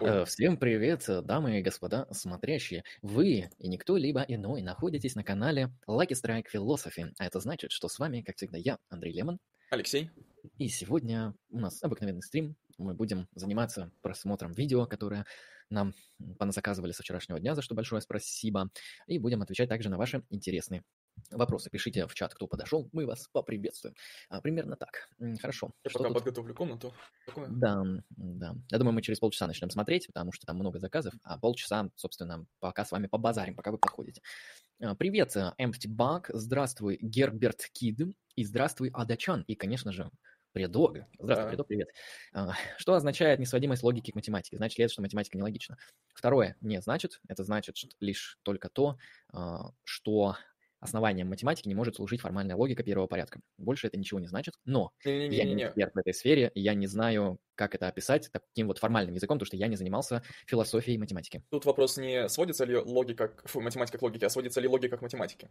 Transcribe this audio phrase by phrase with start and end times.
[0.00, 2.84] Э, Всем привет, э, дамы и господа смотрящие.
[3.02, 7.12] Вы и никто либо иной находитесь на канале Lucky Strike Philosophy.
[7.18, 9.38] А это значит, что с вами, как всегда, я, Андрей Лемон.
[9.70, 10.10] Алексей.
[10.58, 12.56] И сегодня у нас обыкновенный стрим.
[12.78, 15.26] Мы будем заниматься просмотром видео, которое
[15.70, 15.94] нам
[16.50, 18.70] заказывали со вчерашнего дня, за что большое спасибо.
[19.06, 20.82] И будем отвечать также на ваши интересные
[21.30, 21.70] вопросы.
[21.70, 23.94] Пишите в чат, кто подошел, мы вас поприветствуем.
[24.28, 25.08] А, примерно так.
[25.40, 25.72] Хорошо.
[25.84, 26.18] Я Что пока тут?
[26.18, 26.92] подготовлю комнату.
[27.26, 27.48] Такое.
[27.48, 28.54] Да, да.
[28.70, 32.46] Я думаю, мы через полчаса начнем смотреть, потому что там много заказов, а полчаса, собственно,
[32.60, 34.22] пока с вами побазарим, пока вы подходите.
[34.82, 38.00] А, Привет, э, Empty Bug, здравствуй, Герберт Кид,
[38.36, 40.10] и здравствуй, Адачан, и, конечно же,
[40.54, 40.98] Предог.
[41.18, 41.48] Здравствуй, Да.
[41.48, 41.88] Предог, привет.
[42.32, 44.56] А, Что означает несводимость логики к математике?
[44.56, 45.76] Значит ли это, что математика нелогична?
[46.14, 47.20] Второе, не значит.
[47.28, 48.96] Это значит лишь только то,
[49.32, 50.36] а, что
[50.84, 53.40] основанием математики не может служить формальная логика первого порядка.
[53.58, 54.92] Больше это ничего не значит, но
[55.28, 55.56] я не Не-не-не-не.
[55.56, 59.36] эксперт в этой сфере, и я не знаю, как это описать таким вот формальным языком,
[59.38, 61.42] потому что я не занимался философией математики.
[61.50, 64.96] Тут вопрос не сводится ли логика, к, фу, математика к логике, а сводится ли логика
[64.98, 65.50] к математике.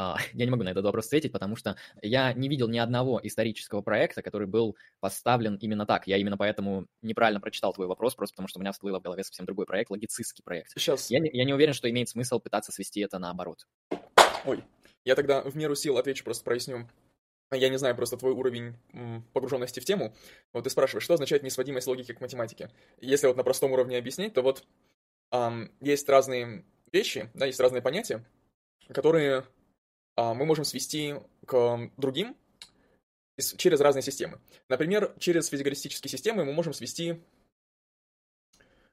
[0.00, 3.20] А, Я не могу на этот вопрос ответить, потому что я не видел ни одного
[3.22, 6.06] исторического проекта, который был поставлен именно так.
[6.06, 9.22] Я именно поэтому неправильно прочитал твой вопрос, просто потому что у меня всплыло в голове
[9.24, 10.70] совсем другой проект, логицистский проект.
[10.70, 13.66] Сейчас, Я не, я не уверен, что имеет смысл пытаться свести это наоборот.
[14.46, 14.64] ой,
[15.04, 16.88] я тогда в меру сил отвечу, просто проясню.
[17.52, 18.76] Я не знаю просто твой уровень
[19.34, 20.14] погруженности в тему.
[20.54, 22.70] Вот ты спрашиваешь, что означает несводимость логики к математике?
[23.00, 24.64] Если вот на простом уровне объяснить, то вот
[25.30, 28.24] ам, есть разные вещи, да, есть разные понятия,
[28.94, 29.44] которые
[30.34, 31.14] мы можем свести
[31.46, 32.36] к другим
[33.56, 34.38] через разные системы.
[34.68, 37.20] Например, через физикалистические системы мы можем свести,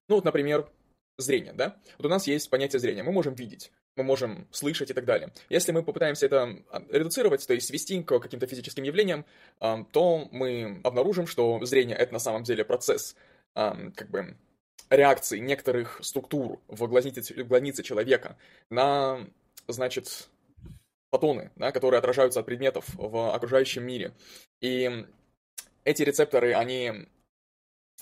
[0.07, 0.69] ну вот, например,
[1.17, 1.77] зрение, да?
[1.97, 5.33] Вот у нас есть понятие зрения, мы можем видеть, мы можем слышать и так далее.
[5.49, 9.25] Если мы попытаемся это а, редуцировать, то есть свести к каким-то физическим явлениям,
[9.59, 13.15] ам, то мы обнаружим, что зрение— это на самом деле процесс,
[13.53, 14.37] как бы,
[14.89, 18.37] реакции некоторых структур в глазнице, в глазнице человека
[18.69, 19.27] на,
[19.67, 20.29] значит,
[21.11, 24.13] фотоны, да, которые отражаются от предметов в окружающем мире.
[24.61, 25.05] И
[25.83, 27.07] эти рецепторы, они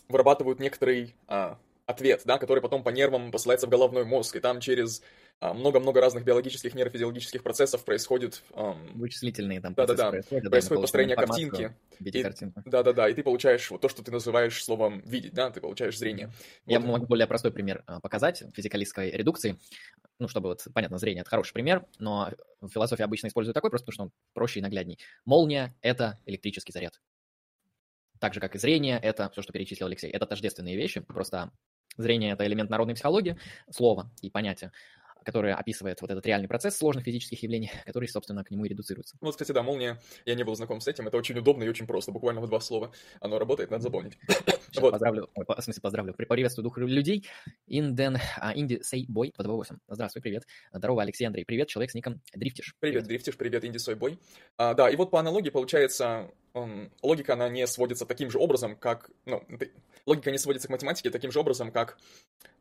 [0.07, 4.59] вырабатывают некоторый а, ответ, да, который потом по нервам посылается в головной мозг, и там
[4.59, 5.01] через
[5.41, 8.41] много-много разных биологических, нейрофизиологических процессов происходит,
[8.93, 10.43] Вычислительные там процессы происходят.
[10.43, 11.75] да, мы происходит получаем построение картинки.
[11.99, 12.69] И-.
[12.69, 16.31] Да-да-да, и ты получаешь вот то, что ты называешь словом «видеть», да, ты получаешь зрение.
[16.65, 16.87] Я Вот.
[16.87, 19.57] могу более простой пример а, показать физикалистской редукции.
[20.19, 22.31] Ну, чтобы вот, понятно, зрение– это хороший пример, но
[22.61, 24.97] в философии обычно используют такой, просто потому что он проще и наглядней.
[25.25, 27.01] Молния– это электрический заряд.
[28.19, 30.09] Так же, как и зрение– это все, что перечислил Алексей.
[30.09, 31.51] Это тождественные вещи, просто
[31.97, 33.37] зрение– это элемент народной психологии,
[33.69, 34.71] слово и понятие,
[35.25, 39.17] которое описывает вот этот реальный процесс сложных физических явлений, который, собственно, к нему и редуцируется.
[39.19, 41.87] Вот, кстати, да, молния, я не был знаком с этим, это очень удобно и очень
[41.87, 42.91] просто, буквально в два слова.
[43.19, 44.17] Оно работает, надо запомнить.
[44.27, 44.91] Сейчас Вот.
[44.91, 47.25] поздравлю, ой, по- в смысле поздравлю, при- приветствую дух людей.
[47.67, 49.77] Инден, а, Инди Сей Бой по 2.8.
[49.87, 50.43] Здравствуй, привет.
[50.71, 51.43] Здорово, Алексей Андрей.
[51.45, 52.75] Привет, человек с ником Дрифтиш.
[52.79, 54.19] Привет, Дрифтиш, привет, Инди Сойбой.
[54.57, 56.29] А, да, и вот по аналогии получается,
[57.01, 59.09] логика, она не сводится таким же образом, как...
[59.25, 59.45] Ну,
[60.05, 61.97] логика не сводится к математике таким же образом, как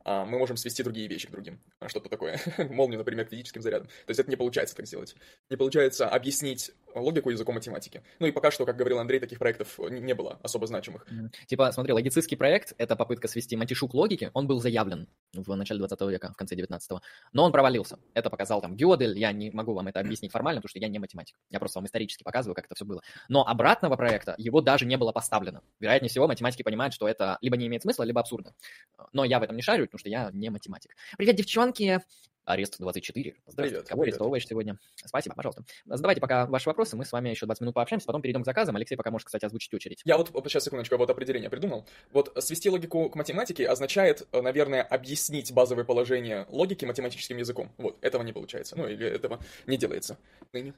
[0.03, 1.59] а, мы можем свести другие вещи к другим.
[1.79, 2.39] А, Что-то такое.
[2.69, 3.87] Молнию, например, к физическим зарядам.
[3.87, 5.15] То есть это не получается так сделать.
[5.49, 8.03] Не получается объяснить логику языком математики.
[8.19, 11.07] Ну и пока что, как говорил Андрей, таких проектов не не было особо значимых.
[11.47, 14.29] Типа, смотри, логицистский проект— это попытка свести матишу к логике.
[14.33, 16.91] Он был заявлен в начале 20 века, в конце 19
[17.33, 17.99] но он провалился.
[18.13, 20.99] Это показал там Гёдель, я не могу вам это объяснить формально, потому что я не
[20.99, 21.35] математик.
[21.49, 23.01] Я просто вам исторически показываю, как это все было.
[23.27, 23.45] Но
[23.85, 25.61] обратного проекта, его даже не было поставлено.
[25.79, 28.53] Вероятнее всего, математики понимают, что это либо не имеет смысла, либо абсурдно.
[29.13, 30.95] Но я в этом не шарю, потому что я не математик.
[31.17, 32.01] Привет, девчонки!
[32.45, 33.33] Арест 24.
[33.47, 33.69] Здравствуйте.
[33.69, 34.13] Привет, Кого привет.
[34.13, 34.77] арестовываешь сегодня?
[35.03, 35.65] Спасибо, пожалуйста.
[35.85, 38.75] Задавайте пока ваши вопросы, мы с вами еще 20 минут пообщаемся, потом перейдем к заказам.
[38.75, 40.03] Алексей пока может, кстати, озвучить очередь.
[40.05, 41.87] Я вот, сейчас, секундочку, я вот определение придумал.
[42.11, 47.71] Вот свести логику к математике означает, э, наверное, объяснить базовые положения логики математическим языком.
[47.79, 48.77] Вот, этого не получается.
[48.77, 50.19] Ну, или этого не делается.
[50.53, 50.75] Ныне.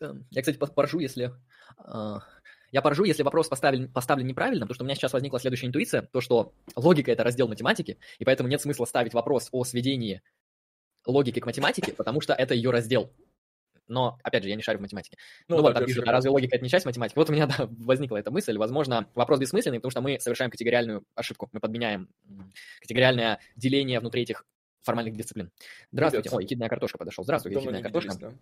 [0.00, 1.32] Эм, Я, кстати, по- поржу, если...
[1.78, 2.20] а,
[2.72, 6.02] Я поржу, если вопрос поставлен, поставлен неправильно, потому что у меня сейчас возникла следующая интуиция,
[6.02, 10.22] то, что логика— это раздел математики, и поэтому нет смысла ставить вопрос о сведении
[11.06, 13.12] логики к математике, потому что это ее раздел.
[13.88, 15.16] Но, опять же, я не шарю в математике.
[15.48, 17.18] Ну, да, вот, там пишут, а разве логика— это не часть математики?
[17.18, 18.56] Вот у меня, да, возникла эта мысль.
[18.56, 21.48] Возможно, вопрос бессмысленный, потому что мы совершаем категориальную ошибку.
[21.52, 22.08] Мы подменяем
[22.80, 24.46] категориальное деление внутри этих
[24.82, 25.50] формальных дисциплин.
[25.90, 26.30] Здравствуйте.
[26.30, 27.24] Ой, ехидная картошка подошел.
[27.24, 28.18] Здравствуй, Давно ехидная не картошка.
[28.20, 28.32] да.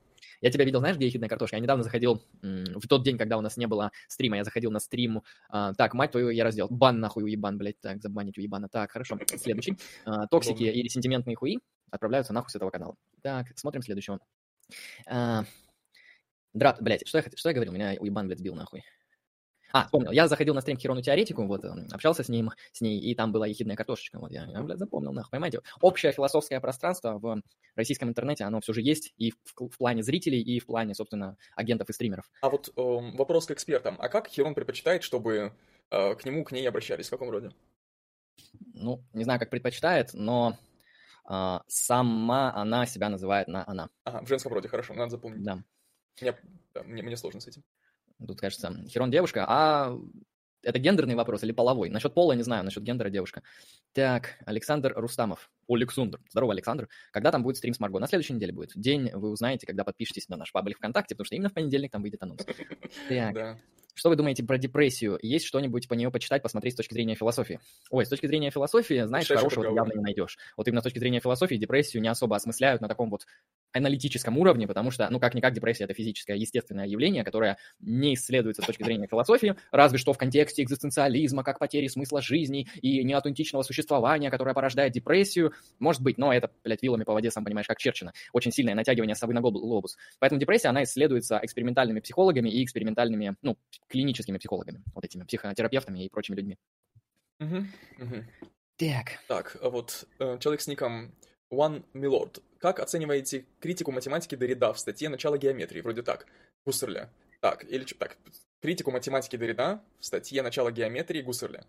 [0.41, 1.57] Я тебя видел, знаешь, где ехидная картошка?
[1.57, 4.79] Я недавно заходил в тот день, когда у нас не было стрима, я заходил на
[4.81, 5.23] стрим.
[5.49, 6.69] а, так, мать твою, я раздел.
[6.69, 7.81] Бан нахуй уебан, блядь.
[7.81, 8.69] Так, забанить уебана.
[8.69, 9.19] Так, хорошо.
[9.37, 9.77] Следующий.
[10.05, 11.59] А, токсики или сентиментные хуи
[11.91, 12.95] отправляются нахуй с этого канала.
[13.23, 14.21] Так, смотрим следующего.
[15.07, 15.45] А,
[16.55, 17.73] Драт, блядь, что я, что я говорил?
[17.73, 18.85] Меня уебан, блядь, сбил нахуй.
[19.73, 20.11] А, вспомнил.
[20.11, 23.33] Я заходил на стрим Херону Теоретику, вот, эм, общался с ним, с ней, и там
[23.33, 24.19] была ехидная картошечка.
[24.19, 25.61] Вот я, я блядь, запомнил, нахуй, понимаете?
[25.81, 27.43] Общее философское пространство в
[27.75, 31.37] российском интернете, оно все же есть и в, в плане зрителей, и в плане, собственно,
[31.55, 32.31] агентов и стримеров.
[32.41, 32.73] А вот э,
[33.17, 33.97] вопрос к экспертам.
[33.99, 35.53] А как Херон предпочитает, чтобы
[35.91, 37.09] э, к нему, к ней обращались?
[37.09, 37.51] В каком роде?
[38.75, 40.57] Ну, не знаю, как предпочитает, но
[41.29, 43.91] э, сама она себя называет на она.
[44.05, 45.43] Ага, в женском роде, хорошо, надо запомнить.
[45.43, 45.63] Да.
[46.21, 46.35] Мне,
[46.75, 47.63] да, мне, мне сложно с этим.
[48.27, 49.99] Тут, кажется, Херон девушка, а
[50.63, 51.89] это гендерный вопрос или половой?
[51.89, 53.43] Насчет пола не знаю, насчет гендера девушка.
[53.93, 55.51] Так, Александр Рустамов.
[55.69, 56.21] Александр.
[56.31, 56.89] Здорово, Александр.
[57.13, 57.99] Когда там будет стрим с Марго?
[57.99, 58.73] На следующей неделе будет.
[58.75, 62.03] День вы узнаете, когда подпишетесь на наш паблик ВКонтакте, потому что именно в понедельник там
[62.03, 62.45] выйдет анонс.
[63.09, 63.35] Так.
[63.35, 63.59] Да.
[63.99, 65.19] Что вы думаете про депрессию?
[65.23, 67.59] Есть что-нибудь по нее почитать, посмотреть с точки зрения философии?
[67.91, 70.39] Ой, с точки зрения философии, знаешь, Шесть хорошего ты явно не найдешь.
[70.57, 73.27] Вот именно с точки зрения философии депрессию не особо осмысляют на таком вот
[73.73, 78.67] аналитическом уровне, потому что, ну, как-никак, депрессия— это физическое, естественное явление, которое не исследуется с
[78.67, 84.31] точки зрения философии, разве что в контексте экзистенциализма, как потери смысла жизни и неаутентичного существования,
[84.31, 85.53] которое порождает депрессию.
[85.79, 88.13] Может быть, но это, блядь, вилами по воде, сам понимаешь, как черчено.
[88.33, 89.97] Очень сильное натягивание совы на глобус.
[90.19, 96.09] Поэтому депрессия, она исследуется экспериментальными психологами и экспериментальными, ну, клиническими психологами, вот этими психотерапевтами и
[96.09, 96.59] прочими людьми.
[97.41, 97.57] Угу,
[98.01, 98.25] угу.
[98.77, 99.19] Так.
[99.27, 101.13] Так, а вот э, человек с ником
[101.53, 102.43] One Milord.
[102.59, 105.81] Как оцениваете критику математики Дорида в статье «Начало геометрии»?
[105.81, 106.27] Вроде так.
[106.65, 107.11] Гуссерля.
[107.41, 107.97] Так, или что?
[107.97, 108.19] Так,
[108.61, 111.65] критику математики Дорида в статье «Начало геометрии» Гуссерля.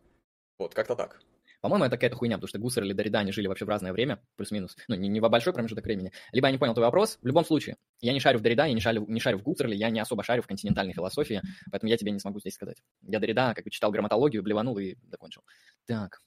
[0.57, 1.21] Вот, как-то так.
[1.61, 4.21] По-моему, это какая-то хуйня, потому что Гуссер или Дорида, они жили вообще в разное время,
[4.38, 4.77] плюс-минус.
[4.88, 6.11] Ну, не, не во большой промежуток времени.
[6.31, 7.19] Либо я не понял твой вопрос.
[7.21, 9.75] В любом случае, я не шарю в Дорида, я не шарю, не шарю в Гуссерле,
[9.75, 11.41] я не особо шарю в континентальной философии,
[11.71, 12.77] поэтому я тебе не смогу здесь сказать.
[13.01, 15.41] Я Дорида, как бы читал грамматологию, блеванул и закончил.
[15.85, 16.21] Так.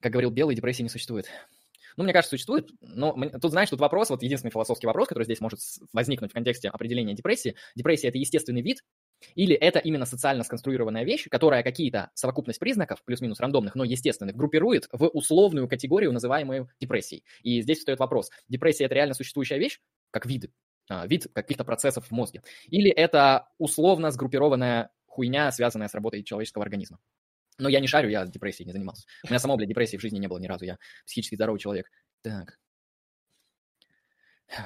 [0.00, 1.30] Как говорил Белый, депрессии не существует.
[1.96, 5.40] Ну, мне кажется, существует, но тут, знаешь, тут вопрос, вот единственный философский вопрос, который здесь
[5.40, 5.60] может
[5.92, 7.54] возникнуть в контексте определения депрессии.
[7.76, 8.82] Депрессия– это естественный вид,
[9.34, 14.88] или это именно социально сконструированная вещь, которая какие-то совокупность признаков, плюс-минус рандомных, но естественных, группирует
[14.92, 17.24] в условную категорию, называемую депрессией.
[17.42, 19.80] И здесь встает вопрос, депрессия– это реально существующая вещь,
[20.10, 20.50] как вид,
[20.88, 26.64] а, вид каких-то процессов в мозге, или это условно сгруппированная хуйня, связанная с работой человеческого
[26.64, 26.98] организма.
[27.58, 29.06] Но я не шарю, я депрессией не занимался.
[29.22, 30.64] У меня самого, блядь, депрессии в жизни не было ни разу.
[30.64, 31.88] Я психически здоровый человек.
[32.22, 32.58] Так.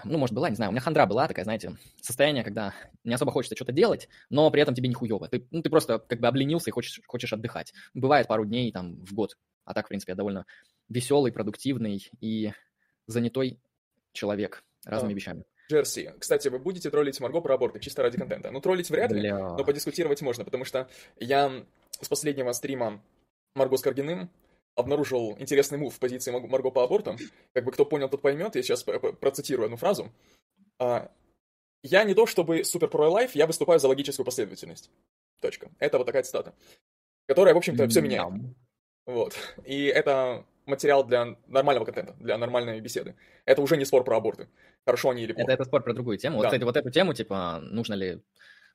[0.05, 0.71] Ну, может, была, не знаю.
[0.71, 4.61] У меня хандра была такая, знаете, состояние, когда не особо хочется что-то делать, но при
[4.61, 5.29] этом тебе не хуёво.
[5.29, 7.73] Ты, ну, ты просто как бы обленился и хочешь, хочешь отдыхать.
[7.95, 9.37] Бывает пару дней там в год.
[9.65, 10.47] А так, в принципе, я довольно
[10.89, 12.53] веселый, продуктивный и
[13.07, 13.61] занятой
[14.13, 15.17] человек разными а.
[15.17, 15.45] вещами.
[15.71, 16.15] Джерси.
[16.19, 18.51] Кстати, вы будете троллить Марго про аборты чисто ради контента?
[18.51, 19.39] Ну, троллить вряд ли, Бля.
[19.39, 20.89] но подискутировать можно, потому что
[21.21, 21.65] я
[22.01, 23.03] с последнего стрима
[23.55, 24.31] Марго с Каргиным
[24.79, 27.19] обнаружил интересный мув в позиции Марго по абортам.
[27.53, 28.55] Как бы кто понял, тот поймет.
[28.55, 30.11] Я сейчас процитирую одну фразу.
[30.79, 31.11] А,
[31.83, 34.91] «Я не то чтобы супер про лайф, я выступаю за логическую последовательность».
[35.41, 35.71] Точка.
[35.79, 36.55] Это вот такая цитата.
[37.27, 38.33] Которая, в общем-то, все меняет.
[39.07, 39.35] Вот.
[39.65, 43.17] И это материал для нормального контента, для нормальной беседы.
[43.45, 44.49] Это уже не спор про аборты.
[44.85, 45.53] Хорошо они или плохо.
[45.53, 46.37] Это, это спор про другую тему.
[46.37, 46.39] Да.
[46.39, 48.23] Вот, кстати, вот эту тему, типа, нужно ли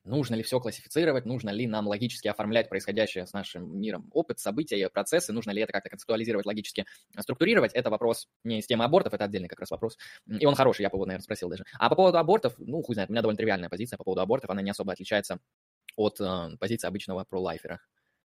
[0.03, 4.89] нужно ли все классифицировать, нужно ли нам логически оформлять происходящее с нашим миром опыт, события,
[4.89, 6.85] процессы, нужно ли это как-то концептуализировать, логически
[7.17, 9.97] структурировать, это вопрос не из темы абортов, это отдельный как раз вопрос.
[10.27, 11.63] И он хороший, я бы его, наверное, спросил даже.
[11.79, 14.49] А по поводу абортов, ну, хуй знает, у меня довольно тривиальная позиция по поводу абортов,
[14.49, 15.39] она не особо отличается
[15.95, 17.79] от э, позиции обычного пролайфера.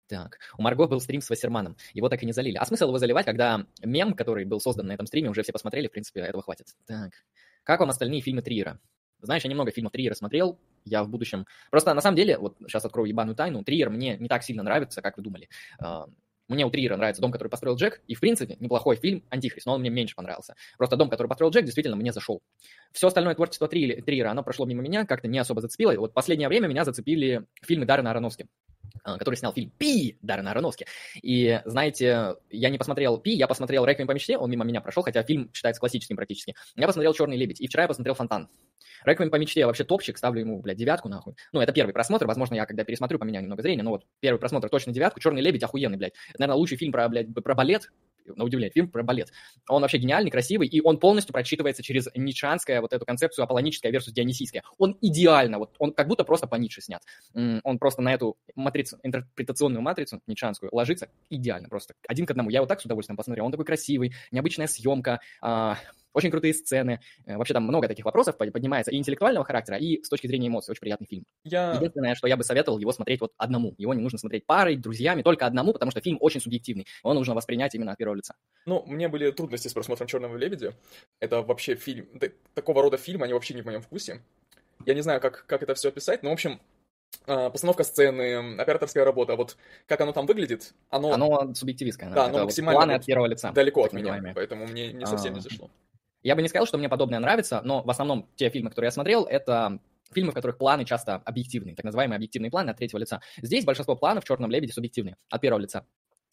[0.07, 2.57] Так, у Марго был стрим с Вассерманом, его так и не залили.
[2.57, 5.89] А смысл его заливать, когда мем, который был создан на этом стриме, уже все посмотрели,
[5.89, 6.67] в принципе, этого хватит.
[6.87, 7.13] Так,
[7.63, 8.81] как вам остальные фильмы Триера?
[9.21, 11.47] Знаешь, я немного фильмов Триера смотрел, я в будущем...
[11.71, 15.03] Просто на самом деле, вот сейчас открою ебаную тайну, Триер мне не так сильно нравится,
[15.03, 15.49] как вы думали.
[16.47, 19.73] Мне у Триера нравится «Дом, который построил Джек», и, в принципе, неплохой фильм «Антихрист», но
[19.73, 20.55] он мне меньше понравился.
[20.77, 22.43] Просто «Дом, который построил Джек» действительно мне зашел.
[22.93, 25.93] Все остальное творчество Триера, оно прошло мимо меня, как-то не особо зацепило.
[25.93, 28.47] И вот последнее время меня зацепили фильмы Даррена Аронофски
[29.05, 30.87] который снял фильм «Пи» Даррена Аронофски.
[31.23, 35.03] И, знаете, я не посмотрел «Пи», я посмотрел «Реквием по мечте», он мимо меня прошел,
[35.03, 36.55] хотя фильм считается классическим практически.
[36.77, 38.49] Я посмотрел «Черный лебедь», и вчера я посмотрел «Фонтан».
[39.05, 41.35] Реквием по мечте вообще топчик, ставлю ему, блядь, девятку нахуй.
[41.53, 44.69] Ну, это первый просмотр, возможно, я когда пересмотрю, поменяю немного зрения, но вот первый просмотр
[44.71, 46.15] точно девятку, Черный лебедь охуенный, блядь.
[46.31, 47.91] Это, наверное, лучший фильм про, блядь, про балет,
[48.27, 49.33] на удивление, фильм про балет.
[49.69, 54.13] Он вообще гениальный, красивый, и он полностью прочитывается через ницшанское вот эту концепцию аполлоническая versus
[54.13, 54.63] дионисийская.
[54.79, 57.03] Он идеально, вот он как будто просто по Ницше снят.
[57.35, 62.51] Он просто на эту матрицу, интерпретационную матрицу ницшанскую ложится идеально, просто один к одному.
[62.51, 63.45] Я его так с удовольствием посмотрел.
[63.47, 65.79] Он такой красивый, необычная съемка, а,
[66.15, 67.01] очень крутые сцены.
[67.27, 70.73] Э, вообще там много таких вопросов поднимается и интеллектуального характера, и с точки зрения эмоций.
[70.73, 71.25] Очень приятный фильм.
[71.45, 71.75] Я...
[71.75, 73.75] Единственное, что я бы советовал его смотреть вот одному.
[73.77, 76.87] Его не нужно смотреть парой, друзьями, только одному, потому что фильм очень субъективный.
[77.03, 78.35] Его нужно воспринять именно от первого лица.
[78.65, 80.75] Ну, мне были трудности с просмотром «Черного лебедя».
[81.21, 82.09] Это вообще фильм...
[82.55, 84.23] Такого рода фильм, они вообще не в моем вкусе.
[84.87, 86.61] Я не знаю, как, как это все описать, но, в общем,
[87.27, 89.57] а, постановка сцены, операторская работа, вот
[89.87, 91.13] как оно там выглядит, оно...
[91.13, 92.11] Оно субъективистское.
[92.11, 93.53] Да, оно максимально планы от первого лица.
[93.53, 95.37] Далеко от меня, поэтому мне не совсем а...
[95.37, 95.71] не зашло.
[96.25, 98.93] Я бы не сказал, что мне подобное нравится, но в основном те фильмы, которые я
[98.93, 99.79] смотрел, это
[100.13, 103.21] фильмы, в которых планы часто объективные, так называемые объективные планы от третьего лица.
[103.43, 105.87] Здесь большинство планов в «Черном лебеде» субъективные, от первого лица.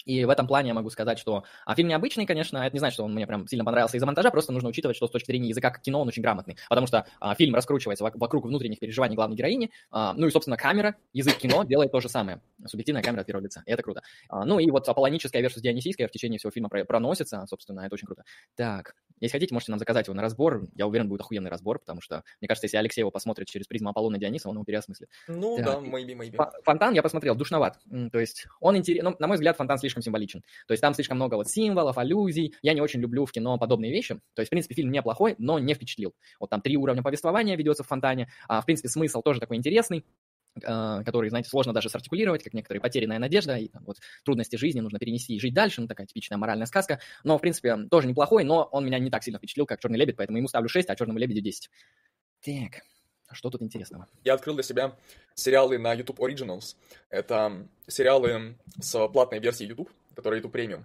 [0.06, 2.96] И в этом плане я могу сказать, что а фильм необычный, конечно, это не значит,
[2.96, 5.50] что он мне прям сильно понравился из-за монтажа, просто нужно учитывать, что с точки зрения
[5.50, 9.36] языка как кино он очень грамотный, потому что а, фильм раскручивается вокруг внутренних переживаний главной
[9.36, 13.28] героини, а, ну и, собственно, камера, язык кино делает то же самое, субъективная камера от
[13.28, 14.02] первого лица, и это круто.
[14.30, 18.08] А, ну и вот аполлоническая versus дионисийская в течение всего фильма проносится, собственно, это очень
[18.08, 18.24] круто.
[18.56, 22.02] Так, если хотите, можете нам заказать его на разбор, я уверен, будет охуенный разбор, потому
[22.02, 25.10] что, мне кажется, если Алексей его посмотрит через призму Аполлона Диониса, он его переосмыслит.
[25.28, 25.66] Ну так.
[25.66, 26.52] да, maybe, maybe.
[26.64, 27.80] Фонтан я посмотрел, душноват,
[28.12, 30.44] то есть он интересен, ну, на мой взгляд, фонтан слишком символичен.
[30.68, 32.56] То есть там слишком много вот символов, аллюзий.
[32.62, 34.20] Я не очень люблю в кино подобные вещи.
[34.34, 36.14] То есть, в принципе, фильм неплохой, но не впечатлил.
[36.40, 38.30] Вот там три уровня повествования ведется в фонтане.
[38.48, 40.06] А, в принципе, смысл тоже такой интересный
[40.66, 45.00] а, который, знаете, сложно даже сартикулировать, как некоторые потерянная надежда, и вот, трудности жизни нужно
[45.00, 48.68] перенести и жить дальше, ну, такая типичная моральная сказка, но, в принципе, тоже неплохой, но
[48.72, 51.20] он меня не так сильно впечатлил, как «Черный лебедь», поэтому ему ставлю 6, а «Черному
[51.20, 51.70] лебедю» 10.
[52.44, 52.82] Так,
[53.34, 54.08] что тут интересного?
[54.24, 54.96] Я открыл для себя
[55.36, 56.76] сериалы на YouTube Originals.
[57.10, 60.84] Это сериалы с платной версией YouTube, которые YouTube Premium.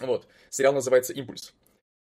[0.00, 0.26] Вот.
[0.48, 1.54] Сериал называется «Импульс».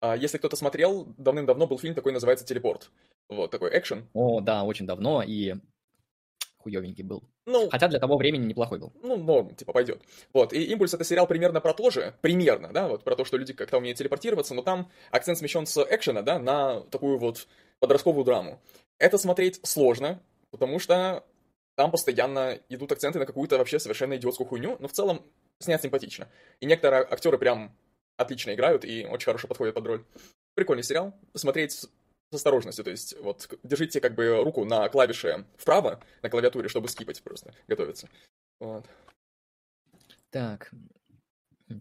[0.01, 2.91] А если кто-то смотрел, давным-давно был фильм такой, называется «Телепорт».
[3.29, 4.07] Вот, такой экшен.
[4.13, 5.55] О, да, очень давно, и
[6.57, 7.23] хуёвенький был.
[7.45, 8.91] Ну, Хотя для того времени неплохой был.
[9.03, 10.01] Ну, норм, типа, пойдет.
[10.33, 13.37] Вот, и «Импульс»— это сериал примерно про то же, примерно, да, вот, про то, что
[13.37, 17.47] люди как-то умеют телепортироваться, но там акцент смещен с экшена, да, на такую вот
[17.79, 18.59] подростковую драму.
[18.97, 20.21] Это смотреть сложно,
[20.51, 21.25] потому что
[21.75, 25.21] там постоянно идут акценты на какую-то вообще совершенно идиотскую хуйню, но в целом
[25.59, 26.29] снят симпатично.
[26.59, 27.75] И некоторые актеры прям
[28.17, 30.05] отлично играют и очень хорошо подходят под роль.
[30.53, 31.13] Прикольный сериал.
[31.33, 31.89] Смотреть с
[32.31, 37.21] осторожностью, то есть вот держите как бы руку на клавише вправо на клавиатуре, чтобы скипать
[37.21, 38.09] просто, готовиться.
[38.59, 38.85] Вот.
[40.31, 40.71] Так,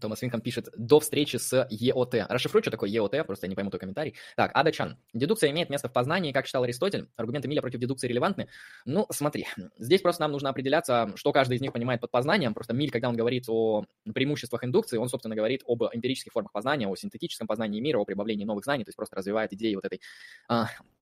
[0.01, 2.15] Томас Винком пишет, до встречи с ЕОТ.
[2.29, 4.15] Расшифруй, что такое ЕОТ, просто я не пойму твой комментарий.
[4.35, 4.97] Так, Ада Чан.
[5.13, 7.07] Дедукция имеет место в познании, как считал Аристотель.
[7.15, 8.47] Аргументы Миля против дедукции релевантны.
[8.85, 12.53] Ну, смотри, здесь просто нам нужно определяться, что каждый из них понимает под познанием.
[12.53, 16.87] Просто Миль, когда он говорит о преимуществах индукции, он, собственно, говорит об эмпирических формах познания,
[16.87, 20.01] о синтетическом познании мира, о прибавлении новых знаний, то есть просто развивает идеи вот этой
[20.47, 20.67] а,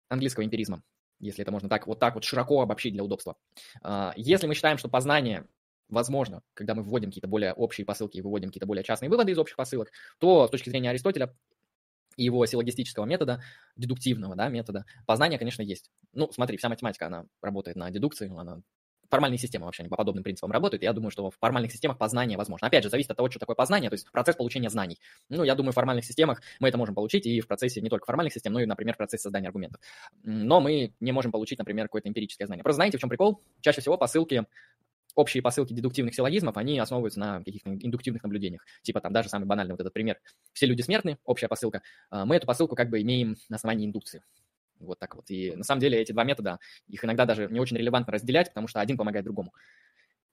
[0.09, 0.81] английского эмпиризма
[1.19, 3.37] если это можно так вот так вот широко обобщить для удобства.
[3.81, 5.47] А, если мы считаем, что познание
[5.89, 9.37] возможно, когда мы вводим какие-то более общие посылки и выводим какие-то более частные выводы из
[9.37, 11.35] общих посылок, то с точки зрения Аристотеля
[12.17, 13.43] и его силлогистического метода,
[13.75, 15.91] дедуктивного да, метода, познание, конечно, есть.
[16.13, 18.61] Ну, смотри, вся математика, она работает на дедукции, она
[19.09, 20.83] формальные системы вообще по подобным принципам работают.
[20.83, 22.67] Я думаю, что в формальных системах познание возможно.
[22.67, 24.99] Опять же, зависит от того, что такое познание, то есть процесс получения знаний.
[25.29, 28.05] Ну, я думаю, в формальных системах мы это можем получить и в процессе не только
[28.05, 29.81] формальных систем, но и, например, в процессе создания аргументов.
[30.23, 32.63] Но мы не можем получить, например, какое-то эмпирическое знание.
[32.63, 33.41] Просто знаете, в чем прикол?
[33.61, 34.45] Чаще всего посылки
[35.15, 38.65] общие посылки дедуктивных силлогизмов, они основываются на каких-то индуктивных наблюдениях.
[38.81, 40.19] Типа там даже самый банальный вот этот пример.
[40.53, 41.81] Все люди смертны, общая посылка.
[42.09, 44.23] А, мы эту посылку как бы имеем на основании индукции.
[44.79, 45.29] Вот так вот.
[45.29, 48.67] И на самом деле эти два метода, их иногда даже не очень релевантно разделять, потому
[48.67, 49.53] что один помогает другому.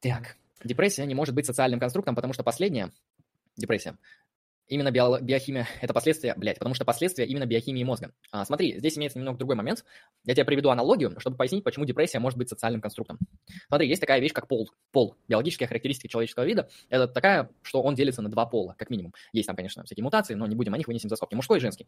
[0.00, 2.90] Так, депрессия не может быть социальным конструктом, потому что последняя,
[3.56, 3.96] депрессия,
[4.69, 8.12] именно био, биохимия– это последствия, блядь, потому что последствия именно биохимии мозга.
[8.31, 9.85] А, смотри, здесь имеется немного другой момент.
[10.25, 13.19] Я тебе приведу аналогию, чтобы пояснить, почему депрессия может быть социальным конструктом.
[13.69, 14.71] Смотри, есть такая вещь, как пол.
[14.90, 15.16] Пол.
[15.28, 19.12] Биологические характеристики человеческого вида– это такая, что он делится на два пола, как минимум.
[19.33, 21.35] Есть там, конечно, всякие мутации, но не будем о них вынесем за скобки.
[21.35, 21.87] Мужской и женский.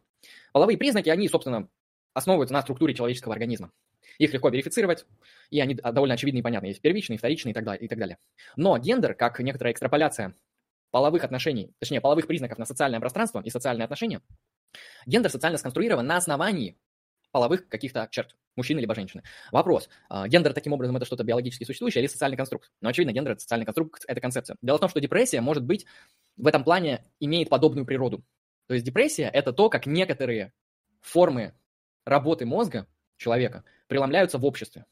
[0.52, 1.68] Половые признаки, они, собственно,
[2.12, 3.70] основываются на структуре человеческого организма.
[4.18, 5.06] Их легко верифицировать,
[5.50, 6.66] и они довольно очевидны и понятны.
[6.66, 8.18] Есть первичные, вторичные и так далее.
[8.56, 10.34] Но гендер, как некоторая экстраполяция
[10.94, 14.20] половых отношений, точнее, половых признаков на социальное пространство и социальные отношения,
[15.06, 16.78] гендер социально сконструирован на основании
[17.32, 19.24] половых каких-то черт, мужчины либо женщины.
[19.50, 22.70] Вопрос, а, гендер таким образом это что-то биологически существующее или социальный конструкт?
[22.80, 24.56] Ну, очевидно, гендер это социальный конструкт, это концепция.
[24.62, 25.84] Дело в том, что депрессия может быть
[26.36, 28.24] в этом плане имеет подобную природу.
[28.68, 30.52] То есть депрессия это то, как некоторые
[31.00, 31.54] формы
[32.04, 32.86] работы мозга
[33.16, 34.86] человека преломляются в обществе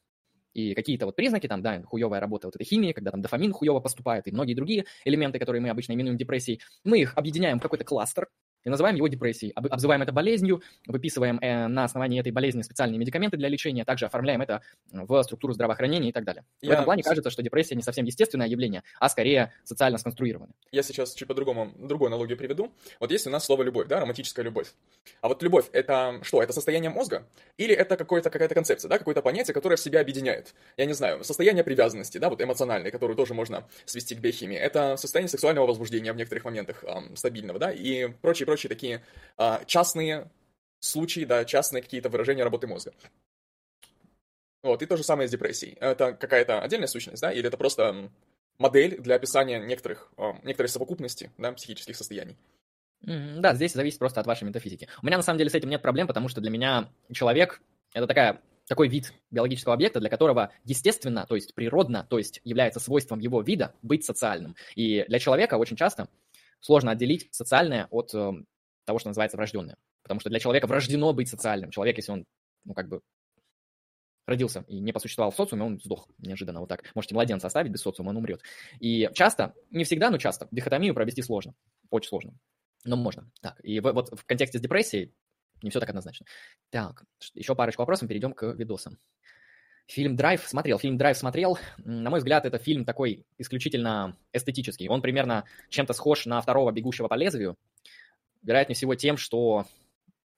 [0.54, 3.80] и какие-то вот признаки, там, да, хуевая работа вот этой химии, когда там дофамин хуево
[3.80, 7.84] поступает, и многие другие элементы, которые мы обычно именуем депрессией, мы их объединяем в какой-то
[7.84, 8.28] кластер,
[8.64, 9.52] и называем его депрессией.
[9.52, 14.40] Обзываем это болезнью, выписываем э, на основании этой болезни специальные медикаменты для лечения, также оформляем
[14.42, 16.44] это в структуру здравоохранения и так далее.
[16.60, 16.70] Я...
[16.70, 20.54] В этом плане кажется, что депрессия не совсем естественное явление, а скорее социально сконструированное.
[20.70, 22.72] Я сейчас чуть по-другому, другую аналогию приведу.
[23.00, 24.68] Вот есть у нас слово «любовь», да, романтическая любовь.
[25.20, 26.42] А вот любовь— это что?
[26.42, 27.26] Это состояние мозга?
[27.56, 30.54] Или это какое-то, какая-то концепция, да, какое-то понятие, которое в себя объединяет?
[30.76, 34.56] Я не знаю, состояние привязанности, да, вот эмоциональное, которое тоже можно свести к биохимии.
[34.56, 38.12] Это состояние сексуального возбуждения в некоторых моментах, эм, стабильного, да, и
[38.52, 39.02] прочие-прочие такие
[39.36, 40.30] а, частные
[40.80, 42.92] случаи, да, частные какие-то выражения работы мозга.
[44.62, 45.76] Вот, и то же самое с депрессией.
[45.80, 48.10] Это какая-то отдельная сущность, да, или это просто
[48.58, 52.36] модель для описания некоторых, э, некоторой совокупности, да, психических состояний?
[53.00, 54.88] Да, здесь зависит просто от вашей метафизики.
[55.02, 57.60] У меня на самом деле с этим нет проблем, потому что для меня человек—
[57.94, 62.78] это такая такой вид биологического объекта, для которого естественно, то есть природно, то есть является
[62.78, 64.54] свойством его вида быть социальным.
[64.76, 66.08] И для человека очень часто
[66.62, 68.32] сложно отделить социальное от э,
[68.86, 69.76] того, что называется врожденное.
[70.02, 71.70] Потому что для человека врождено быть социальным.
[71.70, 72.24] Человек, если он,
[72.64, 73.02] ну, как бы
[74.26, 76.90] родился и не посуществовал в социуме, он сдох неожиданно вот так.
[76.94, 78.40] Можете младенца оставить без социума, он умрет.
[78.80, 81.54] И часто, не всегда, но часто, дихотомию провести сложно.
[81.90, 82.34] Очень сложно.
[82.84, 83.30] Но можно.
[83.40, 85.12] Так, и вот в контексте с депрессией
[85.62, 86.26] не все так однозначно.
[86.70, 87.04] Так,
[87.34, 88.98] еще парочку вопросов, перейдем к видосам.
[89.92, 90.78] Фильм «Драйв» смотрел.
[90.78, 91.58] Фильм «Драйв» смотрел.
[91.76, 94.88] На мой взгляд, это фильм такой исключительно эстетический.
[94.88, 97.58] Он примерно чем-то схож на второго «Бегущего по лезвию».
[98.42, 99.66] Вероятнее всего тем, что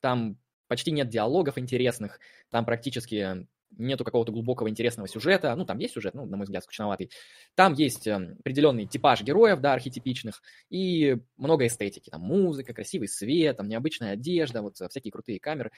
[0.01, 2.19] там почти нет диалогов интересных,
[2.49, 3.47] там практически
[3.77, 5.55] нету какого-то глубокого интересного сюжета.
[5.55, 7.09] Ну, там есть сюжет, ну, на мой взгляд, скучноватый.
[7.55, 12.09] Там есть эм, определенный типаж героев, да, архетипичных, и много эстетики.
[12.09, 15.71] Там музыка, красивый свет, там необычная одежда, вот э, всякие крутые камеры,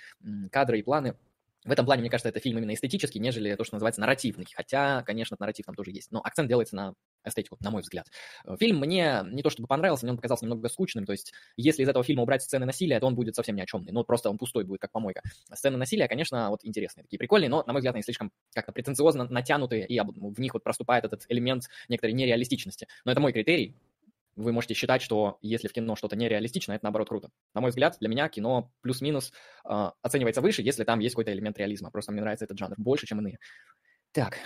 [0.52, 1.16] кадры и планы.
[1.68, 4.48] В этом плане, мне кажется, это фильм именно эстетический, нежели то, что называется нарративный.
[4.56, 6.12] Хотя, конечно, нарратив там тоже есть.
[6.12, 6.94] Но акцент делается на
[7.26, 8.08] эстетику, на мой взгляд.
[8.46, 11.06] Э, фильм мне не то чтобы понравился, мне он показался немного скучным.
[11.06, 13.66] То есть, если из этого фильма убрать сцены насилия, то он будет совсем ни о
[13.66, 13.86] чем.
[13.86, 15.22] Ну, просто он пустой будет, как помойка.
[15.54, 19.26] Сцены насилия, конечно, вот интересные, такие прикольные, но, на мой взгляд, они слишком как-то претенциозно
[19.26, 22.88] натянутые, и в них вот проступает этот элемент некоторой нереалистичности.
[23.04, 23.76] Но это мой критерий
[24.38, 27.30] вы можете считать, что если в кино что-то нереалистично, это наоборот круто.
[27.56, 29.34] На мой взгляд, для меня кино плюс-минус
[29.66, 31.90] э, оценивается выше, если там есть какой-то элемент реализма.
[31.90, 33.40] Просто мне нравится этот жанр больше, чем иные.
[34.12, 34.38] Так.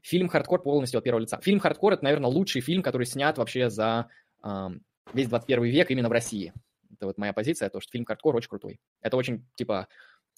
[0.00, 1.38] Фильм «Хардкор» полностью от первого лица.
[1.42, 4.08] Фильм «Хардкор»— это, наверное, лучший фильм, который снят вообще за
[4.42, 4.68] э,
[5.12, 6.54] весь 21 век именно в России.
[6.90, 8.80] Это вот моя позиция, то, что фильм «Хардкор» очень крутой.
[9.02, 9.88] Это очень, типа,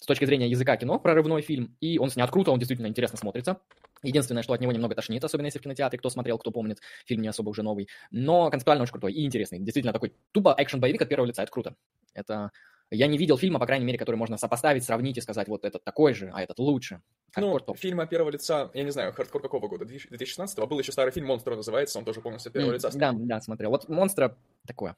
[0.00, 3.60] с точки зрения языка кино, прорывной фильм, и он снят круто, он действительно интересно смотрится.
[4.02, 7.20] Единственное, что от него немного тошнит, особенно если в кинотеатре, кто смотрел, кто помнит, фильм
[7.20, 7.88] не особо уже новый.
[8.10, 9.58] Но концептуально очень крутой и интересный.
[9.58, 11.76] Действительно такой тупо экшен-боевик от первого лица, это круто.
[12.14, 12.50] Это
[12.90, 15.84] я не видел фильма, по крайней мере, который можно сопоставить, сравнить и сказать, вот этот
[15.84, 17.02] такой же, а этот лучше.
[17.32, 17.78] Хардкор ну, топ.
[17.78, 19.84] фильм от первого лица, я не знаю, хардкор какого года?
[19.84, 20.66] 2016 -го?
[20.66, 22.90] Был еще старый фильм «Монстр» называется, он тоже полностью от первого mm, лица.
[22.92, 23.70] Да, да, смотрел.
[23.70, 24.96] Вот «Монстра» такое,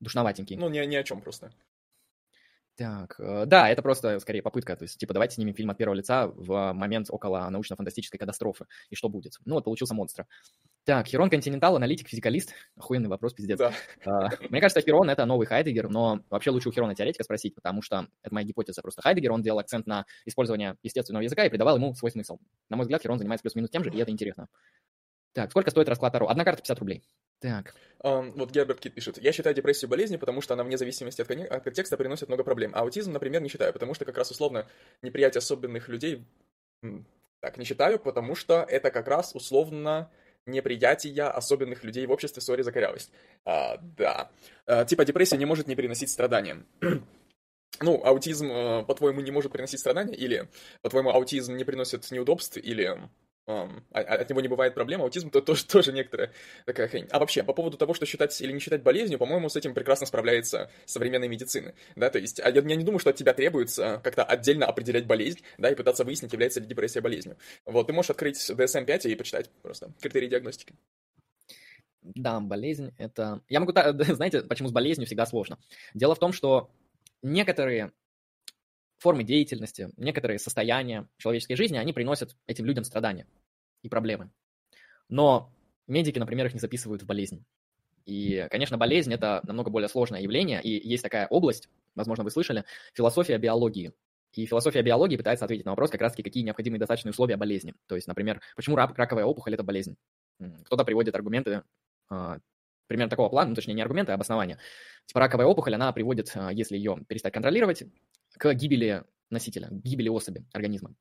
[0.00, 0.56] душноватенький.
[0.56, 1.52] Ну, ни, ни о чем просто.
[2.76, 5.94] Так, э, да, это просто скорее попытка, то есть, типа, давайте снимем фильм от первого
[5.94, 9.34] лица в момент около научно-фантастической катастрофы, и что будет?
[9.44, 10.26] Ну, вот получился монстр.
[10.84, 12.54] Так, Херон Континентал, аналитик, физикалист.
[12.76, 13.58] Охуенный вопрос, пиздец.
[13.58, 13.72] Да.
[14.04, 17.82] Uh, мне кажется, Херон— это новый Хайдегер, но вообще лучше у Херона теоретика спросить, потому
[17.82, 18.82] что это моя гипотеза.
[18.82, 22.38] Просто Хайдегер, он делал акцент на использование естественного языка и придавал ему свой смысл.
[22.68, 24.48] На мой взгляд, Херон занимается плюс-минус тем же, и это интересно.
[25.32, 26.28] Так, сколько стоит расклад Таро?
[26.28, 27.02] Одна карта 50 рублей.
[27.40, 27.74] Так.
[28.04, 29.18] Um, вот Герберт Кит пишет.
[29.18, 31.42] Я считаю депрессию болезнью, потому что она вне зависимости от, кон...
[31.42, 32.72] от контекста приносит много проблем.
[32.74, 34.66] А аутизм, например, не считаю, потому что как раз условно
[35.02, 36.24] неприятие особенных людей...
[37.40, 40.08] Так, не считаю, потому что это как раз условно
[40.46, 43.10] неприятие особенных людей в обществе, сори за корявость.
[43.44, 44.30] А, да.
[44.66, 46.64] А, типа депрессия не может не приносить страдания.
[47.80, 50.14] ну, аутизм, э, по-твоему, не может приносить страдания?
[50.14, 50.48] Или,
[50.82, 52.56] по-твоему, аутизм не приносит неудобств?
[52.56, 52.98] Или
[53.48, 56.32] Um, от него не бывает проблем, аутизм то тоже, тоже некоторая
[56.64, 57.08] такая хрень.
[57.10, 60.06] А вообще, по поводу того, что считать или не считать болезнью, по-моему, с этим прекрасно
[60.06, 64.00] справляется современная медицина, да, то есть, а я, я не думаю, что от тебя требуется
[64.04, 67.36] как-то отдельно определять болезнь, да, и пытаться выяснить, является ли депрессия болезнью.
[67.64, 70.76] Вот, ты можешь открыть DSM-5 и почитать просто критерии диагностики.
[72.02, 73.40] Да, болезнь это...
[73.48, 73.72] Я могу...
[74.14, 75.58] Знаете, почему с болезнью всегда сложно?
[75.94, 76.70] Дело в том, что
[77.22, 77.92] некоторые
[79.02, 83.26] формы деятельности, некоторые состояния человеческой жизни, они приносят этим людям страдания
[83.82, 84.30] и проблемы.
[85.08, 85.52] Но
[85.86, 87.44] медики, например, их не записывают в болезнь.
[88.04, 92.64] И, конечно, болезнь– это намного более сложное явление, и есть такая область, возможно, вы слышали,
[92.94, 93.92] философия биологии.
[94.32, 97.74] И философия биологии пытается ответить на вопрос, как раз-таки, какие необходимые достаточные условия болезни.
[97.86, 99.96] То есть, например, почему рак, раковая опухоль– это болезнь?
[100.64, 101.62] Кто-то приводит аргументы
[102.08, 102.38] а,
[102.92, 104.58] примерно такого плана, ну, точнее, не аргументы, а обоснования.
[105.06, 107.84] Типа раковая опухоль, она приводит, а, если ее перестать контролировать,
[108.36, 110.94] к гибели носителя, к гибели особи организма.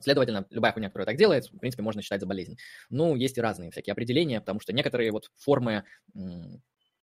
[0.00, 2.56] Следовательно, любая хуйня, которая так делает, в принципе, можно считать за болезнь.
[2.90, 5.84] Ну, есть и разные всякие определения, потому что некоторые вот формы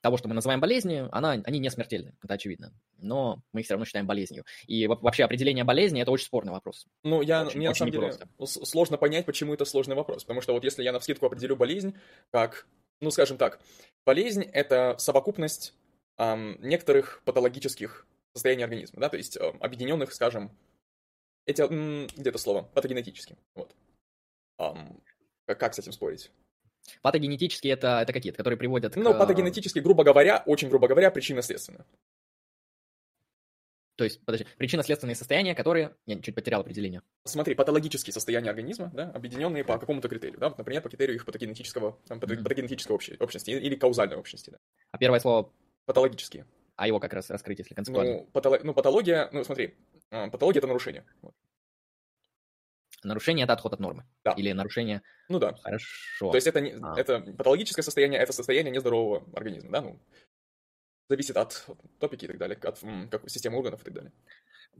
[0.01, 2.73] того, что мы называем болезнью, она, они не смертельны, это очевидно.
[2.97, 4.45] Но мы их все равно считаем болезнью.
[4.65, 6.87] И вообще определение болезни– это очень спорный вопрос.
[7.03, 10.23] Ну, я, очень, мне очень на самом деле сложно понять, почему это сложный вопрос.
[10.23, 11.95] Потому что вот если я на вскидку определю болезнь
[12.31, 12.67] как,
[13.01, 13.59] ну, скажем так,
[14.05, 15.73] болезнь– это совокупность
[16.17, 20.51] эм, некоторых патологических состояние организма, да, то есть э, объединенных, скажем,
[21.45, 21.61] эти,
[22.17, 23.75] где-то слово, патогенетически, вот.
[24.59, 25.01] Um,
[25.47, 26.31] как, как с этим спорить?
[27.01, 29.05] Патогенетические это, это какие-то, которые приводят ну, к...
[29.05, 31.85] Ну, патогенетически, грубо говоря, очень грубо говоря, причинно-следственно.
[34.01, 35.95] То есть, подожди, причинно-следственные состояния, которые...
[36.07, 37.03] Я чуть потерял определение.
[37.23, 41.99] Смотри, патологические состояния организма, да, объединенные по какому-то критерию, да, например, по критерию их патогенетического,
[42.07, 44.57] там, патогенетической общности или каузальной общности, да.
[44.89, 45.53] А первое слово...
[45.85, 46.47] Патологические.
[46.77, 48.21] А его как раз раскрыть, если концептуально.
[48.21, 48.63] Ну, патолог...
[48.63, 49.75] ну патология, ну смотри,
[50.09, 51.05] а, патология это нарушение.
[51.21, 51.35] Вот.
[53.03, 54.07] Нарушение это отход от нормы.
[54.23, 54.31] Да.
[54.31, 55.03] Или нарушение.
[55.29, 55.53] Ну да.
[55.61, 56.31] Хорошо.
[56.31, 56.95] То есть это, не, а.
[56.97, 59.99] это патологическое состояние, это состояние нездорового организма, да, ну,
[61.11, 61.65] зависит от
[61.99, 64.11] топики и так далее, от как, системы органов и так далее.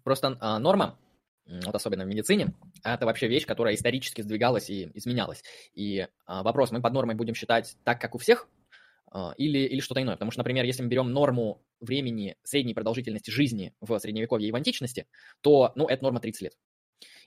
[0.04, 0.98] Просто а, норма,
[1.46, 5.44] вот особенно в медицине, это вообще вещь, которая исторически сдвигалась и изменялась.
[5.74, 8.48] И а, вопрос, мы под нормой будем считать так, как у всех,
[9.12, 10.16] а, или, или что-то иное.
[10.16, 14.56] Потому что, например, если мы берем норму времени средней продолжительности жизни в средневековье и в
[14.56, 15.08] античности,
[15.42, 16.54] то, ну, это норма 30 лет.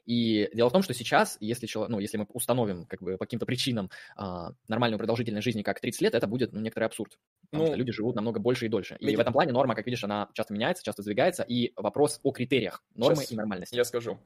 [0.06, 3.24] И дело в том, что сейчас, если, человек, ну, если мы установим как бы по
[3.24, 7.18] каким-то причинам а, нормальную продолжительность жизни как 30 лет, это будет ну, некоторый абсурд.
[7.50, 8.96] Потому ну, что люди живут намного больше и дольше.
[9.00, 11.42] И в этом плане норма, как видишь, она часто меняется, часто сдвигается.
[11.42, 13.74] И вопрос о критериях нормы Сейчас и нормальности.
[13.74, 14.18] Я скажу.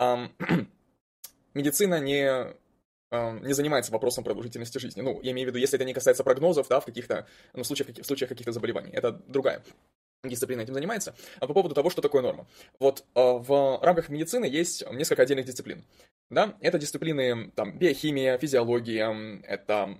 [0.00, 0.30] Um,
[1.54, 2.54] медицина не
[3.12, 5.02] не занимается вопросом продолжительности жизни.
[5.02, 7.90] Ну, я имею в виду, если это не касается прогнозов, да, в каких-то, ну, случаях,
[7.90, 8.90] в случаях каких-то заболеваний.
[8.90, 9.62] Это другая
[10.28, 11.14] дисциплина этим занимается.
[11.40, 12.46] А по поводу того, что такое норма.
[12.78, 15.84] Вот а, в рамках медицины есть несколько отдельных дисциплин.
[16.30, 19.98] Да, это дисциплины, там, биохимия, физиология, это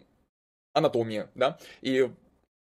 [0.73, 2.11] анатомия, да, и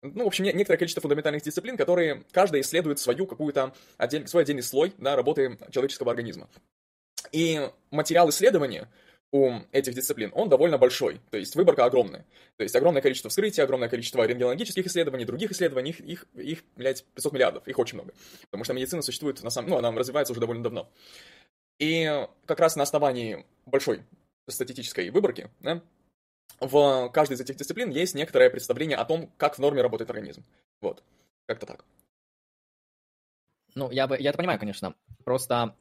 [0.03, 4.63] ну, в общем, некоторое количество фундаментальных дисциплин, которые каждая исследует свою какую-то отдель, свой отдельный
[4.63, 6.49] слой да, работы человеческого организма.
[7.33, 8.89] И материал исследования
[9.33, 12.25] у этих дисциплин, он довольно большой, то есть выборка огромная.
[12.57, 17.05] То есть огромное количество вскрытий, огромное количество рентгенологических исследований, других исследований, их, их, их блядь,
[17.15, 18.13] 500 миллиардов, их очень много.
[18.43, 20.91] Потому что медицина существует, на самом, ну, она развивается уже довольно давно.
[21.79, 24.03] И как раз на основании большой
[24.49, 25.83] статистической выборки, да,
[26.61, 30.45] в каждой из этих дисциплин есть некоторое представление о том, как в норме работает организм.
[30.81, 31.03] Вот,
[31.47, 31.85] как-то так.
[33.75, 34.95] Ну, я, бы, я это понимаю, конечно.
[35.25, 35.75] Просто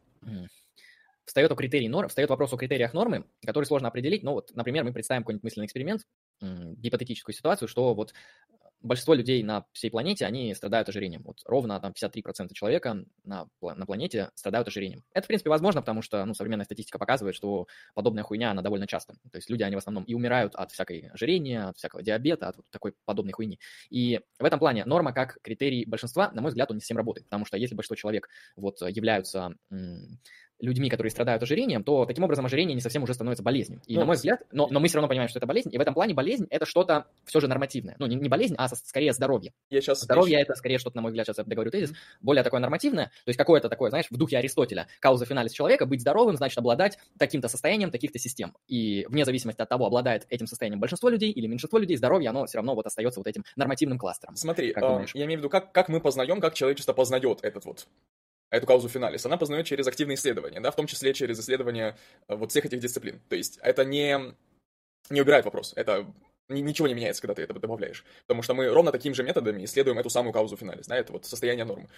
[1.26, 4.24] встает, о критерии норм, встает вопрос о критериях нормы, который сложно определить.
[4.24, 6.04] Ну вот, например, мы представим какой-нибудь мысленный эксперимент,
[6.42, 8.14] гипотетическую ситуацию, что вот
[8.86, 11.24] большинство людей на всей планете, они страдают ожирением.
[11.24, 15.04] Вот ровно там 53% человека на, на планете страдают ожирением.
[15.14, 18.88] Это, в принципе, возможно, потому что ну, современная статистика показывает, что подобная хуйня, она довольно
[18.88, 19.14] часто.
[19.32, 22.58] То есть люди, они в основном и умирают от всякой ожирения, от всякого диабета, от
[22.58, 23.60] вот такой подобной хуйни.
[23.90, 27.26] И в этом плане норма как критерий большинства, на мой взгляд, он не совсем работает,
[27.26, 29.56] потому что если большинство человек вот являются
[30.60, 33.82] людьми, которые страдают ожирением, то таким образом ожирение не совсем уже становится болезнью.
[33.88, 35.78] И, ну, на мой взгляд, но, но мы все равно понимаем, что это болезнь, и
[35.78, 37.96] в этом плане болезнь– это что-то все же нормативное.
[38.00, 39.54] Ну, не, не болезнь, а скорее здоровье.
[39.70, 40.02] Я сейчас...
[40.02, 43.30] Здоровье– это скорее что-то, на мой взгляд, сейчас я договорю тезис, более такое нормативное, то
[43.30, 47.48] есть какое-то такое, знаешь, в духе Аристотеля, кауза финалис человека, быть здоровым, значит обладать таким-то
[47.48, 48.54] состоянием таких-то систем.
[48.68, 52.46] И вне зависимости от того, обладает этим состоянием большинство людей или меньшинство людей, здоровье, оно
[52.46, 54.36] все равно вот остается вот этим нормативным кластером.
[54.36, 57.88] Смотри, э, я имею в виду, как, как мы познаем, как человечество познает этот вот
[58.56, 62.36] эту каузу финалис, она познает через активные исследования, да, в том числе через исследования э,
[62.36, 63.20] вот всех этих дисциплин.
[63.30, 64.34] То есть это не,
[65.10, 66.06] не убирает вопрос, это
[66.48, 68.06] ничего не меняется, когда ты это добавляешь.
[68.28, 71.26] Потому что мы ровно такими же методами исследуем эту самую каузу финалис, да, это вот
[71.26, 71.90] состояние нормы.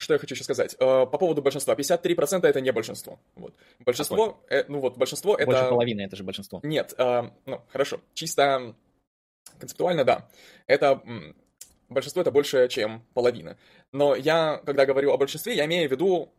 [0.00, 0.76] Что я хочу еще сказать?
[0.78, 1.74] Uh, по поводу большинства.
[1.74, 3.18] 53% это не большинство.
[3.34, 3.52] Вот.
[3.80, 5.50] Большинство, э, ну вот, большинство Больше это...
[5.50, 6.60] Больше половины, это же большинство.
[6.62, 8.00] Нет, uh, ну, хорошо.
[8.14, 8.76] Чисто
[9.58, 10.28] концептуально, да.
[10.68, 11.02] Это
[11.88, 13.56] большинство это больше, чем половина.
[13.92, 16.32] Но я, когда говорю о большинстве, я имею в виду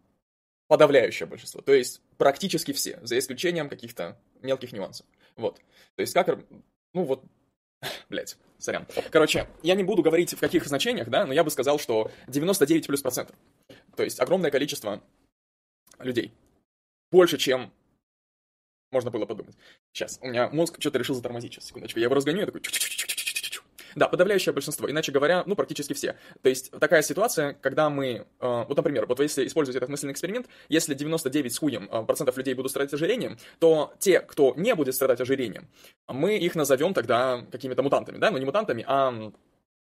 [0.67, 1.61] подавляющее большинство.
[1.61, 5.05] То есть практически все, за исключением каких-то мелких нюансов.
[5.35, 5.59] Вот.
[5.95, 6.39] То есть как...
[6.93, 7.23] Ну вот...
[8.09, 8.85] Блять, сорян.
[9.09, 12.87] Короче, я не буду говорить в каких значениях, да, но я бы сказал, что 99
[12.87, 13.35] плюс процентов.
[13.95, 15.01] То есть огромное количество
[15.99, 16.33] людей.
[17.11, 17.73] Больше, чем
[18.91, 19.55] можно было подумать.
[19.91, 21.53] Сейчас, у меня мозг что-то решил затормозить.
[21.53, 21.99] Сейчас, секундочку.
[21.99, 22.61] Я его разгоню, я такой...
[23.95, 26.15] Да, подавляющее большинство, иначе говоря, ну, практически все.
[26.41, 30.47] То есть такая ситуация, когда мы, э, вот, например, вот если использовать этот мысленный эксперимент,
[30.69, 34.95] если 99 с хуем э, процентов людей будут страдать ожирением, то те, кто не будет
[34.95, 35.67] страдать ожирением,
[36.07, 39.31] мы их назовем тогда какими-то мутантами, да, ну не мутантами, а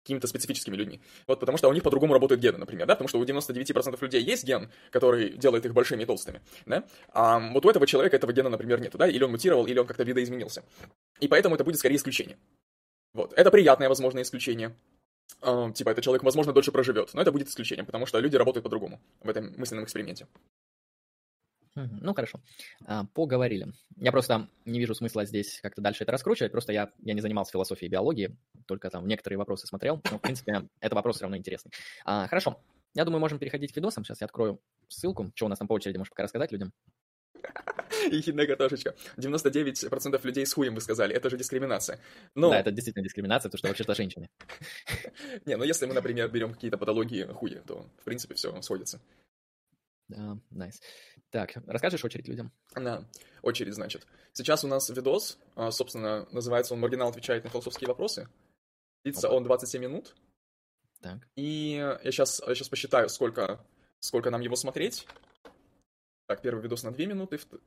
[0.04, 1.00] какими-то специфическими людьми.
[1.28, 4.24] Вот потому что у них по-другому работают гены, например, да, потому что у 99% людей
[4.24, 8.34] есть ген, который делает их большими и толстыми, да, а вот у этого человека этого
[8.34, 10.64] гена, например, нету, да, или он мутировал, или он как-то видоизменился.
[11.20, 12.38] И поэтому это будет скорее исключение.
[13.14, 13.34] Вот.
[13.34, 14.76] Это приятное, возможно, исключение.
[15.42, 17.14] Uh, типа, этот человек, возможно, дольше проживет.
[17.14, 20.28] Но это будет исключением, потому что люди работают по-другому в этом мысленном эксперименте.
[21.76, 22.42] Ну, хорошо.
[22.86, 23.72] А, поговорили.
[23.96, 26.52] Я просто не вижу смысла здесь как-то дальше это раскручивать.
[26.52, 30.02] Просто я, я не занимался философией биологии, только там некоторые вопросы смотрел.
[30.12, 31.72] Но, в принципе, это вопрос все равно интересный.
[32.04, 32.60] А, хорошо.
[32.94, 34.04] Я думаю, можем переходить к видосам.
[34.04, 35.32] Сейчас я открою ссылку.
[35.34, 36.74] Что у нас там по очереди, можешь пока рассказать людям?
[38.12, 38.96] Ехидная картошечка.
[39.18, 41.16] 99% людей с хуем вы сказали.
[41.16, 42.00] Это же дискриминация.
[42.36, 42.50] Но...
[42.50, 44.30] Да, это действительно дискриминация, потому что вообще-то женщины.
[45.46, 49.00] Не, ну если мы, например, берем какие-то патологии хуя, то, в принципе, все сходится.
[50.08, 50.82] Да, найс.
[51.30, 52.52] Так, расскажешь очередь людям?
[52.76, 53.08] На
[53.42, 54.06] очередь, значит.
[54.34, 58.28] Сейчас у нас видос, а, собственно, называется он «Маргинал отвечает на философские вопросы».
[59.04, 59.38] Длится Опа.
[59.38, 60.16] он 27 минут.
[61.02, 61.20] Так.
[61.36, 63.66] И я сейчас, я сейчас посчитаю, сколько,
[64.00, 65.08] сколько нам его смотреть.
[66.32, 67.60] Так, первый видос на 2 минуты, вт-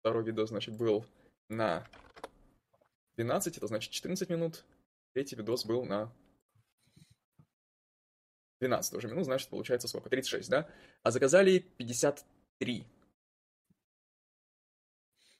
[0.00, 1.06] второй видос, значит, был
[1.48, 1.86] на
[3.16, 4.64] 12, это значит 14 минут.
[5.14, 6.12] Третий видос был на
[8.60, 10.10] 12 уже минут, значит, получается сколько?
[10.10, 10.68] 36, да?
[11.04, 12.84] А заказали 53.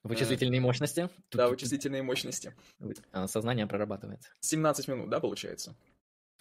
[0.05, 1.11] Вычислительные мощности.
[1.33, 2.55] Да, вычислительные мощности.
[3.27, 4.31] Сознание прорабатывается.
[4.39, 5.75] 17 минут, да, получается?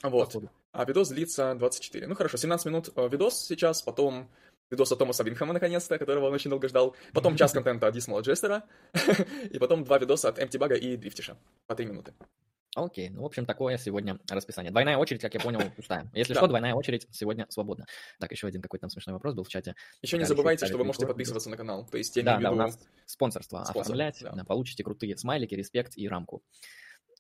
[0.04, 0.28] Вот.
[0.28, 0.52] Походу.
[0.72, 2.06] А видос длится 24.
[2.06, 4.30] Ну хорошо, 17 минут э, видос сейчас, потом
[4.70, 8.22] видос от Томаса Винхэма, наконец-то, которого он очень долго ждал, потом час контента от Дисмала
[8.22, 8.64] Джестера,
[9.52, 12.14] и потом два видоса от Эмти Бага и Дрифтиша по 3 минуты.
[12.76, 14.72] Окей, ну, в общем, такое сегодня расписание.
[14.72, 16.12] Двойная очередь, как я понял, пустая.
[16.14, 16.42] Если Да.
[16.42, 17.88] что, двойная очередь сегодня свободна.
[18.20, 19.74] Так, еще один какой-то там смешной вопрос был в чате.
[20.04, 21.16] Еще не забывайте, что вы можете рекорд.
[21.16, 21.88] подписываться на канал.
[21.90, 22.64] То есть я Да, имею да, у виду...
[22.66, 26.44] нас спонсорство Спонсор, оформлять, да, получите крутые смайлики, респект и рамку.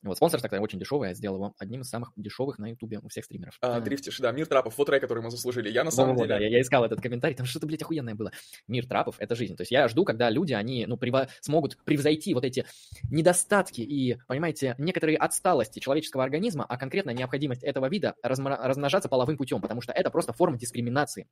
[0.03, 3.07] Вот, спонсорство, кстати, очень дешевое, я сделал его одним из самых дешевых на ютубе у
[3.09, 3.57] всех стримеров.
[3.61, 3.81] а, Да.
[3.81, 5.69] Дрифтиш, да, Мир Трапов, вот трек, который мы заслужили.
[5.69, 6.39] Я на самом Во-во-во, деле...
[6.39, 8.31] да, я, я искал этот комментарий, там что-то, блядь, охуенное было.
[8.67, 9.55] Мир трапов— это жизнь.
[9.55, 12.65] То есть я жду, когда люди, они, ну, прево- смогут превзойти вот эти
[13.09, 19.37] недостатки и, понимаете, некоторые отсталости человеческого организма, а конкретно необходимость этого вида размра- размножаться половым
[19.37, 21.27] путем, потому что это просто форма дискриминации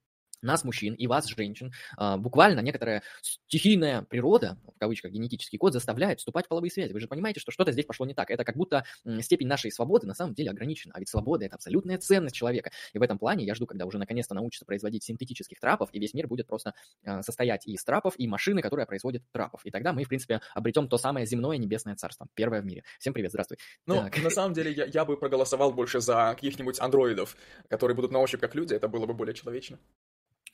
[0.45, 6.19] нас, мужчин, и вас, женщин, а, буквально некоторая стихийная природа, в кавычках генетический код, заставляет
[6.19, 6.93] вступать в половые связи.
[6.93, 8.29] Вы же понимаете, что что-то здесь пошло не так.
[8.31, 8.85] Это как будто
[9.21, 10.93] степень нашей свободы на самом деле ограничена.
[10.95, 12.71] А ведь свобода— это абсолютная ценность человека.
[12.93, 16.13] И в этом плане я жду, когда уже наконец-то научатся производить синтетических трапов, и весь
[16.13, 19.61] мир будет просто а, состоять из трапов и машины, которая производит трапов.
[19.65, 22.27] И тогда мы, в принципе, обретем то самое земное небесное царство.
[22.33, 22.83] Первое в мире.
[22.99, 23.57] Всем привет, здравствуй.
[23.85, 24.21] Ну, Так.
[24.21, 27.35] на самом деле, я, я бы проголосовал больше за каких-нибудь андроидов,
[27.69, 29.79] которые будут на ощупь как люди, это было бы более человечно.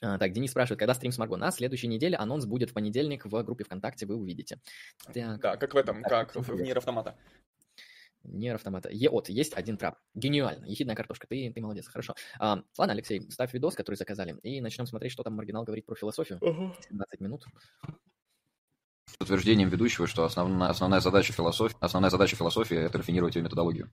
[0.01, 1.37] А, так, Денис спрашивает, когда стрим с Марго?
[1.37, 4.59] На следующей неделе анонс будет в понедельник в группе ВКонтакте, вы увидите.
[5.13, 6.61] Так, Да, как в этом, Так, как в, в.
[6.61, 7.15] Нир Автомата.
[8.23, 8.89] Нер автомата.
[8.91, 9.97] Еот, есть один трап.
[10.13, 10.65] Гениально.
[10.65, 11.27] Ехидная картошка.
[11.27, 12.13] Ты, ты молодец, хорошо.
[12.39, 15.95] А, ладно, Алексей, ставь видос, который заказали, и начнем смотреть, что там маргинал говорит про
[15.95, 16.39] философию.
[16.39, 17.45] 17 минут.
[19.19, 23.91] утверждением ведущего, что основная, основная, задача философии, основная задача философии– это рафинировать ее методологию.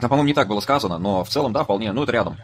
[0.00, 2.36] Да, по-моему, не так было сказано, но в целом, да, вполне, ну, это рядом.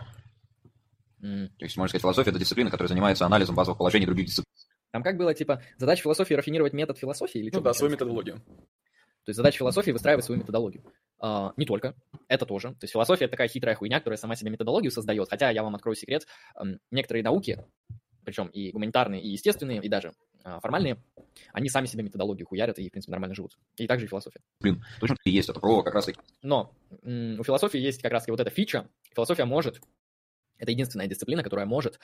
[1.24, 1.48] М.
[1.58, 4.52] То есть, можно сказать, философия– это дисциплина, которая занимается анализом базовых положений других дисциплин.
[4.92, 8.36] Там как было, типа, задача философии рафинировать метод философии или Ну что да, свою методологию.
[8.36, 10.84] То есть задача философии выстраивать свою методологию.
[11.18, 11.94] А, не только,
[12.28, 12.72] это тоже.
[12.72, 15.30] То есть философия это такая хитрая хуйня, которая сама себе методологию создает.
[15.30, 16.26] Хотя я вам открою секрет,
[16.90, 17.64] некоторые науки,
[18.24, 20.12] причем и гуманитарные, и естественные, и даже
[20.44, 21.02] а, формальные,
[21.54, 23.56] они сами себе методологию хуярят и, в принципе, нормально живут.
[23.78, 24.40] И также и философия.
[25.00, 28.28] Точно и есть, это про как раз таки Но м, у философии есть как раз
[28.28, 28.88] вот эта фича.
[29.14, 29.80] Философия может,
[30.58, 31.98] это единственная дисциплина, которая может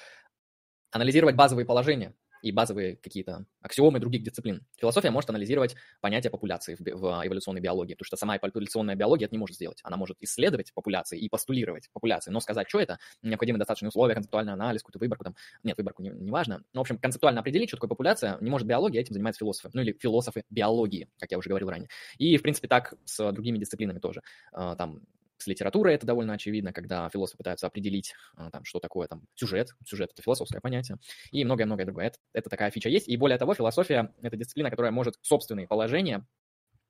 [0.91, 4.67] анализировать базовые положения и базовые какие-то аксиомы других дисциплин.
[4.79, 9.27] Философия может анализировать понятие популяции в, би- в эволюционной биологии, потому что сама популяционная биология
[9.27, 9.81] это не может сделать.
[9.83, 14.55] Она может исследовать популяции и постулировать популяции, но сказать, что это, необходимы достаточные условия, концептуальный
[14.55, 15.37] анализ, какую-то выборку там.
[15.63, 16.65] Нет, выборку не, не важно.
[16.73, 19.71] Но, в общем, концептуально определить, что такое популяция, не может биология, этим занимаются философы.
[19.75, 21.89] Ну или философы биологии, как я уже говорил ранее.
[22.17, 24.23] И, в принципе, так с другими дисциплинами тоже.
[24.53, 25.03] А, Там
[25.41, 29.75] с литературой это довольно очевидно, когда философы пытаются определить, а, там, что такое там, сюжет.
[29.87, 30.99] Сюжет— это философское понятие.
[31.31, 32.07] И многое-многое другое.
[32.09, 33.09] Это, это такая фича есть.
[33.09, 36.27] И более того, философия— это дисциплина, которая может собственные положения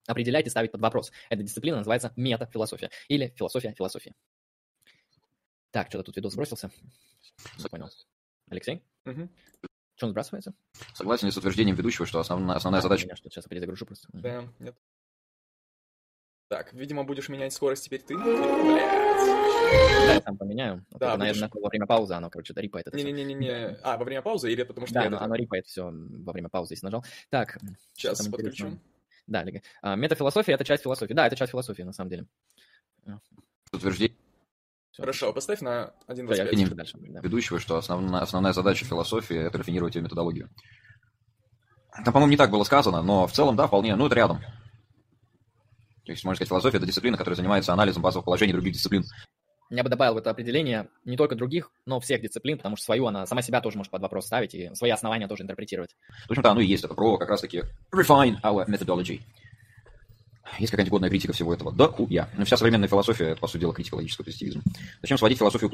[0.07, 1.13] определять и ставить под вопрос.
[1.29, 4.15] Эта дисциплина называется метафилософия или философия философии.
[5.71, 6.71] Так, что-то тут видос сбросился.
[7.57, 7.89] Все понял.
[8.49, 8.83] Алексей?
[9.05, 9.31] Мгм.
[9.95, 10.55] Что он сбрасывается?
[10.95, 14.09] Согласен с утверждением ведущего, что основная, основная А, задача меня что-то сейчас перезагружу просто.
[14.13, 14.77] Да, нет.
[16.51, 18.17] Так, видимо, будешь менять скорость теперь ты.
[18.19, 18.27] Блядь.
[18.27, 20.85] Да, я сам поменяю.
[20.91, 22.97] Вот Да, это, наверное, будешь- во время паузы оно, короче, да, рипает это.
[22.97, 23.79] Не-не-не-не.
[23.85, 26.33] А, во время паузы или потому что Да, я оно, это- оно рипает все во
[26.33, 27.05] время паузы, если нажал.
[27.29, 27.57] Так,
[27.95, 28.51] Сейчас там подключу.
[28.67, 28.81] интересного?
[29.29, 29.63] Да, Лига.
[29.81, 31.15] А, метафилософия— это часть философии.
[31.15, 32.27] Да, это часть философии, на самом деле.
[33.73, 34.17] утверждение
[34.91, 35.03] Всё.
[35.05, 36.57] Хорошо, поставь на Всё, я 1.25.
[36.59, 36.99] не- пишу дальше.
[36.99, 37.21] да.
[37.21, 40.51] ведущего, что основная, основная задача философии– это рафинировать ее методологию.
[42.05, 44.41] Да, по-моему, не так было сказано, но в целом, да, вполне, ну, это рядом.
[46.05, 49.05] То есть, можно сказать, философия– это дисциплина, которая занимается анализом базовых положений других дисциплин.
[49.71, 53.07] Я бы добавил в это определение не только других, но всех дисциплин, потому что свою
[53.07, 55.95] она сама себя тоже может под вопрос ставить и свои основания тоже интерпретировать.
[56.27, 56.83] В общем-то, оно и есть.
[56.83, 57.63] Это про как раз-таки
[57.95, 59.21] refine our methodology.
[60.59, 61.73] Есть какая-нибудь годная критика всего этого?
[61.73, 62.29] Да, хуя.
[62.37, 64.63] Но вся современная философия– это, по сути дела, критика логического позитивизма.
[65.03, 65.71] Зачем сводить философию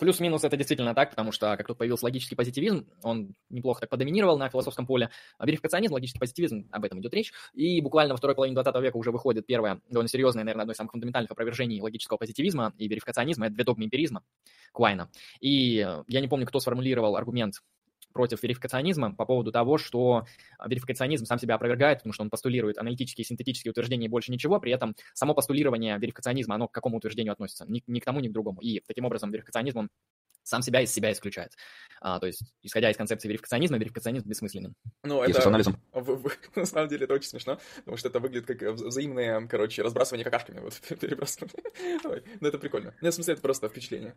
[0.00, 4.38] Плюс-минус это действительно так, потому что как тут появился логический позитивизм, он неплохо так подоминировал
[4.38, 5.10] на философском поле.
[5.38, 7.32] Верификационизм, логический позитивизм, об этом идет речь.
[7.52, 10.78] И буквально во второй половине 20 века уже выходит первое довольно серьезное, наверное, одно из
[10.78, 13.46] самых фундаментальных опровержений логического позитивизма и верификационизма.
[13.46, 14.22] Это две догмы эмпиризма
[14.72, 15.10] Куайна.
[15.40, 17.56] И я не помню, кто сформулировал аргумент
[18.12, 20.24] против верификационизма по поводу того, что
[20.64, 24.60] верификационизм сам себя опровергает, потому что он постулирует аналитические и синтетические утверждения и больше ничего,
[24.60, 27.64] при этом само постулирование верификационизма, оно к какому утверждению относится?
[27.68, 28.60] Ни, ни к тому, ни к другому.
[28.60, 29.90] И таким образом верификационизм он
[30.42, 31.52] сам себя из себя исключает.
[32.00, 34.74] А, то есть, исходя из концепции верификационизма, верификационизм бессмысленен.
[35.02, 35.40] Ну, это...
[35.40, 35.80] с анализом.
[36.54, 40.60] На самом деле это очень смешно, потому что это выглядит как взаимное, короче, разбрасывание какашками.
[40.60, 41.54] Вот, перебрасывание.
[42.40, 42.94] Ну, это прикольно.
[43.00, 44.14] Нет, в смысле, это просто впечатление.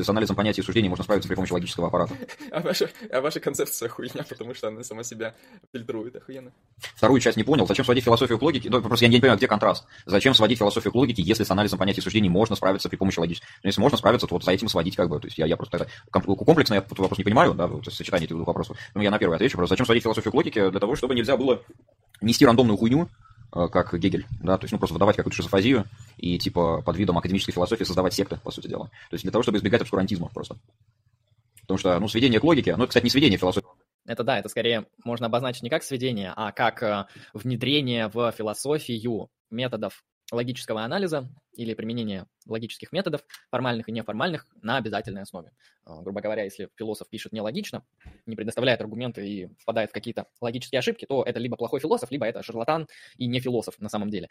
[0.00, 2.14] С анализом понятий и суждений можно справиться при помощи логического аппарата.
[2.52, 5.34] А ваша, а ваша концепция хуйня, потому что она сама себя
[5.72, 6.52] фильтрует охуенно.
[6.94, 7.66] Вторую часть не понял.
[7.66, 8.70] Зачем сводить философию к логике?
[8.70, 9.84] Ну, просто я не понимаю, где контраст.
[10.06, 13.18] Зачем сводить философию к логике, если с анализом понятий и суждений можно справиться при помощи
[13.18, 13.50] логического?
[13.64, 15.18] Ну, если можно справиться, то вот за этим сводить как бы.
[15.18, 15.88] То есть я, я просто это,
[16.20, 18.76] комплексно я этот вопрос не понимаю, да, вот, сочетание этих двух вопросов.
[18.94, 19.56] Но я на первый отвечу.
[19.56, 20.70] Просто зачем сводить философию к логике?
[20.70, 21.60] Для того, чтобы нельзя было
[22.20, 23.08] нести рандомную хуйню,
[23.50, 27.52] как Гегель, да, то есть, ну, просто выдавать какую-то шизофазию и, типа, под видом академической
[27.52, 28.86] философии создавать секты, по сути дела.
[29.10, 30.56] То есть для того, чтобы избегать обскурантизма просто.
[31.62, 33.68] Потому что, ну, сведение к логике, ну, это, кстати, не сведение философии.
[34.06, 39.28] Это да, это скорее можно обозначить не как сведение, а как э, внедрение в философию
[39.50, 45.50] методов логического анализа или применение логических методов, формальных и неформальных, на обязательной основе.
[45.84, 47.84] А, грубо говоря, если философ пишет нелогично,
[48.26, 52.26] не предоставляет аргументы и впадает в какие-то логические ошибки, то это либо плохой философ, либо
[52.26, 54.28] это шарлатан и не философ на самом деле.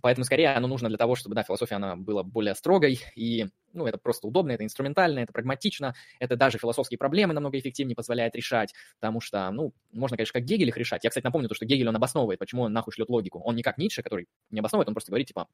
[0.00, 3.86] Поэтому скорее оно нужно для того, чтобы да, философия она была более строгой, и ну,
[3.86, 8.72] это просто удобно, это инструментально, это прагматично, это даже философские проблемы намного эффективнее позволяет решать,
[9.00, 11.04] потому что, ну, можно, конечно, как Гегель их решать.
[11.04, 13.40] Я, кстати, напомню то, что Гегель, он обосновывает, почему он нахуй шлет логику.
[13.40, 15.48] Он не как Ницше, который не обосновывает, он просто говорит, типа,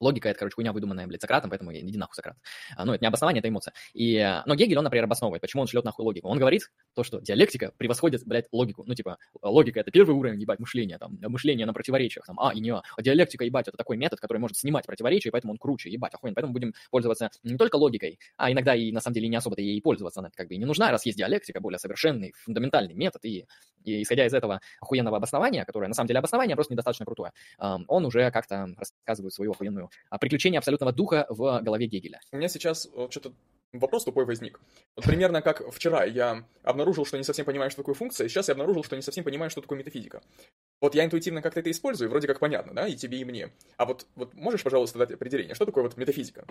[0.00, 2.36] Логика— это, короче, хуйня, выдуманная, блядь, Сократом, поэтому иди нахуй, Сократ.
[2.76, 3.72] А, ну, это не обоснование, это эмоция.
[3.94, 6.28] И, но Гегель, он, например, обосновывает, почему он шлет нахуй логику.
[6.28, 8.84] Он говорит то, что диалектика превосходит, блядь, логику.
[8.86, 12.60] Ну, типа, логика— это первый уровень, ебать, мышления, там, мышление на противоречиях, там, а и
[12.60, 12.82] не а.
[12.96, 16.34] А диалектика, ебать, это такой метод, который может снимать противоречия, поэтому он круче, ебать, охуенно.
[16.34, 19.80] Поэтому будем пользоваться не только логикой, а иногда и, на самом деле, не особо-то ей
[19.80, 20.20] пользоваться.
[20.20, 23.46] Она как бы и не нужна, раз есть диалектика, более совершенный, фундаментальный метод, и,
[23.84, 28.04] и исходя из этого охуенного обоснования, которое, на самом деле, обоснование просто недостаточно крутое, он
[28.04, 29.85] уже как-то рассказывает свою охуенную
[30.20, 32.20] приключение абсолютного духа в голове Гегеля.
[32.32, 33.32] У меня сейчас вот что-то
[33.72, 34.60] вопрос тупой возник.
[34.94, 38.48] Вот примерно как вчера я обнаружил, что не совсем понимаю, что такое функция, и сейчас
[38.48, 40.22] я обнаружил, что не совсем понимаю, что такое метафизика.
[40.80, 43.50] Вот я интуитивно как-то это использую, вроде как понятно, да, и тебе, и мне.
[43.76, 46.46] А вот, вот можешь, пожалуйста, дать определение, что такое вот метафизика?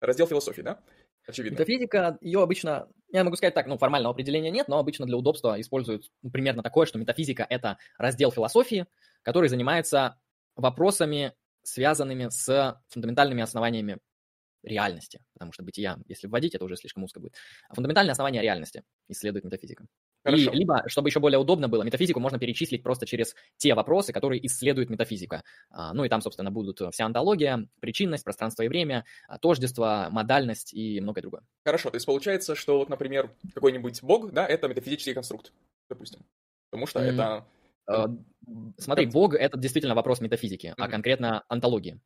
[0.00, 0.80] Раздел философии, да?
[1.26, 1.54] Очевидно.
[1.54, 5.60] Метафизика, ее обычно, я могу сказать так, ну, формального определения нет, но обычно для удобства
[5.60, 8.86] используют примерно такое, что метафизика— это раздел философии,
[9.22, 10.20] который занимается
[10.54, 11.32] вопросами
[11.66, 13.98] связанными с фундаментальными основаниями
[14.62, 17.34] реальности, потому что бытия, если вводить, это уже слишком узко будет.
[17.68, 19.86] А фундаментальные основания реальности исследует метафизика.
[20.24, 20.50] Хорошо.
[20.50, 24.44] И либо, чтобы еще более удобно было, метафизику можно перечислить просто через те вопросы, которые
[24.44, 25.44] исследует метафизика.
[25.70, 30.74] А, ну и там, собственно, будут вся антология, причинность, пространство и время, а, тождество, модальность
[30.74, 31.42] и многое другое.
[31.64, 35.52] Хорошо, то есть получается, что вот, например, какой-нибудь бог, да, это метафизический конструкт,
[35.88, 36.20] допустим.
[36.70, 37.04] Потому что mm.
[37.04, 37.55] это Э,
[38.78, 42.00] смотри, Бог— это действительно вопрос метафизики, а конкретно антологии.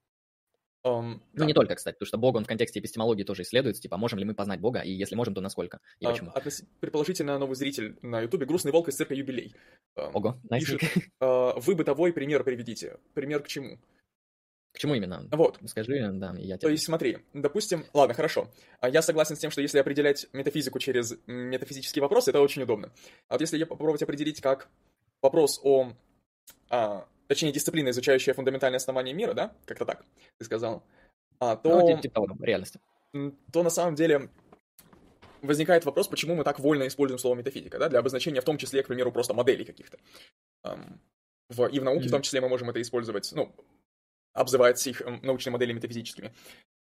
[0.83, 1.45] Um, ну, да.
[1.45, 4.25] не только, кстати, потому что Бог, он в контексте эпистемологии тоже исследуется, типа, можем ли
[4.25, 6.31] мы познать Бога, и если можем, то насколько, и uh, почему.
[6.31, 6.63] Относ...
[6.81, 9.55] Предположительно, новый зритель на Ютубе «Грустный волк из цирка юбилей».
[9.95, 10.81] Ого, пишет,
[11.23, 12.97] uh, Вы бытовой пример приведите.
[13.13, 13.79] Пример к чему?
[14.73, 15.29] К чему именно?
[15.33, 15.59] Вот.
[15.67, 16.59] Скажи, да, я тебе...
[16.59, 18.49] То есть смотри, допустим, ладно, хорошо.
[18.81, 22.93] А Я согласен с тем, что если определять метафизику через метафизические вопросы, это очень удобно.
[23.29, 24.69] А вот если я попробовать определить как
[25.23, 25.93] вопрос о,
[26.69, 30.05] а, точнее, дисциплина, изучающая фундаментальные основания мира, да, как-то так,
[30.39, 30.83] ты сказал,
[31.39, 31.81] а, то...
[31.81, 32.81] Ну, типа, типа реальности.
[33.53, 34.31] То на самом деле
[35.43, 38.83] возникает вопрос, почему мы так вольно используем слово метафизика, да, для обозначения в том числе,
[38.83, 39.99] к примеру, просто моделей каких-то.
[41.49, 42.09] В, и в науке mm-hmm.
[42.09, 43.53] в том числе мы можем это использовать, ну,
[44.33, 46.33] обзывать их научные модели метафизическими.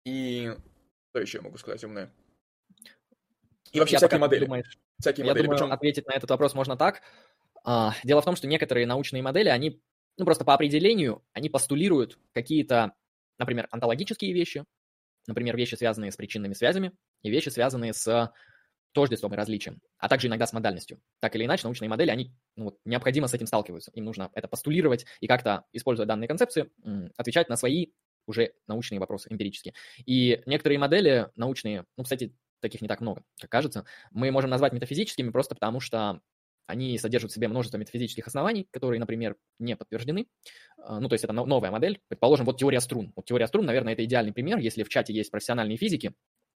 [0.06, 0.54] И
[1.10, 2.12] что еще я могу сказать умное?
[3.72, 4.46] И вообще я всякие модели.
[4.46, 5.46] Думаешь, всякие я модели.
[5.46, 5.74] Думаю, Причем...
[5.74, 7.02] ответить на этот вопрос можно так.
[7.68, 9.82] А, дело в том, что некоторые научные модели, они,
[10.18, 12.94] ну, просто по определению, они постулируют какие-то,
[13.38, 14.64] например, онтологические вещи,
[15.28, 18.32] например, вещи, связанные с причинными связями, и вещи, связанные с
[18.94, 21.02] тождеством и различием, а также иногда с модальностью.
[21.20, 23.92] Так или иначе, научные модели, они ну, вот, необходимо с этим сталкиваются.
[23.92, 26.72] Им нужно это постулировать и как-то, используя данные концепции,
[27.18, 27.88] отвечать на свои
[28.28, 29.74] уже научные вопросы, эмпирические.
[30.06, 34.72] И некоторые модели научные, ну, кстати, таких не так много, как кажется, мы можем назвать
[34.72, 36.22] метафизическими просто потому, что
[36.68, 40.28] они содержат в себе множество метафизических оснований, которые, например, не подтверждены.
[40.78, 42.00] А, ну, то есть это новая модель.
[42.08, 43.14] Предположим, вот теория струн.
[43.16, 44.60] Вот теория струн, наверное, это идеальный пример.
[44.60, 46.14] Если в чате есть профессиональные физики,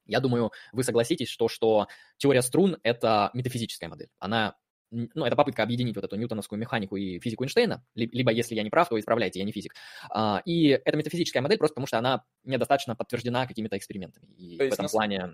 [0.08, 1.86] Я думаю, вы согласитесь, что, что
[2.16, 4.08] теория струн— это метафизическая модель.
[4.18, 4.56] Она
[4.90, 8.70] ну, это попытка объединить вот эту ньютоновскую механику и физику Эйнштейна, либо, если я не
[8.70, 9.74] прав, то исправляйте, я не физик.
[10.10, 14.26] А, и это метафизическая модель просто потому, что она недостаточно подтверждена какими-то экспериментами.
[14.36, 14.92] И то в этом нас...
[14.92, 15.32] плане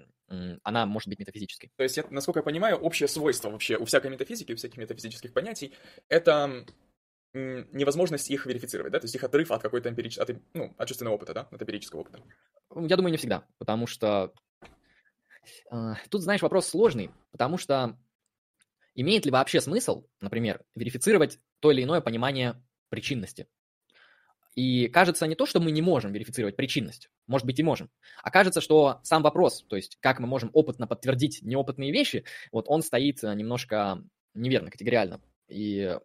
[0.63, 1.71] она может быть метафизической.
[1.77, 5.73] То есть, насколько я понимаю, общее свойство вообще у всякой метафизики, у всяких метафизических понятий,
[6.09, 6.65] это
[7.35, 11.15] невозможность их верифицировать, да, то есть их отрыв от какой-то эмпирического, от, ну, от чувственного
[11.17, 12.21] опыта, да, от эмпирического опыта.
[12.77, 14.33] Я думаю, не всегда, потому что
[15.71, 17.99] э, тут, знаешь, вопрос сложный, потому что
[18.95, 23.49] Имеет ли вообще смысл, например, верифицировать то или иное понимание причинности?
[24.55, 27.91] И кажется не то, что мы не можем верифицировать причинность, может быть и можем,
[28.23, 32.67] а кажется, что сам вопрос, то есть как мы можем опытно подтвердить неопытные вещи, вот
[32.69, 35.21] он стоит э, немножко неверно, категориально.
[35.49, 35.99] И,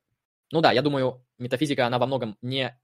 [0.52, 2.76] ну да, я думаю, метафизика, она во многом не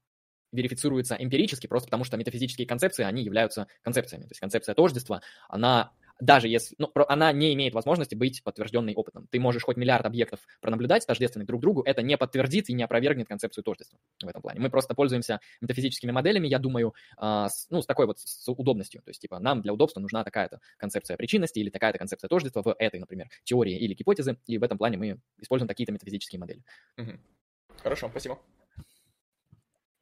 [0.52, 4.22] верифицируется эмпирически, просто потому что метафизические концепции, они являются концепциями.
[4.24, 9.26] То есть концепция тождества, она даже если, ну, она не имеет возможности быть подтвержденной опытом.
[9.30, 13.28] Ты можешь хоть миллиард объектов пронаблюдать, тождественных друг другу, это не подтвердит и не опровергнет
[13.28, 14.60] концепцию тождества в этом плане.
[14.60, 19.02] Мы просто пользуемся метафизическими моделями, я думаю, а, с, ну, с такой вот с удобностью.
[19.02, 22.74] То есть, типа, нам для удобства нужна такая-то концепция причинности или такая-то концепция тождества в
[22.78, 26.62] этой, например, теории или гипотезы, и в этом плане мы используем такие-то метафизические модели.
[26.96, 27.12] Угу.
[27.82, 28.38] Хорошо, спасибо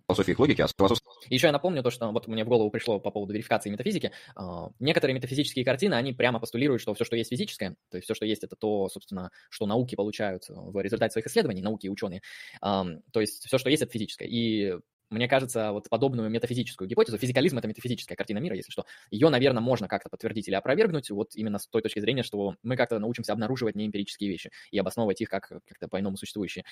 [0.07, 1.13] философии их логики, а философская...
[1.31, 4.13] Еще я напомню то, что вот мне в голову пришло по поводу верификации метафизики.
[4.37, 8.15] А, некоторые метафизические картины, они прямо постулируют, что все, что есть физическое, то есть все,
[8.15, 12.23] что есть, это то, собственно, что науки получают в результате своих исследований, науки и ученые.
[12.61, 14.27] То есть все, что есть, это физическое.
[14.27, 14.75] И
[15.11, 19.63] мне кажется, вот подобную метафизическую гипотезу, физикализм— это метафизическая картина мира, если что, ее, наверное,
[19.63, 23.33] можно как-то подтвердить или опровергнуть, вот именно с той точки зрения, что мы как-то научимся
[23.33, 26.65] обнаруживать неэмпирические вещи и обосновывать их как как-то по-иному существующие.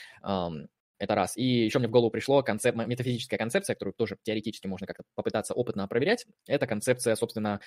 [0.99, 1.37] Это раз.
[1.37, 2.77] И еще мне в голову пришло концеп...
[2.77, 6.27] метафизическая концепция, которую тоже теоретически можно как-то попытаться опытно проверять.
[6.47, 7.61] Это концепция, собственно,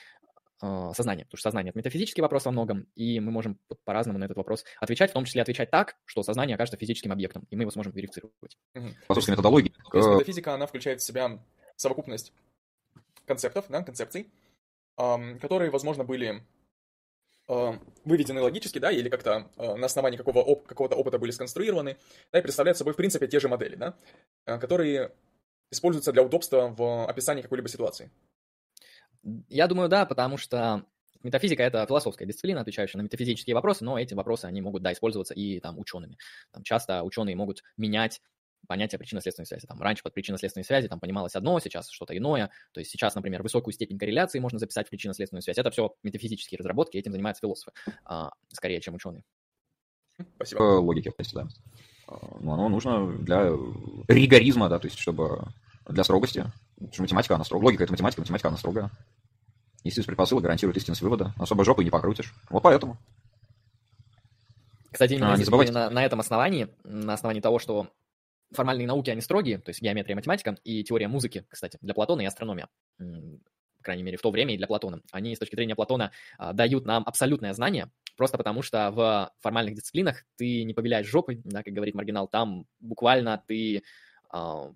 [0.61, 4.25] а, сознания, потому что сознание– это метафизический вопрос во многом, и мы можем по-разному на
[4.25, 7.63] этот вопрос отвечать, в том числе отвечать так, что сознание окажется физическим объектом, и мы
[7.63, 8.57] его сможем верифицировать.
[8.73, 8.87] Угу.
[9.07, 9.73] По сути, методологии.
[9.91, 11.39] То есть метафизика, она включает в себя
[11.75, 12.31] совокупность
[13.25, 14.31] концептов, да, концепций,
[14.95, 16.54] которые, возможно, были Э,
[17.47, 21.97] выведены логически, да, или как-то э, на основании какого оп- какого-то опыта были сконструированы,
[22.31, 23.95] да, и представляют собой, в принципе, те же модели, да,
[24.45, 25.11] э, которые
[25.71, 28.11] используются для удобства в описании какой-либо ситуации.
[29.49, 30.85] Я думаю, да, потому что
[31.23, 35.33] метафизика— это философская дисциплина, отвечающая на метафизические вопросы, но эти вопросы, они могут, да, использоваться
[35.33, 36.17] и там учеными.
[36.51, 38.21] Там часто ученые могут менять
[38.65, 39.65] понятие причинно-следственной связи.
[39.65, 42.49] Там раньше под причинно-следственной связи там понималось одно, сейчас что-то иное.
[42.71, 45.57] То есть сейчас, например, высокую степень корреляции можно записать в причинно-следственную связь.
[45.57, 47.71] Это все метафизические разработки, этим занимаются философы,
[48.03, 49.23] а, скорее, чем ученые.
[50.35, 50.61] Спасибо.
[50.79, 51.47] Логики, да.
[52.07, 53.49] А, ну, оно нужно для
[54.07, 55.47] ригоризма, да, то есть чтобы
[55.87, 56.45] для строгости.
[56.77, 57.65] Математика, она строгая.
[57.65, 58.91] Логика— это математика, математика, она строгая.
[59.83, 61.33] Естественность предпосылок гарантирует истинность вывода.
[61.37, 62.33] Особо жопы не покрутишь.
[62.49, 62.97] Вот поэтому.
[64.91, 65.71] Кстати, именно а, не забывайте.
[65.71, 67.87] На, на этом основании, на основании того, что
[68.51, 72.25] формальные науки, они строгие, то есть геометрия, математика и теория музыки, кстати, для Платона и
[72.25, 75.01] астрономия, по крайней мере, в то время и для Платона.
[75.11, 79.75] Они с точки зрения Платона а, дают нам абсолютное знание, просто потому что в формальных
[79.75, 83.83] дисциплинах ты не повеляешь жопой, да, как говорит маргинал, там буквально ты
[84.29, 84.71] а,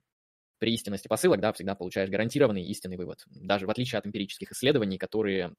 [0.60, 4.98] при истинности посылок, да, всегда получаешь гарантированный истинный вывод, даже в отличие от эмпирических исследований,
[4.98, 5.56] которые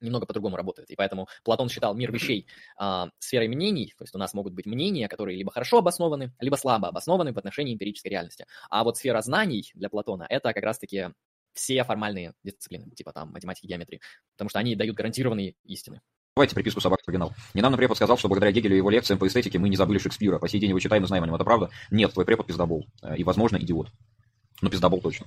[0.00, 0.90] немного по-другому работает.
[0.90, 2.46] И поэтому Платон считал мир вещей
[2.76, 6.56] а, сферой мнений, то есть у нас могут быть мнения, которые либо хорошо обоснованы, либо
[6.56, 8.46] слабо обоснованы в отношении эмпирической реальности.
[8.68, 11.08] А вот сфера знаний для Платона— это как раз-таки
[11.52, 14.00] все формальные дисциплины, типа там математики, геометрии,
[14.36, 16.00] потому что они дают гарантированные истины.
[16.36, 17.34] Давайте приписку собак оригинал.
[17.54, 20.38] Недавно препод сказал, что благодаря Гегелю и его лекциям по эстетике мы не забыли Шекспира.
[20.38, 21.34] По сей день его читаем и знаем о нем.
[21.34, 21.70] Это правда?
[21.90, 22.86] Нет, твой препод пиздобол.
[23.02, 23.88] Э, и, возможно, идиот.
[24.62, 25.26] Ну, пиздобол точно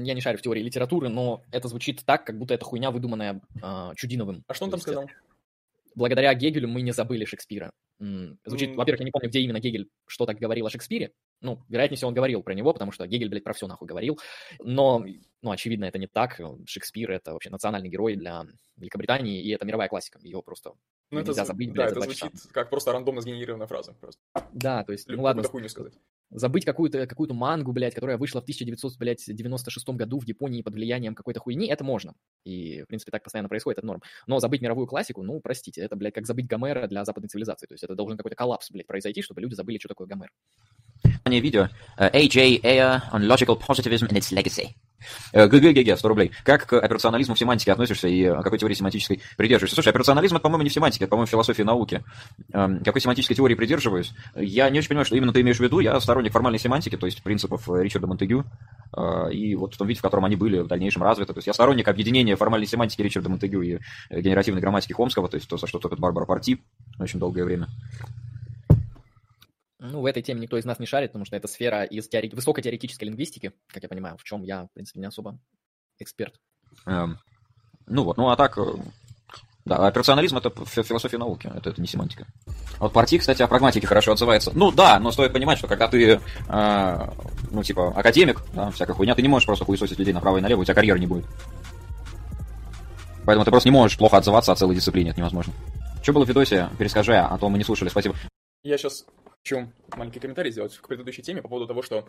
[0.00, 3.40] я не шарю в теории литературы, но это звучит так, как будто это хуйня, выдуманная
[3.62, 4.44] э, Чудиновым.
[4.46, 5.06] А что он там сказал?
[5.94, 7.70] Благодаря Гегелю мы не забыли Шекспира.
[7.98, 8.74] Звучит, mm.
[8.74, 11.12] во-первых, я не помню, где именно Гегель что так говорил о Шекспире.
[11.40, 14.18] Ну, вероятнее всего, он говорил про него, потому что Гегель, блядь, про все нахуй говорил.
[14.58, 15.04] Но,
[15.42, 16.40] ну, очевидно, это не так.
[16.66, 18.44] Шекспир— это вообще национальный герой для
[18.76, 20.18] Великобритании, и это мировая классика.
[20.22, 20.72] Ее просто
[21.10, 22.48] ну, нельзя это, забыть, блядь, Да, это звучит часа.
[22.52, 23.94] как просто рандомно сгенерированная фраза.
[24.00, 24.20] Просто.
[24.52, 25.42] Да, то есть, Или ну ладно.
[25.42, 25.94] Хуйню сказать
[26.32, 31.40] забыть какую-то какую мангу, блядь, которая вышла в 1996 году в Японии под влиянием какой-то
[31.40, 32.14] хуйни, это можно.
[32.44, 34.02] И, в принципе, так постоянно происходит, это норм.
[34.26, 37.66] Но забыть мировую классику, ну, простите, это, блядь, как забыть Гомера для западной цивилизации.
[37.66, 40.30] То есть это должен какой-то коллапс, блядь, произойти, чтобы люди забыли, что такое Гомер.
[41.24, 41.68] Видео.
[41.98, 42.60] Uh, A.J.
[42.62, 44.76] Ayer on logical positivism and its legacy.
[45.32, 46.32] ГГГГ, 100 рублей.
[46.44, 49.76] Как к операционализму в семантике относишься и какой теории семантической придерживаешься?
[49.76, 52.02] Слушай, операционализм это, по-моему, не в семантике, это, по-моему, в философии науки.
[52.52, 54.12] Эм, какой семантической теории придерживаюсь?
[54.34, 55.80] Я не очень понимаю, что именно ты имеешь в виду.
[55.80, 58.44] Я сторонник формальной семантики, то есть принципов Ричарда Монтегю,
[58.96, 61.32] э, и вот в том виде, в котором они были в дальнейшем развиты.
[61.32, 63.78] То есть я сторонник объединения формальной семантики Ричарда Монтегю и
[64.10, 66.60] генеративной грамматики Хомского, то есть то, за что топит Барбара Парти
[66.98, 67.68] очень долгое время.
[69.82, 72.28] Ну, в этой теме никто из нас не шарит, потому что это сфера из теори...
[72.28, 75.40] высокотеоретической лингвистики, как я понимаю, в чем я, в принципе, не особо
[75.98, 76.34] эксперт.
[76.86, 77.18] Эм,
[77.86, 78.62] ну вот, ну а так, э,
[79.64, 82.28] да, операционализм это философия науки, это, это не семантика.
[82.78, 84.52] Вот партий, кстати, о прагматике хорошо отзывается.
[84.54, 87.08] Ну да, но стоит понимать, что когда ты, э,
[87.50, 90.60] ну типа, академик, да, всякая хуйня, ты не можешь просто хуесосить людей направо и налево,
[90.60, 91.26] у тебя карьеры не будет.
[93.24, 95.52] Поэтому ты просто не можешь плохо отзываться о целой дисциплине, это невозможно.
[96.04, 96.68] Что было в видосе?
[96.78, 98.14] Перескажи, а то мы не слушали, спасибо.
[98.62, 99.04] Я сейчас
[99.42, 102.08] хочу маленький комментарий сделать к предыдущей теме по поводу того, что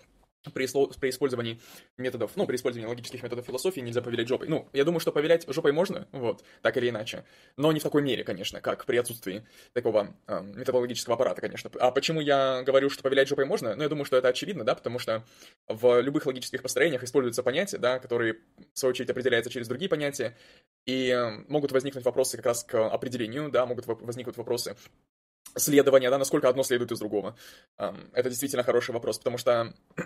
[0.53, 0.67] при,
[0.99, 1.61] при использовании
[1.97, 4.49] методов, ну, при использовании логических методов философии нельзя повелять жопой.
[4.49, 7.23] Ну, я думаю, что повелять жопой можно, вот, так или иначе,
[7.55, 11.71] но не в такой мере, конечно, как при отсутствии такого э, методологического аппарата, конечно.
[11.79, 13.73] А почему я говорю, что повелять жопой можно?
[13.73, 15.23] Ну, я думаю, что это очевидно, да, потому что
[15.67, 18.39] в любых логических построениях используются понятия, да, которые,
[18.73, 20.35] в свою очередь, определяются через другие понятия,
[20.85, 21.17] и
[21.47, 24.75] могут возникнуть вопросы как раз к определению, да, могут возникнуть вопросы
[25.55, 27.35] следования, да, насколько одно следует из другого?
[27.77, 29.73] Это действительно хороший вопрос, потому что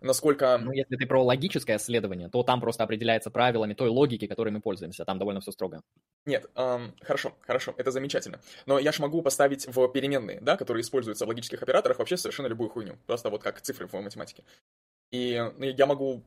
[0.00, 0.58] насколько...
[0.58, 4.60] Ну, если ты про логическое следование, то там просто определяется правилами той логики, которой мы
[4.60, 5.04] пользуемся.
[5.04, 5.82] Там довольно все строго.
[6.26, 8.40] Нет, эм, хорошо, хорошо, это замечательно.
[8.66, 12.46] Но я ж могу поставить в переменные, да, которые используются в логических операторах, вообще совершенно
[12.46, 12.98] любую хуйню.
[13.06, 14.44] Просто вот как цифры в математике.
[15.10, 16.22] И ну, я могу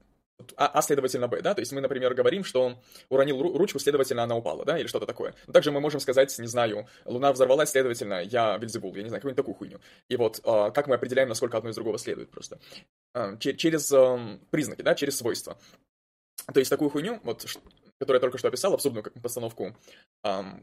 [0.55, 2.77] а, а следовательно Б, да, то есть мы, например, говорим, что он
[3.09, 5.33] уронил ручку, следовательно, она упала, да, или что-то такое.
[5.47, 9.21] Но также мы можем сказать, не знаю, Луна взорвалась, следовательно, я Вильзебул, я не знаю,
[9.21, 9.79] какую-нибудь такую хуйню.
[10.09, 12.59] И вот а, как мы определяем, насколько одно из другого следует просто?
[13.13, 13.91] А, через
[14.51, 15.57] признаки, да, через свойства.
[16.53, 17.45] То есть такую хуйню, вот,
[17.99, 19.75] которую я только что описал, абсурдную постановку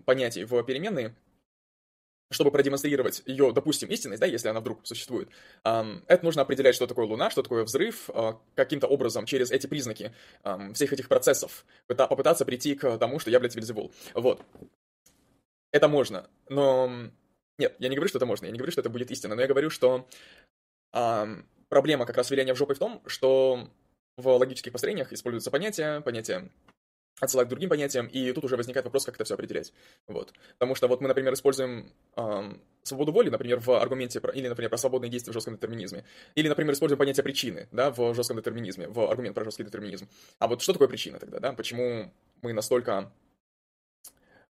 [0.07, 1.14] понятий в переменные,
[2.35, 5.28] чтобы продемонстрировать ее, допустим, истинность, да, если она вдруг существует,
[5.62, 10.12] это нужно определять, что такое Луна, что такое взрыв, а, каким-то образом через эти признаки
[10.74, 13.93] всех этих процессов попытаться прийти к тому, что я, блядь, Вильзевул.
[14.14, 14.43] Вот.
[15.72, 17.11] Это можно, но...
[17.59, 19.43] Нет, я не говорю, что это можно, я не говорю, что это будет истина, но
[19.43, 20.09] я говорю, что
[21.68, 23.68] проблема как раз виления в жопы в том, что
[24.16, 26.51] в логических построениях используются понятия, понятия
[27.21, 29.73] отсылать к другим понятиям, и тут уже возникает вопрос, как это все определять.
[30.09, 30.33] Вот.
[30.55, 34.71] Потому что вот мы, например, используем эм, свободу воли, например, в аргументе, про, или, например,
[34.71, 36.05] про свободные действия в жестком детерминизме,
[36.35, 40.09] или, например, используем понятие причины, да, в жестком детерминизме, в аргумент про жесткий детерминизм.
[40.39, 41.53] А вот что такое причина тогда, да?
[41.53, 42.12] Почему
[42.43, 43.12] мы настолько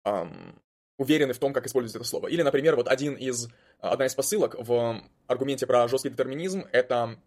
[0.05, 0.61] эм,
[0.99, 2.29] уверены в том, как использовать это слово?
[2.29, 3.49] Или, например, вот один из,
[3.79, 7.19] одна из посылок в аргументе про жесткий детерминизм— это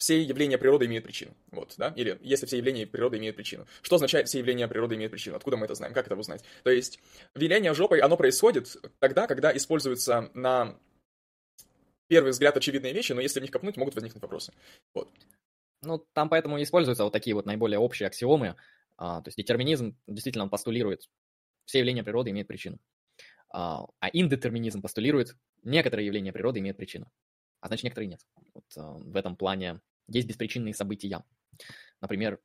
[0.00, 1.36] все явления природы имеют причину.
[1.50, 1.92] Вот, да?
[1.94, 3.66] Или если все явления природы имеют причину.
[3.82, 5.36] Что означает все явления природы имеют причину?
[5.36, 5.92] Откуда мы это знаем?
[5.92, 6.42] Как это узнать?
[6.64, 7.00] То есть,
[7.34, 10.78] виляние жопой, оно происходит тогда, когда используются на
[12.08, 14.54] первый взгляд очевидные вещи, но если в них копнуть, могут возникнуть вопросы.
[14.94, 15.10] Вот.
[15.82, 18.56] Ну, там поэтому используются вот такие вот наиболее общие аксиомы.
[18.96, 21.10] А, то есть детерминизм действительно он постулирует,
[21.66, 22.78] все явления природы имеют причину.
[23.50, 27.12] А, а индетерминизм постулирует, некоторые явления природы имеют причину.
[27.60, 28.20] А значит, некоторые нет.
[28.54, 29.80] Вот, а, в этом плане
[30.10, 31.24] есть беспричинные события.
[32.00, 32.38] Например,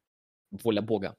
[0.51, 1.16] воля Бога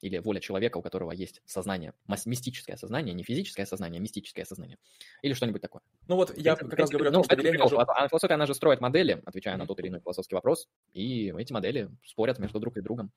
[0.00, 1.94] или воля человека, у которого есть сознание,
[2.26, 4.78] мистическое сознание, не физическое сознание, а мистическое сознание.
[5.22, 5.82] Или что-нибудь такое.
[6.06, 7.66] Ну вот я принципе, как раз говорю о том, ну, что деление...
[7.66, 9.58] Прикол, а философия, она же строит модели, отвечая mm-hmm.
[9.58, 13.10] на тот или иной философский вопрос, и эти модели спорят между друг и другом.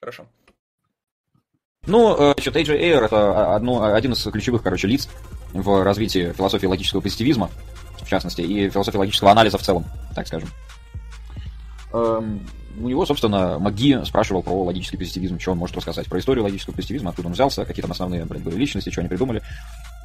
[0.00, 0.28] Хорошо.
[1.86, 5.08] Ну, значит, AJ Ayer это одно, один из ключевых, короче, лиц
[5.52, 7.50] в развитии философии логического позитивизма,
[8.00, 10.50] в частности, и философии логического анализа в целом, так скажем.
[11.92, 12.46] Эм,
[12.78, 16.74] у него, собственно, МакГи спрашивал про логический позитивизм, что он может рассказать, про историю логического
[16.74, 19.42] позитивизма, откуда он взялся, какие там основные, блин, были личности, что они придумали,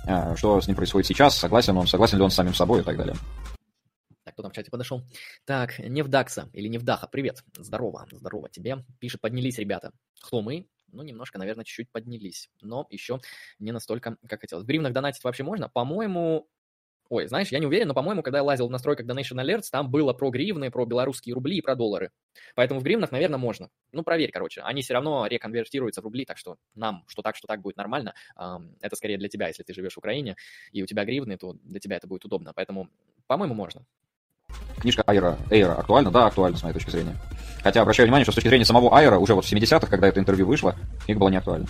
[0.07, 2.83] э, что с ним происходит сейчас, согласен он, согласен ли он с самим собой и
[2.83, 3.15] так далее.
[4.23, 5.03] Так, кто там в чате подошел?
[5.45, 7.43] Так, Невдакса или Невдаха, привет.
[7.57, 8.85] Здорово, здорово тебе.
[8.99, 9.91] Пишет, поднялись ребята.
[10.21, 10.67] Кто мы?
[10.93, 13.19] Ну, немножко, наверное, чуть-чуть поднялись, но еще
[13.59, 14.63] не настолько, как хотелось.
[14.63, 15.67] В гривнах донатить вообще можно?
[15.67, 16.47] По-моему,
[17.13, 19.91] Ой, знаешь, я не уверен, но, по-моему, когда я лазил в настройках Donation Alerts, там
[19.91, 22.09] было про гривны, про белорусские рубли и про доллары.
[22.55, 23.69] Поэтому в гривнах, наверное, можно.
[23.91, 24.61] Ну, проверь, короче.
[24.61, 28.15] Они все равно реконвертируются в рубли, так что нам, что так, что так будет нормально.
[28.81, 30.37] Это скорее для тебя, если ты живешь в Украине,
[30.71, 32.51] и у тебя гривны, то для тебя это будет удобно.
[32.55, 32.89] Поэтому,
[33.27, 33.85] по-моему, можно.
[34.79, 36.09] Книжка Айра, Эйра актуальна?
[36.09, 37.15] Да, актуальна, с моей точки зрения.
[37.61, 40.19] Хотя обращаю внимание, что с точки зрения самого Айра, уже вот в 70-х, когда это
[40.19, 41.67] интервью вышло, книга была не актуальна.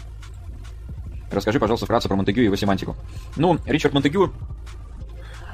[1.29, 2.95] Расскажи, пожалуйста, вкратце про Монтегю и его семантику.
[3.35, 4.33] Ну, Ричард Монтегю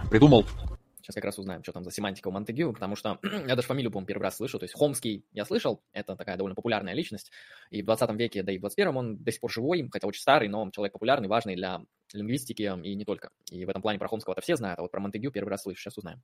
[0.09, 0.45] придумал
[1.09, 3.91] Сейчас как раз узнаем, что там за семантика у Монтегю, потому что я даже фамилию,
[3.91, 4.59] по-моему, первый раз слышу.
[4.59, 7.31] То есть Хомский я слышал, это такая довольно популярная личность.
[7.71, 10.21] И в 20 веке, да и в 21 он до сих пор живой, хотя очень
[10.21, 11.81] старый, но человек популярный, важный для
[12.13, 13.31] лингвистики и не только.
[13.49, 15.81] И в этом плане про Хомского-то все знают, а вот про Монтегю первый раз слышу,
[15.81, 16.21] сейчас узнаем.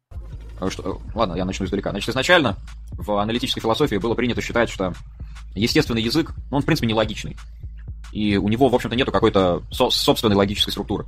[0.59, 1.89] А что, ладно, я начну издалека.
[1.89, 2.55] Значит, изначально
[2.91, 4.93] в аналитической философии было принято считать, что
[5.55, 7.35] естественный язык, ну, он, в принципе, нелогичный.
[8.11, 11.05] И у него, в общем-то, нету какой-то со- собственной логической структуры.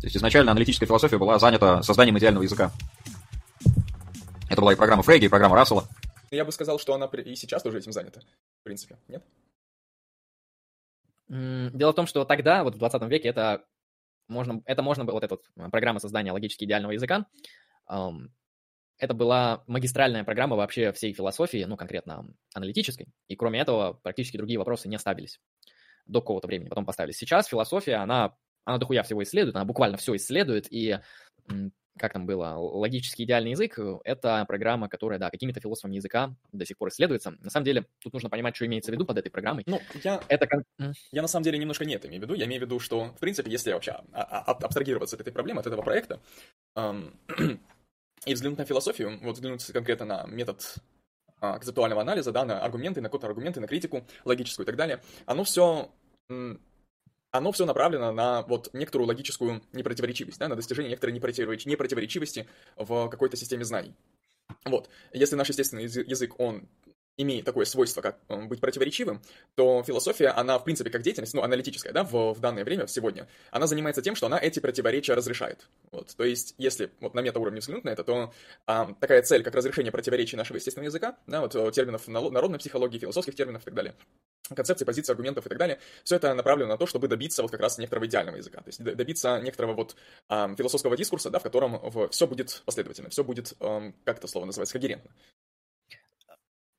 [0.00, 2.72] То есть изначально аналитическая философия была занята созданием идеального языка.
[4.48, 5.86] Это была и программа Фрейги, и программа Рассела.
[6.30, 9.24] Я бы сказал, что она и сейчас тоже этим занята, в принципе, нет?
[11.28, 13.64] Дело в том, что тогда, вот в 20 веке, это
[14.26, 17.26] можно, это можно было, вот эта вот программа создания логически идеального языка,
[17.86, 24.58] это была магистральная программа вообще всей философии, ну, конкретно аналитической, и кроме этого практически другие
[24.58, 25.40] вопросы не ставились
[26.06, 27.16] до какого-то времени, потом поставились.
[27.16, 30.98] Сейчас философия, она, она дохуя всего исследует, она буквально все исследует, и
[31.98, 36.78] как там было, логически идеальный язык— это программа, которая, да, какими-то философами языка до сих
[36.78, 37.32] пор исследуется.
[37.40, 39.64] На самом деле, тут нужно понимать, что имеется в виду под этой программой.
[39.66, 40.22] Ну, я...
[40.28, 40.48] Это...
[41.12, 42.34] Я на самом деле немножко не это имею в виду.
[42.34, 45.60] Я имею в виду, что, в принципе, если вообще а, а, абстрагироваться от этой проблемы,
[45.60, 46.20] от этого проекта,
[46.74, 47.18] эм,
[48.24, 50.76] и взглянуть на философию, вот взглянуть конкретно на метод
[51.40, 55.44] а, концептуального анализа, да, на аргументы, на контраргументы, на критику логическую и так далее, оно
[55.44, 55.90] все
[57.30, 63.08] оно все направлено на вот некоторую логическую непротиворечивость, да, на достижение некоторой непротиворечивости, непротиворечивости в
[63.08, 63.94] какой-то системе знаний.
[64.64, 64.88] Вот.
[65.12, 66.68] Если наш естественный язык, он
[67.16, 68.18] имеет такое свойство, как
[68.48, 69.22] быть противоречивым,
[69.54, 73.28] то философия, она, в принципе, как деятельность, ну, аналитическая, да, в, в данное время, сегодня,
[73.50, 75.68] она занимается тем, что она эти противоречия разрешает.
[75.92, 76.14] Вот.
[76.16, 78.32] То есть, если вот на метауровне взглянуть на это, то
[78.66, 82.98] а, такая цель, как разрешение противоречий нашего естественного языка, да, вот э, терминов народной психологии,
[82.98, 83.94] философских терминов и так далее,
[84.54, 87.60] концепции, позиции, аргументов и так далее, все это направлено на то, чтобы добиться вот как
[87.60, 89.96] раз некоторого идеального языка, то есть добиться некоторого вот
[90.28, 94.28] а, философского дискурса, да, в котором в, все будет последовательно, все будет, а, как это
[94.28, 95.10] слово называется, когерентно.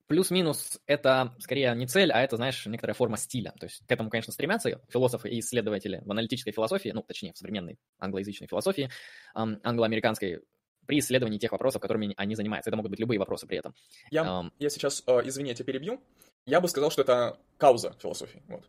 [0.08, 3.54] Плюс-минус это скорее не цель, а это, знаешь, некоторая форма стиля.
[3.58, 7.38] То есть к этому, конечно, стремятся философы и исследователи в аналитической философии, ну, точнее, в
[7.38, 8.90] современной англоязычной философии,
[9.34, 10.42] англоамериканской,
[10.86, 12.70] при исследовании тех вопросов, которыми они занимаются.
[12.70, 13.74] Это могут быть любые вопросы при этом.
[14.10, 16.02] Я, um, я сейчас, э, извини, я тебя перебью.
[16.46, 18.42] Я бы сказал, что это кауза философии.
[18.48, 18.66] Вот.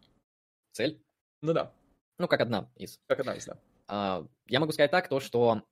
[0.72, 1.02] Цель?
[1.40, 1.72] Ну да.
[2.18, 3.00] Ну, как одна из.
[3.06, 3.58] Как одна из, да.
[3.88, 5.62] Uh, я могу сказать так, то, что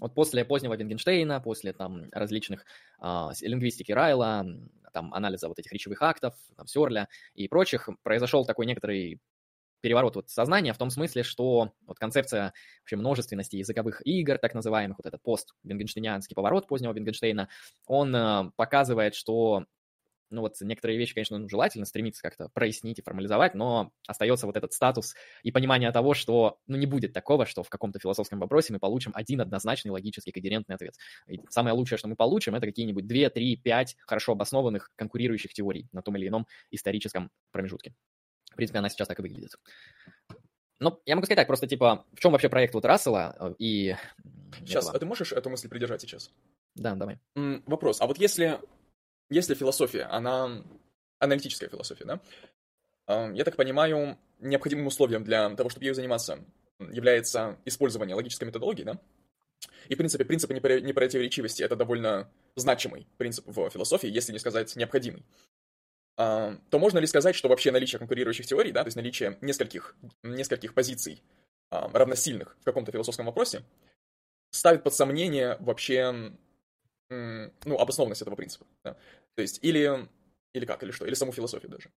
[0.00, 2.64] вот после позднего Вингенштейна, после там различных
[3.00, 4.46] э, лингвистики Райла,
[4.92, 9.20] там анализа вот этих речевых актов, там Сёрля и прочих, произошел такой некоторый
[9.82, 14.98] переворот вот сознания в том смысле, что вот концепция вообще множественности языковых игр, так называемых,
[14.98, 17.48] вот этот пост-вингенштейнианский поворот позднего Вингенштейна,
[17.86, 19.66] он э, показывает, что
[20.32, 24.56] ну вот некоторые вещи, конечно, ну, желательно стремиться как-то прояснить и формализовать, но остается вот
[24.56, 28.72] этот статус и понимание того, что ну не будет такого, что в каком-то философском вопросе
[28.72, 30.94] мы получим один однозначный логический когерентный ответ.
[31.28, 35.88] И самое лучшее, что мы получим, это какие-нибудь две, три, пять хорошо обоснованных конкурирующих теорий
[35.92, 37.94] на том или ином историческом промежутке.
[38.52, 39.56] В принципе, она сейчас так и выглядит.
[40.78, 43.96] Ну, я могу сказать так, просто типа, в чем вообще проект вот Рассела э, и...
[44.60, 44.96] Сейчас, этого?
[44.96, 46.30] а ты можешь эту мысль придержать сейчас?
[46.74, 47.18] Да, давай.
[47.36, 48.58] М- вопрос, а вот если
[49.32, 50.62] если философия, она
[51.18, 52.20] аналитическая философия, да,
[53.32, 56.44] я так понимаю, необходимым условием для того, чтобы ею заниматься,
[56.78, 59.00] является использование логической методологии, да?
[59.88, 65.24] И, в принципе, принцип непротиворечивости— это довольно значимый принцип в философии, если не сказать необходимый.
[66.24, 70.74] То можно ли сказать, что вообще наличие конкурирующих теорий, да, то есть наличие нескольких, нескольких
[70.74, 71.22] позиций
[71.70, 73.62] равносильных в каком-то философском вопросе,
[74.50, 76.32] ставит под сомнение вообще
[77.08, 78.66] ну, обоснованность этого принципа.
[78.84, 78.96] Да?
[79.34, 80.08] То есть или,
[80.52, 81.90] или как, или что, или саму философию даже.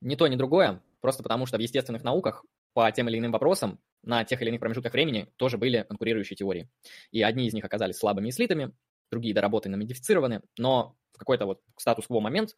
[0.00, 3.80] Ни то, ни другое, просто потому что в естественных науках по тем или иным вопросам
[4.02, 6.70] на тех или иных промежутках времени тоже были конкурирующие теории.
[7.10, 8.72] И одни из них оказались слабыми и слитыми,
[9.10, 12.56] другие доработаны, модифицированы, но в какой-то вот статус-кво момент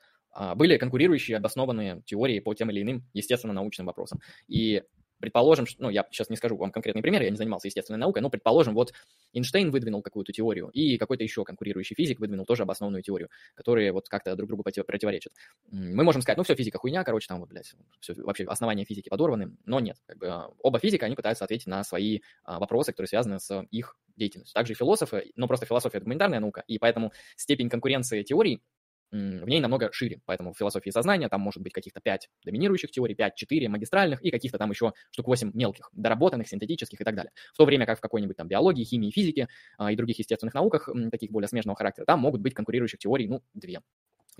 [0.54, 4.20] были конкурирующие обоснованные теории по тем или иным естественно-научным вопросам.
[4.48, 4.82] И
[5.20, 8.22] предположим, что, ну, я сейчас не скажу вам конкретный пример, я не занимался естественной наукой,
[8.22, 8.92] но предположим, вот
[9.32, 14.08] Эйнштейн выдвинул какую-то теорию, и какой-то еще конкурирующий физик выдвинул тоже обоснованную теорию, которые вот
[14.08, 15.32] как-то друг другу противоречат.
[15.70, 19.08] Мы можем сказать, ну, все, физика хуйня, короче, там вот, блядь, все, вообще основания физики
[19.08, 22.92] подорваны, но нет, как бы а, оба физика, они пытаются ответить на свои а, вопросы,
[22.92, 24.54] которые связаны с их деятельностью.
[24.54, 28.62] Также и философы, но просто философия— это гуманитарная наука, и поэтому степень конкуренции теорий
[29.10, 30.20] в ней намного шире.
[30.26, 34.58] Поэтому в философии сознания там может быть каких-то 5 доминирующих теорий, 5-4 магистральных и каких-то
[34.58, 37.32] там еще штук 8 мелких, доработанных, синтетических и так далее.
[37.52, 39.48] В то время как в какой-нибудь там биологии, химии, физике
[39.78, 43.42] а, и других естественных науках, таких более смежного характера, там могут быть конкурирующих теорий, ну,
[43.54, 43.80] две.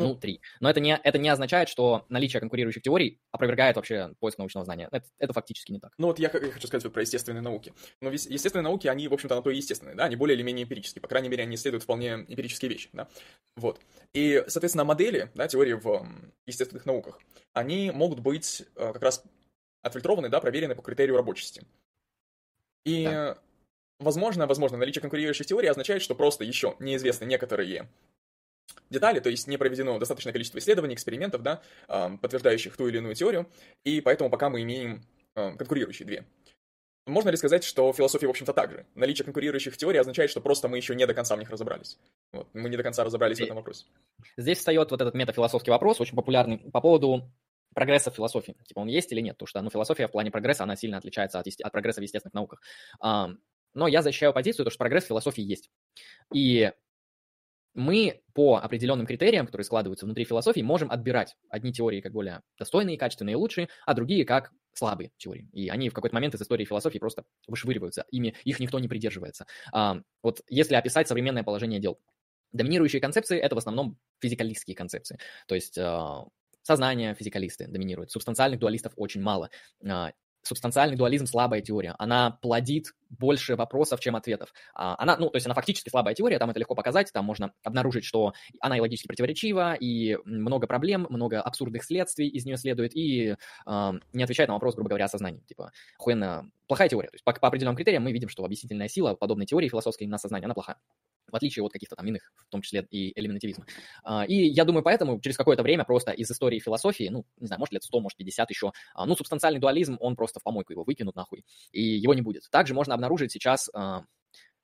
[0.05, 0.40] Ну, три.
[0.61, 4.88] Но это не, это не означает, что наличие конкурирующих теорий опровергает вообще поиск научного знания.
[4.90, 5.92] Это, это фактически не так.
[5.98, 7.72] Ну вот я, я хочу сказать вот про естественные науки.
[8.01, 10.64] Но естественные науки, они, в общем-то, на то и естественные, да, они более или менее
[10.64, 11.03] эмпирические.
[11.03, 13.09] По крайней мере, они исследуют вполне эмпирические вещи, да.
[13.57, 13.80] Вот.
[14.12, 16.07] И, соответственно, модели, да, теории в
[16.46, 17.20] естественных науках,
[17.53, 19.22] они могут быть э, как раз
[19.82, 21.62] отфильтрованы, да, проверены по критерию рабочести.
[22.84, 23.38] И, да.
[23.98, 27.88] возможно, возможно, наличие конкурирующих теорий означает, что просто еще неизвестны некоторые
[28.91, 33.49] детали, то есть не проведено достаточное количество исследований, экспериментов, да, подтверждающих ту или иную теорию,
[33.85, 35.03] и поэтому пока мы имеем
[35.35, 36.25] конкурирующие две.
[37.07, 38.87] Можно ли сказать, что философия, в общем-то, так же?
[38.95, 41.99] Наличие конкурирующих теорий означает, что просто мы еще не до конца в них разобрались.
[42.33, 43.87] Вот, мы не до конца разобрались и в этом вопросе.
[44.37, 47.33] Здесь встает вот этот метафилософский вопрос, очень популярный, по поводу
[47.75, 48.55] прогресса в философии.
[48.66, 49.37] Типа он есть или нет?
[49.37, 52.35] Потому что ну, философия в плане прогресса, она сильно отличается от, от прогресса в естественных
[52.35, 52.61] науках.
[53.01, 55.71] Но я защищаю позицию, что прогресс в философии есть.
[56.35, 56.71] И
[57.75, 62.99] мы по определенным критериям, которые складываются внутри философии, можем отбирать одни теории как более достойные,
[62.99, 65.49] качественные лучшие, а другие как слабые теории.
[65.53, 69.47] И они в какой-то момент из истории философии просто вышвыриваются, ими их никто не придерживается.
[69.73, 71.99] А, вот если описать современное положение дел,
[72.53, 75.18] доминирующие концепции— это в основном физикалистские концепции.
[75.47, 76.25] То есть а,
[76.62, 79.51] сознание физикалисты доминируют, субстанциальных дуалистов очень мало.
[80.43, 81.95] Субстанциальный дуализм слабая теория.
[81.99, 84.53] Она плодит больше вопросов, чем ответов.
[84.74, 87.53] А, она, ну, то есть она фактически слабая теория, там это легко показать, там можно
[87.62, 92.97] обнаружить, что она и логически противоречива, и много проблем, много абсурдных следствий из нее следует,
[92.97, 93.36] и
[93.66, 95.41] э, не отвечает на вопрос, грубо говоря, о сознании.
[95.41, 97.09] Типа, охуенно плохая теория.
[97.09, 100.18] То есть по, по определенным критериям мы видим, что объяснительная сила подобной теории философской на
[100.18, 100.76] сознание, она плохая
[101.31, 103.66] в отличие от каких-то там иных, в том числе и элиминативизма.
[104.05, 107.59] А, и я думаю, поэтому через какое-то время просто из истории философии, ну, не знаю,
[107.61, 110.85] может лет 100, может 50 еще, а, ну, субстанциальный дуализм, он просто в помойку его
[110.85, 112.49] выкинут нахуй, и его не будет.
[112.51, 114.05] Также можно обнаружить сейчас а,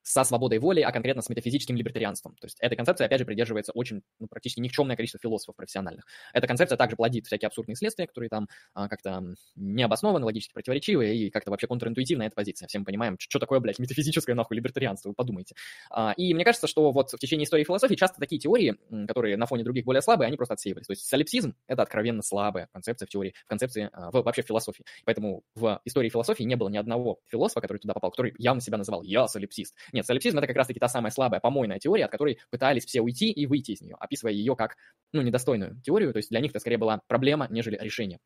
[0.07, 2.37] со свободой воли, а конкретно с метафизическим либертарианством.
[2.41, 6.07] То есть этой концепции, опять же, придерживается очень, ну, практически никчемное количество философов профессиональных.
[6.33, 11.17] Эта концепция также плодит всякие абсурдные следствия, которые там а, как-то не обоснованы, логически противоречивые
[11.17, 12.69] и как-то вообще контринтуитивная эта позиция.
[12.69, 15.57] Все мы понимаем, что такое, блядь, метафизическое нахуй либертарианство, вы подумайте.
[15.91, 18.77] А, и мне кажется, что вот в течение истории философии часто такие теории,
[19.09, 20.87] которые на фоне других более слабые, они просто отсеивались.
[20.87, 24.47] То есть солипсизм— это откровенно слабая концепция в теории, в концепции, а, в, вообще в
[24.47, 24.85] философии.
[25.05, 28.79] Поэтому в истории философии не было ни одного философа, который туда попал, который явно себя
[28.79, 29.75] называл «я солипсист».
[29.97, 33.01] Нет, солипсизм— это как раз таки та самая слабая помойная теория, от которой пытались все
[33.01, 34.77] уйти и выйти из нее, описывая ее как,
[35.13, 38.19] ну, недостойную теорию, то есть для них это скорее была проблема, нежели решение.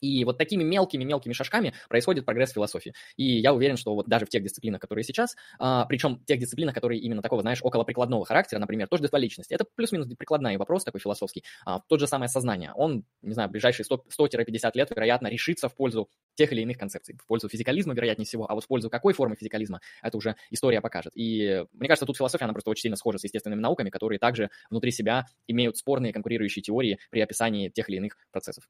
[0.00, 2.94] И вот такими мелкими-мелкими шажками происходит прогресс философии.
[3.16, 6.74] И я уверен, что вот даже в тех дисциплинах, которые сейчас, а, причем тех дисциплинах,
[6.74, 11.00] которые именно такого, знаешь, около прикладного характера, например, тоже личности, это плюс-минус прикладной вопрос такой
[11.00, 15.68] философский, а, тот же самое сознание, он, не знаю, в ближайшие 100-50 лет, вероятно, решится
[15.68, 18.90] в пользу тех или иных концепций, в пользу физикализма, вероятнее всего, а вот в пользу
[18.90, 21.12] какой формы физикализма, это уже история покажет.
[21.14, 24.50] И мне кажется, тут философия, она просто очень сильно схожа с естественными науками, которые также
[24.70, 28.64] внутри себя имеют спорные конкурирующие теории при описании тех или иных процессов.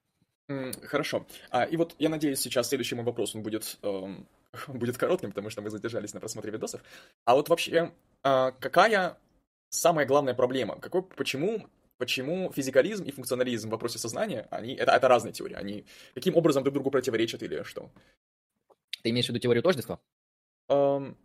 [0.48, 1.26] Хорошо.
[1.50, 4.26] А, и вот я надеюсь, сейчас следующий мой вопрос, он будет, эм,
[4.68, 6.82] будет коротким, потому что мы задержались на просмотре видосов.
[7.24, 7.92] А вот вообще,
[8.22, 9.18] э, какая
[9.70, 10.78] самая главная проблема?
[10.78, 11.66] Какой, почему,
[11.98, 15.84] почему физикализм и функционализм в вопросе сознания, они, это, это разные теории, они
[16.14, 17.90] каким образом друг другу противоречат или что?
[19.02, 19.98] Ты имеешь в виду теорию тождества?
[20.68, 21.16] Эм,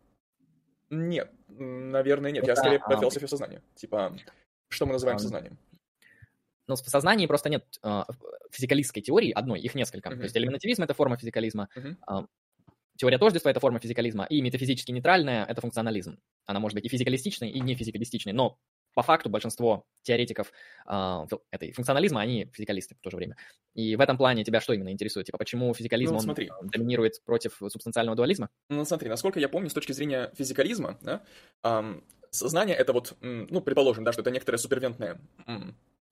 [0.89, 2.43] нет, наверное, нет.
[2.43, 3.61] Это, я скорее про а, философию сознания.
[3.76, 4.17] Типа,
[4.67, 5.57] что мы называем а, сознанием?
[6.72, 8.03] Но в сознании просто нет э,
[8.49, 10.09] физикалистской теории одной, их несколько.
[10.09, 10.15] Uh-huh.
[10.15, 12.28] То есть элементативизм— это форма физикализма, uh-huh.
[12.95, 16.17] теория тождества— это форма физикализма, и метафизически нейтральная— это функционализм.
[16.45, 18.57] Она может быть и физикалистичной, и не физикалистичной, но
[18.93, 20.53] по факту большинство теоретиков
[20.88, 23.36] э, этой функционализма, они физикалисты в то же время.
[23.74, 25.26] И в этом плане тебя что именно интересует?
[25.26, 26.49] Типа, почему физикализм ну, смотри.
[26.57, 28.49] он доминирует против субстанциального дуализма?
[28.69, 31.22] Ну, смотри, насколько я помню, с точки зрения физикализма, да,
[31.63, 35.19] эм, сознание— это вот, ну, предположим, да, что это некоторое супервентное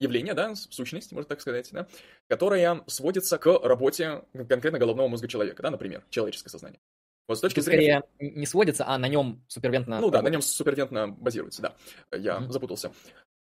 [0.00, 1.86] явление, да, сущность, можно так сказать, да,
[2.28, 6.80] которая сводится к работе конкретно головного мозга человека, да, например, человеческое сознание.
[7.28, 8.02] Вот с точки зрения...
[8.16, 9.96] Скорее не сводится, а на нем супервентно...
[9.96, 10.24] Ну работает.
[10.24, 11.76] да, на нем супервентно базируется, да.
[12.10, 12.50] Я mm-hmm.
[12.50, 12.92] запутался.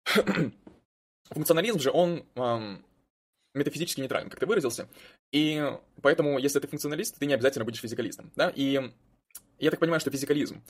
[1.30, 2.86] Функционализм же, он эм,
[3.54, 4.90] метафизически нейтрален, как ты выразился.
[5.32, 5.64] И
[6.02, 8.52] поэтому, если ты функционалист, ты не обязательно будешь физикалистом, да.
[8.56, 8.92] И
[9.60, 10.62] я так понимаю, что физикализм,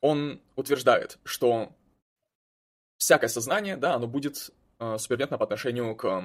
[0.00, 1.74] он утверждает, что
[2.98, 6.24] всякое сознание, да, оно будет э, супервентно по отношению к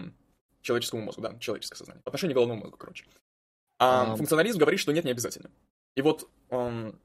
[0.62, 3.06] человеческому мозгу, да, человеческое сознание, по отношению к головному мозгу, короче.
[3.80, 5.50] А, а функционализм говорит, что нет, не обязательно.
[5.96, 7.00] И вот эм,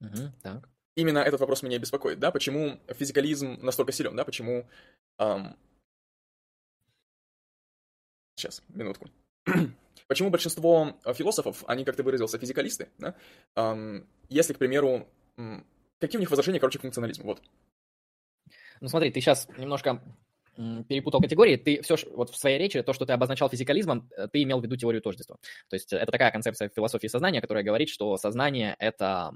[0.00, 0.68] угу, так.
[0.94, 4.68] именно этот вопрос меня беспокоит, да, почему физикализм настолько силен, да, почему...
[5.18, 5.56] Эм...
[8.36, 9.10] Сейчас, минутку.
[10.06, 13.16] почему большинство философов, они, как ты выразился, физикалисты, да,
[13.56, 15.08] эм, если, к примеру,
[15.98, 17.42] какие у них возражения, короче, к функционализму, вот.
[18.80, 20.00] Ну смотри, ты сейчас немножко
[20.88, 21.56] перепутал категории.
[21.56, 24.64] Ты все вот в своей речи, то, что ты обозначал физикализмом, э, ты имел в
[24.64, 25.36] виду теорию тождества.
[25.68, 29.32] То есть это такая концепция философии сознания, которая говорит, что сознание— это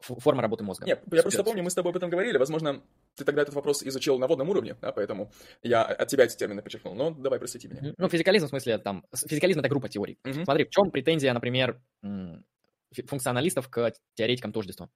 [0.00, 0.86] форма работы мозга.
[0.86, 2.38] Нет, я просто помню, мы с тобой об этом говорили.
[2.38, 2.82] Возможно,
[3.16, 6.62] ты тогда этот вопрос изучил на водном уровне, да, поэтому я от тебя эти термины
[6.62, 6.94] подчеркнул.
[6.94, 7.94] Но давай, просвети меня.
[7.96, 10.18] Ну, физикализм, в смысле, там, физикализм— это группа теорий.
[10.24, 10.44] Угу.
[10.44, 11.80] Смотри, в чем претензия, например,
[13.06, 14.88] функционалистов к теоретикам тождества?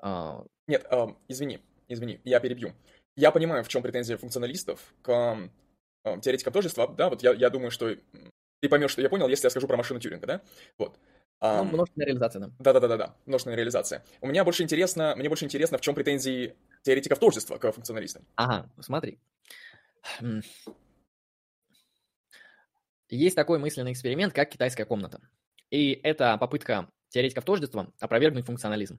[0.00, 2.74] А, Нет, э, извини, извини, я перебью.
[3.16, 5.38] Я понимаю, в чем претензия функционалистов к
[6.04, 7.94] э, теоретикам тождества, да, вот я, я думаю, что
[8.60, 10.40] ты поймешь, что я понял, если я скажу про машину Тюринга, да,
[10.78, 10.98] вот.
[11.40, 12.50] А, ну, множественная реализация, да.
[12.58, 14.04] Да-да-да-да, множественная реализация.
[14.20, 18.26] У меня больше интересно, мне больше интересно, в чем претензии теоретиков тождества к функционалистам.
[18.36, 19.20] Ага, смотри.
[23.10, 25.20] Есть такой мысленный эксперимент, как китайская комната.
[25.70, 28.98] И это попытка теоретиков тождества опровергнуть функционализм.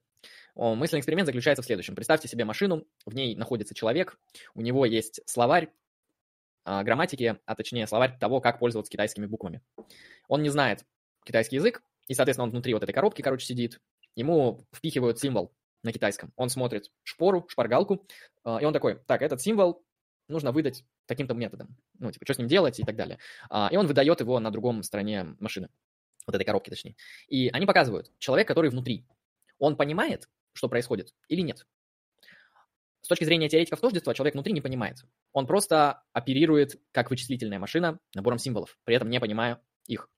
[0.56, 1.96] Мысленный эксперимент заключается в следующем.
[1.96, 4.18] Представьте себе машину, в ней находится человек,
[4.54, 5.70] у него есть словарь
[6.64, 9.62] а, грамматики, а точнее словарь того, как пользоваться китайскими буквами.
[10.28, 10.84] Он не знает
[11.24, 13.80] китайский язык, и, соответственно, он внутри вот этой коробки, короче, сидит.
[14.16, 15.54] Ему впихивают символ
[15.84, 16.32] на китайском.
[16.36, 18.08] Он смотрит шпору, шпаргалку,
[18.44, 19.84] а, и он такой, так, этот символ
[20.28, 21.78] нужно выдать таким-то методом.
[22.00, 23.20] Ну, типа, что с ним делать и так далее.
[23.50, 25.70] А, и он выдает его на другом стороне машины.
[26.26, 26.96] Вот этой коробки, точнее.
[27.28, 29.06] И они показывают, человек, который внутри,
[29.60, 31.68] он понимает, что происходит или нет.
[33.02, 35.06] С точки зрения теоретиков тождества, человек внутри не понимает.
[35.32, 40.10] Он просто оперирует как вычислительная машина набором символов, при этом не понимая их.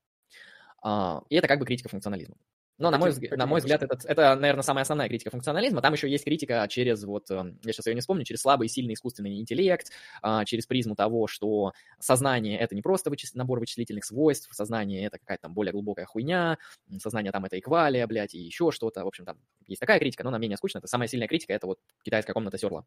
[0.82, 2.38] А, и это как бы критика функционализма.
[2.78, 5.82] Но, на мой, взгляд, на мой взгляд, это, это, наверное, самая основная критика функционализма.
[5.82, 8.70] Там еще есть критика через, вот, эм, я сейчас ее не вспомню, через слабый и
[8.70, 13.34] сильный искусственный интеллект, а, через призму того, что сознание— это не просто вычис...
[13.34, 16.60] набор вычислительных свойств, сознание— это какая-то там более глубокая хуйня,
[17.00, 19.04] сознание там— это эквалия, блядь, и еще что-то.
[19.04, 20.80] В общем, там есть такая критика, но она менее скучная.
[20.80, 22.86] Это самая сильная критика— это вот китайская комната Серла.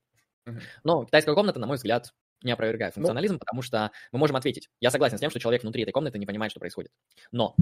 [0.84, 2.12] Но китайская комната, на мой взгляд,
[2.42, 3.38] не опровергает ну функционализм, но...
[3.40, 4.70] потому что мы можем ответить.
[4.80, 6.92] Я согласен с тем, что человек внутри этой комнаты не понимает, что происходит.
[7.32, 7.54] Но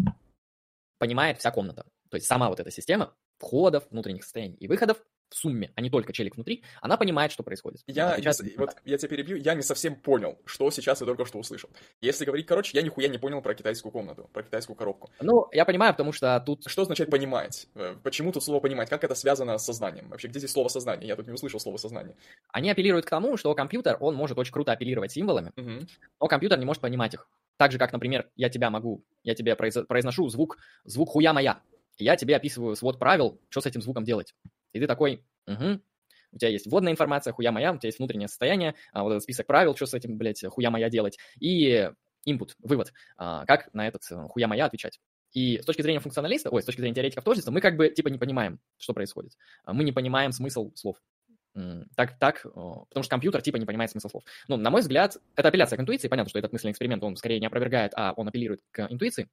[0.99, 1.87] понимает вся комната.
[2.11, 4.99] То есть сама вот эта система входов, внутренних состояний и выходов
[5.29, 7.83] в сумме, а не только челик внутри, она понимает, что происходит.
[7.87, 11.39] Я, не, вот, я тебя перебью, я не совсем понял, что сейчас я только что
[11.39, 11.69] услышал.
[12.01, 15.11] Если говорить короче, я нихуя не понял про китайскую комнату, про китайскую коробку.
[15.21, 16.65] Ну, я понимаю, потому что тут...
[16.67, 17.69] Что означает понимать?
[17.75, 18.89] Э, почему тут слово понимать?
[18.89, 20.09] Как это связано с сознанием?
[20.09, 21.07] Вообще, где здесь слово сознание?
[21.07, 22.17] Я тут не услышал слово сознание.
[22.51, 25.87] Они апеллируют к тому, что компьютер, он может очень круто апеллировать символами, угу.
[26.21, 27.29] но компьютер не может понимать их.
[27.59, 31.61] Так же, как, например, я тебя могу, я тебе произношу звук, звук хуя моя.
[31.99, 34.34] Я тебе описываю свод правил, что с этим звуком делать.
[34.72, 35.80] И ты такой, угу,
[36.32, 39.22] у тебя есть вводная информация, хуя моя, у тебя есть внутреннее состояние, а, вот этот
[39.22, 41.90] список правил, что с этим, блядь, хуя моя делать, и
[42.26, 45.01] input, вывод, а, как на этот э, хуя моя отвечать.
[45.32, 48.09] И с точки зрения функционалиста, ой, с точки зрения теоретиков тождества, мы как бы типа
[48.09, 49.32] не понимаем, что происходит.
[49.66, 50.96] Мы не понимаем смысл слов.
[51.96, 54.24] Так, так, потому что компьютер типа не понимает смысл слов.
[54.46, 56.09] Ну, на мой взгляд, это апелляция к интуиции.
[56.09, 59.28] Понятно, что этот мысленный эксперимент, он скорее не опровергает, а он апеллирует к интуиции.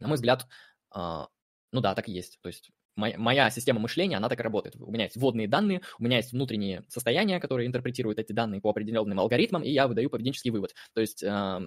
[0.00, 0.46] На мой взгляд,
[0.90, 1.28] а,
[1.72, 2.38] ну да, так и есть.
[2.42, 4.76] То есть моя, моя система мышления, она так и работает.
[4.76, 8.70] У меня есть вводные данные, у меня есть внутренние состояния, которые интерпретируют эти данные по
[8.70, 10.74] определенным алгоритмам, и я выдаю поведенческий вывод.
[10.94, 11.60] То есть э,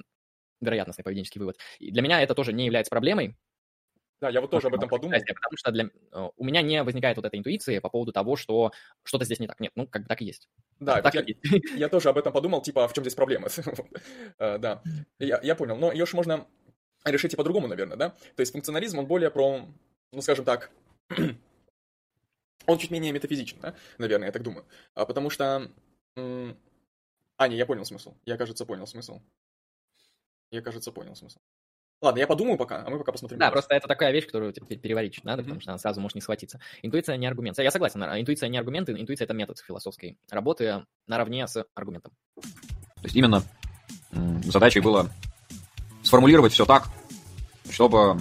[0.62, 1.58] вероятностный поведенческий вывод.
[1.80, 3.38] И для меня это тоже не является проблемой,
[4.22, 5.20] да, я вот тоже об этом подумал.
[5.20, 8.72] Потому что для, э, у меня не возникает вот этой интуиции по поводу того, что
[9.04, 9.60] что-то здесь не так.
[9.60, 10.48] Нет, ну, как так и есть.
[10.80, 11.40] Да, так я, и есть.
[11.76, 13.48] я тоже об этом подумал, типа, а в чем здесь проблема?
[14.38, 14.84] Э, да,
[15.18, 15.76] я понял.
[15.76, 16.46] Но ее же можно
[17.04, 18.10] решить и по-другому, наверное, да?
[18.10, 19.68] То есть функционализм, он более про,
[20.12, 20.72] ну, скажем так,
[22.66, 23.76] он чуть менее метафизичен, да?
[23.98, 24.66] Наверное, я так думаю.
[24.94, 25.72] А потому что...
[26.16, 28.14] А, не, я понял смысл.
[28.26, 29.22] Я, кажется, понял смысл.
[30.52, 31.40] Я, кажется, понял смысл.
[32.02, 33.38] Ладно, я подумаю пока, а мы пока посмотрим.
[33.38, 35.46] Да, просто это такая вещь, которую типа, переварить надо, mm-hmm.
[35.46, 36.60] потому что она сразу может не схватиться.
[36.82, 37.60] Интуиция не аргумент.
[37.60, 42.12] Я согласен, интуиция не аргумент, интуиция это метод философской работы наравне с аргументом.
[42.36, 43.44] То есть именно
[44.46, 45.12] задачей было
[46.02, 46.86] сформулировать все так,
[47.70, 48.20] чтобы,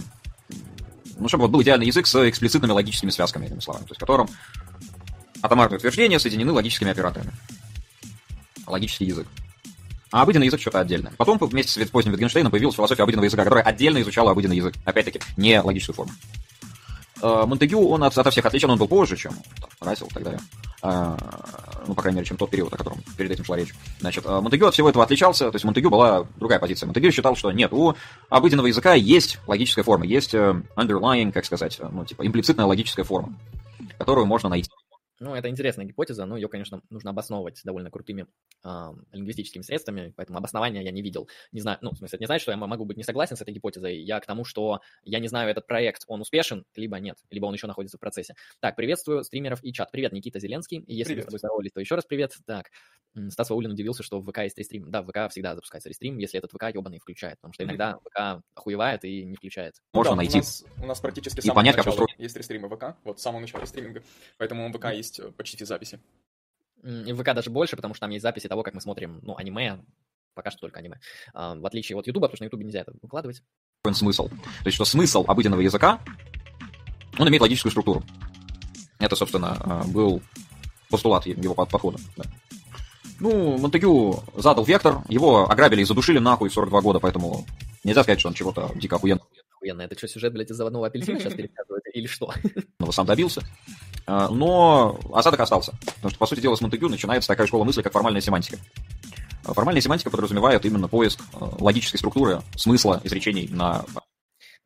[1.20, 4.00] ну, чтобы вот был идеальный язык с эксплицитными логическими связками, этими словами, то есть в
[4.00, 4.28] котором
[5.42, 7.32] атомарные утверждения соединены логическими операторами.
[8.66, 9.26] Логический язык.
[10.12, 11.12] А обыденный язык что-то отдельное.
[11.16, 14.74] Потом вместе с поздним Wittgensteinом появилась философия обыденного языка, которая отдельно изучала обыденный язык.
[14.84, 16.12] Опять-таки, не логическую форму.
[17.22, 19.32] Э, Монтегю, он от, ото всех отличен, он был позже, чем
[19.80, 20.40] Рассел и так далее.
[20.82, 21.16] А,
[21.86, 23.74] ну, по крайней мере, чем тот период, о котором перед этим шла речь.
[24.00, 26.86] Значит, э, Монтегю от всего этого отличался, то есть Монтегю была другая позиция.
[26.86, 27.94] Монтегю считал, что нет, у
[28.28, 33.34] обыденного языка есть логическая форма, есть underlying, как сказать, ну, типа, имплицитная логическая форма,
[33.98, 34.70] которую можно найти.
[35.20, 38.26] Ну, это интересная гипотеза, но ее, конечно, нужно обосновывать довольно крутыми
[38.64, 38.68] э,
[39.12, 41.28] лингвистическими средствами, поэтому обоснования я не видел.
[41.52, 43.42] Не знаю, ну, в смысле, это не значит, что я могу быть не согласен с
[43.42, 43.98] этой гипотезой.
[43.98, 47.52] Я к тому, что я не знаю, этот проект, он успешен, либо нет, либо он
[47.52, 48.34] еще находится в процессе.
[48.60, 49.92] Так, приветствую стримеров и чат.
[49.92, 50.78] Привет, Никита Зеленский.
[50.78, 51.16] И если привет.
[51.16, 52.32] мы с тобой здоровались, то еще раз привет.
[52.46, 52.70] Так,
[53.30, 54.90] Стас Ваулин удивился, что в ВК есть рестрим.
[54.90, 58.42] Да, в ВК всегда запускается рестрим, если этот ВК ебаный включает, потому что иногда ВК
[58.54, 59.74] охуевает и не включает.
[59.92, 60.38] Можно да, найти.
[60.38, 62.14] У нас, у нас практически и понять, как устроить.
[62.18, 64.02] есть рестримы ВК, вот с самого начала стриминга,
[64.38, 66.00] поэтому ВК есть э, почти все записи записи.
[66.82, 69.36] И в ВК даже больше, потому что там есть записи того, как мы смотрим, ну,
[69.36, 69.80] аниме,
[70.34, 70.98] пока что только аниме.
[71.34, 73.42] А, в отличие от Ютуба, потому что на Ютубе нельзя это выкладывать.
[73.92, 74.28] Смысл.
[74.28, 76.00] То есть, что смысл обыденного языка,
[77.18, 78.02] он имеет логическую структуру.
[78.98, 80.22] Это, собственно, а, был
[80.88, 81.98] постулат его подхода.
[82.16, 82.24] Да.
[83.20, 87.46] Ну, Монтегю задал вектор, его ограбили и задушили нахуй в 42 года, поэтому
[87.84, 89.20] нельзя сказать, что он чего-то дико охуенно.
[89.60, 89.82] Охуенно.
[89.82, 92.32] Это что, сюжет, блядь, из заводного апельсина сейчас пересказывает или что?
[92.78, 93.42] Он сам добился.
[94.06, 95.72] А, но осадок остался.
[95.96, 98.58] Потому что, по сути дела, с Монтегю начинается такая школа мысли, как формальная семантика.
[99.44, 103.84] А формальная семантика подразумевает именно поиск а, логической структуры, смысла изречений на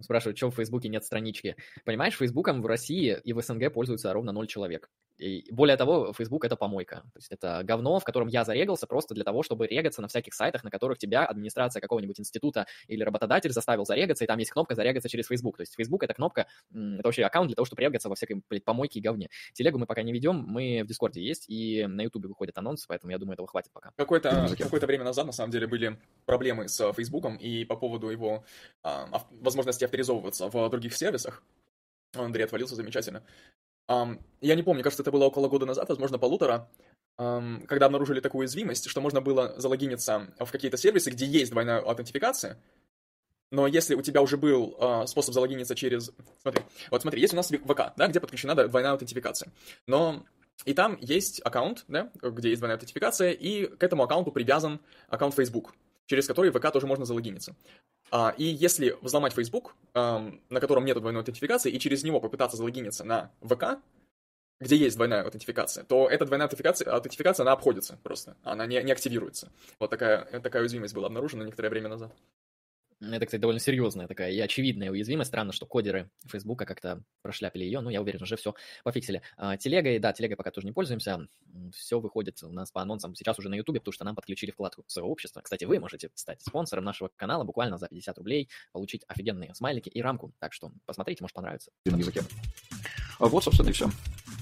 [0.01, 1.57] Спрашивают, что в Фейсбуке нет странички.
[1.85, 4.91] Понимаешь, Фейсбуком в России и в СНГ пользуются ровно ноль человек.
[5.19, 6.97] И более того, Facebook это помойка.
[6.97, 10.35] То есть это говно, в котором я зарегался просто для того, чтобы регаться на всяких
[10.35, 14.75] сайтах, на которых тебя администрация какого-нибудь института или работодатель заставил зарегаться, и там есть кнопка
[14.75, 15.57] зарегаться через Facebook.
[15.57, 18.65] То есть Facebook это кнопка, это вообще аккаунт для того, чтобы регаться во всякой блядь,
[18.65, 19.29] помойке и говне.
[19.53, 23.13] Телегу мы пока не ведем, мы в Дискорде есть, и на Ютубе выходят анонсы, поэтому
[23.13, 23.93] я думаю, этого хватит пока.
[23.97, 28.45] Какое-то какое время назад, на самом деле, были проблемы с Фейсбуком, и по поводу его
[28.83, 31.43] а, возможности авторизовываться в других сервисах.
[32.15, 33.23] Андрей отвалился замечательно.
[33.89, 36.71] Um, я не помню, кажется, это было около года назад, возможно, полутора,
[37.19, 41.81] um, когда обнаружили такую уязвимость, что можно было залогиниться в какие-то сервисы, где есть двойная
[41.81, 42.59] аутентификация,
[43.51, 46.11] но если у тебя уже был uh, способ залогиниться через...
[46.41, 49.53] Смотри, вот смотри, есть у нас ВК, да, где подключена двойная аутентификация,
[49.87, 50.25] но
[50.65, 55.35] и там есть аккаунт, да, где есть двойная аутентификация, и к этому аккаунту привязан аккаунт
[55.35, 55.75] Facebook,
[56.07, 57.55] через который ВК тоже можно залогиниться.
[58.17, 63.03] А, и если взломать Facebook, на котором нет двойной аутентификации, и через него попытаться залогиниться
[63.03, 63.81] на ВК,
[64.61, 68.93] где есть двойная аутентификация, то эта двойная аутентификация, аутентификация она обходится просто, она не, не
[68.93, 69.51] активируется.
[69.81, 72.15] Вот такая, такая уязвимость была обнаружена некоторое время назад.
[73.01, 75.29] Это, кстати, довольно серьезная такая и очевидная уязвимость.
[75.29, 77.81] Странно, что кодеры Фейсбука как-то прошляпили ее.
[77.81, 79.23] Ну, я уверен, уже все пофиксили.
[79.37, 81.27] А, телегой, да, телегой пока тоже не пользуемся.
[81.73, 84.85] Все выходит у нас по анонсам сейчас уже на Ютубе, потому что нам подключили вкладку
[84.87, 85.41] сообщества.
[85.41, 90.03] Кстати, вы можете стать спонсором нашего канала буквально за 50 рублей, получить офигенные смайлики и
[90.03, 90.33] рамку.
[90.39, 91.71] Так что посмотрите, может понравится.
[91.85, 92.23] Языке.
[93.19, 93.91] А вот, собственно, и все.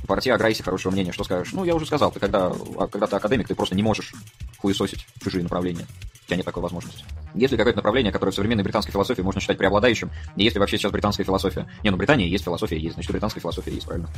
[0.06, 1.12] Партия Аграйси хорошего мнения.
[1.12, 1.52] Что скажешь?
[1.52, 4.12] Ну, я уже сказал, ты когда, а, когда ты академик, ты просто не можешь
[4.58, 5.86] хуесосить чужие направления.
[6.32, 7.04] Тебя нет такой возможности.
[7.34, 10.10] Есть ли какое-то направление, которое в современной британской философии можно считать преобладающим?
[10.36, 11.68] И есть ли вообще сейчас британская философия?
[11.82, 14.08] Не, ну Британия есть философия, есть, значит, британская философия есть, правильно?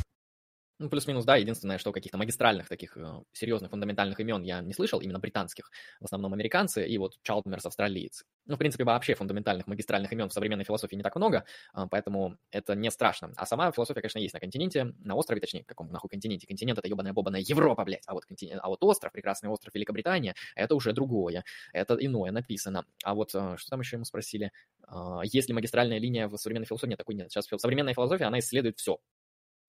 [0.77, 1.37] Ну, плюс-минус, да.
[1.37, 5.71] Единственное, что каких-то магистральных таких э, серьезных фундаментальных имен я не слышал, именно британских.
[6.01, 8.25] В основном американцы и вот Чалдмерс австралиец.
[8.45, 12.37] Ну, в принципе, вообще фундаментальных магистральных имен в современной философии не так много, э, поэтому
[12.51, 13.31] это не страшно.
[13.37, 16.45] А сама философия, конечно, есть на континенте, на острове, точнее, каком нахуй континенте.
[16.45, 18.03] Континент— это ебаная бобаная Европа, блядь.
[18.07, 21.45] А вот, континент, а вот остров, прекрасный остров Великобритания, это уже другое.
[21.71, 22.83] Это иное написано.
[23.05, 24.51] А вот э, что там еще ему спросили?
[24.89, 26.89] Э, есть ли магистральная линия в современной философии?
[26.89, 27.31] Нет, такой нет.
[27.31, 28.99] Сейчас современная философия, она исследует все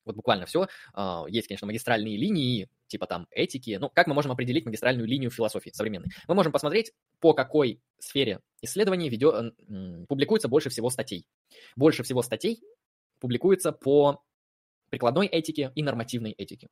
[0.06, 0.68] вот буквально все.
[0.94, 3.76] А, есть, конечно, магистральные линии, типа там этики.
[3.80, 6.08] Ну, как мы можем определить магистральную линию философии современной?
[6.28, 9.54] Мы можем посмотреть, по какой сфере исследований ведет,
[10.08, 11.26] публикуется больше всего статей.
[11.76, 12.62] Больше всего статей
[13.20, 14.22] публикуется по
[14.90, 16.68] прикладной этике и нормативной этике.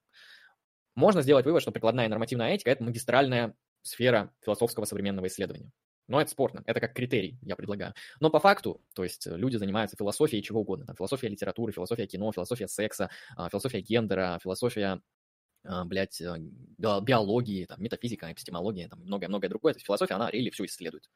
[0.94, 5.72] Можно сделать вывод, что прикладная и нормативная этика– это магистральная сфера философского современного исследования.
[6.06, 7.94] Но это спорно, это как критерий, я предлагаю.
[8.20, 10.84] Но по факту, то есть э, люди занимаются философией чего угодно.
[10.84, 15.00] Там, философия литературы, философия кино, философия секса, а, философия гендера, философия
[15.66, 16.36] а, блядь, э,
[16.78, 19.72] биологии, там, метафизика, эпистемология, там, многое-многое другое.
[19.72, 21.08] То есть философия, она рели все исследует.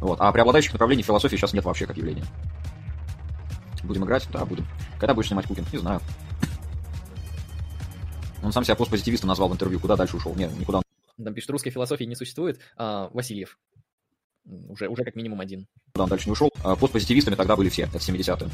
[0.00, 0.20] Вот.
[0.20, 2.24] А преобладающих направлений философии сейчас нет вообще как явления.
[3.82, 4.28] Будем играть?
[4.32, 4.66] Да, будем.
[4.98, 5.72] Когда будешь снимать кукинг?
[5.72, 6.00] Не знаю.
[8.42, 9.80] Он сам себя постпозитивистом назвал в интервью.
[9.80, 10.34] Куда дальше ушел?
[10.34, 10.81] Нет, никуда.
[11.22, 12.60] Там пишет, русской философии не существует.
[12.76, 13.58] А, Васильев.
[14.44, 15.66] Уже, уже как минимум один.
[15.94, 16.50] Да, он дальше не ушел.
[16.64, 18.50] А постпозитивистами тогда были все, это 70-е.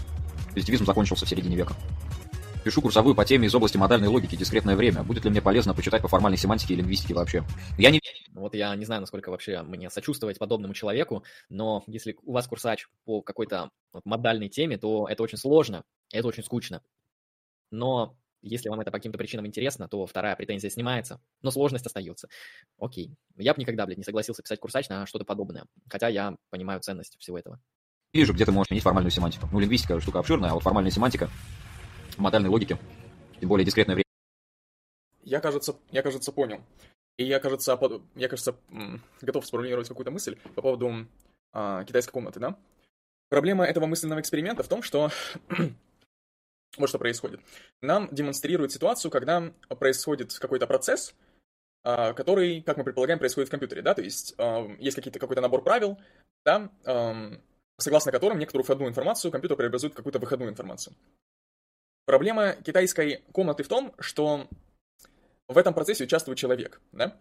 [0.55, 1.75] Позитивизм закончился в середине века.
[2.65, 5.03] Пишу курсовую по теме из области модальной логики «Дискретное время».
[5.03, 7.45] Будет ли мне полезно почитать по формальной семантике и лингвистике вообще?
[7.79, 8.01] Я не...
[8.33, 12.89] Вот я не знаю, насколько вообще мне сочувствовать подобному человеку, но если у вас курсач
[13.05, 16.83] по какой-то вот модальной теме, то это очень сложно, это очень скучно.
[17.71, 22.29] Но если вам это по каким-то причинам интересно, то вторая претензия снимается, но сложность остается.
[22.79, 23.15] Окей.
[23.37, 27.17] Я бы никогда, блядь, не согласился писать курсач на что-то подобное, хотя я понимаю ценность
[27.19, 27.61] всего этого.
[28.13, 29.49] Вижу, где ты можешь менять формальную семантику.
[29.53, 31.29] Ну, лингвистика штука обширная, а вот формальная семантика,
[32.17, 32.79] модальной логики,
[33.41, 34.07] тем более дискретное время,
[35.23, 36.63] Я, кажется, я, кажется, понял.
[37.17, 38.03] И я, кажется, под...
[38.15, 38.57] я, кажется,
[39.21, 41.07] готов сформулировать какую-то мысль по поводу
[41.53, 42.57] а, китайской комнаты, да?
[43.29, 45.11] Проблема этого мысленного эксперимента в том, что
[46.79, 47.41] вот что происходит.
[47.81, 51.15] Нам демонстрирует ситуацию, когда происходит какой-то процесс,
[51.85, 54.35] а, который, как мы предполагаем, происходит в компьютере, да, то есть
[54.79, 55.99] есть какие-то, какой-то набор правил,
[56.45, 56.71] да,
[57.79, 60.95] согласно которым некоторую входную информацию компьютер преобразует в какую-то выходную информацию.
[62.05, 64.49] Проблема китайской комнаты в том, что
[65.47, 67.17] в этом процессе участвует человек, да,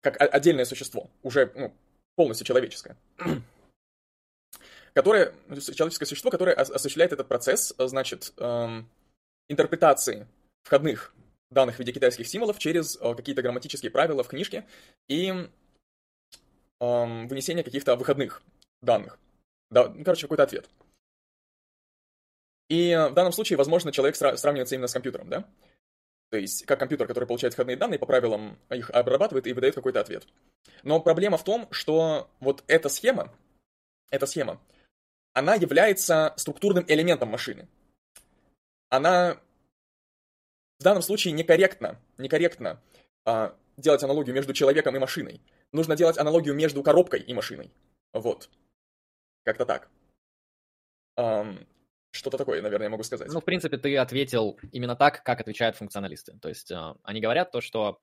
[0.00, 1.74] как отдельное существо, уже ну,
[2.16, 2.96] полностью человеческое,
[4.94, 5.34] которое,
[5.74, 8.88] человеческое существо, которое осуществляет этот процесс, значит, эм,
[9.48, 10.26] интерпретации
[10.62, 11.14] входных
[11.50, 14.66] данных в виде китайских символов через э, какие-то грамматические правила в книжке
[15.08, 15.48] и
[16.80, 18.42] эм, вынесение каких-то выходных
[18.82, 19.18] данных.
[19.70, 20.68] Да, ну, короче, какой-то ответ.
[22.68, 25.48] И в данном случае, возможно, человек сравнивается именно с компьютером, да?
[26.30, 30.00] То есть, как компьютер, который получает входные данные, по правилам их обрабатывает и выдает какой-то
[30.00, 30.26] ответ.
[30.82, 33.32] Но проблема в том, что вот эта схема,
[34.10, 34.60] эта схема,
[35.32, 37.66] она является структурным элементом машины.
[38.90, 39.40] Она
[40.78, 42.80] в данном случае некорректно, некорректно
[43.24, 45.40] а, делать аналогию между человеком и машиной.
[45.72, 47.72] Нужно делать аналогию между коробкой и машиной.
[48.12, 48.48] Вот.
[49.44, 49.90] Как-то так.
[51.18, 51.66] Um,
[52.10, 53.28] что-то такое, наверное, я могу сказать.
[53.28, 56.38] Ну, в принципе, ты ответил именно так, как отвечают функционалисты.
[56.40, 58.00] То есть э, они говорят то, что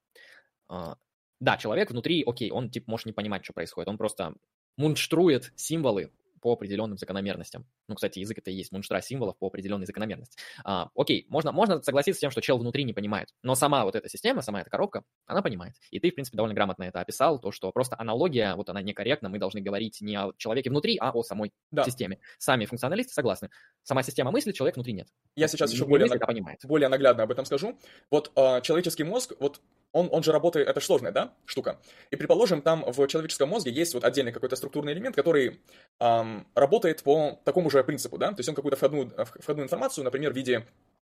[0.70, 0.96] э,
[1.40, 4.36] да, человек внутри, окей, он типа может не понимать, что происходит, он просто
[4.78, 6.12] мунштрует символы
[6.46, 7.66] по определенным закономерностям.
[7.88, 10.38] Ну, кстати, язык это и есть мунштра символов по определенной закономерности.
[10.64, 13.96] А, окей, можно, можно согласиться с тем, что чел внутри не понимает, но сама вот
[13.96, 15.74] эта система, сама эта коробка, она понимает.
[15.90, 19.28] И ты, в принципе, довольно грамотно это описал, то, что просто аналогия, вот она некорректна,
[19.28, 21.84] мы должны говорить не о человеке внутри, а о самой да.
[21.84, 22.20] системе.
[22.38, 23.50] Сами функционалисты согласны.
[23.82, 25.08] Сама система мыслит, человек внутри нет.
[25.36, 26.22] Я сейчас еще более, наг...
[26.66, 27.80] более наглядно об этом скажу.
[28.12, 29.62] Вот э, человеческий мозг, вот
[29.96, 31.80] он, он же работает, это сложная, да, штука.
[32.12, 35.62] И, предположим, там в человеческом мозге есть вот отдельный какой-то структурный элемент, который
[36.02, 40.34] эм, работает по такому же принципу, да, то есть он какую-то входную, входную информацию, например,
[40.34, 40.66] в виде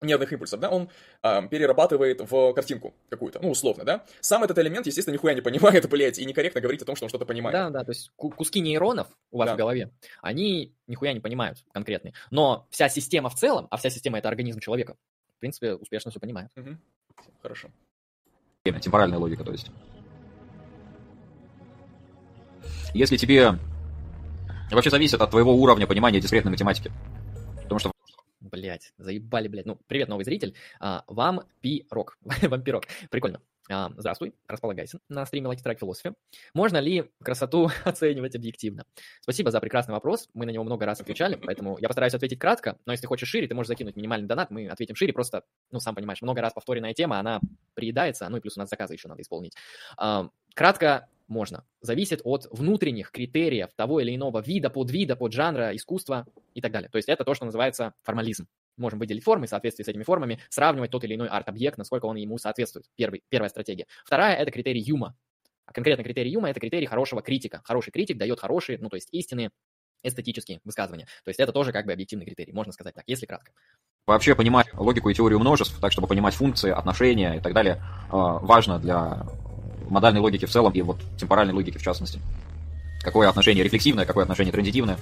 [0.01, 0.89] нервных импульсов, да, он
[1.22, 4.07] э, перерабатывает в картинку какую-то, ну, условно, да.
[4.20, 7.11] Сам этот элемент, естественно, нихуя не понимает, блядь, и некорректно говорить о том, что он
[7.11, 7.53] что-то понимает.
[7.53, 9.55] Да, да, то есть куски нейронов у вас да.
[9.57, 9.91] в голове,
[10.22, 12.14] они нихуя не понимают конкретные.
[12.31, 14.97] Но вся система в целом, а вся система— это организм человека,
[15.37, 16.49] в принципе, успешно все понимает.
[16.57, 16.78] Угу.
[17.43, 17.70] Хорошо
[18.65, 19.71] темпоральная логика, то есть.
[22.93, 23.59] Если тебе...
[24.71, 26.93] Вообще зависит от твоего уровня понимания дискретной математики.
[27.63, 27.93] Потому что...
[28.41, 29.67] Блять, заебали, блядь.
[29.67, 30.55] Ну, привет, новый зритель.
[30.79, 32.19] А, вам пирог.
[32.43, 32.85] вам пирог.
[33.11, 33.41] Прикольно.
[33.73, 36.14] А, здравствуй, располагайся на стриме Lucky Strike Philosophy.
[36.55, 38.85] Можно ли красоту оценивать объективно?
[39.21, 42.79] Спасибо за прекрасный вопрос, мы на него много раз отвечали, поэтому я постараюсь ответить кратко,
[42.85, 45.95] но если хочешь шире, ты можешь закинуть минимальный донат, мы ответим шире, просто, ну, сам
[45.95, 47.41] понимаешь, много раз повторенная тема, она
[47.75, 49.55] приедается, ну и плюс у нас заказы еще надо исполнить.
[49.97, 51.64] А, кратко можно.
[51.81, 56.91] Зависит от внутренних критериев того или иного вида, подвида, поджанра, искусства и так далее.
[56.91, 58.49] То есть это то, что называется формализм
[58.81, 62.16] можем выделить формы, в соответствии с этими формами сравнивать тот или иной арт-объект, насколько он
[62.16, 62.87] ему соответствует.
[62.97, 63.87] Первый, первая стратегия.
[64.05, 65.16] Вторая– это критерий Юма.
[65.66, 67.61] А конкретно критерий Юма– это критерий хорошего критика.
[67.64, 69.51] Хороший критик дает хорошие, ну то есть истинные
[70.03, 71.05] эстетические высказывания.
[71.24, 73.53] То есть это тоже как бы объективный критерий, можно сказать так, если кратко.
[74.07, 78.39] Вообще понимать логику и теорию множеств, так чтобы понимать функции, отношения и так далее, а,
[78.39, 79.26] важно для
[79.89, 82.20] модальной логики в целом и вот темпоральной логики в частности.
[83.03, 84.99] Какое отношение рефлексивное, какое отношение транзитивное.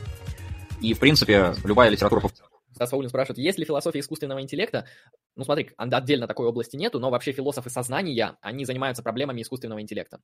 [0.80, 4.86] И, в принципе, любая литература Стас Фаулин спрашивает, есть ли философия искусственного интеллекта?
[5.36, 10.20] Ну смотри, отдельно такой области нету, но вообще философы сознания, они занимаются проблемами искусственного интеллекта.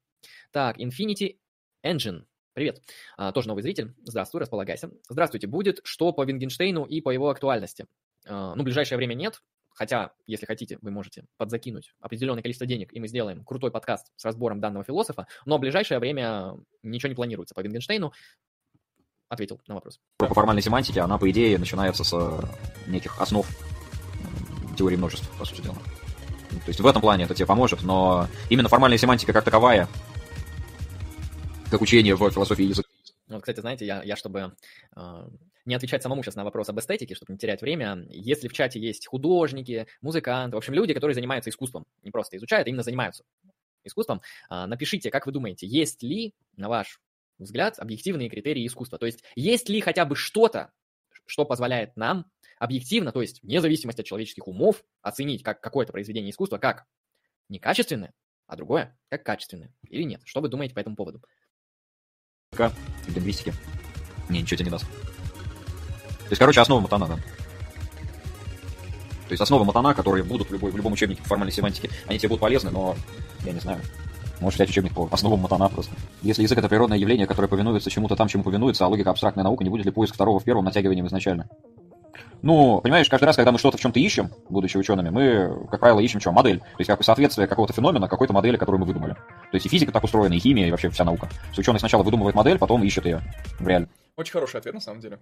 [0.50, 1.38] Так, Infinity
[1.84, 2.24] Engine.
[2.54, 2.82] Привет.
[3.16, 3.94] А, тоже новый зритель.
[4.04, 4.90] Здравствуй, располагайся.
[5.08, 5.48] Здравствуйте.
[5.48, 7.86] Будет что по Вингенштейну и по его актуальности?
[8.26, 9.42] А, ну, в ближайшее время нет,
[9.74, 14.24] хотя, если хотите, вы можете подзакинуть определенное количество денег, и мы сделаем крутой подкаст с
[14.24, 18.12] разбором данного философа, но в ближайшее время ничего не планируется по Вингенштейну
[19.28, 20.00] ответил на вопрос.
[20.18, 22.40] По формальной семантике она, по идее, начинается с э,
[22.86, 23.46] неких основ
[24.76, 25.76] теории множеств, по сути дела.
[26.64, 29.88] То есть в этом плане это тебе поможет, но именно формальная семантика как таковая,
[31.70, 32.88] как учение в философии языка.
[33.28, 34.54] Вот, кстати, знаете, я, я чтобы
[34.94, 35.28] э,
[35.64, 38.80] не отвечать самому сейчас на вопрос об эстетике, чтобы не терять время, если в чате
[38.80, 43.24] есть художники, музыканты, в общем, люди, которые занимаются искусством, не просто изучают, а именно занимаются
[43.82, 44.20] искусством,
[44.50, 47.00] э, напишите, как вы думаете, есть ли, на ваш
[47.38, 48.98] взгляд, объективные критерии искусства.
[48.98, 50.72] То есть есть ли хотя бы что-то,
[51.26, 52.26] что позволяет нам
[52.58, 56.84] объективно, то есть вне зависимости от человеческих умов, оценить как какое-то произведение искусства как
[57.48, 58.12] некачественное,
[58.46, 59.74] а другое как качественное.
[59.88, 60.22] Или нет?
[60.24, 61.22] Что вы думаете по этому поводу?
[63.08, 63.52] Лингвистики.
[64.28, 64.86] Не, ничего тебе не даст.
[64.86, 67.16] То есть, короче, основа мутана, да.
[69.28, 72.28] То есть основы матана, которые будут в, любой, в любом учебнике формальной семантике, они тебе
[72.28, 72.94] будут полезны, но
[73.44, 73.80] я не знаю.
[74.40, 75.94] Можешь взять учебник по основам матана просто.
[76.22, 79.64] Если язык это природное явление, которое повинуется чему-то там, чему повинуется, а логика абстрактная наука,
[79.64, 81.48] не будет ли поиск второго в первом натягиванием изначально?
[82.44, 85.98] Ну, понимаешь, каждый раз, когда мы что-то в чем-то ищем, будучи учеными, мы, как правило,
[86.00, 86.30] ищем что?
[86.30, 86.58] Модель.
[86.58, 89.14] То есть как соответствие какого-то феномена какой-то модели, которую мы выдумали.
[89.14, 91.26] То есть и физика так устроена, и химия, и вообще вся наука.
[91.26, 93.22] То есть ученый сначала выдумывает модель, потом ищет ее
[93.58, 93.88] в реале.
[94.16, 95.18] Очень хороший ответ, на самом деле.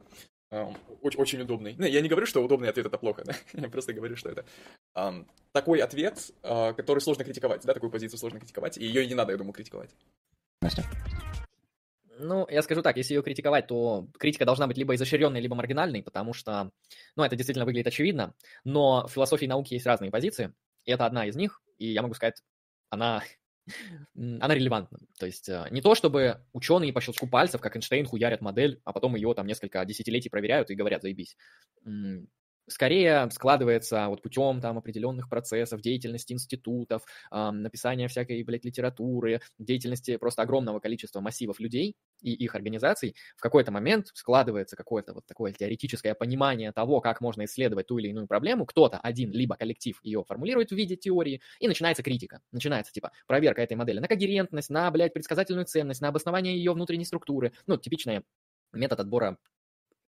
[1.00, 1.76] Очень, очень удобный.
[1.78, 3.34] Ну, я не говорю, что удобный ответ это плохо, да?
[3.52, 4.44] Я просто говорю, что это
[4.96, 9.14] um, такой ответ, uh, который сложно критиковать, да, такую позицию сложно критиковать, и ее не
[9.14, 9.90] надо, я думаю, критиковать.
[12.22, 16.02] Ну, я скажу так, если ее критиковать, то критика должна быть либо изощренной, либо маргинальной,
[16.02, 16.70] потому что,
[17.16, 18.34] ну, это действительно выглядит очевидно,
[18.64, 20.54] но в философии науки есть разные позиции,
[20.84, 22.40] и это одна из них, и я могу сказать,
[22.90, 23.22] она,
[24.14, 25.00] она релевантна.
[25.18, 28.92] То есть э, не то, чтобы ученые по щелчку пальцев, как Эйнштейн, хуярят модель, а
[28.92, 31.36] потом ее там несколько десятилетий проверяют и говорят, заебись
[32.68, 40.16] скорее складывается вот путем там определенных процессов, деятельности институтов, э, написания всякой, блядь, литературы, деятельности
[40.16, 45.52] просто огромного количества массивов людей и их организаций, в какой-то момент складывается какое-то вот такое
[45.52, 48.66] теоретическое понимание того, как можно исследовать ту или иную проблему.
[48.66, 52.40] Кто-то один, либо коллектив ее формулирует в виде теории, и начинается критика.
[52.52, 57.04] Начинается, типа, проверка этой модели на когерентность, на, блядь, предсказательную ценность, на обоснование ее внутренней
[57.04, 57.52] структуры.
[57.66, 58.24] Ну, типичная
[58.72, 59.38] метод отбора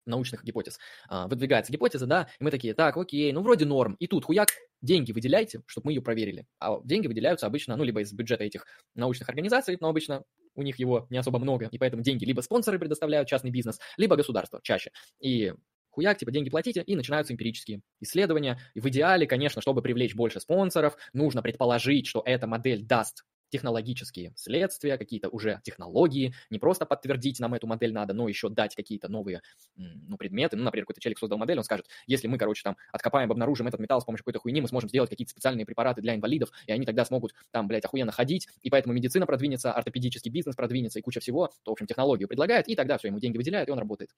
[0.06, 0.78] научных гипотез.
[1.08, 3.96] А, выдвигается гипотеза, да, и мы такие, так, окей, ну вроде норм.
[3.98, 4.48] И тут хуяк,
[4.82, 6.46] деньги выделяйте, чтобы мы ее проверили.
[6.58, 10.24] А деньги выделяются обычно, ну, либо из бюджета этих научных организаций, но обычно
[10.54, 14.16] у них его не особо много, и поэтому деньги либо спонсоры предоставляют, частный бизнес, либо
[14.16, 14.90] государство чаще.
[15.20, 15.52] И
[15.90, 18.60] хуяк, типа, деньги платите, и начинаются эмпирические исследования.
[18.74, 23.24] И в идеале, конечно, чтобы привлечь больше спонсоров, нужно предположить, что эта модель даст
[23.54, 28.74] технологические следствия, какие-то уже технологии, не просто подтвердить нам эту модель надо, но еще дать
[28.74, 29.42] какие-то новые
[29.76, 30.56] ну, предметы.
[30.56, 33.78] Ну, например, какой-то человек создал модель, он скажет, если мы, короче, там откопаем, обнаружим этот
[33.78, 36.84] металл с помощью какой-то хуйни, мы сможем сделать какие-то специальные препараты для инвалидов, и они
[36.84, 41.20] тогда смогут там, блядь, охуенно ходить, и поэтому медицина продвинется, ортопедический бизнес продвинется, и куча
[41.20, 44.10] всего, то, в общем, технологию предлагает, и тогда все, ему деньги выделяют, и он работает.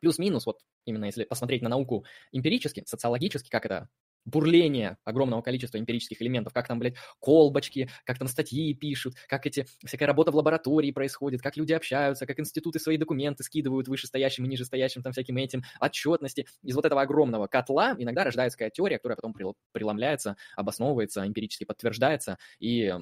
[0.00, 3.88] Плюс-минус, вот именно если посмотреть на науку эмпирически, социологически, как это
[4.24, 9.66] бурление огромного количества эмпирических элементов, как там, блядь, колбочки, как там статьи пишут, как эти,
[9.84, 14.48] всякая работа в лаборатории происходит, как люди общаются, как институты свои документы скидывают вышестоящим и
[14.48, 16.46] нижестоящим там всяким этим, отчетности.
[16.62, 19.34] Из вот этого огромного котла иногда рождается какая теория, которая потом
[19.72, 22.92] преломляется, обосновывается, эмпирически подтверждается, и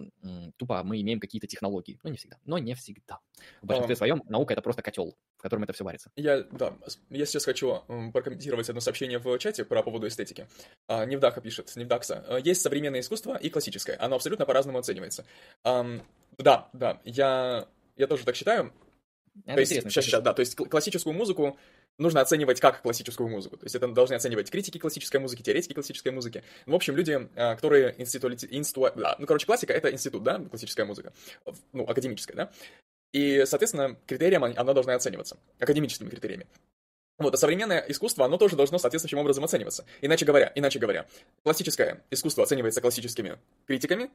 [0.57, 1.99] тупо мы имеем какие-то технологии.
[2.03, 3.19] Ну, не всегда, но не всегда.
[3.62, 6.10] В большинстве своем наука— это просто котел, в котором это все варится.
[6.16, 6.74] Я, да,
[7.10, 7.82] я сейчас хочу
[8.12, 10.48] прокомментировать одно сообщение в чате про поводу эстетики.
[10.89, 12.24] А, Невдаха пишет, Невдакса.
[12.28, 13.97] «Э, есть современное искусство и классическое.
[14.01, 15.24] Оно абсолютно по-разному оценивается.
[15.65, 17.66] Да, да, я,
[17.97, 18.73] я тоже так считаю.
[19.44, 21.59] Это то есть, сейчас, сейчас, да, то есть классическую музыку
[21.98, 23.56] нужно оценивать как классическую музыку.
[23.56, 26.43] То есть это должны оценивать критики классической музыки, теоретики классической музыки.
[26.66, 28.28] В общем, люди, а, которые институ...
[28.28, 28.89] инсту...
[28.97, 31.12] Да, ну, короче, классика— это институт, да, классическая музыка.
[31.73, 32.52] Ну, академическая, да.
[33.12, 35.39] И, соответственно, критериям она должна оцениваться.
[35.59, 36.47] Академическими критериями.
[37.18, 39.85] Вот, а современное искусство, оно тоже должно соответствующим образом оцениваться.
[40.01, 41.06] Иначе говоря, иначе говоря,
[41.43, 44.10] классическое искусство оценивается классическими критиками,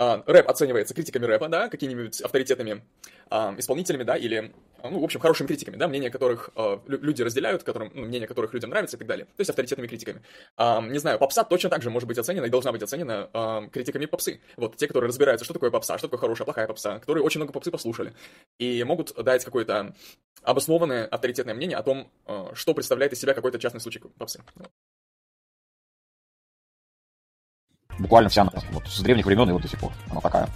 [0.00, 2.82] а, рэп оценивается критиками рэпа, да, какими-нибудь авторитетными
[3.28, 4.50] а, исполнителями, да, или,
[4.82, 8.54] ну, в общем, хорошими критиками, да, мнения которых а, люди разделяют, которым, ну, мнение которых
[8.54, 9.26] людям нравится и так далее.
[9.26, 10.22] То есть авторитетными критиками.
[10.56, 13.68] А, не знаю, попса точно так же может быть оценена и должна быть оценена а,
[13.68, 14.40] критиками попсы.
[14.56, 17.52] Вот те, которые разбираются, что такое попса, что такое хорошая, плохая попса, которые очень много
[17.52, 18.14] попсы послушали
[18.58, 19.94] и могут дать какое-то
[20.42, 24.42] обоснованное авторитетное мнение о том, а, что представляет из себя какой-то частный случай попсы.
[28.00, 29.92] Буквально вся, вот с древних времен и вот до сих пор.
[30.10, 30.48] Она такая.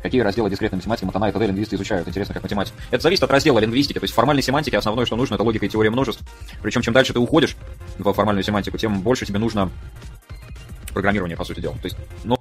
[0.00, 1.46] Какие разделы дискретной математики Матана и т.д.
[1.46, 2.06] лингвисты изучают?
[2.06, 2.76] Интересно, как математика.
[2.90, 3.98] Это зависит от раздела лингвистики.
[3.98, 6.22] То есть в формальной семантике основное, что нужно, это логика и теория множеств.
[6.62, 7.56] Причем чем дальше ты уходишь
[7.98, 9.70] в формальную семантику, тем больше тебе нужно
[10.92, 11.74] программирование, по сути дела.
[11.74, 12.36] То есть, ну,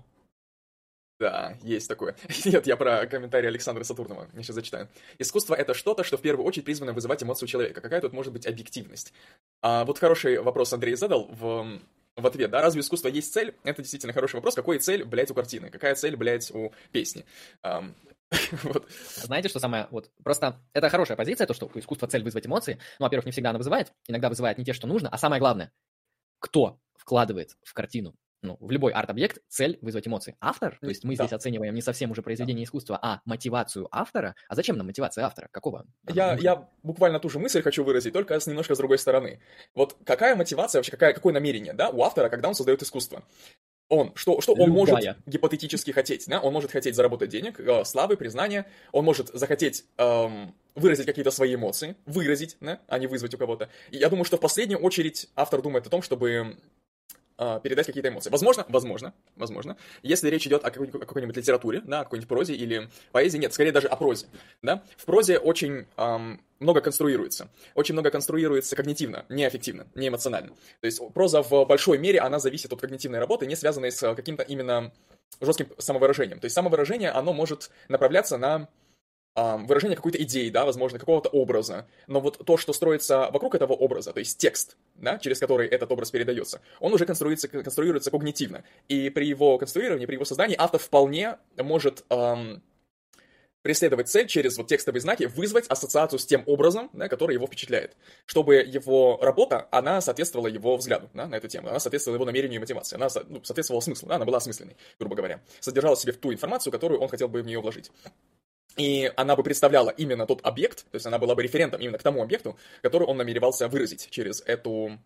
[1.19, 2.15] да, есть такое.
[2.45, 4.27] Нет, я про комментарий Александра Сатурнова.
[4.33, 4.89] Я сейчас зачитаю.
[5.19, 7.81] Искусство— это что-то, что в первую очередь призвано вызывать эмоции у человека.
[7.81, 9.13] Какая тут может быть объективность?
[9.61, 11.79] А, вот хороший вопрос Андрей задал в
[12.15, 13.55] в ответ, да, разве искусство есть цель?
[13.63, 14.55] Это действительно хороший вопрос.
[14.55, 15.69] Какая цель, блядь, у картины?
[15.69, 17.25] Какая цель, блядь, у песни?
[17.63, 17.93] Um,
[18.63, 18.89] вот.
[19.15, 22.79] Знаете, что самое, вот, просто это хорошая позиция, то, что у искусства цель вызвать эмоции,
[22.99, 25.71] ну, во-первых, не всегда она вызывает, иногда вызывает не те, что нужно, а самое главное,
[26.39, 30.35] кто вкладывает в картину ну, в любой арт-объект цель вызвать эмоции.
[30.39, 31.23] Автор, то есть мы да.
[31.23, 32.67] здесь оцениваем не совсем уже произведение да.
[32.67, 34.35] искусства, а мотивацию автора.
[34.47, 35.47] А зачем нам мотивация автора?
[35.51, 35.85] Какого?
[36.13, 39.39] Я, я буквально ту же мысль хочу выразить, только с немножко с другой стороны.
[39.73, 43.23] Вот какая мотивация, вообще какая, какое намерение, да, у автора, когда он создает искусство?
[43.89, 44.73] он, что, что он Любая.
[44.73, 46.39] может гипотетически хотеть, да?
[46.39, 51.55] Он может хотеть заработать денег, э, славы, признания, он может захотеть эм, выразить какие-то свои
[51.55, 53.69] эмоции, выразить, да, а не вызвать у кого-то.
[53.91, 56.57] И я думаю, что в последнюю очередь автор думает о том, чтобы
[57.43, 58.29] э, передать какие-то эмоции.
[58.29, 62.89] Возможно, возможно, возможно, если речь идет о какой-нибудь, какой-нибудь литературе, да, о какой-нибудь прозе или
[63.11, 64.27] поэзии, нет, скорее даже о прозе,
[64.61, 64.83] да.
[64.97, 70.49] В прозе очень эм, много конструируется, очень много конструируется когнитивно, не аффективно, эмоционально.
[70.81, 74.43] То есть проза в большой мере, она зависит от когнитивной работы, не связанной с каким-то
[74.43, 74.91] именно
[75.41, 76.39] жестким самовыражением.
[76.39, 78.69] То есть самовыражение, оно может направляться на
[79.35, 81.87] выражение какой-то идеи, да, возможно, какого-то образа.
[82.07, 85.91] Но вот то, что строится вокруг этого образа, то есть текст, да, через который этот
[85.91, 88.63] образ передается, он уже конструируется, конструируется когнитивно.
[88.87, 92.61] И при его конструировании, при его создании автор вполне может ам,
[93.63, 97.95] преследовать цель через вот текстовые знаки, вызвать ассоциацию с тем образом, да, который его впечатляет.
[98.25, 102.57] Чтобы его работа, она соответствовала его взгляду да, на эту тему, она соответствовала его намерению
[102.57, 105.41] и мотивации, она ну, соответствовала смыслу, да, она была осмысленной, грубо говоря.
[105.59, 107.89] Содержала в себе ту информацию, которую он хотел бы в нее вложить.
[108.77, 112.03] И она бы представляла именно тот объект, то есть она была бы референтом именно к
[112.03, 114.99] тому объекту, который он намеревался выразить через эту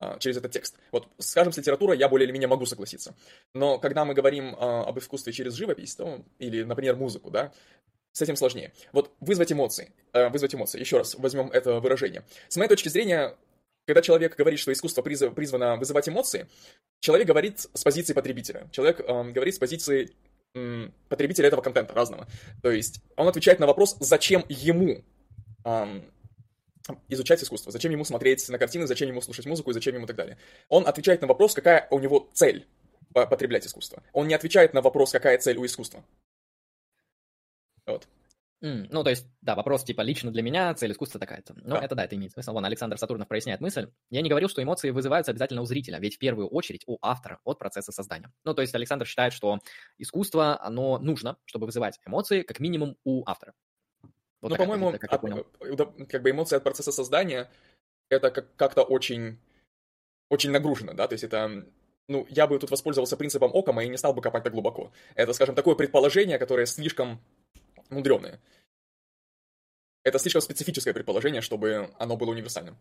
[0.00, 0.76] а, через этот текст.
[0.92, 3.14] Вот, скажем, с литературой я более или менее могу согласиться.
[3.54, 7.52] Но когда мы говорим а, об искусстве через живопись, то, или, например, музыку, да,
[8.12, 8.72] с этим сложнее.
[8.92, 12.24] Вот вызвать эмоции, э, вызвать эмоции, еще раз возьмем это выражение.
[12.48, 13.36] С моей точки зрения,
[13.86, 16.48] когда человек говорит, что искусство призв- призвано вызывать эмоции,
[17.00, 18.68] человек говорит с позиции потребителя.
[18.70, 20.10] Человек эм, говорит с позиции
[21.08, 22.28] потребителя этого контента разного.
[22.62, 25.04] То есть он отвечает на вопрос, зачем ему
[27.08, 30.16] изучать искусство, зачем ему смотреть на картины, зачем ему слушать музыку и зачем ему так
[30.16, 30.38] далее.
[30.68, 32.66] Он отвечает на вопрос, какая у него цель
[33.12, 34.02] по- потреблять искусство.
[34.12, 36.04] Он не отвечает на вопрос, какая цель у искусства.
[37.86, 38.06] Вот.
[38.64, 41.52] М, Ну, то есть, да, вопрос типа лично для меня цель искусства такая-то.
[41.54, 41.84] Ну, Да.
[41.84, 42.52] это да, это имеет смысл.
[42.54, 43.90] Вон, Александр Сатурнов проясняет мысль.
[44.08, 47.40] Я не говорил, что эмоции вызываются обязательно у зрителя, ведь в первую очередь у автора
[47.44, 48.32] от процесса создания.
[48.42, 49.58] Ну, то есть Александр считает, что
[49.98, 53.52] искусство, оно нужно, чтобы вызывать эмоции, как минимум у автора.
[54.40, 55.24] Вот ну, по-моему, как от-
[55.60, 57.50] э, как бы эмоции от процесса создания
[58.08, 59.38] это как- как-то очень,
[60.30, 61.66] очень нагружено, да, то есть это,
[62.08, 64.90] ну, я бы тут воспользовался принципом Окама и не стал бы копать так глубоко.
[65.16, 67.20] Это, скажем, такое предположение, которое слишком
[67.90, 68.40] мудреное.
[70.02, 72.76] Это слишком специфическое предположение, чтобы оно было универсальным.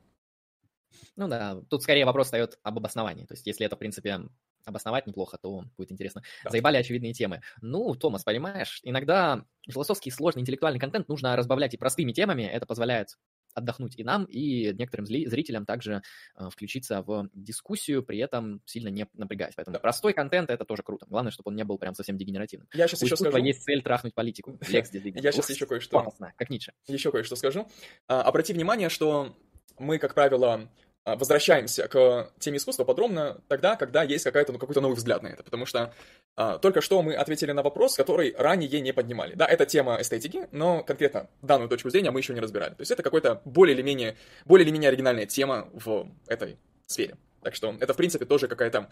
[1.15, 3.25] Ну да, тут скорее вопрос встает об обосновании.
[3.25, 4.21] То есть, если это, в принципе,
[4.65, 6.23] обосновать неплохо, то будет интересно.
[6.43, 6.49] Да.
[6.49, 7.41] Заебали очевидные темы.
[7.61, 12.43] Ну, Томас, понимаешь, иногда философский сложный интеллектуальный контент нужно разбавлять и простыми темами.
[12.43, 13.17] Это позволяет
[13.53, 16.01] отдохнуть и нам, и некоторым зрителям также
[16.35, 19.53] э, включиться в дискуссию, при этом сильно не напрягаясь.
[19.55, 19.79] Поэтому Да.
[19.79, 21.05] простой контент это тоже круто.
[21.09, 22.67] Главное, чтобы он не был прям совсем дегенеративным.
[22.73, 24.59] Я сейчас У еще скажу, есть цель трахнуть политику.
[24.69, 26.13] Я щас еще кое-что.
[26.35, 26.73] Как Ницше.
[26.87, 27.67] еще кое-что скажу.
[28.07, 29.35] А, Обрати внимание, что
[29.79, 30.69] мы, как правило,
[31.05, 35.43] возвращаемся к теме искусства подробно тогда, когда есть какая-то, ну, какой-то новый взгляд на это.
[35.43, 35.93] Потому что
[36.35, 39.35] а, только что мы ответили на вопрос, который ранее не поднимали.
[39.35, 42.71] Да, это тема эстетики, но конкретно данную точку зрения мы еще не разбирали.
[42.71, 44.15] То есть это какой-то более или менее,
[44.45, 46.57] более или менее оригинальная тема в этой
[46.87, 47.17] сфере.
[47.41, 48.89] Так что это, в принципе, тоже какая-то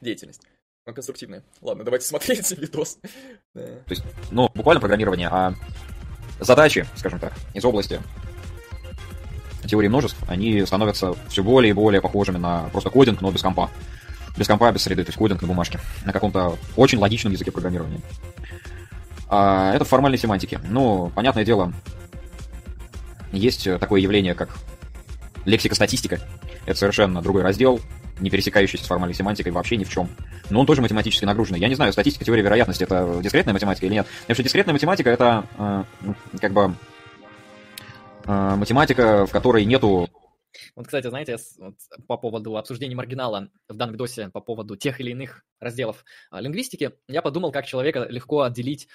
[0.00, 0.42] деятельность.
[0.84, 1.42] Конструктивная.
[1.60, 2.98] Ладно, давайте смотреть видос.
[3.52, 5.54] То есть, ну, буквально программирование, а
[6.40, 8.00] задачи, скажем так, из области
[9.66, 13.70] теории множеств, они становятся все более и более похожими на просто кодинг, но без компа.
[14.36, 18.00] Без компа, без среды, то есть кодинг на бумажке, на каком-то очень логичном языке программирования.
[19.28, 20.60] А это в формальной семантике.
[20.68, 21.72] Ну, понятное дело,
[23.32, 24.50] есть такое явление, как
[25.44, 26.20] лексика-статистика.
[26.66, 27.80] Это совершенно другой раздел,
[28.20, 30.08] не пересекающийся с формальной семантикой вообще ни в чем.
[30.50, 31.60] Но он тоже математически нагруженный.
[31.60, 34.06] Я не знаю, статистика, теория вероятности это дискретная математика или нет.
[34.22, 35.84] Потому что дискретная математика это э,
[36.40, 36.74] как бы
[38.26, 40.08] математика, в которой нету
[40.74, 41.74] Вот, кстати, знаете, вот
[42.06, 47.22] по поводу обсуждения маргинала в Дангдосе, по поводу тех или иных разделов а, лингвистики, я
[47.22, 48.88] подумал, как человека легко отделить,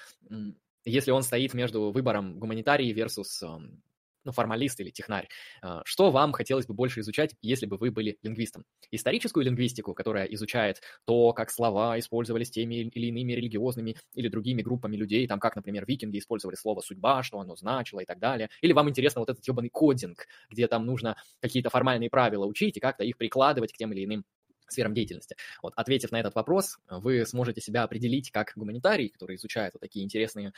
[0.84, 3.82] если он стоит между выбором гуманитарий versus ам,
[4.24, 5.28] ну, формалист или технарь.
[5.62, 8.64] А, Что вам хотелось бы больше изучать, если бы вы были лингвистом?
[8.90, 14.96] Историческую лингвистику, которая изучает то, как слова использовались теми или иными религиозными или другими группами
[14.96, 18.48] людей, там как, например, викинги использовали слово «судьба», что оно значило и так далее.
[18.60, 22.80] Или вам интересно вот этот ебаный кодинг, где там нужно какие-то формальные правила учить и
[22.80, 24.24] как-то их прикладывать к тем или иным
[24.72, 25.36] сферам деятельности.
[25.62, 30.04] Вот, ответив на этот вопрос, вы сможете себя определить как гуманитарий, который изучает вот такие
[30.04, 30.52] интересные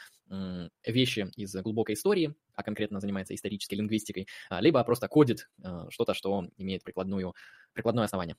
[0.87, 6.15] вещи из глубокой истории, а конкретно занимается исторической лингвистикой, а, либо просто кодит а, что-то,
[6.15, 7.35] что имеет прикладную,
[7.73, 8.37] прикладное основание,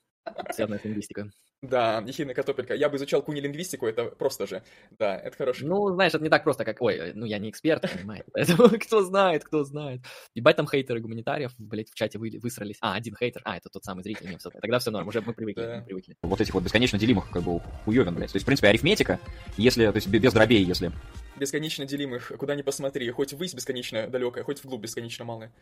[0.50, 1.30] связанное с лингвистикой.
[1.62, 2.74] Да, ехидная картопелька.
[2.74, 4.62] Я бы изучал куни-лингвистику, это просто же.
[4.98, 5.66] Да, это хорошо.
[5.66, 6.80] Ну, знаешь, это не так просто, как...
[6.82, 10.02] Ой, ну я не эксперт, понимаете, поэтому кто знает, кто знает.
[10.34, 12.76] Ебать там хейтеры гуманитариев, блядь, в чате вы, высрались.
[12.80, 15.62] А, один хейтер, а, это тот самый зритель, не, тогда все норм, уже мы привыкли,
[15.62, 15.76] Да.
[15.78, 16.16] мы привыкли.
[16.22, 18.32] Вот этих вот бесконечно делимых, как бы, хуёвин, блядь.
[18.32, 19.18] То есть, в принципе, арифметика,
[19.56, 20.92] если, то есть, без дробей, если
[21.38, 25.52] Бесконечно делимых, куда ни посмотри, хоть ввысь бесконечно далекая, хоть вглубь бесконечно малая.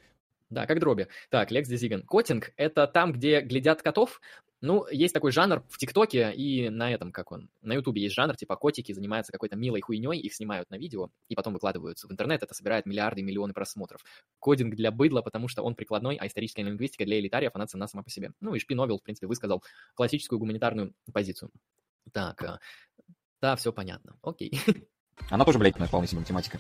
[0.51, 1.09] Да, как дроби.
[1.31, 2.03] Так, Лекс Дезиган.
[2.03, 4.21] Котинг— это там, где глядят котов?
[4.65, 8.35] Ну, есть такой жанр в ТикТоке и на этом, как он, на Ютубе есть жанр,
[8.35, 12.43] типа котики занимаются какой-то милой хуйней, их снимают на видео и потом выкладываются в интернет,
[12.43, 14.03] это собирает миллиарды и миллионы просмотров.
[14.39, 18.05] Кодинг для быдла, потому что он прикладной, а историческая лингвистика для элитариев, она цена сама
[18.05, 18.33] по себе.
[18.41, 19.63] Ну, и Шпи Новел, в принципе, высказал
[19.97, 21.51] классическую гуманитарную позицию.
[22.13, 22.59] Так, а,
[23.43, 24.17] да, все понятно.
[24.23, 24.59] Окей.
[25.29, 26.59] Она тоже, блядь, вполне себе математика.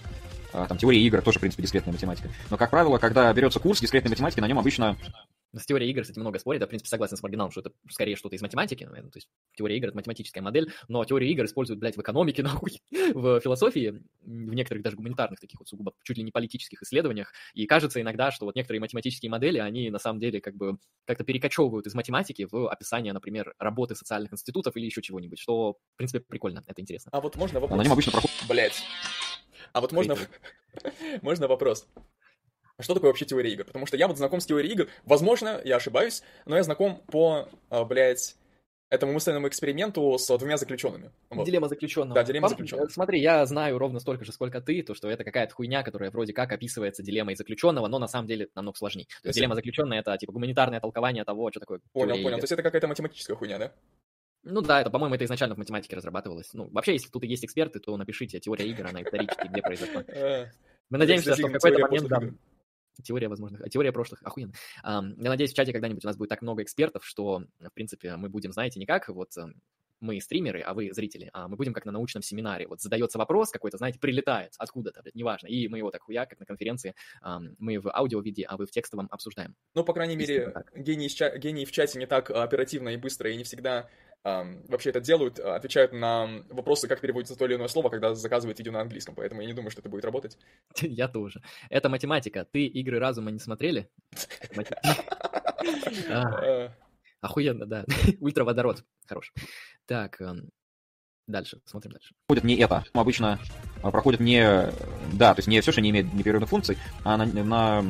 [0.52, 2.28] А, Там теория игр тоже, в принципе, дискретная математика.
[2.50, 4.98] Но, как правило, когда берется курс дискретной математики, на нем обычно
[5.56, 6.60] С теорией игр, кстати, много спорят.
[6.60, 8.84] Я, в принципе, согласен с маргиналом, что это скорее что-то из математики.
[8.84, 9.10] наверное.
[9.10, 12.82] То есть теория игр— это математическая модель, но теорию игр используют, блядь, в экономике, нахуй,
[12.90, 17.32] в философии, в некоторых даже гуманитарных таких вот сугубо чуть ли не политических исследованиях.
[17.54, 21.24] И кажется иногда, что вот некоторые математические модели, они на самом деле как бы как-то
[21.24, 26.20] перекочевывают из математики в описание, например, работы социальных институтов или еще чего-нибудь, что, в принципе,
[26.20, 27.10] прикольно, это интересно.
[27.12, 27.84] А вот можно на вопрос?
[27.84, 28.36] нем обычно проходит...
[28.48, 28.82] Блять.
[29.72, 30.16] А вот можно...
[31.22, 31.86] можно вопрос?
[32.76, 33.64] А что такое вообще теория игр?
[33.64, 34.88] Потому что я вот знаком с теорией игр.
[35.04, 38.36] Возможно, я ошибаюсь, но я знаком по, а, блядь,
[38.90, 41.10] этому мысленному эксперименту с двумя заключенными.
[41.30, 41.46] Вот.
[41.46, 42.14] Дилемма заключенного.
[42.14, 42.88] Да, дилемма заключенного.
[42.88, 46.32] Смотри, я знаю ровно столько же, сколько ты, то, что это какая-то хуйня, которая вроде
[46.32, 49.04] как описывается дилеммой заключенного, но на самом деле намного сложнее.
[49.04, 52.28] То есть Если- дилемма заключенная это типа гуманитарное толкование того, что такое Понял, понял.
[52.28, 52.36] игр.
[52.38, 53.72] То есть это какая-то математическая хуйня, да?
[54.42, 56.52] Ну да, это, по-моему, это изначально в математике разрабатывалось.
[56.52, 60.02] Ну, вообще, если тут и есть эксперты, то напишите теория игр, она исторически где произошла.
[60.08, 60.46] Э,
[60.90, 62.38] Мы надеемся, что в Теория какой-то момент...
[63.02, 64.52] Теория возможных, а, теория прошлых, охуенно.
[64.84, 68.28] Я надеюсь, в чате когда-нибудь у нас будет так много экспертов, что, в принципе, мы
[68.28, 69.60] будем, знаете, не как вот эм,
[70.00, 72.66] мы стримеры, а вы зрители, а мы будем как на научном семинаре.
[72.68, 75.46] Вот задается вопрос какой-то, знаете, прилетает откуда-то, блядь, неважно.
[75.46, 76.94] И мы его так хуя, как на конференции,
[77.58, 79.56] мы в аудио-виде, а вы в текстовом обсуждаем.
[79.74, 80.70] Ну, по крайней мере, так.
[80.76, 83.88] гении, гении в чате не так а, оперативно и быстро, и не всегда
[84.24, 88.58] вообще это делают, а, отвечают на вопросы, как переводится то или иное слово, когда заказывают
[88.58, 90.38] видео на английском, поэтому я не думаю, что это будет работать.
[90.80, 91.42] Я тоже.
[91.68, 92.46] Это математика.
[92.50, 93.88] Ты игры разума не смотрели?
[96.10, 96.68] А, Э,
[97.20, 97.84] Охуенно, да.
[98.20, 98.84] Ультраводород.
[99.06, 99.32] Хорош.
[99.86, 100.20] Так,
[101.26, 102.14] дальше, смотрим дальше.
[102.44, 102.84] не это.
[102.92, 103.38] Обычно
[103.82, 104.42] а, проходит не...
[105.14, 107.84] Да, то есть не все, что не имеет непрерывных функций, а на, на,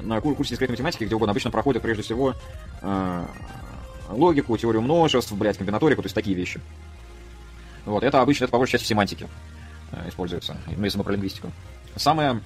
[0.00, 2.34] на ку- курсе дискретной математики, где угодно, обычно проходят прежде всего
[2.82, 3.26] э,
[4.12, 6.60] логику, теорию множеств, блядь, комбинаторику, то есть такие вещи.
[7.84, 9.28] Вот, это обычно, это по большей части в семантике
[9.90, 11.50] э, используется, ну, если мы про лингвистику.
[11.96, 12.40] Самое,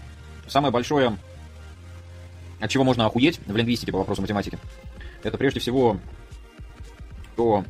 [0.46, 1.16] самое большое,
[2.60, 4.58] от чего можно охуеть в лингвистике по вопросу математики,
[5.22, 5.98] это прежде всего
[7.36, 7.64] то,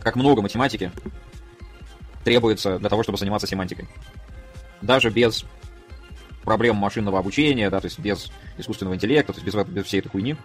[0.00, 0.92] как много математики
[2.24, 3.88] требуется для того, чтобы заниматься семантикой.
[4.82, 5.44] Даже без
[6.44, 10.08] проблем машинного обучения, да, то есть без искусственного интеллекта, то есть без, без всей этой
[10.08, 10.36] хуйни.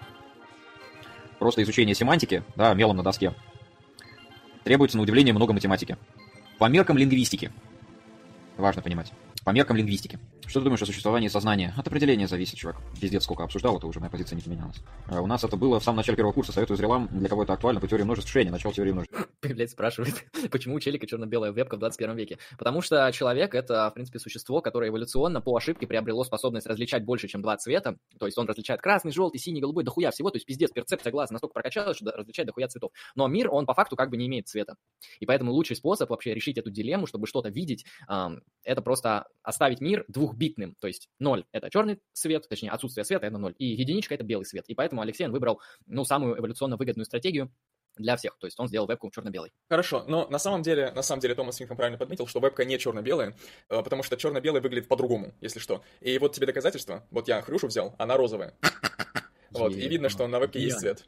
[1.42, 3.34] Просто изучение семантики, да, мелом на доске,
[4.64, 5.98] требуется, на удивление, много математики.
[6.60, 7.52] По меркам лингвистики.
[8.58, 9.12] Важно понимать.
[9.44, 10.20] По меркам лингвистики.
[10.52, 11.74] Что ты думаешь о существовании сознания?
[11.78, 12.76] От определения зависит, чувак.
[13.00, 14.82] Пиздец, сколько обсуждал, это уже моя позиция не поменялась.
[15.08, 17.54] А у нас это было в самом начале первого курса, советую зрелам, для кого это
[17.54, 19.16] актуально, по теории множеств Шейни, начало теории множеств.
[19.42, 22.38] Блять, спрашивает, почему у челика черно-белая вебка в 21 веке?
[22.58, 27.30] Потому что человек— это, в принципе, существо, которое эволюционно по ошибке приобрело способность различать больше,
[27.30, 27.98] чем два цвета.
[28.20, 30.32] То есть он различает красный, желтый, синий, голубой, дохуя всего.
[30.32, 32.92] То есть пиздец, перцепция глаза настолько прокачалась, что различает дохуя цветов.
[33.16, 34.76] Но мир, он по факту как бы не имеет цвета.
[35.22, 37.86] И поэтому лучший способ вообще решить эту дилемму, чтобы что-то видеть,
[38.66, 40.04] это просто оставить мир
[40.42, 40.76] двухбитным.
[40.80, 43.56] То есть ноль— это черный цвет, точнее, отсутствие света— это ноль.
[43.58, 44.66] И единичка— это белый свет.
[44.68, 47.52] И поэтому Алексей выбрал, ну, самую эволюционно выгодную стратегию
[47.98, 48.38] для всех.
[48.40, 49.52] То есть он сделал вебку черно-белой.
[49.70, 52.80] Хорошо, но на самом деле, на самом деле Томас Финком правильно подметил, что вебка не
[52.80, 53.36] черно-белая,
[53.70, 55.84] э, потому что черно-белая выглядит по-другому, если что.
[56.00, 57.06] И вот тебе доказательство.
[57.12, 58.56] Вот я Хрюшу взял, она розовая.
[59.54, 61.04] Вот, и видно, что на вебке есть цвет.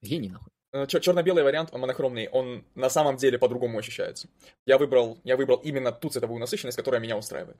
[0.00, 0.53] Гений, нахуй.
[0.74, 4.28] Э, чер- Черно-белый вариант, он монохромный, он на самом деле по-другому ощущается.
[4.66, 7.56] Я выбрал, я выбрал именно ту цветовую насыщенность, которая меня устраивает.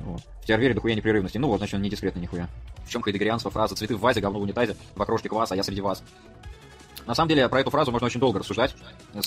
[0.00, 0.20] Вот.
[0.42, 1.38] В тебя вере дохуя непрерывности.
[1.38, 2.48] Ну вот, значит, он не дискретный нихуя.
[2.84, 5.62] В чем хайдегерианство фраза «цветы в вазе, говно в унитазе, в окрошке кваса, а я
[5.62, 6.02] среди вас».
[7.06, 8.74] На самом деле, про эту фразу можно очень долго рассуждать.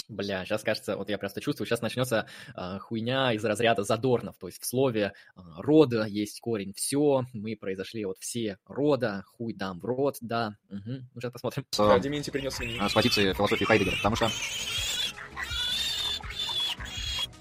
[0.10, 2.26] Бля, сейчас кажется, вот я просто чувствую, сейчас начнется
[2.56, 4.36] а, хуйня из разряда Задорнов.
[4.40, 9.54] То есть в слове а, рода есть корень все, мы произошли от все рода, хуй
[9.54, 10.56] дам в рот, да.
[10.70, 10.82] Угу.
[11.14, 11.66] Ну, сейчас посмотрим.
[11.70, 12.80] С, Дементий принес свиньи.
[12.88, 14.30] с позиции философии Хайдегера, потому что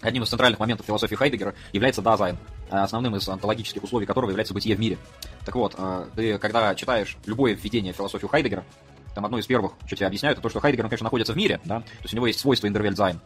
[0.02, 2.36] одним из центральных моментов философии Хайдегера является дазайн,
[2.70, 4.98] а основным из онтологических условий которого является бытие в мире.
[5.44, 8.64] Так вот, э, ты когда читаешь любое введение в философию Хайдегера,
[9.16, 11.36] там одно из первых, что тебе объясняют, это то, что Хайдегер, он, конечно, находится в
[11.36, 13.20] мире, да, то есть у него есть свойство In-der-Welt-sein.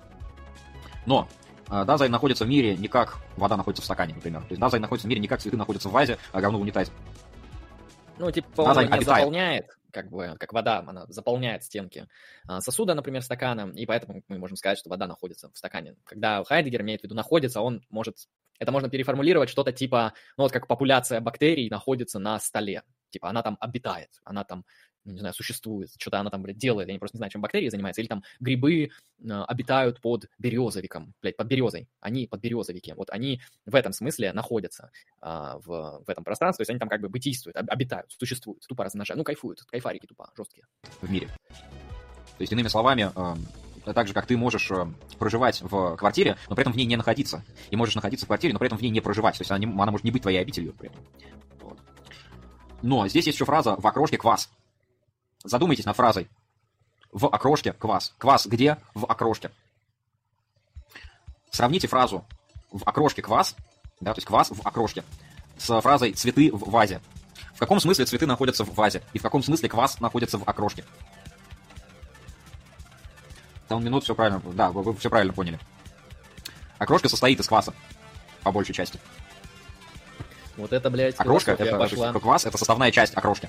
[1.04, 1.28] Но
[1.68, 4.40] а, Дазайн находится в мире не как вода находится в стакане, например.
[4.42, 6.62] То есть Дазайн находится в мире не как цветы находятся в вазе, а говно в
[6.62, 6.92] унитазе.
[8.18, 9.18] Ну, типа, он Дазайн не обитает.
[9.18, 12.06] заполняет, как бы, как вода, она заполняет стенки
[12.46, 15.96] а, сосуда, например, стакана, и поэтому мы можем сказать, что вода находится в стакане.
[16.04, 18.16] Когда Хайдегер имеет в виду находится, он может,
[18.58, 22.82] это можно переформулировать что-то типа, ну, вот как популяция бактерий находится на столе.
[23.10, 24.64] Типа, она там обитает, она там,
[25.04, 27.68] ну, не знаю, существует, что-то она там, блядь, делает, я просто не знаю, чем бактерии
[27.68, 28.90] занимаются, или там грибы
[29.28, 34.32] а, обитают под березовиком, блядь, под березой, они под березовики, вот они в этом смысле
[34.32, 34.90] находятся
[35.20, 38.66] а, в, в этом пространстве, то есть они там как бы бытийствуют, об- обитают, существуют,
[38.68, 40.64] тупо размножают, ну, кайфуют, кайфарики тупо, жесткие.
[41.00, 41.28] в мире.
[41.48, 44.86] То есть, иными словами, э, так же, как ты можешь э,
[45.18, 47.44] проживать в квартире, но при этом в ней не находиться.
[47.70, 49.36] И можешь находиться в квартире, но при этом в ней не проживать.
[49.36, 51.04] То есть она, не- она может не быть твоей обителью при этом.
[51.60, 51.78] Вот.
[52.82, 54.50] Но здесь есть еще фраза «в окрошке квас».
[55.44, 56.28] Задумайтесь над фразой
[57.12, 58.14] «в окрошке квас».
[58.18, 58.76] Квас где?
[58.94, 59.50] В окрошке.
[61.50, 62.24] Сравните фразу
[62.70, 63.56] «в окрошке квас»,
[64.00, 65.04] да, то есть квас в окрошке,
[65.58, 67.00] с фразой «цветы в вазе».
[67.54, 69.02] В каком смысле цветы находятся в вазе?
[69.12, 70.84] И в каком смысле квас находится в окрошке?
[73.68, 75.58] Там минут все правильно, да, вы, все правильно поняли.
[76.78, 77.74] Окрошка состоит из кваса,
[78.42, 78.98] по большей части.
[80.56, 82.12] Вот это, блядь, Окрошка, это, пошла.
[82.12, 83.48] квас, это составная часть окрошки.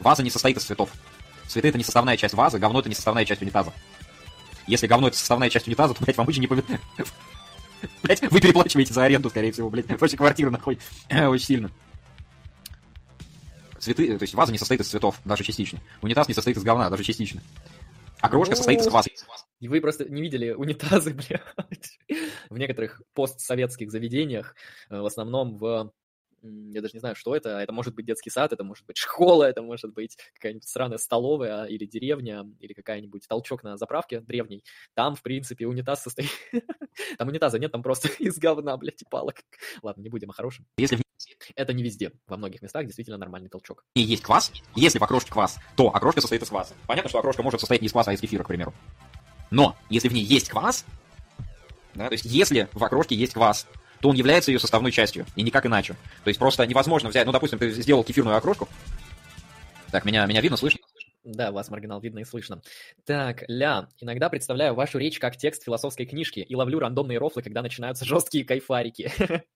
[0.00, 0.90] Ваза не состоит из цветов.
[1.48, 3.72] Цветы это не составная часть вазы, говно это не составная часть унитаза.
[4.66, 6.76] Если говно это составная часть унитаза, то, блядь, вам очень не повезло.
[8.02, 10.82] Блядь, вы переплачиваете за аренду, скорее всего, блядь, больше квартиры находит.
[11.10, 11.70] Очень сильно.
[13.78, 15.78] Цветы, то есть ваза не состоит из цветов, даже частично.
[16.02, 17.40] Унитаз не состоит из говна, даже частично.
[18.20, 19.10] Окрошка Ну, состоит из кваса.
[19.60, 21.14] И вы просто не видели унитазы,
[21.58, 21.98] блядь,
[22.50, 24.56] в некоторых постсоветских заведениях,
[24.90, 25.92] э, в основном в
[26.42, 27.58] я даже не знаю, что это.
[27.58, 31.64] Это может быть детский сад, это может быть школа, это может быть какая-нибудь странная столовая
[31.64, 34.64] или деревня, или какая-нибудь толчок на заправке древней.
[34.94, 36.30] Там, в принципе, унитаз состоит...
[37.18, 39.36] Там унитаза нет, там просто из говна, блядь, и палок.
[39.82, 40.66] Ладно, не будем о хорошем.
[40.78, 41.00] Если
[41.54, 42.12] Это не везде.
[42.26, 43.84] Во многих местах действительно нормальный толчок.
[43.94, 46.74] ней есть квас, если в окрошке квас, то окрошка состоит из кваса.
[46.86, 48.74] Понятно, что окрошка может состоять не из кваса, а из кефира, к примеру.
[49.50, 50.84] Но если в ней есть квас,
[51.94, 53.66] да, то есть если в окрошке есть квас,
[54.00, 55.94] то он является ее составной частью, и никак иначе.
[56.24, 58.68] То есть просто невозможно взять, ну, допустим, ты сделал кефирную окрошку.
[59.90, 60.80] Так, меня, меня видно, слышно?
[61.24, 62.62] Да, вас, маргинал, видно и слышно.
[63.04, 67.60] Так, ля, иногда представляю вашу речь как текст философской книжки и ловлю рандомные рофлы, когда
[67.60, 69.10] начинаются жесткие кайфарики.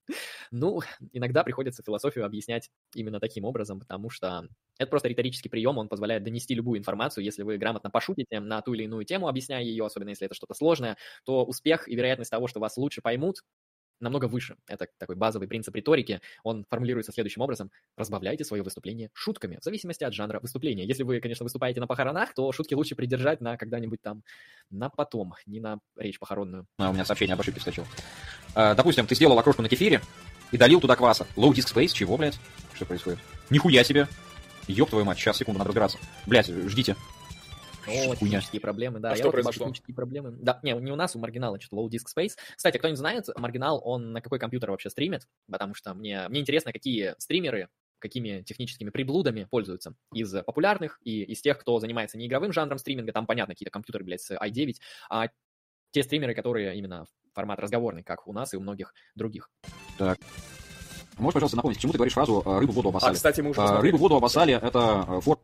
[0.51, 0.81] Ну,
[1.13, 4.47] иногда приходится философию объяснять именно таким образом, потому что
[4.77, 7.23] это просто риторический прием, он позволяет донести любую информацию.
[7.23, 10.53] Если вы грамотно пошутите на ту или иную тему, объясняя ее, особенно если это что-то
[10.53, 10.95] сложное,
[11.25, 13.37] то успех и вероятность того, что вас лучше поймут,
[13.99, 14.55] намного выше.
[14.67, 16.21] Это такой базовый принцип риторики.
[16.43, 17.71] Он формулируется следующим образом.
[17.95, 20.85] Разбавляйте свое выступление шутками, в зависимости от жанра выступления.
[20.85, 24.23] Если вы, конечно, выступаете на похоронах, то шутки лучше придержать на когда-нибудь там,
[24.69, 26.67] на потом, не на речь похоронную.
[26.77, 27.87] А, у меня сообщение об ошибке вскочило.
[28.55, 30.01] А, допустим, ты сделал окрошку на кефире
[30.51, 31.25] и долил туда кваса.
[31.35, 32.39] Low disk space, чего, блядь?
[32.73, 33.19] Что происходит?
[33.49, 34.07] Нихуя себе!
[34.67, 35.97] Ёб твою мать, сейчас, секунду, надо разбираться.
[36.25, 36.95] Блядь, ждите.
[37.87, 38.15] О, Хуйня.
[38.15, 39.09] технические проблемы, да.
[39.09, 39.65] А я что вот произошло?
[39.65, 40.31] технические проблемы.
[40.31, 42.33] Да, не, не у нас, у Маргинала что-то low disk space.
[42.55, 45.27] Кстати, кто не знает, Маргинал, он на какой компьютер вообще стримит?
[45.51, 47.69] Потому что мне, мне интересно, какие стримеры
[47.99, 53.13] какими техническими приблудами пользуются из популярных и из тех, кто занимается не игровым жанром стриминга,
[53.13, 54.73] там, понятно, какие-то компьютеры, блядь, с i9,
[55.09, 55.29] а
[55.91, 59.49] те стримеры, которые именно формат разговорный, как у нас и у многих других.
[61.17, 63.13] Можешь, пожалуйста, напомнить, к чему ты говоришь фразу «рыбу в воду А, обоссали»?
[63.15, 65.39] кстати, мы уже А, рыбу в воду обоссали— это э, фор...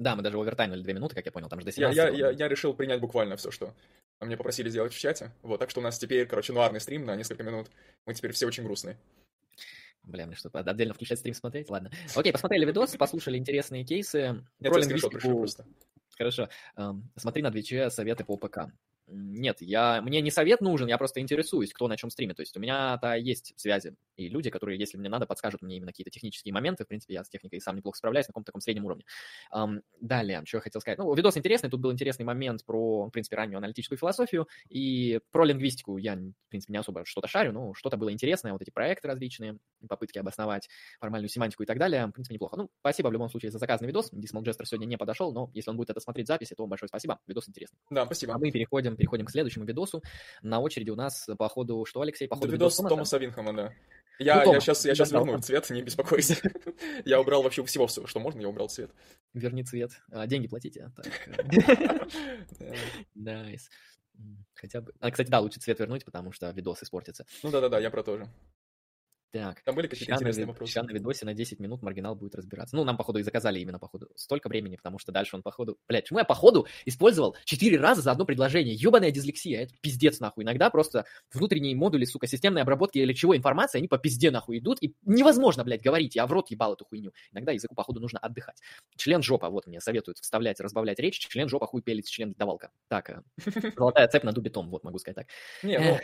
[0.00, 2.08] Да, мы даже овертаймили две минуты, как я понял, там же до Я, 17 я,
[2.08, 3.74] я, я решил принять буквально все, что
[4.18, 5.30] мне попросили сделать в чате.
[5.42, 7.70] Вот, так что у нас теперь, короче, нуарный стрим на несколько минут.
[8.06, 8.96] Мы теперь все очень грустные.
[10.02, 11.68] Бля, мне что, отдельно включать стрим смотреть?
[11.68, 11.90] Ладно.
[12.16, 14.42] Окей, посмотрели видос, послушали интересные кейсы.
[14.58, 15.66] Я Про лингвистику- просто.
[16.16, 16.48] Хорошо.
[16.76, 18.72] Эм, Смотри на Твиче советы по ПК.
[19.12, 22.36] Нет, я, мне не совет нужен, я просто интересуюсь, кто на чем стримит.
[22.36, 25.90] То есть у меня-то есть связи и люди, которые, если мне надо, подскажут мне именно
[25.92, 26.84] какие-то технические моменты.
[26.84, 29.04] В принципе, я с техникой сам неплохо справляюсь на каком-то таком среднем уровне.
[29.50, 30.98] Ам, далее, что я хотел сказать.
[30.98, 35.44] Ну, видос интересный, тут был интересный момент про, в принципе, раннюю аналитическую философию и про
[35.44, 39.08] лингвистику я, в принципе, не особо что-то шарю, но что-то было интересное, вот эти проекты
[39.08, 39.58] различные,
[39.88, 40.68] попытки обосновать
[41.00, 42.06] формальную семантику и так далее.
[42.06, 42.56] В принципе, неплохо.
[42.56, 44.12] Ну, спасибо в любом случае за заказанный видос.
[44.12, 46.88] Dismal Jester сегодня не подошел, но если он будет это смотреть в записи, то большое
[46.88, 47.20] спасибо.
[47.26, 47.78] Видос интересный.
[47.90, 48.36] Да, А спасибо.
[48.38, 50.02] мы переходим, переходим к следующему видосу.
[50.42, 52.28] На очереди у нас, по ходу, что, Алексей?
[52.28, 52.94] По ходу видос Томаса?
[52.94, 53.72] Томаса Винхэма, да.
[54.18, 55.42] Я, Ну, я сейчас, я да, сейчас да, верну ладно.
[55.46, 56.36] цвет, не беспокойся.
[57.06, 58.90] Я убрал вообще всего, всего, что можно, я убрал цвет.
[59.32, 59.92] Верни цвет.
[60.12, 60.92] А, деньги платите.
[60.98, 61.42] Э,
[62.58, 62.74] Да.
[63.14, 63.70] Nice.
[64.18, 64.92] М, Хотя бы...
[65.00, 67.24] А, кстати, да, лучше цвет вернуть, потому что видос испортится.
[67.42, 68.28] Ну да-да-да, я про то же.
[69.32, 69.62] Так.
[69.62, 70.72] Там были какие-то интересные вопросы.
[70.72, 72.74] Сейчас на видосе на 10 минут маргинал будет разбираться.
[72.74, 75.78] Ну, нам, походу, и заказали именно, походу, столько времени, потому что дальше он, походу...
[75.88, 78.74] Блядь, почему я, походу, использовал 4 раза за одно предложение?
[78.74, 80.42] Ёбаная дислексия, это пиздец, нахуй.
[80.42, 84.78] Иногда просто внутренние модули, сука, системной обработки или чего информации, они по пизде, нахуй, идут,
[84.82, 87.12] и невозможно, блядь, говорить, я в рот ебал эту хуйню.
[87.30, 88.60] Иногда языку, походу, нужно отдыхать.
[88.96, 92.70] Член жопа, вот мне советуют вставлять, разбавлять речь, член жопа, хуй пелец, член давалка.
[92.88, 93.22] Так, э,
[93.76, 95.26] золотая цепь на дубе том, вот могу сказать так.
[95.62, 95.98] Не, ну,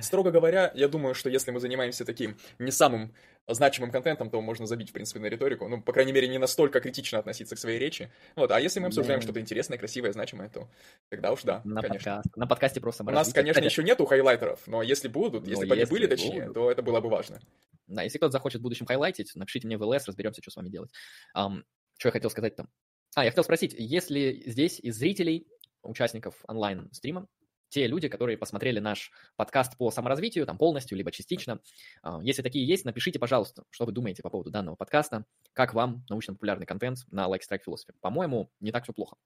[0.00, 2.36] строго говоря, я думаю, что если мы занимаемся таким
[2.68, 3.14] не самым
[3.54, 5.68] значимым контентом, то можно забить, в принципе, на риторику.
[5.68, 8.10] Ну, по крайней мере, не настолько критично относиться к своей речи.
[8.36, 10.68] Вот, а если мы обсуждаем что-то интересное, красивое, значимое, то
[11.08, 12.16] тогда уж да, на конечно.
[12.16, 12.36] Подкаст.
[12.36, 15.86] На подкасте просто У нас, конечно, еще нету хайлайтеров, но если будут, если бы они
[15.86, 17.40] были, точнее, то это было бы важно.
[17.86, 20.68] Да, если кто-то захочет в будущем хайлайтить, напишите мне в ЛС, разберемся, что с вами
[20.68, 20.90] делать.
[21.34, 21.62] Um,
[21.96, 22.68] что я хотел сказать там?
[23.14, 25.46] А, я хотел спросить, если здесь из зрителей,
[25.82, 27.26] участников онлайн-стрима,
[27.68, 31.60] те люди, которые посмотрели наш подкаст по саморазвитию, там полностью, либо частично.
[32.02, 36.04] А, если такие есть, напишите, пожалуйста, что вы думаете по поводу данного подкаста, как вам
[36.08, 37.94] научно-популярный контент на Like Strike Philosophy.
[38.00, 39.16] По-моему, не так все плохо.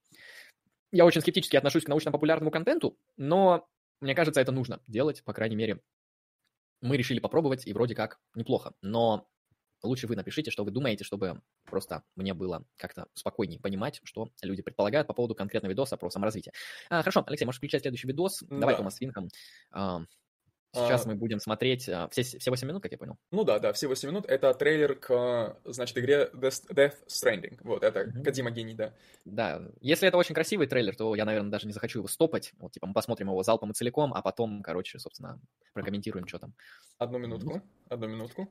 [0.90, 3.66] Я очень скептически отношусь к научно-популярному контенту, но
[4.00, 5.80] мне кажется, это нужно делать, по крайней мере.
[6.80, 8.74] Мы решили попробовать, и вроде как неплохо.
[8.82, 9.28] Но
[9.82, 14.62] лучше вы напишите, что вы думаете, чтобы просто мне было как-то спокойнее понимать, что люди
[14.62, 16.52] предполагают по поводу конкретного видоса про саморазвитие.
[16.90, 18.42] А, хорошо, Алексей, можешь включать следующий видос?
[18.42, 18.58] Да.
[18.58, 19.28] Давай, Томас Винком.
[19.70, 20.02] А,
[20.74, 21.08] сейчас а...
[21.10, 23.16] мы будем смотреть а, все, все 8 минут, как я понял.
[23.30, 24.24] Ну да, да, все 8 минут.
[24.26, 27.58] Это трейлер к, значит, игре Death Stranding.
[27.62, 28.22] Вот, это mm-hmm.
[28.22, 28.94] Кадима гений, да.
[29.24, 32.52] Да, если это очень красивый трейлер, то я, наверное, даже не захочу его стопать.
[32.58, 35.40] Вот, типа, мы посмотрим его залпом и целиком, а потом, короче, собственно,
[35.74, 36.54] прокомментируем, что там.
[36.98, 38.48] Одну минутку, одну минутку.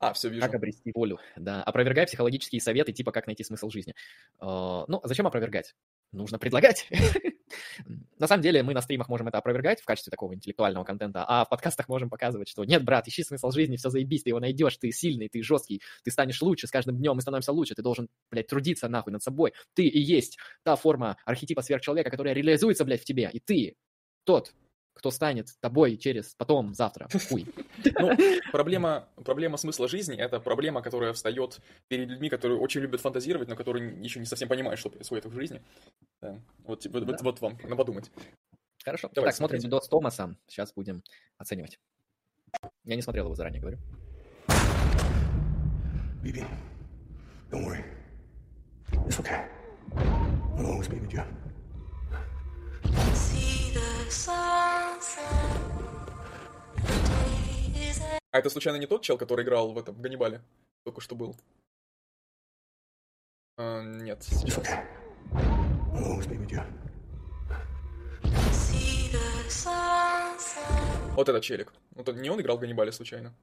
[0.00, 0.40] А, все вижу.
[0.40, 1.62] Как обрести волю, да.
[1.62, 3.94] Опровергай психологические советы, типа как найти смысл жизни.
[4.40, 5.74] Uh, ну, зачем опровергать?
[6.10, 6.88] Нужно предлагать.
[8.18, 11.44] на самом деле мы на стримах можем это опровергать в качестве такого интеллектуального контента, а
[11.44, 14.78] в подкастах можем показывать, что нет, брат, ищи смысл жизни, все заебись, ты его найдешь,
[14.78, 18.08] ты сильный, ты жесткий, ты станешь лучше, с каждым днем мы становимся лучше, ты должен,
[18.30, 19.52] блядь, трудиться нахуй над собой.
[19.74, 23.76] Ты и есть та форма архетипа сверхчеловека, которая реализуется, блядь, в тебе, и ты
[24.24, 24.54] тот,
[25.00, 27.08] кто станет тобой через потом, завтра.
[27.30, 27.46] Хуй.
[27.98, 28.10] Ну,
[28.52, 31.58] проблема, проблема смысла жизни— это проблема, которая встает
[31.88, 35.34] перед людьми, которые очень любят фантазировать, но которые еще не совсем понимают, что происходит в
[35.34, 35.62] жизни.
[36.20, 36.38] Да.
[36.66, 37.12] Вот, вот, да.
[37.12, 38.10] вот, вот вам, на подумать.
[38.84, 39.08] Хорошо.
[39.14, 40.36] Давай, так, смотрим видос Томаса.
[40.46, 41.02] Сейчас будем
[41.38, 41.78] оценивать.
[42.84, 43.78] Я не смотрел его заранее, говорю.
[46.22, 46.44] Bibi,
[47.50, 47.82] don't worry.
[49.06, 49.46] It's okay.
[50.58, 51.24] I'll always be with you.
[58.32, 60.40] А это случайно не тот чел, который играл в этом Ганнибале?
[60.84, 61.34] Только что был.
[63.56, 64.66] А, нет, сейчас.
[71.16, 71.72] Вот этот челик.
[71.92, 73.34] Вот он, не он играл в Ганнибале случайно?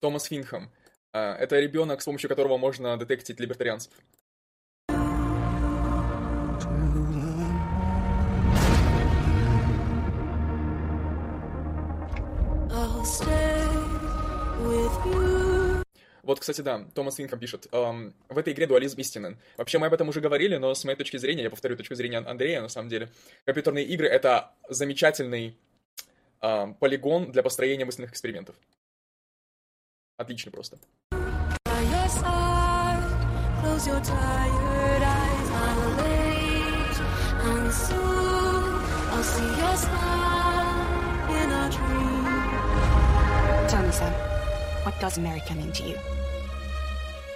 [0.00, 0.70] Томас Финхам.
[1.12, 3.92] А, это ребенок, с помощью которого можно детектить либертарианцев.
[16.22, 19.38] Вот, кстати, да, Томас Финком пишет, эм, в этой игре дуализм истинен.
[19.56, 22.18] Вообще, мы об этом уже говорили, но с моей точки зрения, я повторю точку зрения
[22.18, 23.08] Андрея, на самом деле,
[23.44, 25.56] компьютерные игры— это замечательный
[26.40, 28.56] эм, полигон для построения мысленных экспериментов.
[30.16, 30.78] Отлично просто.
[39.60, 40.19] Tell
[45.00, 45.98] does America mean to you?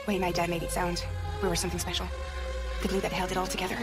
[0.07, 1.03] Way my dad made it sound
[1.43, 2.07] we were something special.
[2.83, 3.77] The glue that held it all together.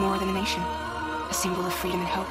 [0.00, 0.60] More than a nation.
[0.62, 2.28] A symbol of freedom and hope.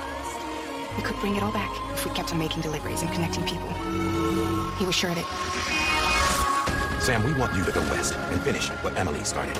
[0.97, 3.67] We could bring it all back if we kept on making deliveries and connecting people.
[4.77, 5.25] He was sure of it.
[7.01, 9.55] Sam, we want you to go west and finish what Emily started.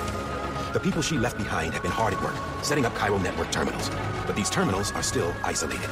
[0.72, 3.90] The people she left behind have been hard at work, setting up Cairo network terminals.
[4.26, 5.90] But these terminals are still isolated.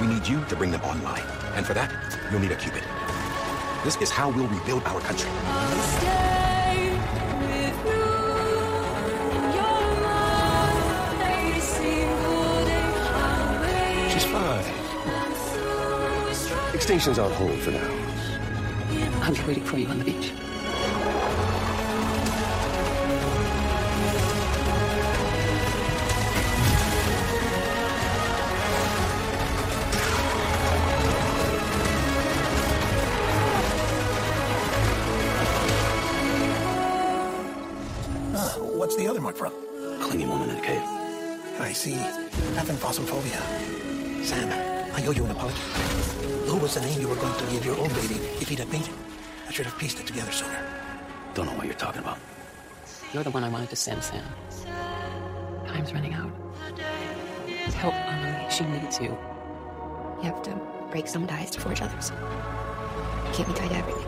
[0.00, 1.24] We need you to bring them online.
[1.54, 1.92] And for that,
[2.30, 2.82] you'll need a Cupid.
[3.82, 5.30] This is how we'll rebuild our country.
[14.10, 14.64] She's fine.
[16.74, 17.90] Extinction's on hold for now.
[19.22, 20.32] I'll be waiting for you on the beach.
[41.80, 41.94] I see.
[42.60, 43.40] Aphenphosphobia.
[44.22, 44.50] Sam,
[44.94, 45.62] I owe you an apology.
[46.44, 48.70] Lou was the name you were going to give your old baby if he'd have
[48.70, 48.92] made it.
[49.48, 50.62] I should have pieced it together sooner.
[51.32, 52.18] Don't know what you're talking about.
[53.14, 54.22] You're the one I wanted to send, Sam.
[55.66, 56.30] Time's running out.
[57.76, 58.50] Help Emily.
[58.50, 59.16] She needs you.
[60.18, 62.12] You have to break some ties to forge others.
[63.28, 64.06] You can't be tied to everything.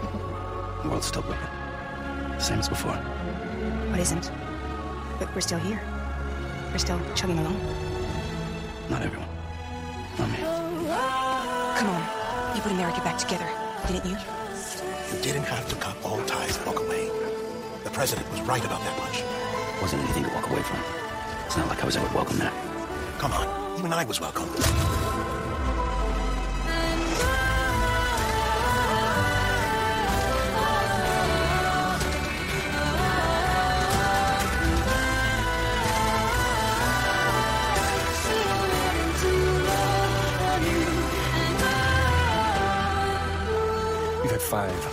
[0.83, 1.49] The world's still broken.
[2.39, 2.93] Same as before.
[2.93, 4.31] What isn't?
[5.19, 5.81] But we're still here.
[6.73, 7.61] We're still chugging along.
[8.89, 9.29] Not everyone.
[10.19, 10.39] Not me.
[10.39, 12.57] Come on.
[12.57, 13.47] You put America back together,
[13.87, 14.17] didn't you?
[15.13, 17.11] You didn't have to cut all ties and walk away.
[17.85, 19.23] The president was right about that much.
[19.83, 20.79] Wasn't anything to walk away from.
[21.45, 22.53] It's not like I was ever welcome there.
[23.19, 24.49] Come on, even I was welcome.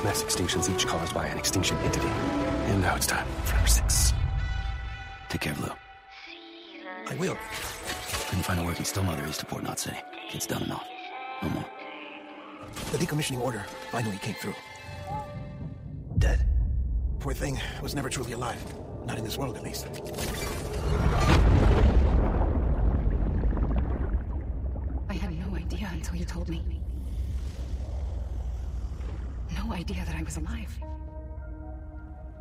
[0.04, 2.08] Mass extinctions, each caused by an extinction entity.
[2.08, 4.14] And now it's time for number six.
[5.30, 5.72] Take care of Lou.
[7.08, 7.38] I will.
[8.28, 9.98] Couldn't find a working still mother east of Port Knot City.
[10.30, 10.88] Kid's done enough.
[11.42, 11.66] No more.
[12.92, 14.56] The decommissioning order finally came through.
[16.18, 16.46] Dead.
[17.20, 18.64] Poor thing was never truly alive.
[19.06, 19.88] Not in this world, at least.
[25.10, 26.79] I had no idea until you told me.
[29.66, 30.74] No idea that I was alive.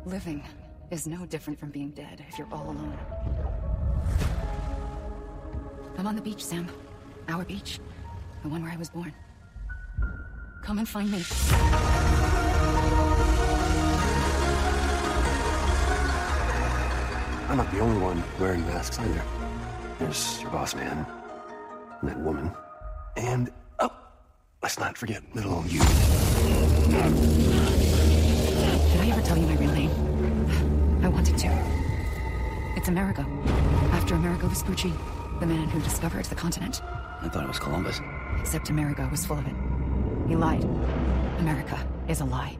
[0.05, 0.41] Living
[0.89, 2.97] is no different from being dead if you're all alone.
[5.97, 6.69] I'm on the beach, Sam.
[7.27, 7.81] Our beach.
[8.41, 9.13] The one where I was born.
[10.63, 11.21] Come and find me.
[17.49, 19.21] I'm not the only one wearing masks either.
[19.97, 21.05] There's your boss man,
[21.99, 22.53] and that woman,
[23.17, 23.91] and oh,
[24.63, 25.81] let's not forget little old you.
[26.89, 27.01] Did
[28.99, 29.91] I ever tell you my real name?
[31.03, 31.47] I wanted to.
[32.75, 33.25] It's Amerigo.
[33.91, 34.91] After Amerigo Vespucci,
[35.39, 36.81] the man who discovered the continent.
[37.21, 38.01] I thought it was Columbus.
[38.39, 39.53] Except Amerigo was full of it.
[40.27, 40.63] He lied.
[41.37, 42.57] America is a lie.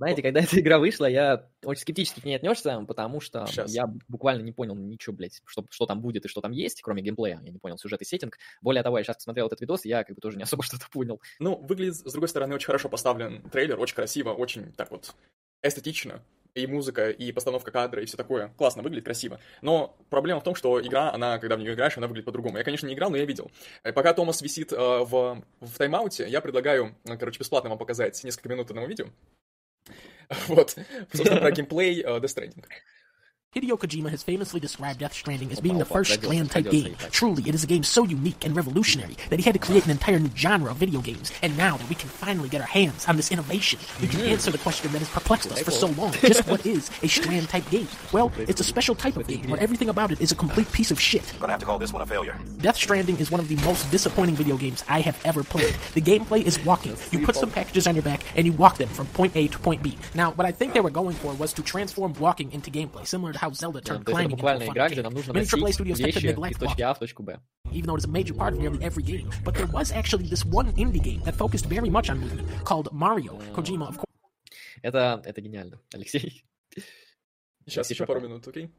[0.00, 3.70] Знаете, когда эта игра вышла, я очень скептически к ней отнесся, потому что Щас.
[3.70, 7.02] я буквально не понял ничего, блядь, что, что там будет и что там есть, кроме
[7.02, 7.38] геймплея.
[7.42, 8.38] Я не понял сюжет и сеттинг.
[8.62, 11.20] Более того, я сейчас посмотрел этот видос, я как бы тоже не особо что-то понял.
[11.38, 15.14] Ну, выглядит, с другой стороны, очень хорошо поставлен трейлер, очень красиво, очень так вот
[15.62, 16.22] эстетично.
[16.54, 18.54] И музыка, и постановка кадра, и все такое.
[18.56, 19.38] Классно, выглядит красиво.
[19.60, 22.56] Но проблема в том, что игра, она, когда в нее играешь, она выглядит по-другому.
[22.56, 23.52] Я, конечно, не играл, но я видел.
[23.82, 28.24] Э, Пока Томас висит э, в, в тайм-ауте, я предлагаю, э, короче, бесплатно вам показать
[28.24, 29.08] несколько минут одного видео.
[30.48, 30.76] Вот,
[31.12, 32.64] собственно, про геймплей э, Death Stranding.
[33.52, 36.94] Hideo Kojima has famously described Death Stranding as being the first Strand-type game.
[37.10, 39.90] Truly, it is a game so unique and revolutionary that he had to create an
[39.90, 41.32] entire new genre of video games.
[41.42, 44.52] And now that we can finally get our hands on this innovation, we can answer
[44.52, 46.12] the question that has perplexed us for so long.
[46.12, 47.88] Just what is a Strand-type game?
[48.12, 50.92] Well, it's a special type of game where everything about it is a complete piece
[50.92, 51.34] of shit.
[51.40, 52.38] Gonna have to call this one a failure.
[52.58, 55.74] Death Stranding is one of the most disappointing video games I have ever played.
[55.94, 56.96] The gameplay is walking.
[57.10, 59.58] You put some packages on your back and you walk them from point A to
[59.58, 59.98] point B.
[60.14, 63.32] Now, what I think they were going for was to transform walking into gameplay, similar
[63.32, 64.91] to how Zelda Да, turned то есть это climbing into a буквально fun игра, game.
[64.91, 66.93] где нам нужно Many AAA носить studios tend to вещи neglect из точки walking, А
[66.93, 67.39] в точку Б.
[67.71, 69.29] even though it is a major part of nearly every game.
[69.43, 72.89] But there was actually this one indie game that focused very much on movement called
[72.91, 73.39] Mario.
[73.53, 74.03] Kojima, of
[74.83, 76.43] Это, это гениально, Алексей.
[77.65, 78.29] Сейчас Алексей еще пару Шахов.
[78.29, 78.69] минут, окей?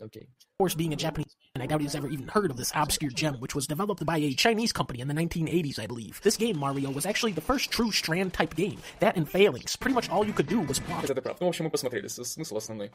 [0.00, 0.28] Окей.
[0.60, 3.38] course, being a Japanese, and I doubt he's ever even heard of this obscure gem,
[3.40, 6.20] which was developed by a Chinese company in the 1980s, I believe.
[6.22, 8.78] This game, Mario, was actually the first true Strand type game.
[9.00, 9.76] That and failings.
[9.76, 11.04] Pretty much all you could do was walk.
[11.04, 11.40] Это ты прав.
[11.40, 12.90] Ну, в общем, мы посмотрели, с- смысл основной.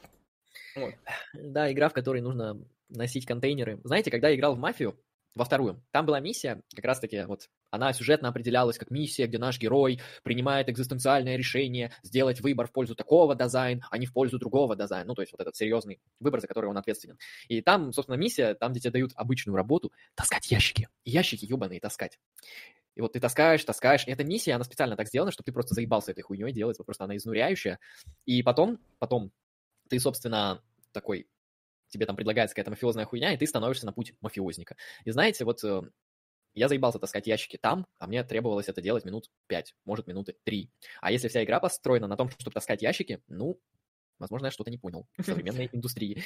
[1.35, 3.81] Да, игра, в которой нужно носить контейнеры.
[3.85, 4.99] Знаете, когда я играл в мафию,
[5.35, 5.83] во вторую.
[5.91, 10.69] Там была миссия, как раз-таки вот она сюжетно определялась как миссия, где наш герой принимает
[10.69, 15.09] экзистенциальное решение сделать выбор в пользу такого дизайна, а не в пользу другого дизайна.
[15.09, 17.19] Ну, то есть вот этот серьезный выбор, за который он ответственен.
[17.49, 20.89] И там, собственно, миссия, там, где тебе дают обычную работу, таскать ящики.
[21.05, 22.21] Ящики ебаные таскать.
[22.95, 24.07] И вот ты таскаешь, таскаешь.
[24.07, 26.77] И эта миссия, она специально так сделана, чтобы ты просто заебался этой хуйней делать.
[26.77, 27.81] Просто она изнуряющая.
[28.25, 29.33] И потом, потом
[29.89, 30.63] ты, собственно,
[30.93, 31.29] такой
[31.89, 34.77] тебе там предлагается какая-то мафиозная хуйня, и ты становишься на путь мафиозника.
[35.05, 35.83] И знаете, вот э,
[36.55, 40.71] я заебался таскать ящики там, а мне требовалось это делать минут 5, может, минуты 3.
[41.01, 43.61] А если вся игра построена на том, чтобы таскать ящики, ну,
[44.19, 46.25] возможно, я что-то не понял в современной индустрии.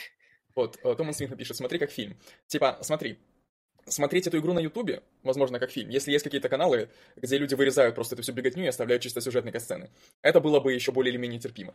[0.55, 2.19] Вот, э, Томас Смит напишет, смотри как фильм.
[2.47, 3.19] Типа, смотри,
[3.87, 7.95] смотреть эту игру на Ютубе, возможно, как фильм, если есть какие-то каналы, где люди вырезают
[7.95, 9.91] просто эту всю беготню и оставляют чисто сюжетные сцены.
[10.23, 11.75] Это было бы еще более или менее терпимо.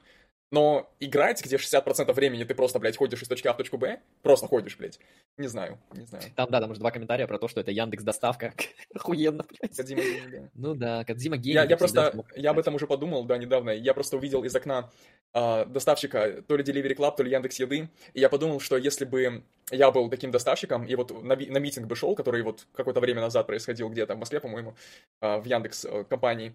[0.51, 3.99] Но играть, где 60% времени ты просто, блядь, ходишь из точки А в точку Б,
[4.21, 4.99] просто ходишь, блядь,
[5.37, 6.23] не знаю, не знаю.
[6.35, 8.53] Там, да, там уже два комментария про то, что это Яндекс Доставка.
[8.93, 9.75] Охуенно, блядь.
[9.75, 10.49] Кодзима гений, да.
[10.53, 11.55] Ну да, Кодзима гений.
[11.55, 13.71] Я, я просто, я об этом уже подумал, да, недавно.
[13.71, 14.91] Я просто увидел из окна
[15.35, 19.05] а, доставщика то ли Delivery Club, то ли Яндекс Еды, и я подумал, что если
[19.05, 22.99] бы я был таким доставщиком, и вот на, на митинг бы шел, который вот какое-то
[22.99, 24.75] время назад происходил где-то в Москве, по-моему,
[25.19, 26.53] а, в Яндекс э, компании,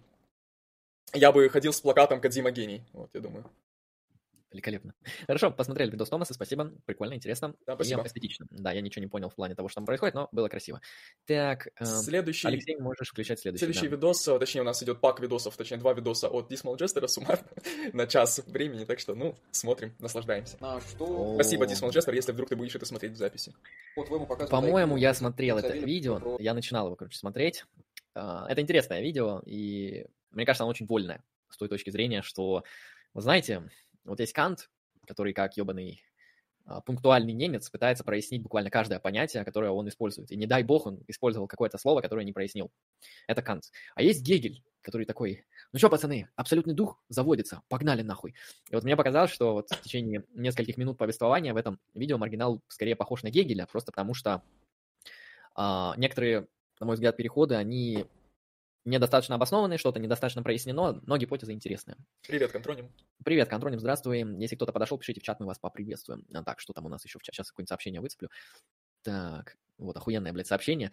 [1.13, 3.45] я бы ходил с плакатом Кодзима гений, вот, я думаю.
[4.51, 4.95] Великолепно.
[5.27, 6.71] Хорошо, посмотрели видос Томаса, спасибо.
[6.85, 7.55] Прикольно, интересно.
[7.67, 8.01] Да, спасибо.
[8.01, 8.47] И эстетично.
[8.49, 10.81] Да, я ничего не понял в плане того, что там происходит, но было красиво.
[11.25, 12.47] Так, эм, Следующий...
[12.47, 13.65] Алексей, можешь включать следующий.
[13.65, 13.95] Следующий да.
[13.95, 17.45] видос, а, точнее, у нас идет пак видосов, точнее, два видоса от Dismal Jester суммарно
[17.93, 20.57] на час времени, так что, ну, смотрим, наслаждаемся.
[20.59, 21.35] На что...
[21.35, 21.65] Спасибо.
[21.65, 23.53] Dismal Jester, если вдруг ты будешь это смотреть в записи.
[23.95, 27.65] По-твоему, показывает По-моему, IQ, я смотрел это видео, я начинал его, короче, смотреть.
[28.15, 32.63] А, Это интересное видео, и мне кажется, оно очень вольное с той точки зрения, что,
[33.13, 33.69] вы знаете,
[34.05, 34.69] вот есть Кант,
[35.05, 36.01] который как ебаный
[36.65, 40.31] а, пунктуальный немец пытается прояснить буквально каждое понятие, которое он использует.
[40.31, 42.71] И не дай бог он использовал какое-то слово, которое не прояснил.
[43.27, 43.63] Это Кант.
[43.95, 48.35] А есть Гегель, который такой, ну что, пацаны, абсолютный дух заводится, погнали нахуй.
[48.69, 52.61] И вот мне показалось, что вот в течение нескольких минут повествования в этом видео маргинал
[52.67, 54.43] скорее похож на Гегеля, просто потому что
[55.55, 56.47] а, некоторые,
[56.79, 58.05] на мой взгляд, переходы, они
[58.85, 61.97] недостаточно обоснованы, что-то недостаточно прояснено, но гипотеза интересная.
[62.27, 62.91] Привет, Контроним.
[63.23, 64.19] Привет, Контроним, здравствуй.
[64.39, 66.25] Если кто-то подошел, пишите в чат, мы вас поприветствуем.
[66.33, 67.35] А, Так, что там у нас еще в чат?
[67.35, 68.29] Сейчас какое-нибудь сообщение выцеплю.
[69.03, 70.91] Так, вот охуенное, блядь, сообщение.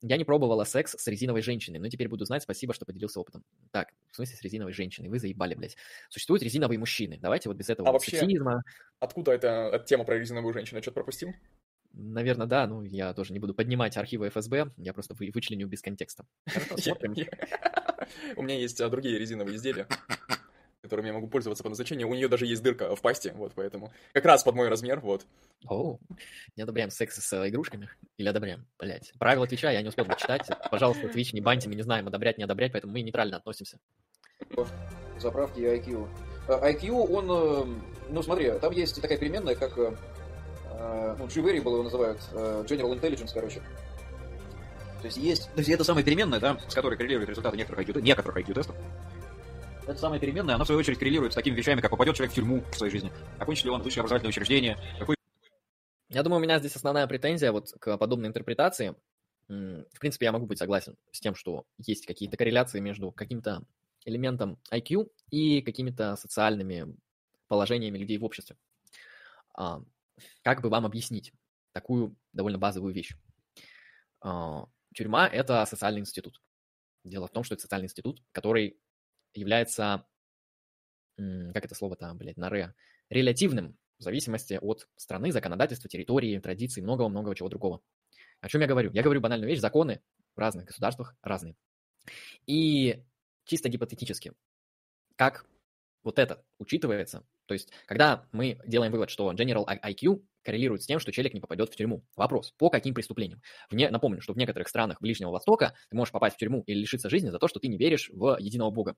[0.00, 3.44] Я не пробовала секс с резиновой женщиной, но теперь буду знать, спасибо, что поделился опытом.
[3.72, 5.08] Так, в смысле с резиновой женщиной?
[5.08, 5.76] Вы заебали, блядь.
[6.08, 7.18] Существуют резиновые мужчины.
[7.20, 8.62] Давайте вот без этого А вот вообще- сексизма.
[9.00, 10.78] Откуда эта, эта тема про резиновую женщину?
[10.78, 11.30] Я что-то пропустил?
[12.00, 15.82] Наверное, да, ну я тоже не буду поднимать архивы ФСБ, я просто вы- вычленю без
[15.82, 16.24] контекста.
[16.46, 17.14] Хорошо, Я- смотрим.
[18.36, 19.88] У меня есть а, другие резиновые изделия,
[20.80, 22.08] которыми я могу пользоваться по назначению.
[22.08, 23.92] У нее даже есть дырка в пасти, вот поэтому.
[24.12, 25.26] Как раз под мой размер, вот.
[25.66, 25.98] О,
[26.54, 27.90] не одобряем секс с э, игрушками?
[28.16, 28.64] Или одобряем?
[28.78, 29.12] Блять.
[29.18, 30.48] Правила Твича я не успел прочитать.
[30.70, 33.80] Пожалуйста, Твич, не баньте, мы не знаем, одобрять, не одобрять, поэтому мы нейтрально относимся.
[35.18, 36.08] заправки и IQ.
[36.46, 37.80] Э, IQ, он, э,
[38.10, 39.76] ну смотри, там есть такая переменная, как,
[40.78, 43.60] э, ну, G-Variable его называют, э, General Intelligence, короче.
[45.00, 48.00] То есть есть, то есть это самая переменная, да, с которой коррелируют результаты некоторых IQ,
[48.00, 48.76] некоторых IQ-тестов.
[49.86, 52.34] Это самая переменная, она в свою очередь коррелирует с такими вещами, как попадет человек в
[52.34, 55.16] тюрьму в своей жизни, окончит ли он высшее образовательное учреждение, какой
[56.10, 58.94] Я думаю, у меня здесь основная претензия вот к подобной интерпретации.
[59.48, 63.62] В принципе, я могу быть согласен с тем, что есть какие-то корреляции между каким-то
[64.04, 66.94] элементом IQ и какими-то социальными
[67.46, 68.56] положениями людей в обществе.
[70.42, 71.32] Как бы вам объяснить
[71.72, 73.14] такую довольно базовую вещь?
[74.20, 76.40] А, Тюрьма– это социальный институт.
[77.04, 78.80] Дело в том, что это социальный институт, который
[79.34, 80.06] является,
[81.16, 82.74] как это слово-то, блядь, на ре,
[83.08, 87.82] релятивным в зависимости от страны, законодательства, территории, традиций, многого-многого чего другого.
[88.40, 88.92] О чем я говорю?
[88.92, 90.02] Я говорю банальную вещь, законы
[90.34, 91.56] в разных государствах разные.
[92.46, 93.04] И
[93.44, 94.32] чисто гипотетически,
[95.16, 95.46] как
[96.08, 100.98] вот это учитывается, то есть когда мы делаем вывод, что General IQ коррелирует с тем,
[101.00, 102.02] что человек не попадет в тюрьму.
[102.16, 103.42] Вопрос, по каким преступлениям?
[103.70, 106.78] В не- напомню, что в некоторых странах Ближнего Востока ты можешь попасть в тюрьму или
[106.80, 108.96] лишиться жизни за то, что ты не веришь в единого бога.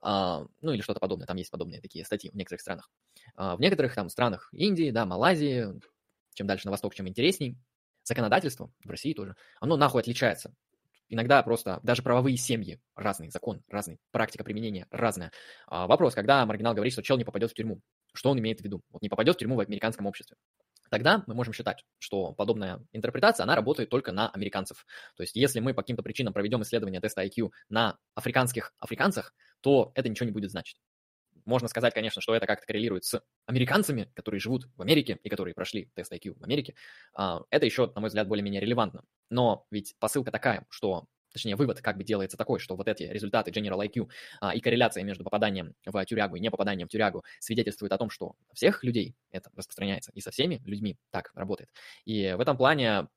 [0.00, 2.90] А, ну или что-то подобное, там есть подобные такие статьи в некоторых странах.
[3.36, 5.80] А, в некоторых там странах Индии, да, Малайзии,
[6.34, 7.58] чем дальше на восток, чем интересней,
[8.02, 10.54] законодательство, в России тоже, оно нахуй отличается.
[11.14, 15.30] Иногда просто даже правовые семьи разный закон, разный, практика применения разная.
[15.68, 17.80] А, вопрос, когда маргинал говорит, что чел не попадет в тюрьму,
[18.12, 18.82] что он имеет в виду?
[18.90, 20.36] Вот не попадет в тюрьму в американском обществе.
[20.90, 24.84] Тогда мы можем считать, что подобная интерпретация, она работает только на американцев.
[25.16, 29.92] То есть если мы по каким-то причинам проведем исследование теста IQ на африканских африканцах, то
[29.94, 30.80] это ничего не будет значить.
[31.44, 35.54] Можно сказать, конечно, что это как-то коррелирует с американцами, которые живут в Америке и которые
[35.54, 36.74] прошли тест IQ в Америке.
[37.14, 39.04] А, это еще, на мой взгляд, более-менее релевантно.
[39.30, 43.50] Но ведь посылка такая, что точнее, вывод как бы делается такой, что вот эти результаты
[43.50, 44.08] General IQ
[44.40, 48.08] а, и корреляция между попаданием в тюрягу и не попаданием в тюрягу свидетельствует о том,
[48.08, 51.70] что всех людей это распространяется, и со всеми людьми так работает.
[52.04, 53.08] И в этом плане,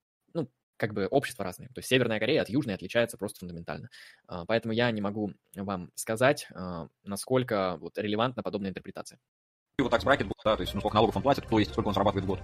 [0.78, 1.68] как бы общество разное.
[1.70, 3.90] То есть Северная Корея от Южной отличается просто фундаментально.
[4.28, 9.20] А, поэтому я не могу вам сказать, а, насколько вот релевантна подобная интерпретация.
[9.80, 11.88] И вот так бракет да, то есть ну, сколько налогов он платит, то есть сколько
[11.88, 12.40] он зарабатывает в год.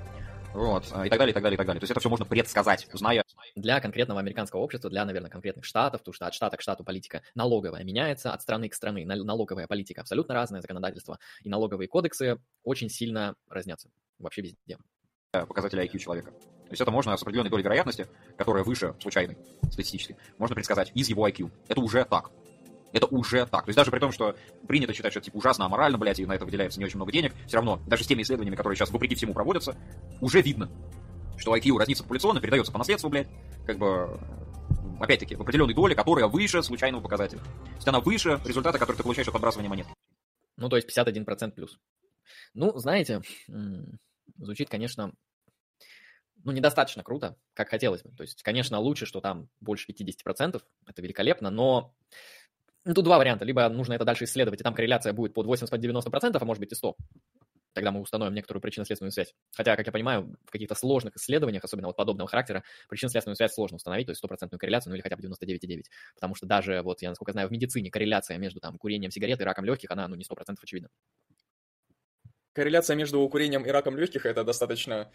[0.54, 1.80] Вот, и так далее, и так далее, и так далее.
[1.80, 3.24] То есть это все можно предсказать, зная.
[3.56, 7.24] Для конкретного американского общества, для, наверное, конкретных штатов, потому что от штата к штату политика
[7.34, 12.90] налоговая меняется, от страны к стране налоговая политика абсолютно разное законодательство, и налоговые кодексы очень
[12.90, 13.90] сильно разнятся
[14.20, 14.78] вообще везде.
[15.32, 16.32] Показатели IQ человека.
[16.74, 19.38] То есть это можно с определенной долей вероятности, которая выше случайной
[19.70, 21.52] статистически, можно предсказать из его IQ.
[21.68, 22.32] Это уже так.
[22.94, 23.66] Это уже так.
[23.66, 24.36] То есть даже при том, что
[24.68, 27.12] принято считать, что это типа ужасно аморально, блядь, и на это выделяется не очень много
[27.12, 29.78] денег, все равно, даже с теми исследованиями, которые сейчас вопреки всему проводятся,
[30.20, 30.72] уже видно,
[31.38, 33.28] что IQ разнится популяционно, передается по наследству, блядь,
[33.68, 34.20] как бы
[35.00, 37.42] опять-таки, в определенной доле, которая выше случайного показателя.
[37.42, 39.86] То есть она выше результата, который ты получаешь от подбрасывания монет.
[40.58, 41.78] Ну, то есть 51% плюс.
[42.56, 43.22] Ну, знаете,
[44.38, 45.14] звучит, конечно,
[46.44, 48.12] ну, недостаточно круто, как хотелось бы.
[48.16, 51.96] То есть, конечно, лучше, что там больше 50%, это великолепно, но
[52.86, 53.46] ну, тут два варианта.
[53.46, 56.76] Либо нужно это дальше исследовать, и там корреляция будет под 80-90%, а может быть и
[56.76, 56.94] 100%.
[57.74, 59.34] Тогда мы установим некоторую причинно-следственную связь.
[59.56, 63.78] Хотя, как я понимаю, в каких-то сложных исследованиях, особенно вот подобного характера, причинно-следственную связь сложно
[63.78, 65.84] установить, то есть стопроцентную корреляцию, ну или хотя бы 99,9.
[66.14, 69.44] Потому что даже, вот я насколько знаю, в медицине корреляция между там курением сигарет и
[69.44, 70.90] раком легких, она ну не 100% очевидна.
[72.54, 75.12] Корреляция между курением и раком легких это достаточно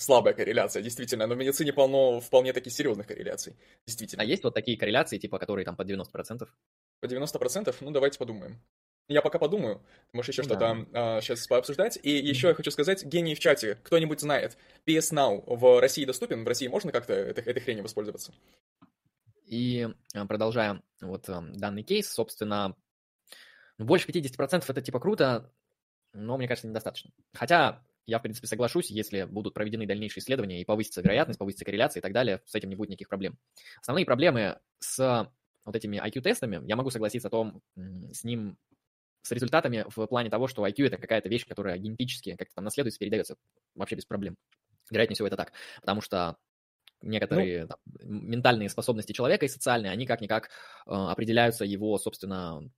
[0.00, 3.54] слабая корреляция, действительно, но в медицине полно вполне таких серьезных корреляций,
[3.86, 4.22] действительно.
[4.22, 6.48] А есть вот такие корреляции, типа, которые там по 90%?
[7.00, 7.74] По 90%?
[7.80, 8.60] Ну, давайте подумаем.
[9.08, 9.82] Я пока подумаю,
[10.12, 10.48] можешь еще да.
[10.48, 11.98] что-то а, сейчас пообсуждать.
[12.02, 14.56] И еще я хочу сказать, гений в чате, кто-нибудь знает,
[14.86, 16.44] PS Now в России доступен?
[16.44, 18.32] В России можно как-то этой, этой хренью воспользоваться?
[19.44, 22.74] И а, продолжая вот а, данный кейс, собственно,
[23.76, 25.52] больше 50% это типа круто,
[26.14, 27.10] но мне кажется, недостаточно.
[27.34, 32.00] Хотя я, в принципе, соглашусь, если будут проведены дальнейшие исследования и повысится вероятность, повысится корреляция
[32.00, 33.38] и так далее, с этим не будет никаких проблем.
[33.80, 35.30] Основные проблемы с
[35.64, 38.58] вот этими IQ-тестами, я могу согласиться о том, с ним,
[39.22, 42.98] с результатами в плане того, что IQ это какая-то вещь, которая генетически как-то там наследуется,
[42.98, 43.36] передается
[43.74, 44.36] вообще без проблем.
[44.90, 46.36] Вероятнее всего это так, потому что
[47.02, 50.48] некоторые ну, там, ментальные способности человека и социальные, они как-никак э,
[50.90, 52.68] определяются его, собственно,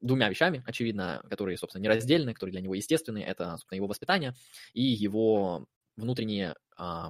[0.00, 3.18] двумя вещами, очевидно, которые, собственно, нераздельны, которые для него естественны.
[3.18, 4.34] Это, собственно, его воспитание
[4.72, 5.66] и его
[5.96, 7.04] внутренние э,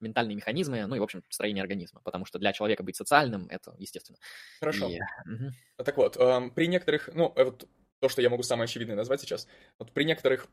[0.00, 3.74] ментальные механизмы, ну и, в общем, строение организма, потому что для человека быть социальным– это
[3.78, 4.18] естественно.
[4.60, 4.88] Хорошо.
[4.88, 4.98] И...
[4.98, 5.50] Угу.
[5.84, 7.68] Так вот, э, при некоторых, ну, э, вот
[8.00, 9.46] то, что я могу самое очевидное назвать сейчас,
[9.78, 10.48] вот при некоторых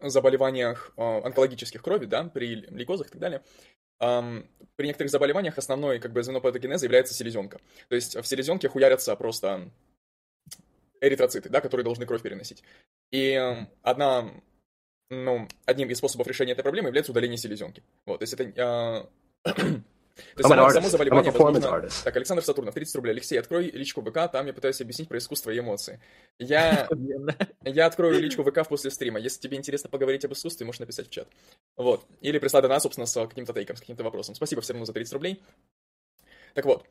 [0.00, 3.42] заболеваниях э, онкологических крови, да, при лейкозах и так далее,
[4.00, 7.60] Um, при некоторых заболеваниях основной как бы звено патогенеза является селезенка.
[7.88, 9.70] То есть в селезенке хуярятся просто
[11.02, 12.62] эритроциты, да, которые должны кровь переносить.
[13.10, 14.30] И um, одна
[15.10, 17.82] ну, одним из способов решения этой проблемы является удаление селезенки.
[18.06, 18.44] Вот, то есть это...
[18.44, 19.04] Э,
[19.44, 19.52] то
[20.38, 21.88] есть само, само заболевание возможно...
[22.04, 23.10] Так, Александр Сатурнов, 30 рублей.
[23.10, 26.00] Алексей, открой личку ВК, там я пытаюсь объяснить про искусство и эмоции.
[26.38, 26.88] Я,
[27.64, 29.20] я открою личку ВК после стрима.
[29.20, 31.28] Если тебе интересно поговорить об искусстве, можешь написать в чат.
[31.76, 32.06] Вот.
[32.22, 34.34] Или прислать донат, собственно, с каким-то тейком, с каким-то вопросом.
[34.34, 35.42] Спасибо все равно за 30 рублей.
[36.54, 36.86] Так вот,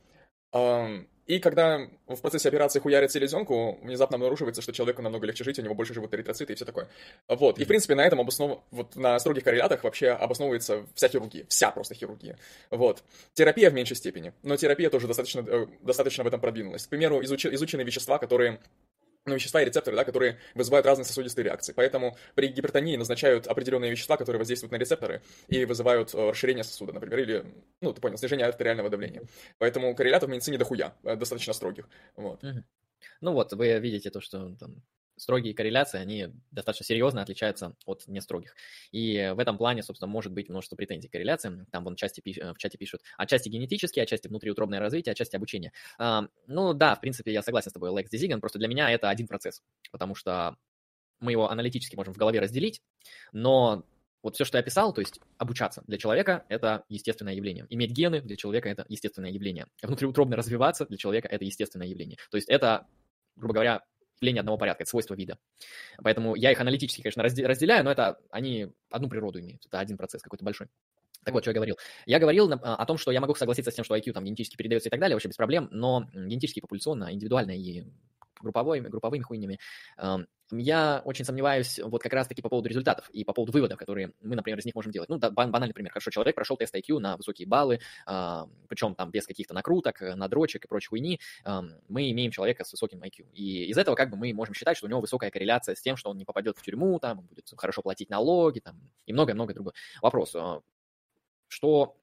[1.31, 5.61] и когда в процессе операции хуярят селезенку, внезапно обнаруживается, что человеку намного легче жить, у
[5.61, 6.89] него больше живут эритроциты и все такое.
[7.29, 7.57] Вот.
[7.57, 8.59] И, в принципе, на этом обоснов...
[8.71, 11.45] вот на строгих коррелятах вообще обосновывается вся хирургия.
[11.47, 12.37] Вся просто хирургия.
[12.69, 13.01] Вот.
[13.33, 14.33] Терапия в меньшей степени.
[14.43, 16.85] Но терапия тоже достаточно, э, достаточно в этом продвинулась.
[16.85, 17.45] К примеру, изуч...
[17.45, 18.59] изучены вещества, которые
[19.25, 21.73] вещества и рецепторы, да, которые вызывают разные сосудистые реакции.
[21.73, 26.93] Поэтому при гипертонии назначают определенные вещества, которые воздействуют на рецепторы и вызывают э, расширение сосуда,
[26.93, 27.45] например, или,
[27.81, 29.23] ну, ты понял, снижение артериального давления.
[29.57, 31.87] Поэтому коррелятов в медицине дохуя, э, достаточно строгих.
[32.15, 32.43] Вот.
[33.19, 34.83] Ну вот, вы видите то, что там
[35.21, 38.55] строгие корреляции, они достаточно серьезно отличаются от нестрогих.
[38.91, 41.67] И в этом плане, собственно, может быть множество претензий к корреляциям.
[41.67, 45.73] Там вон части, в чате пишут, отчасти генетические, отчасти внутриутробное развитие, отчасти обучение.
[45.99, 49.09] А, ну да, в принципе, я согласен с тобой, Лекс Дезиган, просто для меня это
[49.09, 49.61] один процесс,
[49.91, 50.57] потому что
[51.19, 52.81] мы его аналитически можем в голове разделить,
[53.31, 53.85] но
[54.23, 57.67] вот все, что я описал, то есть обучаться для человека– это естественное явление.
[57.69, 59.67] Иметь гены для человека– это естественное явление.
[59.83, 62.17] Внутриутробно развиваться для человека– это естественное явление.
[62.31, 62.87] То есть это,
[63.35, 63.83] грубо говоря,
[64.21, 65.37] явление одного порядка, это свойства вида.
[66.01, 69.65] Поэтому я их аналитически, конечно, разделяю, но это они одну природу имеют.
[69.65, 70.67] Это один процесс какой-то большой.
[71.23, 71.77] Так вот, что я говорил.
[72.05, 74.89] Я говорил о том, что я могу согласиться с тем, что IQ там генетически передается
[74.89, 77.83] и так далее, вообще без проблем, но генетически, популяционно, индивидуально и
[78.41, 79.59] групповыми, групповыми хуйнями.
[80.51, 84.35] Я очень сомневаюсь вот как раз-таки по поводу результатов и по поводу выводов, которые мы,
[84.35, 85.09] например, из них можем делать.
[85.09, 85.91] Ну, да, банальный пример.
[85.91, 90.65] Хорошо, человек прошел тест IQ на высокие баллы, э, причем там без каких-то накруток, надрочек
[90.65, 91.19] и прочей хуйни.
[91.45, 93.31] Э, мы имеем человека с высоким IQ.
[93.33, 95.95] И из этого как бы мы можем считать, что у него высокая корреляция с тем,
[95.95, 99.73] что он не попадет в тюрьму, там, будет хорошо платить налоги, там, и многое-многое другое.
[100.01, 100.59] Вопрос, э,
[101.47, 102.00] что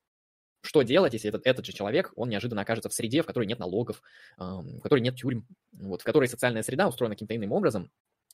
[0.61, 3.59] что делать, если этот, этот же человек, он неожиданно окажется в среде, в которой нет
[3.59, 4.03] налогов,
[4.37, 7.91] в которой нет тюрьм, вот, в которой социальная среда устроена каким-то иным образом,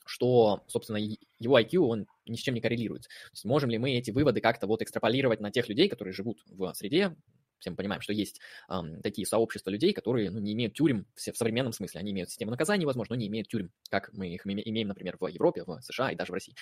[0.06, 0.98] что, собственно,
[1.38, 3.02] его IQ, он ни с чем не коррелирует.
[3.04, 6.42] То есть можем ли мы эти выводы как-то вот экстраполировать на тех людей, которые живут
[6.46, 7.14] в среде,
[7.64, 11.20] все мы понимаем, что есть эм, такие сообщества людей, которые ну, не имеют тюрем в,
[11.20, 12.00] современном смысле.
[12.00, 15.26] Они имеют систему наказаний, возможно, но не имеют тюрем, как мы их имеем, например, в
[15.26, 16.54] Европе, в США и даже в России.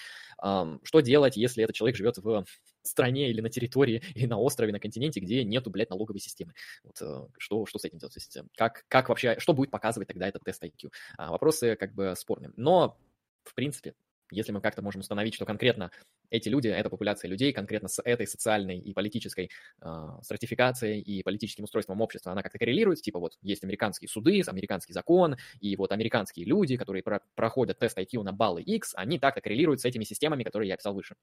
[0.43, 2.45] Эм, что делать, если этот человек живет в
[2.83, 6.55] стране или на территории, или на острове, на континенте, где нету, блядь, налоговой системы?
[6.85, 8.15] Вот, э, что, что с этим делать?
[8.15, 10.93] То есть как, как вообще, что будет показывать тогда этот тест IQ?
[11.19, 12.53] А, вопросы как бы спорные.
[12.57, 12.97] Но,
[13.45, 13.95] в принципе,
[14.33, 15.91] если мы как-то можем установить, что конкретно
[16.31, 19.51] эти люди, эта популяция людей, конкретно с этой социальной и политической
[19.81, 24.93] э, стратификацией и политическим устройством общества, она как-то коррелирует, типа вот есть американские суды, американский
[24.93, 29.41] закон, и вот американские люди, которые про проходят тест IQ на баллы X, они так-то
[29.41, 31.15] коррелируют с этими системами, которые я описал выше.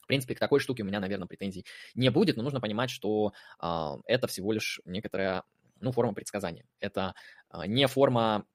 [0.00, 1.64] В принципе, к такой штуке у меня, наверное, претензий
[1.94, 3.32] не будет, но нужно понимать, что
[3.62, 5.42] э, это всего лишь некоторая
[5.80, 6.64] ну, форма предсказания.
[6.80, 7.14] Это
[7.52, 8.46] э, не форма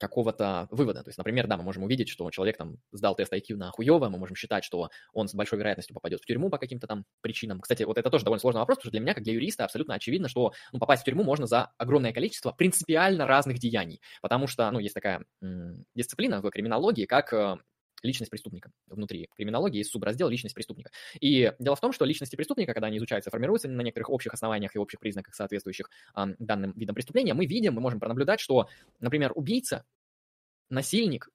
[0.00, 1.02] какого-то вывода.
[1.04, 4.08] То есть, например, да, мы можем увидеть, что человек там сдал тест IQ на хуево,
[4.08, 7.60] мы можем считать, что он с большой вероятностью попадет в тюрьму по каким-то там причинам.
[7.60, 9.94] Кстати, вот это тоже довольно сложный вопрос, потому что для меня, как для юриста, абсолютно
[9.94, 14.00] очевидно, что ну, попасть в тюрьму можно за огромное количество принципиально разных деяний.
[14.22, 17.56] Потому что, ну, есть такая м- дисциплина в криминологии, как э,
[18.02, 18.70] личность преступника.
[18.86, 20.90] Внутри криминологии есть субраздел личность преступника.
[21.20, 24.74] И дело в том, что личности преступника, когда они изучаются, формируются на некоторых общих основаниях
[24.74, 28.68] и общих признаках, соответствующих э, данным видам преступления, мы видим, мы можем пронаблюдать, что,
[29.00, 29.84] например, убийца,
[30.68, 31.28] насильник,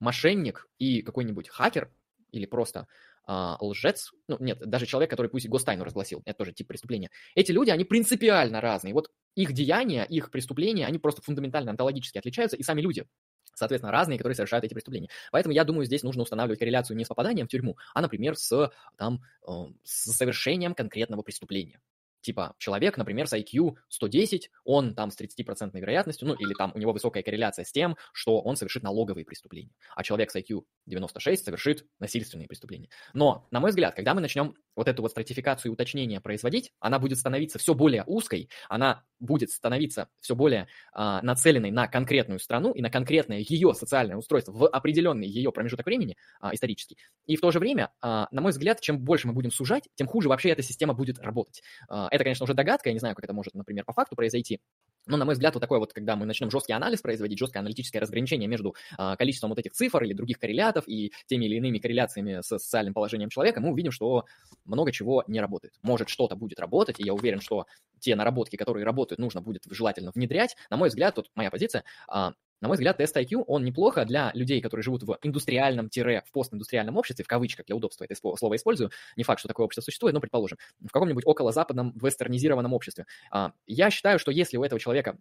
[0.00, 1.92] мошенник и какой-нибудь хакер
[2.32, 2.86] или просто
[3.26, 7.10] а, лжец, ну нет, даже человек, который пусть гостайну разгласил, это тоже тип преступления.
[7.34, 8.94] Эти люди, они принципиально разные.
[8.94, 13.06] Вот их деяния, их преступления, они просто фундаментально, онтологически отличаются, и сами люди
[13.54, 15.10] соответственно, разные, которые совершают эти преступления.
[15.32, 18.72] Поэтому я думаю, здесь нужно устанавливать корреляцию не с попаданием в тюрьму, а, например, с,
[18.96, 19.52] там, э,
[19.84, 21.80] с совершением конкретного преступления.
[22.22, 26.78] Типа человек, например, с IQ 110, он там с 30% вероятностью, ну или там у
[26.78, 31.44] него высокая корреляция с тем, что он совершит налоговые преступления, а человек с IQ 96
[31.44, 32.90] совершит насильственные преступления.
[33.14, 36.98] Но, на мой взгляд, когда мы начнем вот эту вот стратификацию и уточнение производить, она
[36.98, 42.72] будет становиться все более узкой, она будет становиться все более а, нацеленной на конкретную страну
[42.72, 46.96] и на конкретное ее социальное устройство в определенный ее промежуток времени а, исторический.
[47.26, 50.06] И в то же время, а, на мой взгляд, чем больше мы будем сужать, тем
[50.06, 51.62] хуже вообще эта система будет работать.
[51.88, 54.60] А, это, конечно, уже догадка, я не знаю, как это может, например, по факту произойти,
[55.06, 58.00] но, на мой взгляд, вот такое вот, когда мы начнем жесткий анализ производить, жесткое аналитическое
[58.00, 62.40] разграничение между а, количеством вот этих цифр или других коррелятов и теми или иными корреляциями
[62.42, 64.24] с социальным положением человека, мы увидим, что
[64.64, 65.74] много чего не работает.
[65.82, 67.66] Может, что-то будет работать, и я уверен, что
[67.98, 70.56] те наработки, которые работают, нужно будет желательно внедрять.
[70.70, 74.30] На мой взгляд, тут моя позиция, а, на мой взгляд, тест IQ, он неплохо для
[74.34, 79.24] людей, которые живут в индустриальном-в постиндустриальном обществе, в кавычках, для удобства это слово использую, не
[79.24, 83.06] факт, что такое общество существует, но, предположим, в каком-нибудь околозападном вестернизированном обществе.
[83.30, 85.16] А, я считаю, что если у этого человека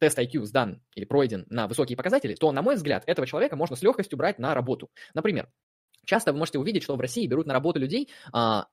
[0.00, 3.76] тест IQ сдан или пройден на высокие показатели, то, на мой взгляд, этого человека можно
[3.76, 4.90] с легкостью брать на работу.
[5.14, 5.48] Например,
[6.04, 8.66] часто вы можете увидеть, что в России берут на работу людей а,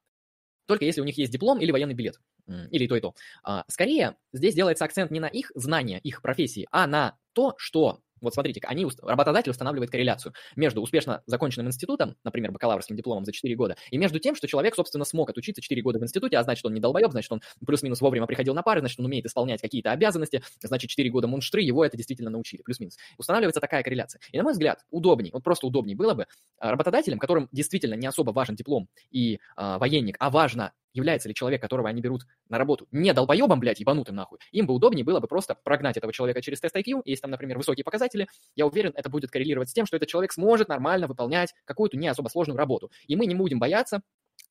[0.70, 2.22] только если у них есть диплом или военный билет.
[2.72, 3.14] Или то, и то.
[3.44, 8.00] А, скорее, здесь делается акцент не на их знания, их профессии, а на то, что
[8.22, 13.56] вот смотрите, они, работодатель устанавливает корреляцию между успешно законченным институтом, например, бакалаврским дипломом за 4
[13.56, 16.66] года, и между тем, что человек, собственно, смог отучиться 4 года в институте, а значит,
[16.66, 19.92] он не долбоеб, значит, он плюс-минус вовремя приходил на пары, значит, он умеет исполнять какие-то
[19.92, 22.98] обязанности, значит, 4 года мунштры, его это действительно научили, плюс-минус.
[23.18, 24.20] Устанавливается такая корреляция.
[24.32, 26.28] И, на мой взгляд, удобней, вот просто удобней было бы
[26.58, 31.36] а, работодателям, которым действительно не особо важен диплом и а, военник, а важно является ли
[31.36, 35.20] человек, которого они берут на работу, не долбоебом, блядь, ебанутым нахуй, им бы удобнее было
[35.20, 38.94] бы просто прогнать этого человека через тест IQ, если там, например, высокие показатели, я уверен,
[38.96, 42.58] это будет коррелировать с тем, что этот человек сможет нормально выполнять какую-то не особо сложную
[42.58, 42.92] работу.
[43.08, 44.02] И мы не будем бояться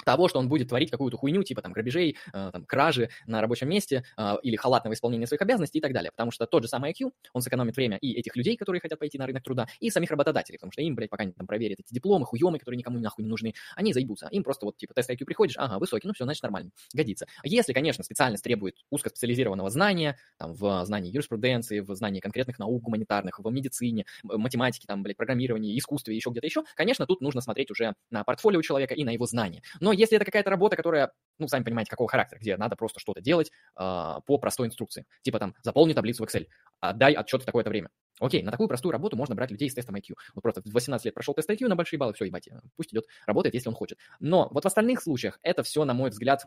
[0.05, 3.69] того, что он будет творить какую-то хуйню, типа там грабежей, э, там, кражи на рабочем
[3.69, 6.11] месте э, или халатного исполнения своих обязанностей и так далее.
[6.11, 9.19] Потому что тот же самый IQ, он сэкономит время и этих людей, которые хотят пойти
[9.19, 11.93] на рынок труда, и самих работодателей, потому что им, блядь, пока они там проверят эти
[11.93, 14.29] дипломы, хуемы, которые никому нахуй не нужны, они заебутся.
[14.31, 17.27] Им просто вот, типа, тест IQ приходишь, ага, высокий, ну все, значит, нормально, годится.
[17.45, 23.39] Если, конечно, специальность требует узкоспециализированного знания, там, в знании юриспруденции, в знании конкретных наук гуманитарных,
[23.39, 27.95] в медицине, математике, там, блядь, программировании, искусстве, еще где-то еще, конечно, тут нужно смотреть уже
[28.11, 29.62] на портфолио человека и на его знания.
[29.81, 33.20] Но если это какая-то работа, которая, ну, сами понимаете, какого характера, где надо просто что-то
[33.20, 35.06] делать э, по простой инструкции.
[35.23, 36.47] Типа там, заполни таблицу в Excel,
[36.81, 37.90] отдай отчет в такое-то время.
[38.20, 40.15] Окей, на такую простую работу можно брать людей с тестом IQ.
[40.35, 43.06] Вот просто в 18 лет прошел тест IQ на большие баллы, все, ебать, пусть идет,
[43.27, 43.98] работает, если он хочет.
[44.20, 46.44] Но вот в остальных случаях это все, на мой взгляд,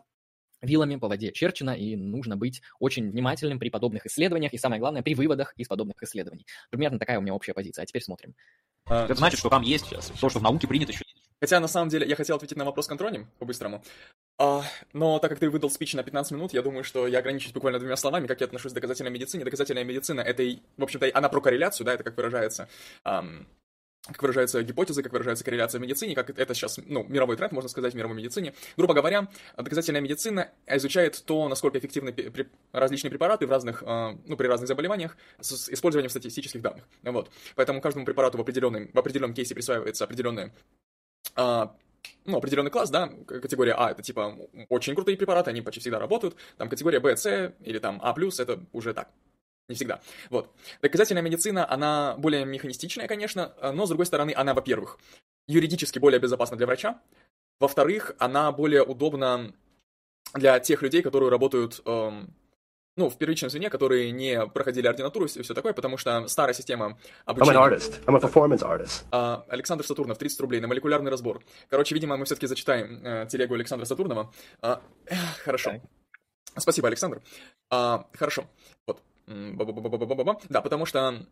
[0.62, 5.02] вилами по воде черчено, и нужно быть очень внимательным при подобных исследованиях, и самое главное,
[5.02, 6.46] при выводах из подобных исследований.
[6.70, 7.82] Примерно такая у меня общая позиция.
[7.82, 8.34] А теперь смотрим.
[8.86, 11.04] А, это значит, что там есть то, что в науке принято еще.
[11.42, 13.82] Хотя, на самом деле, я хотел ответить на вопрос контроним по-быстрому.
[14.38, 14.62] А,
[14.92, 17.80] но так как ты выдал спич на 15 минут, я думаю, что я ограничусь буквально
[17.80, 19.44] двумя словами, как я отношусь к доказательной медицине.
[19.44, 20.44] Доказательная медицина— это,
[20.76, 22.68] в общем-то, она про корреляцию, да, это как выражается
[23.02, 23.48] ам,
[24.06, 27.68] как выражаются гипотезы, как выражается корреляция в медицине, как это сейчас, ну, мировой тренд, можно
[27.68, 28.54] сказать, в мировой медицине.
[28.76, 32.14] Грубо говоря, доказательная медицина изучает то, насколько эффективны
[32.70, 36.84] различные препараты в разных, а, ну, при разных заболеваниях с использованием статистических данных.
[37.02, 37.32] Вот.
[37.56, 40.52] Поэтому каждому препарату в определенном, в определенном кейсе присваивается определенная
[41.36, 41.74] а,
[42.24, 44.36] ну, определенный класс, да, категория А это типа
[44.68, 48.60] очень крутые препараты, они почти всегда работают, там категория Б, С или там А+, это
[48.72, 49.10] уже так,
[49.68, 50.00] не всегда.
[50.30, 50.50] Вот.
[50.80, 54.98] Доказательная медицина, она более механистичная, конечно, но, с другой стороны, она, во-первых,
[55.48, 57.00] юридически более безопасна для врача,
[57.60, 59.52] во-вторых, она более удобна
[60.34, 62.34] для тех людей, которые работают эм,
[62.96, 66.98] ну, в первичном звене, которые не проходили ординатуру и все такое, потому что старая система
[67.24, 67.58] обучения...
[67.58, 68.04] I'm an artist.
[68.04, 69.04] I'm a performance artist.
[69.10, 71.42] А, Александр Сатурнов, 30 рублей на молекулярный разбор.
[71.68, 74.32] Короче, видимо, мы все-таки зачитаем э, телегу Александра Сатурнова.
[74.60, 75.14] А, э,
[75.44, 75.70] хорошо.
[75.70, 75.80] Okay.
[76.58, 77.22] Спасибо, Александр.
[77.70, 78.44] А, хорошо.
[78.86, 79.02] Вот.
[79.26, 81.24] Да, потому что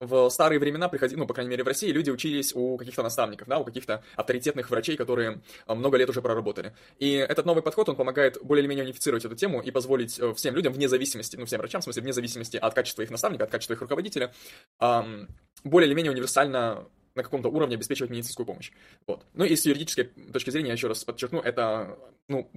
[0.00, 3.48] в старые времена приходили, ну, по крайней мере, в России люди учились у каких-то наставников,
[3.48, 6.74] да, у каких-то авторитетных врачей, которые э, много лет уже проработали.
[6.98, 10.34] И этот новый подход, он помогает более или менее унифицировать эту тему и позволить э,
[10.34, 13.44] всем людям, вне зависимости, ну, всем врачам, в смысле, вне зависимости от качества их наставника,
[13.44, 14.32] от качества их руководителя,
[14.80, 18.72] более или менее универсально на каком-то уровне обеспечивать медицинскую помощь.
[19.06, 19.24] Вот.
[19.34, 21.98] Ну и с юридической точки зрения, я еще раз подчеркну, это,
[22.28, 22.50] ну,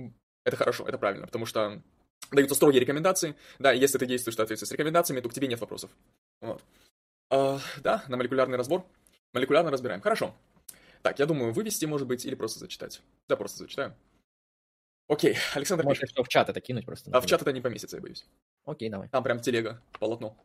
[0.43, 1.81] это хорошо, это правильно, потому что
[2.31, 5.47] даются строгие рекомендации, да, и если ты действуешь в соответствии с рекомендациями, то к тебе
[5.47, 5.91] нет вопросов.
[6.41, 6.64] Вот.
[7.30, 8.86] Uh, да, на молекулярный разбор.
[9.34, 10.02] Молекулярно разбираем.
[10.02, 10.34] Хорошо.
[11.02, 13.02] Так, я думаю, вывести, может быть, или просто зачитать.
[13.28, 13.95] Да, просто зачитаю.
[15.08, 16.18] Окей, Александр Может, пишет.
[16.18, 17.10] в чат это кинуть просто.
[17.10, 17.24] Например.
[17.24, 18.26] А в чат это не поместится, я боюсь.
[18.66, 19.08] Окей, давай.
[19.08, 20.38] Там прям телега, полотно.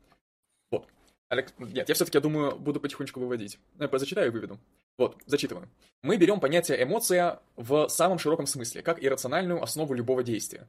[0.70, 0.86] Вот.
[1.28, 1.52] Алекс...
[1.58, 3.58] Нет, я все-таки, думаю, буду потихонечку выводить.
[3.76, 4.60] Ну, я зачитаю и выведу.
[4.98, 5.68] Вот, зачитываю.
[6.02, 10.68] Мы берем понятие эмоция в самом широком смысле, как иррациональную основу любого действия.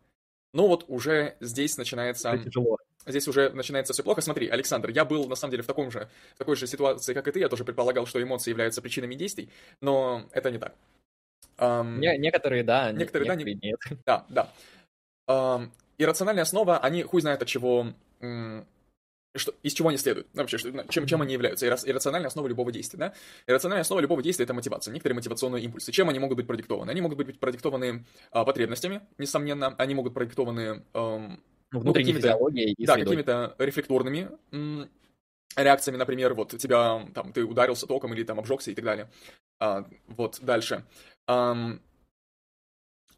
[0.54, 2.30] Но вот уже здесь начинается...
[2.30, 4.22] Это тяжело здесь уже начинается все плохо.
[4.22, 7.28] Смотри, Александр, я был на самом деле в таком же, в такой же ситуации, как
[7.28, 7.40] и ты.
[7.40, 9.50] Я тоже предполагал, что эмоции являются причинами действий,
[9.82, 10.74] но это не так.
[11.58, 13.80] Um, не, некоторые да, некоторые, некоторые да, нет.
[14.06, 14.52] Да, да.
[15.28, 17.94] Um, иррациональная основа, они хуй знает от чего,
[19.36, 23.00] что, из чего они следуют, вообще, что, чем, чем они являются, иррациональная основа любого действия,
[23.00, 23.14] да?
[23.48, 25.92] Иррациональная основа любого действия— это мотивация, некоторые мотивационные импульсы.
[25.92, 26.92] Чем они могут быть продиктованы?
[26.92, 31.40] Они могут быть продиктованы а, потребностями, несомненно, они могут продиктованы ну,
[31.80, 34.30] внутренней ну, физиологией и Да, какими-то рефлекторными
[35.56, 39.10] реакциями, например, вот тебя, там, ты ударился током или там обжегся и так далее.
[39.60, 40.86] А, вот, дальше.
[41.28, 41.56] А,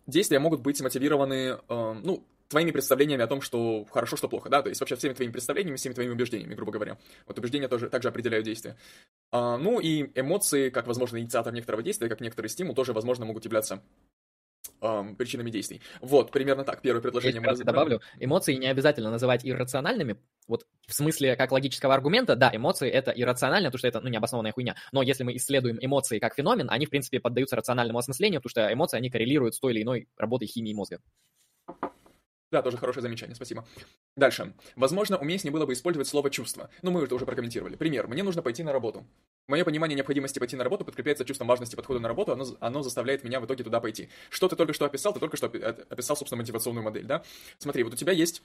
[0.06, 4.62] действия могут быть мотивированы, а, ну, твоими представлениями о том, что хорошо, что плохо, да,
[4.62, 6.98] то есть вообще всеми твоими представлениями, всеми твоими убеждениями, грубо говоря.
[7.26, 8.76] Вот убеждения тоже также определяют действия.
[9.32, 13.46] А, ну и эмоции, как возможно инициатор некоторого действия, как некоторый стимул, тоже, возможно, могут
[13.46, 13.82] являться
[14.82, 15.82] эм, причинами действий.
[16.02, 17.42] Вот, примерно так, первое предложение.
[17.46, 20.18] Я добавлю, эмоции не обязательно называть иррациональными,
[20.48, 24.52] вот в смысле как логического аргумента, да, эмоции это иррационально, потому что это, ну, необоснованная
[24.52, 28.52] хуйня, но если мы исследуем эмоции как феномен, они, в принципе, поддаются рациональному осмыслению, потому
[28.52, 31.00] что эмоции, они коррелируют с той или иной работой химии мозга.
[32.52, 33.66] Да, тоже хорошее замечание, спасибо.
[34.16, 34.54] Дальше.
[34.76, 36.70] Возможно, уместнее было бы использовать слово «чувство».
[36.82, 37.76] Но мы это уже прокомментировали.
[37.76, 38.08] Пример.
[38.08, 39.06] Мне нужно пойти на работу.
[39.48, 43.24] Мое понимание необходимости пойти на работу подкрепляется чувством важности подхода на работу, оно, оно заставляет
[43.24, 44.10] меня в итоге туда пойти.
[44.30, 45.14] Что ты только что описал?
[45.14, 47.24] Ты только что описал, собственно, мотивационную модель, да?
[47.60, 48.42] Смотри, вот у тебя есть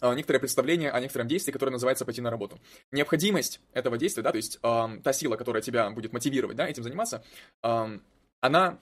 [0.00, 2.60] а, некоторое представление о некотором действии, которое называется пойти на работу.
[2.92, 6.82] Необходимость этого действия, да, то есть э, та сила, которая тебя будет мотивировать, да, этим
[6.82, 7.24] заниматься,
[7.62, 7.98] э,
[8.40, 8.78] она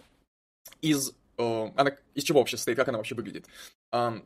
[0.82, 3.46] из, э, она из чего вообще состоит, как она вообще выглядит?
[3.92, 4.20] Э,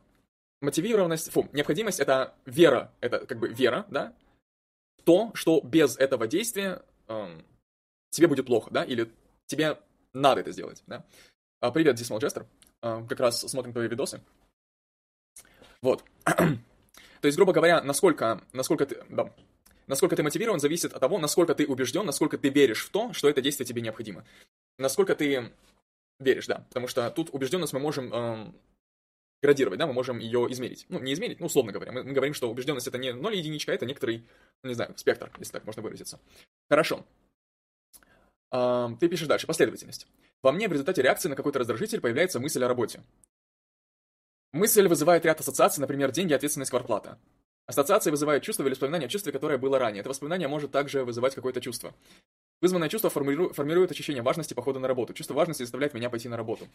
[0.61, 4.15] мотивированность, фу, необходимость— это вера, это как бы вера, да,
[5.05, 7.45] то, что без этого действия эм,
[8.11, 9.11] тебе будет плохо, да, или
[9.47, 9.78] тебе
[10.12, 11.05] надо это сделать, да.
[11.61, 12.47] А, привет, здесь Малджестер,
[12.82, 14.23] а, как раз смотрим твои видосы.
[15.82, 16.05] Вот.
[16.24, 19.32] То есть, грубо говоря, насколько, насколько ты, да,
[19.87, 23.28] насколько ты мотивирован, зависит от того, насколько ты убежден, насколько ты веришь в то, что
[23.28, 24.24] это действие тебе необходимо.
[24.78, 25.53] Насколько ты
[26.19, 28.55] веришь, да, потому что тут убежденность мы можем эм,
[29.43, 30.87] градировать, да, мы можем ее измерить.
[30.89, 31.93] Ну, не измерить, ну, условно говоря.
[31.93, 34.27] Мы, мы говорим, что убежденность это не 0 единичка, это некоторый,
[34.62, 36.21] ну, не знаю, спектр, если так можно выразиться.
[36.69, 37.05] Хорошо.
[38.51, 39.47] А, ты пишешь дальше.
[39.47, 40.07] Последовательность.
[40.43, 43.03] Во мне в результате реакции на какой-то раздражитель появляется мысль о работе.
[44.53, 47.19] Мысль вызывает ряд ассоциаций, например, деньги, ответственность, квартплата.
[47.67, 50.01] Ассоциации вызывают чувство или воспоминание о чувстве, которое было ранее.
[50.01, 51.95] Это воспоминание может также вызывать какое-то чувство.
[52.61, 55.15] Вызванное чувство формиру- формирует ощущение важности похода на работу.
[55.15, 56.67] Чувство важности заставляет меня пойти на работу.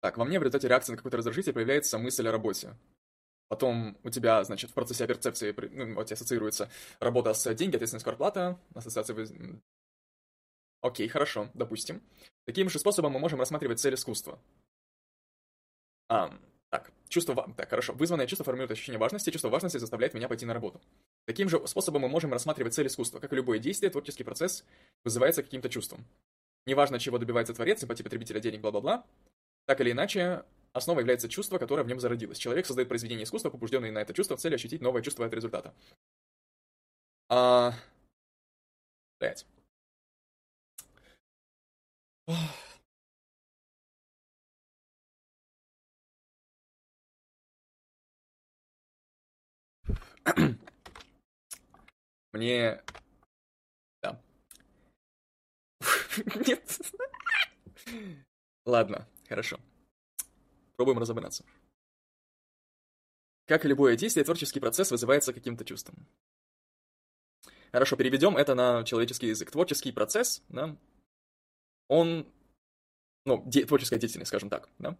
[0.00, 2.76] Так, во мне в результате реакции на какой-то раздражитель появляется мысль о работе.
[3.48, 6.70] Потом у тебя, значит, в процессе перцепции ну, вот, ассоциируется
[7.00, 9.26] работа с деньги, ответственность, квартплата, ассоциация...
[10.80, 12.02] Окей, хорошо, допустим.
[12.44, 14.38] Таким же способом мы можем рассматривать цель искусства.
[16.08, 16.38] А,
[16.70, 17.52] так, чувство...
[17.56, 17.94] Так, хорошо.
[17.94, 20.80] Вызванное чувство формирует ощущение важности, чувство важности заставляет меня пойти на работу.
[21.26, 23.18] Таким же способом мы можем рассматривать цель искусства.
[23.18, 24.64] Как и любое действие, творческий процесс
[25.04, 26.06] вызывается каким-то чувством.
[26.66, 29.04] Неважно, чего добивается творец, симпатия потребителя, денег, бла-бла-бла.
[29.68, 32.38] Так или иначе, основой является чувство, которое в нем зародилось.
[32.38, 35.74] Человек создает произведение искусства, побужденное на это чувство, в цели ощутить новое чувство от результата.
[37.28, 37.74] А...
[52.32, 52.80] Мне...
[54.02, 54.18] Да.
[56.46, 56.80] Нет.
[58.64, 59.60] Ладно, хорошо.
[60.76, 61.44] Пробуем разобраться.
[63.46, 66.06] Как и любое действие, творческий процесс вызывается каким-то чувством.
[67.72, 69.50] Хорошо, переведем это на человеческий язык.
[69.50, 70.76] Творческий процесс, да,
[71.88, 72.26] он,
[73.24, 74.98] ну, де- творческая деятельность, скажем так, да,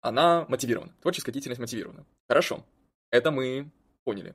[0.00, 0.94] она мотивирована.
[1.00, 2.06] Творческая деятельность мотивирована.
[2.28, 2.66] Хорошо,
[3.10, 3.70] это мы
[4.04, 4.34] поняли.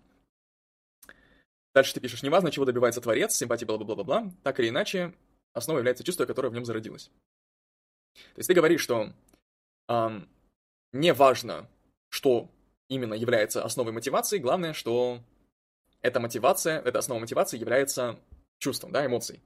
[1.74, 5.14] Дальше ты пишешь, неважно, чего добивается творец, симпатии, бла-бла-бла-бла, так или иначе,
[5.54, 7.12] основой является чувство, которое в нем зародилось.
[8.14, 9.14] То есть ты говоришь, что
[9.88, 10.28] ам,
[10.92, 11.70] не важно,
[12.10, 12.50] что
[12.88, 15.22] именно является основой мотивации, главное, что
[16.02, 18.20] эта мотивация, эта основа мотивации является
[18.60, 19.42] чувством, да, эмоцией.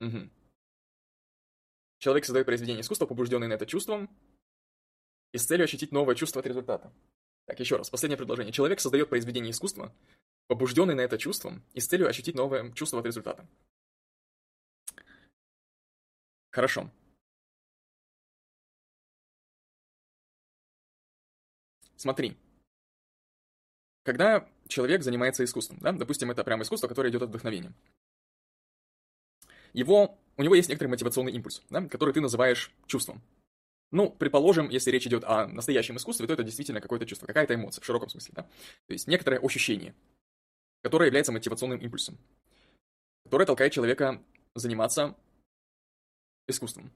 [0.00, 0.30] Мгм.
[1.98, 4.08] Человек создает произведение искусства, побужденный на это чувством,
[5.32, 6.92] и с целью ощутить новое чувство от результата.
[7.46, 8.52] Так, еще раз, последнее предложение.
[8.52, 9.94] Человек создает произведение искусства,
[10.46, 13.46] побужденный на это чувством, и с целью ощутить новое чувство от результата.
[16.50, 16.90] Хорошо.
[21.96, 22.36] Смотри.
[24.04, 27.74] Когда человек занимается искусством, да, допустим, это прямо искусство, которое идет от вдохновения.
[29.72, 33.22] Его, у него есть некоторый мотивационный импульс, да, который ты называешь чувством.
[33.92, 37.82] Ну, предположим, если речь идет о настоящем искусстве, то это действительно какое-то чувство, какая-то эмоция
[37.82, 38.42] в широком смысле, да.
[38.86, 39.94] То есть некоторое ощущение,
[40.82, 42.16] которое является мотивационным импульсом,
[43.24, 44.22] которое толкает человека
[44.54, 45.16] заниматься
[46.50, 46.92] искусством.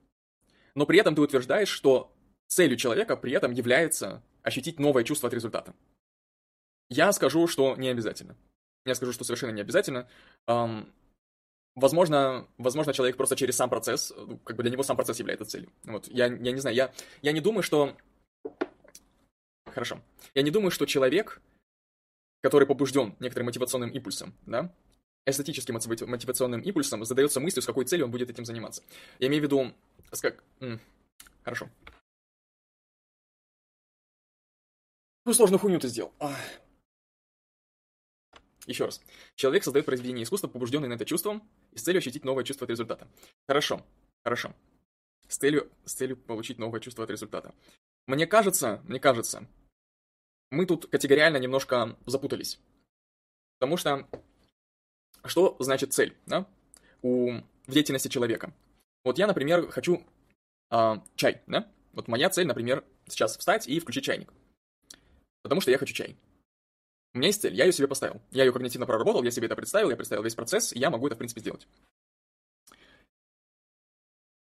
[0.75, 2.13] Но при этом ты утверждаешь, что
[2.49, 5.75] целью человека при этом является ощутить новое чувство от результата.
[6.91, 8.37] Я скажу, что не обязательно.
[8.85, 10.09] Я скажу, что совершенно не обязательно.
[11.75, 15.45] Возможно, возможно, человек просто через сам процесс, ну, как бы для него сам процесс является
[15.45, 15.73] целью.
[15.85, 17.97] Вот, я, я не знаю, я, я не думаю, что...
[19.67, 20.01] Хорошо.
[20.35, 21.43] Я не думаю, что человек,
[22.43, 24.73] который побужден некоторым мотивационным импульсом, да,
[25.27, 28.83] эстетическим мотива- мотивационным импульсом, задается мыслью, с какой целью он будет этим заниматься.
[29.19, 29.73] Я имею в виду,
[30.21, 30.43] как...
[31.43, 31.69] Хорошо.
[35.23, 36.13] Какую сложную хуйню ты сделал?
[38.67, 39.03] Еще раз.
[39.35, 42.71] Человек создает произведение искусства, побужденный на это чувством, и с целью ощутить новое чувство от
[42.71, 43.09] результата.
[43.47, 43.85] Хорошо,
[44.23, 44.55] хорошо.
[45.29, 47.55] С целью, с целью получить новое чувство от результата.
[48.07, 49.47] Мне кажется, мне кажется,
[50.51, 52.59] мы тут категориально немножко запутались.
[53.59, 54.09] Потому что,
[55.29, 56.47] что значит цель, да?
[57.03, 57.33] У,
[57.67, 58.53] в деятельности человека.
[59.05, 60.05] Вот я, например, хочу
[60.71, 61.69] а, чай, да?
[61.93, 64.33] Вот моя цель, например, сейчас встать и включить чайник.
[65.43, 66.17] Потому что я хочу чай.
[67.13, 68.21] У меня есть цель, я ее себе поставил.
[68.33, 71.07] Я ее когнитивно проработал, я себе это представил, я представил весь процесс, и я могу
[71.07, 71.69] это, в принципе, сделать.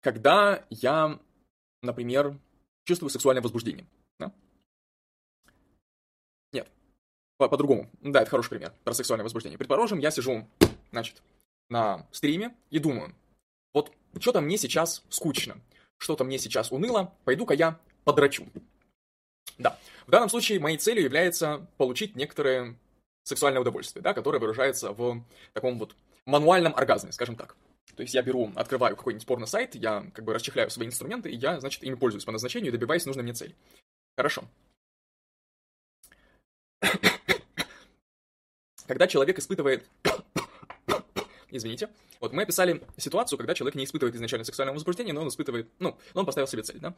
[0.02, 1.20] Когда я,
[1.82, 2.38] например,
[2.86, 3.86] чувствую сексуальное возбуждение.
[4.20, 4.34] Да?
[7.40, 7.50] Нет.
[7.50, 7.90] По- По-другому.
[8.02, 9.58] да, это хороший пример про сексуальное возбуждение.
[9.58, 10.46] Предположим, я сижу,
[10.92, 11.22] значит,
[11.70, 13.16] на стриме и думаю,
[13.74, 15.58] вот что-то мне сейчас скучно,
[15.98, 18.46] что-то мне сейчас уныло, пойду-ка я подрачу.
[19.58, 19.78] Да.
[20.06, 22.76] В данном случае моей целью является получить некоторое
[23.24, 25.96] сексуальное удовольствие, да, которое выражается в таком вот
[26.26, 27.56] мануальном оргазме, скажем так.
[27.96, 31.60] То есть я беру, открываю какой-нибудь порно-сайт, я как бы расчехляю свои инструменты, и я,
[31.60, 33.56] значит, ими пользуюсь по назначению и добиваюсь нужной мне цели.
[34.18, 34.44] Хорошо.
[38.90, 39.88] Когда человек испытывает...
[41.52, 41.90] Извините.
[42.20, 45.70] Вот мы описали ситуацию, когда человек не испытывает изначально сексуального возбуждения, но он испытывает...
[45.78, 46.96] Ну, он поставил себе цель, да?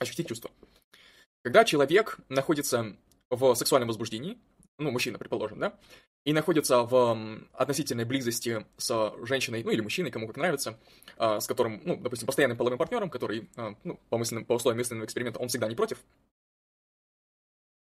[0.00, 0.50] Ощутить чувство.
[1.42, 2.96] Когда человек находится
[3.30, 4.38] в сексуальном возбуждении,
[4.78, 5.78] ну, мужчина, предположим, да,
[6.24, 7.16] и находится в
[7.52, 10.80] относительной близости с женщиной, ну, или мужчиной, кому как нравится,
[11.16, 14.78] а, с которым, ну, допустим, постоянным половым партнером, который, а, ну, по, мысленным, по условиям
[14.78, 16.02] мысленного эксперимента, он всегда не против.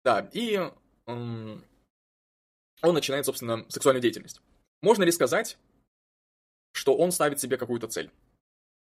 [0.04, 0.72] Да, и
[2.82, 4.42] он начинает, собственно, сексуальную деятельность.
[4.82, 5.58] Можно ли сказать,
[6.74, 8.12] что он ставит себе какую-то цель?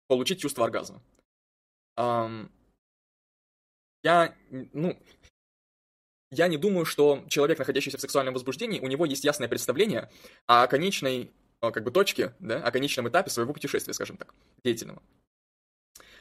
[0.09, 1.03] Получить чувство оргазма.
[1.97, 2.51] Ам,
[4.03, 4.99] я, ну,
[6.31, 10.11] я не думаю, что человек, находящийся в сексуальном возбуждении, у него есть ясное представление
[10.47, 14.35] о конечной, как бы, точке, да, о конечном этапе своего путешествия, скажем так,
[14.65, 15.03] деятельного.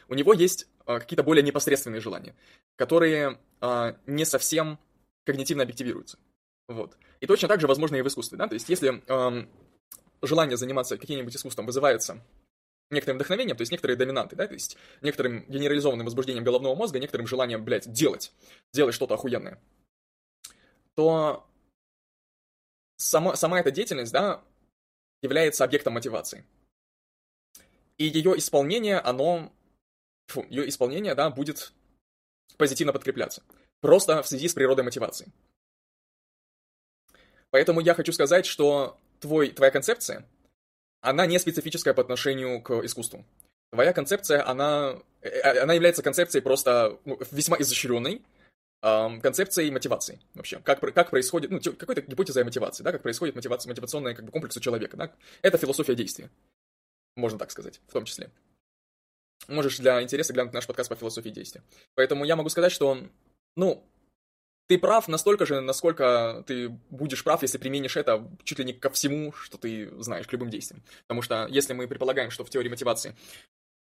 [0.09, 2.35] У него есть э, какие-то более непосредственные желания,
[2.77, 4.79] которые э, не совсем
[5.25, 6.17] когнитивно объективируются.
[6.69, 6.97] Вот.
[7.19, 9.49] И точно так же возможно и в искусстве, да, то есть если эм,
[10.22, 12.23] желание заниматься каким-нибудь искусством вызывается
[12.89, 17.27] некоторым вдохновением, то есть некоторые доминанты, да, то есть некоторым генерализованным возбуждением головного мозга, некоторым
[17.27, 18.31] желанием, блядь, делать,
[18.73, 19.60] делать что-то охуенное,
[20.95, 21.48] то
[22.98, 24.44] сама, сама эта деятельность, да,
[25.22, 26.45] является объектом мотивации.
[27.98, 29.52] И ее исполнение, оно,
[30.27, 31.73] фу, ее исполнение, да, будет
[32.57, 33.44] позитивно подкрепляться.
[33.81, 35.31] Просто в связи с природой мотивации.
[37.51, 40.25] Поэтому я хочу сказать, что твой, твоя концепция,
[41.01, 43.25] она не специфическая по отношению к искусству.
[43.71, 48.21] Твоя концепция, она, э, э, она является концепцией просто ну, весьма изощренной,
[48.81, 50.59] эм, концепцией мотивации вообще.
[50.59, 54.55] Как, как происходит, ну, какой-то гипотезой мотивации, да, как происходит мотивация, мотивационная как бы, комплекс
[54.55, 55.11] у человека, да.
[55.41, 56.29] Это философия действия,
[57.15, 58.29] можно так сказать, в том числе.
[59.47, 61.61] Можешь для интереса глянуть наш подкаст по философии действия.
[61.95, 62.97] Поэтому я могу сказать, что,
[63.55, 63.83] ну,
[64.68, 68.89] ты прав настолько же, насколько ты будешь прав, если применишь это чуть ли не ко
[68.89, 70.84] всему, что ты знаешь, к любым действиям.
[71.03, 73.15] Потому что если мы предполагаем, что в теории мотивации,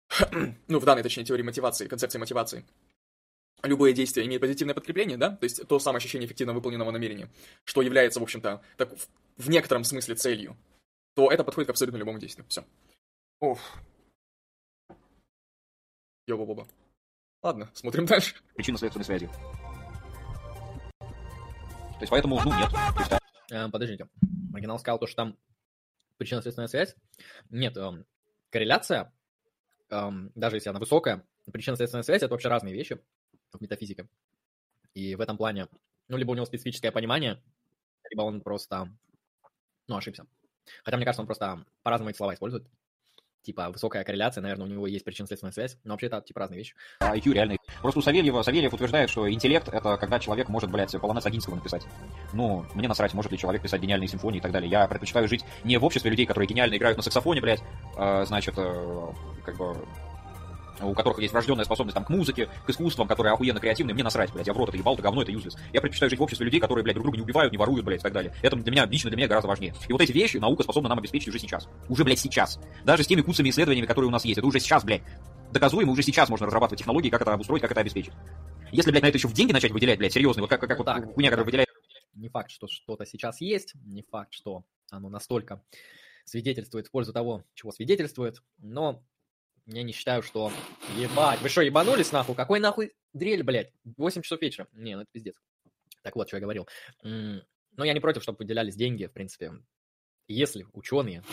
[0.67, 2.65] ну, в данной, точнее, теории мотивации, концепции мотивации,
[3.61, 7.29] любое действие имеет позитивное подкрепление, да, то есть то самое ощущение эффективно выполненного намерения,
[7.63, 8.89] что является, в общем-то, так,
[9.37, 10.57] в некотором смысле целью,
[11.15, 12.45] то это подходит к абсолютно любому действию.
[12.49, 12.65] Все.
[13.39, 13.59] Оф.
[16.27, 16.67] Йоба-боба.
[17.43, 18.35] Ладно, смотрим дальше.
[18.55, 19.29] Причинно-следственной связи.
[21.93, 22.71] То есть поэтому, ну, нет.
[22.99, 23.11] есть,
[23.51, 24.09] э, подождите.
[24.53, 25.37] Оригинал сказал то, что там
[26.17, 26.95] причинно-следственная связь.
[27.49, 28.05] Нет, эм,
[28.49, 29.13] корреляция,
[29.89, 32.99] эм, даже если она высокая, причинно-следственная связь— это вообще разные вещи
[33.51, 34.07] в метафизике.
[34.93, 35.67] И в этом плане,
[36.07, 37.41] ну, либо у него специфическое понимание,
[38.09, 38.89] либо он просто,
[39.87, 40.25] ну, ошибся.
[40.83, 42.67] Хотя, мне кажется, он просто по-разному эти слова использует
[43.43, 46.75] типа высокая корреляция, наверное, у него есть причинно-следственная связь, но вообще это типа разные вещи.
[46.99, 47.59] А IQ реальный.
[47.81, 51.83] Просто у Савельева, Савельев утверждает, что интеллект— это когда человек может, блядь, полонез Агинского написать.
[52.33, 54.69] Ну, мне насрать, может ли человек писать гениальные симфонии и так далее.
[54.69, 57.61] Я предпочитаю жить не в обществе людей, которые гениально играют на саксофоне, блядь,
[57.97, 59.11] а, значит, э,
[59.45, 59.75] как бы
[60.81, 64.31] у которых есть врожденная способность там, к музыке, к искусствам, которые охуенно креативные, мне насрать,
[64.33, 65.55] блядь, я в рот это ебал, это говно, это юзлес.
[65.71, 67.99] Я предпочитаю жить в обществе людей, которые, блядь, друг друга не убивают, не воруют, блядь,
[67.99, 68.33] и так далее.
[68.41, 69.73] Это для меня, лично для меня гораздо важнее.
[69.87, 71.67] И вот эти вещи наука способна нам обеспечить уже сейчас.
[71.89, 72.59] Уже, блядь, сейчас.
[72.83, 75.03] Даже с теми куцами исследованиями, которые у нас есть, это уже сейчас, блядь.
[75.51, 78.13] Доказуемо, уже сейчас можно разрабатывать технологии, как это обустроить, как это обеспечить.
[78.71, 80.85] Если, блядь, на это еще в деньги начать выделять, блядь, серьезно, вот как, как вот
[80.85, 81.69] так, хуйня, которая выделяет...
[82.15, 85.61] Не факт, что что-то сейчас есть, не факт, что оно настолько
[86.25, 89.03] свидетельствует в пользу того, чего свидетельствует, но
[89.65, 90.51] я не считаю, что...
[90.97, 92.35] Ебать, вы что, ебанулись нахуй?
[92.35, 93.71] Какой нахуй дрель, блядь?
[93.97, 94.67] 8 часов вечера.
[94.73, 95.35] Не, ну это пиздец.
[96.01, 96.67] Так вот, что я говорил.
[97.03, 99.53] Но я не против, чтобы выделялись деньги, в принципе.
[100.27, 101.23] Если ученые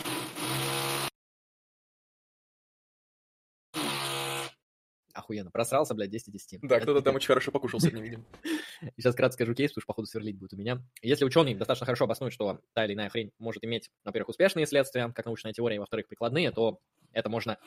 [5.13, 5.51] Охуенно.
[5.51, 6.59] Просрался, блядь, 10 10.
[6.61, 8.25] Да, кто-то там очень хорошо покушал сегодня, видим.
[8.97, 10.81] Сейчас кратко скажу кейс, потому что, походу, сверлить будет у меня.
[11.01, 15.11] Если ученый достаточно хорошо обоснует, что та или иная хрень может иметь, во-первых, успешные следствия,
[15.13, 16.79] как научная теория, и, во-вторых, прикладные, то
[17.11, 17.57] это можно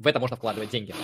[0.00, 0.94] в это можно вкладывать деньги.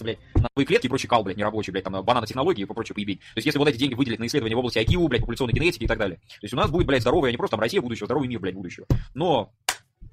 [0.00, 3.20] блядь, новые клетки и прочий кал, блядь, нерабочий, блядь, там, бананотехнологии и прочее поебить.
[3.20, 5.84] То есть, если вот эти деньги выделить на исследования в области IQ, блядь, популяционной генетики
[5.84, 6.16] и так далее.
[6.16, 8.54] То есть, у нас будет, блядь, здоровая, не просто там Россия будущего, здоровый мир, блядь,
[8.54, 8.86] будущего.
[9.14, 9.52] Но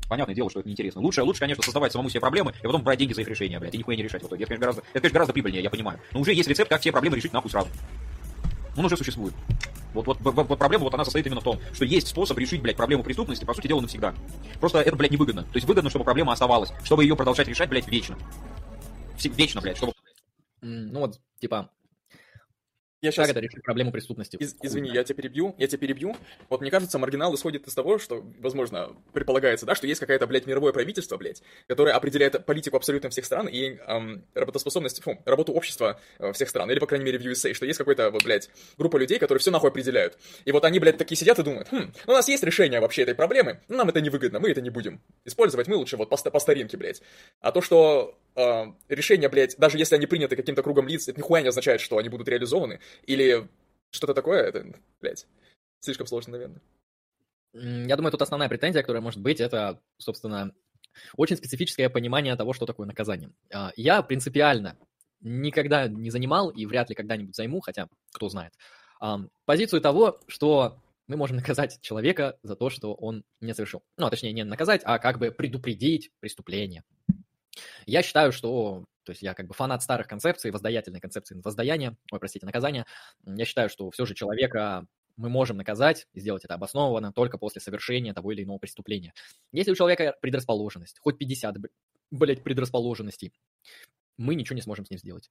[0.10, 1.02] Понятное дело, что это неинтересно.
[1.02, 3.76] Лучше, лучше, конечно, создавать самому себе проблемы и потом брать деньги за их решение, блядь,
[3.76, 4.44] и нихуя не решать в итоге.
[4.44, 6.00] Это, конечно, гораздо, это, конечно, гораздо прибыльнее, я понимаю.
[6.14, 7.68] Но уже есть рецепт, как все проблемы решить нахуй сразу.
[8.78, 9.34] Он уже существует.
[10.02, 12.76] Вот, вот, вот проблема вот она состоит именно в том, что есть способ решить, блядь,
[12.78, 14.14] проблему преступности, по сути дела, навсегда.
[14.60, 15.44] Просто это, блядь, невыгодно.
[15.44, 18.18] То есть выгодно, чтобы проблема оставалась, чтобы ее продолжать решать, блядь, вечно.
[19.24, 19.94] Вечно, блядь, чтобы...
[20.62, 21.70] Ну вот, типа,
[23.02, 23.28] я сейчас...
[23.28, 24.38] Как это решить проблему преступности?
[24.38, 26.16] Из, извини, я тебя перебью, я тебя перебью.
[26.50, 30.48] Вот мне кажется, маргинал исходит из того, что, возможно, предполагается, да, что есть какая-то, блядь,
[30.48, 36.00] мировое правительство, блядь, которое определяет политику абсолютно всех стран и эм, работоспособность, фу, работу общества
[36.18, 38.98] э, всех стран, или, по крайней мере, в USA, что есть какой-то, вот, блядь, группа
[38.98, 40.18] людей, которые все нахуй определяют.
[40.46, 43.04] И вот они, блядь, такие сидят и думают, хм, ну, у нас есть решение вообще
[43.04, 46.18] этой проблемы, но нам это невыгодно, мы это не будем использовать, мы лучше вот по,
[46.18, 47.04] по старинке, блядь.
[47.42, 51.42] А то, что э, решения, блядь, даже если они приняты каким-то кругом лиц, это нихуя
[51.42, 53.48] не означает, что они будут реализованы, или
[53.90, 54.66] что-то такое, это,
[55.02, 55.28] блядь,
[55.80, 56.62] слишком сложно, наверное.
[57.54, 60.54] Я думаю, тут основная претензия, которая может быть, это, собственно,
[61.16, 63.32] очень специфическое понимание того, что такое наказание.
[63.52, 64.78] А, я принципиально
[65.22, 68.54] никогда не занимал и вряд ли когда-нибудь займу, хотя кто знает,
[69.46, 73.82] позицию того, что мы можем наказать человека за то, что он не совершил.
[73.98, 76.84] Ну, а точнее, не наказать, а как бы предупредить преступление.
[77.86, 82.20] Я считаю, что, то есть я как бы фанат старых концепций, воздаятельной концепции воздаяния, ой,
[82.20, 82.86] простите, наказания.
[83.26, 84.86] Я считаю, что все же человека
[85.16, 89.14] мы можем наказать и сделать это обоснованно только после совершения того или иного преступления.
[89.52, 91.58] Если у человека предрасположенность, хоть 50,
[92.12, 93.34] блядь, предрасположенностей,
[94.18, 95.30] мы ничего не сможем с ним сделать.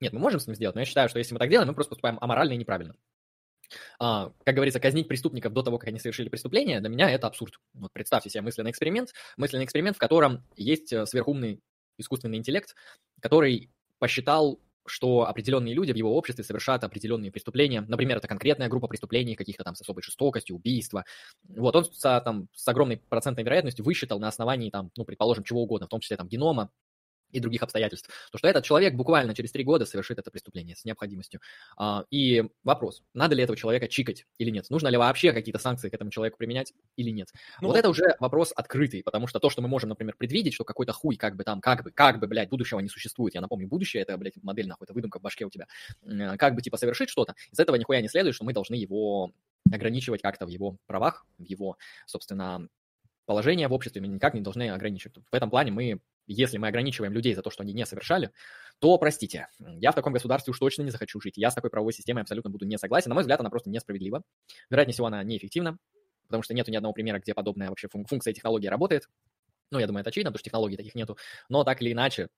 [0.00, 1.74] Нет, мы можем с ним сделать, но я считаю, что если мы так делаем, мы
[1.74, 2.94] просто поступаем аморально и неправильно.
[3.98, 7.60] А, как говорится, казнить преступников до того, как они совершили преступление, для меня это абсурд.
[7.74, 11.60] Вот представьте себе мысленный эксперимент, мысленный эксперимент, в котором есть э, сверхумный
[11.98, 12.74] искусственный интеллект,
[13.20, 17.82] который посчитал, что определенные люди в его обществе совершают определенные преступления.
[17.82, 21.04] Например, это конкретная группа преступлений, каких-то там с особой жестокостью, убийства.
[21.48, 25.62] Вот он с, там, с огромной процентной вероятностью высчитал на основании, там, ну, предположим, чего
[25.62, 26.70] угодно, в том числе там генома,
[27.30, 30.84] и других обстоятельств, то что этот человек буквально через три года совершит это преступление с
[30.84, 31.40] необходимостью.
[31.76, 34.68] А, и вопрос, надо ли этого человека чикать или нет?
[34.70, 37.28] Нужно ли вообще какие-то санкции к этому человеку применять или нет?
[37.60, 40.64] Ну, вот это уже вопрос открытый, потому что то, что мы можем, например, предвидеть, что
[40.64, 43.34] какой-то хуй как бы там, как бы, как бы, блядь, будущего не существует.
[43.34, 45.66] Я напомню, будущее это, блядь, модель нахуй, это выдумка в башке у тебя.
[46.36, 49.32] Как бы, типа, совершить что-то, из этого нихуя не следует, что мы должны его
[49.70, 51.76] ограничивать как-то в его правах, в его,
[52.06, 52.68] собственно,
[53.26, 55.18] положение в обществе мы никак не должны ограничивать.
[55.30, 58.30] В этом плане мы если мы ограничиваем людей за то, что они не совершали,
[58.78, 61.36] то, простите, я в таком государстве уж точно не захочу жить.
[61.36, 63.08] Я с такой правовой системой абсолютно буду не согласен.
[63.08, 64.22] На мой взгляд, она просто несправедлива.
[64.70, 65.78] Вероятнее всего, она неэффективна,
[66.26, 69.08] потому что нету ни одного примера, где подобная вообще функция технологии работает.
[69.70, 71.16] Ну, я думаю, это очевидно, потому что технологий таких нету.
[71.48, 72.28] Но так или иначе,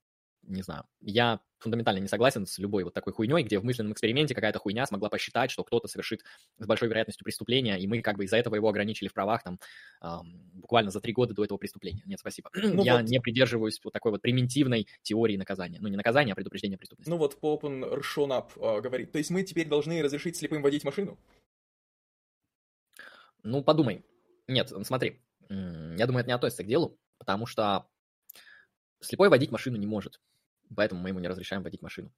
[0.42, 4.34] не знаю, я фундаментально не согласен с любой вот такой хуйней, где в мысленном эксперименте
[4.34, 6.24] какая-то хуйня смогла посчитать, что кто-то совершит
[6.58, 9.58] с большой вероятностью преступление, и мы как бы из-за этого его ограничили в правах там
[10.02, 12.02] эм, буквально за три года до этого преступления.
[12.06, 12.50] Нет, спасибо.
[12.80, 13.08] Ну я вот...
[13.08, 15.78] не придерживаюсь вот такой вот примитивной теории наказания.
[15.80, 17.10] Ну, не наказания, а предупреждения преступности.
[17.10, 21.18] Ну вот Попен Ршонап э, говорит, то есть мы теперь должны разрешить слепым водить машину?
[23.42, 24.04] Ну, подумай.
[24.46, 27.86] Нет, смотри, я думаю, это не относится к делу, потому что
[29.00, 30.20] слепой водить машину не может
[30.74, 32.10] поэтому мы ему не разрешаем водить машину.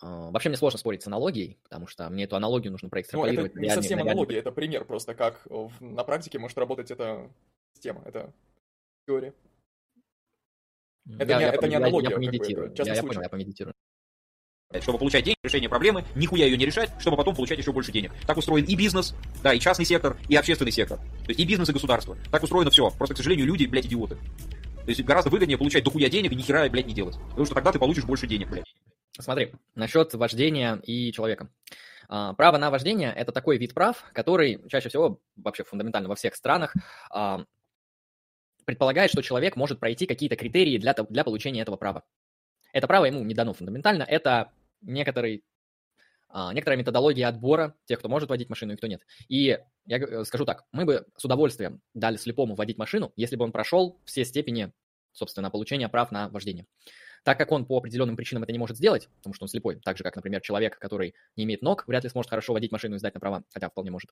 [0.00, 3.54] А, вообще мне сложно спорить с аналогией, потому что мне эту аналогию нужно проэкстраполировать.
[3.54, 5.46] Ну, это не совсем аналогия, это пример просто, как
[5.80, 7.30] на практике может работать эта
[7.74, 8.32] система, это
[9.06, 9.34] теория.
[11.18, 12.08] Это, я, не, я, это я, не аналогия.
[12.08, 12.74] Я, я помедитирую.
[12.76, 13.74] Я, я понял, я помедитирую.
[14.80, 18.12] Чтобы получать деньги, решение проблемы, нихуя ее не решать, чтобы потом получать еще больше денег.
[18.26, 20.98] Так устроен и бизнес, да, и частный сектор, и общественный сектор.
[20.98, 22.16] То есть и бизнес, и государство.
[22.30, 22.90] Так устроено все.
[22.90, 24.16] Просто, к сожалению, люди, блядь, идиоты.
[24.84, 27.16] То есть гораздо выгоднее получать дохуя денег и ни блядь, не делать.
[27.30, 28.74] Потому что тогда ты получишь больше денег, блядь.
[29.18, 31.48] Смотри, насчет вождения и человека.
[32.08, 36.34] А, право на вождение– это такой вид прав, который чаще всего, вообще фундаментально во всех
[36.34, 36.74] странах,
[37.10, 37.44] а,
[38.64, 42.04] предполагает, что человек может пройти какие-то критерии для, для получения этого права.
[42.72, 45.44] Это право ему не дано фундаментально, это некоторый,
[46.52, 49.02] некоторая методология отбора тех, кто может водить машину и кто нет.
[49.28, 53.44] И я э, скажу так, мы бы с удовольствием дали слепому водить машину, если бы
[53.44, 54.72] он прошел все степени,
[55.12, 56.66] собственно, получения прав на вождение.
[57.24, 59.96] Так как он по определенным причинам это не может сделать, потому что он слепой, так
[59.96, 62.98] же, как, например, человек, который не имеет ног, вряд ли сможет хорошо водить машину и
[62.98, 64.10] сдать на права, хотя вполне может.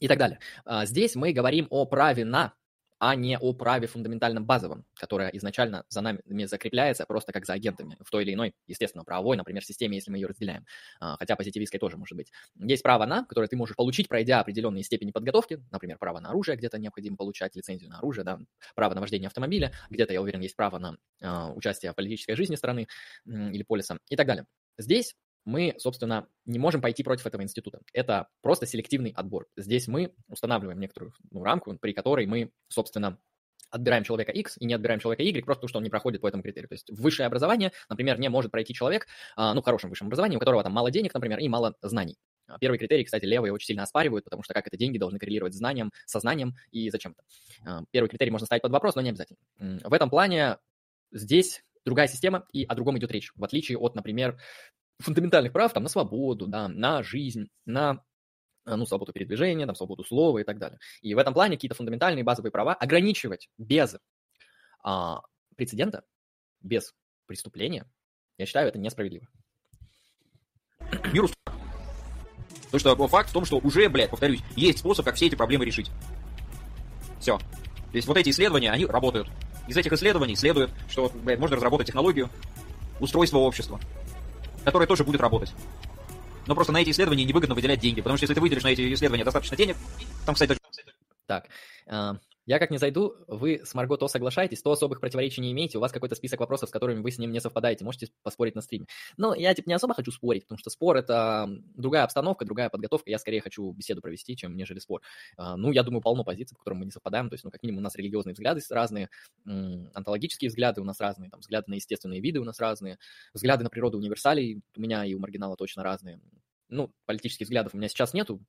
[0.00, 0.38] И так далее.
[0.64, 2.54] А, здесь мы говорим о праве на
[3.04, 7.96] а не о праве фундаментальном базовом, которое изначально за нами закрепляется просто как за агентами
[8.00, 10.64] в той или иной, естественно, правовой, например, системе, если мы ее разделяем,
[11.00, 12.30] а, хотя позитивистской тоже может быть.
[12.60, 16.56] Есть право на, которое ты можешь получить, пройдя определенные степени подготовки, например, право на оружие,
[16.56, 18.38] где-то необходимо получать лицензию на оружие, да,
[18.76, 22.54] право на вождение автомобиля, где-то, я уверен, есть право на э, участие в политической жизни
[22.54, 22.86] страны
[23.26, 24.46] или полиса и так далее.
[24.78, 27.80] Здесь мы, собственно, не можем пойти против этого института.
[27.92, 29.46] Это просто селективный отбор.
[29.56, 33.18] Здесь мы устанавливаем некоторую ну, рамку, при которой мы, собственно,
[33.70, 36.28] отбираем человека X и не отбираем человека Y, просто потому что он не проходит по
[36.28, 36.68] этому критерию.
[36.68, 40.36] То есть высшее образование, например, не может пройти человек, а, ну, в хорошем высшем образовании,
[40.36, 42.18] у которого там мало денег, например, и мало знаний.
[42.46, 45.54] А, первый критерий, кстати, левые очень сильно оспаривают, потому что как это деньги должны коррелировать
[45.54, 47.22] с знанием, со знанием и зачем-то.
[47.64, 49.38] А, первый критерий можно ставить под вопрос, но не обязательно.
[49.58, 50.58] В этом плане
[51.10, 54.38] здесь другая система, и о другом идет речь, в отличие от, например,
[55.02, 58.02] фундаментальных прав там, на свободу, да, на жизнь, на
[58.66, 60.78] э, ну, свободу передвижения, там, свободу слова и так далее.
[61.00, 63.96] И в этом плане какие-то фундаментальные базовые права ограничивать без
[64.84, 65.20] а,
[65.56, 66.04] прецедента,
[66.60, 66.94] без
[67.26, 67.90] преступления,
[68.38, 69.26] я считаю, это несправедливо.
[71.12, 71.28] Миру
[72.72, 75.66] Потому что факт в том, что уже, блядь, повторюсь, есть способ, как все эти проблемы
[75.66, 75.90] решить.
[77.20, 77.36] Все.
[77.36, 77.44] То
[77.92, 79.28] есть вот эти исследования, они работают.
[79.68, 82.30] Из этих исследований следует, что, блядь, можно разработать технологию
[82.98, 83.78] устройства общества,
[84.64, 85.52] которая тоже будет работать.
[86.46, 88.92] Но просто на эти исследования невыгодно выделять деньги, потому что если ты выделишь на эти
[88.92, 89.76] исследования достаточно денег,
[90.26, 90.58] там, кстати,
[91.26, 91.46] Так,
[91.86, 92.16] а,
[92.46, 95.80] я как не зайду, вы с Марго то соглашаетесь, то особых противоречий не имеете, у
[95.80, 98.86] вас какой-то список вопросов, с которыми вы с ним не совпадаете, можете поспорить на стриме.
[99.16, 103.10] Но я типа не особо хочу спорить, потому что спор это другая обстановка, другая подготовка,
[103.10, 105.02] я скорее хочу беседу провести, чем нежели спор.
[105.36, 107.62] А, ну, я думаю, полно позиций, по которым мы не совпадаем, то есть, ну, как
[107.62, 109.08] минимум, у нас религиозные взгляды разные,
[109.44, 112.98] онтологические взгляды у нас разные, там, взгляды на естественные виды у нас разные,
[113.34, 116.20] взгляды на природу универсалей у меня и у маргинала точно разные.
[116.68, 118.40] Ну, политических взглядов у меня сейчас нету,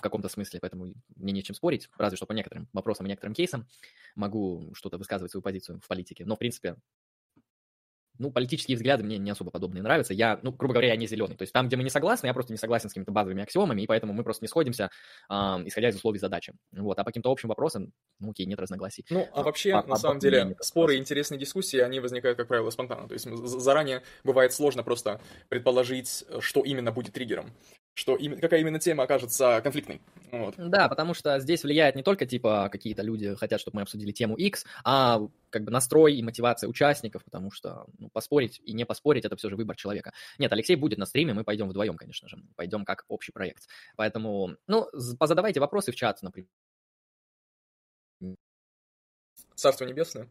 [0.00, 3.68] в каком-то смысле, поэтому мне нечем спорить, разве что по некоторым вопросам и некоторым кейсам
[4.16, 6.24] могу что-то высказывать свою позицию в политике.
[6.24, 6.76] Но, в принципе,
[8.20, 10.12] ну, политические взгляды мне не особо подобные нравятся.
[10.12, 11.36] Я, ну, грубо говоря, я не зеленый.
[11.36, 13.82] То есть там, где мы не согласны, я просто не согласен с какими-то базовыми аксиомами,
[13.82, 14.90] и поэтому мы просто не сходимся,
[15.30, 16.52] э, исходя из условий задачи.
[16.72, 19.06] Вот, а по каким-то общим вопросам, ну, окей, нет разногласий.
[19.10, 22.36] Ну, а вообще, а, на а, самом а, деле, споры и интересные дискуссии, они возникают,
[22.36, 23.08] как правило, спонтанно.
[23.08, 27.50] То есть заранее бывает сложно просто предположить, что именно будет триггером
[27.94, 30.00] что им, какая именно тема окажется конфликтной.
[30.30, 30.54] Вот.
[30.56, 34.36] Да, потому что здесь влияет не только, типа, какие-то люди хотят, чтобы мы обсудили тему
[34.36, 39.24] X, а как бы настрой и мотивация участников, потому что ну, поспорить и не поспорить–
[39.26, 40.12] это все же выбор человека.
[40.38, 43.66] Нет, Алексей будет на стриме, мы пойдем вдвоем, конечно же, пойдем как общий проект.
[43.96, 44.88] Поэтому, ну,
[45.18, 46.48] позадавайте вопросы в чат, например.
[49.54, 50.28] Царство небесное.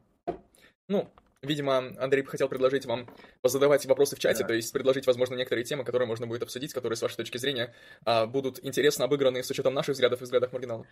[0.88, 1.07] Ну,
[1.41, 3.10] Видимо, Андрей хотел предложить вам
[3.41, 4.48] позадавать вопросы в чате, да.
[4.48, 7.74] то есть предложить, возможно, некоторые темы, которые можно будет обсудить, которые, с вашей точки зрения,
[8.03, 10.86] а, будут интересно обыграны с учетом наших взглядов и взглядов маргиналов.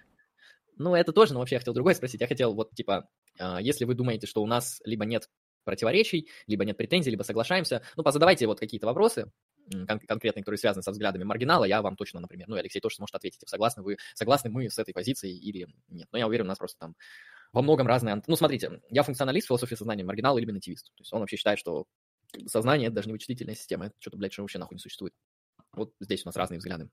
[0.77, 2.21] Ну, это тоже, но вообще я хотел другое спросить.
[2.21, 3.09] Я хотел вот, типа,
[3.39, 5.29] а, если вы думаете, что у нас либо нет
[5.65, 9.29] противоречий, либо нет претензий, либо соглашаемся, ну, позадавайте вот какие-то вопросы,
[9.69, 13.15] кон- конкретные, которые связаны со взглядами маргинала, я вам точно, например, ну, Алексей тоже сможет
[13.15, 16.07] ответить, согласны вы, согласны мы с этой позицией или нет.
[16.11, 16.95] Но я уверен, у нас просто там
[17.53, 18.21] во многом разные...
[18.27, 20.87] Ну, смотрите, я функционалист философии сознания, маргинал или бинативист.
[20.95, 21.85] То есть он вообще считает, что
[22.47, 25.13] сознание— это даже не вычислительная система, это что-то, блядь, что вообще нахуй не существует.
[25.73, 26.89] Вот здесь у нас разные взгляды.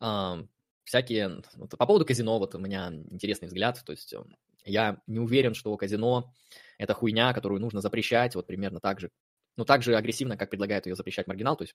[0.00, 0.38] А,
[0.84, 1.42] всякие...
[1.54, 5.54] Вот, по поводу казино, вот у меня интересный взгляд, то есть эм, я не уверен,
[5.54, 6.32] что казино—
[6.78, 9.10] это хуйня, которую нужно запрещать, вот примерно так же,
[9.56, 11.74] ну, так же агрессивно, как предлагает ее запрещать маргинал, то есть,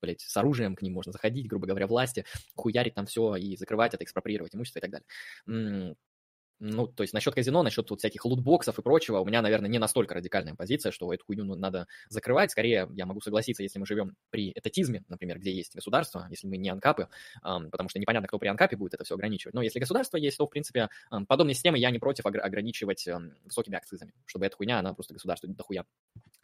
[0.00, 2.24] блядь, с оружием к ним можно заходить, грубо говоря, власти,
[2.54, 5.96] хуярить там все и закрывать это, экспроприировать имущество и так далее
[6.60, 9.78] ну, то есть насчет казино, насчет вот всяких лутбоксов и прочего, у меня, наверное, не
[9.78, 12.50] настолько радикальная позиция, что эту хуйню надо закрывать.
[12.50, 16.56] Скорее, я могу согласиться, если мы живем при этатизме, например, где есть государство, если мы
[16.56, 17.08] не анкапы,
[17.42, 19.54] потому что непонятно, кто при анкапе будет это все ограничивать.
[19.54, 20.88] Но если государство есть, то, в принципе,
[21.26, 23.08] подобные системы я не против ограничивать
[23.44, 25.84] высокими акцизами, чтобы эта хуйня, она просто государству дохуя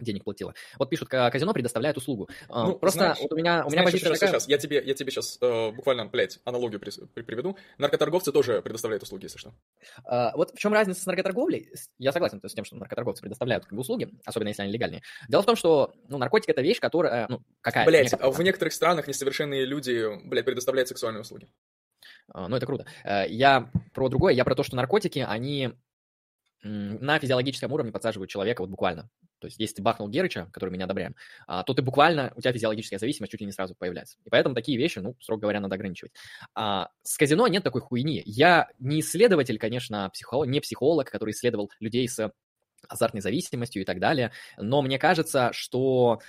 [0.00, 0.54] денег платила.
[0.78, 2.28] Вот пишут, казино предоставляет услугу.
[2.48, 4.30] Ну, просто знаешь, вот у меня, у меня знаешь, позиция такая...
[4.30, 7.56] Сейчас, я тебе, я тебе сейчас э, буквально, блядь, аналогию при, при, приведу.
[7.78, 9.54] Наркоторговцы тоже предоставляют услуги, если что.
[10.10, 11.68] Uh, вот в чем разница с наркоторговлей?
[11.98, 15.02] Я согласен с тем, что наркоторговцы предоставляют как бы, услуги, особенно если они легальные.
[15.28, 17.84] Дело в том, что ну, наркотик это вещь, которая, ну, какая...
[17.84, 21.48] Блять, а в некоторых странах несовершенные люди, блядь, предоставляют сексуальные услуги.
[22.32, 22.86] Uh, ну, это круто.
[23.04, 25.74] Uh, я про другое, я про то, что наркотики, они
[26.62, 29.08] на физиологическом уровне подсаживают человека вот буквально.
[29.38, 31.14] То есть, если ты бахнул Герыча, который мы не одобряем,
[31.46, 34.18] а, то ты буквально, у тебя физиологическая зависимость чуть ли не сразу появляется.
[34.24, 36.12] И поэтому такие вещи, ну, строго говоря, надо ограничивать.
[36.54, 38.22] А с казино нет такой хуйни.
[38.26, 42.32] Я не исследователь, конечно, психолог, не психолог, который исследовал людей с
[42.88, 46.20] азартной зависимостью и так далее, но мне кажется, что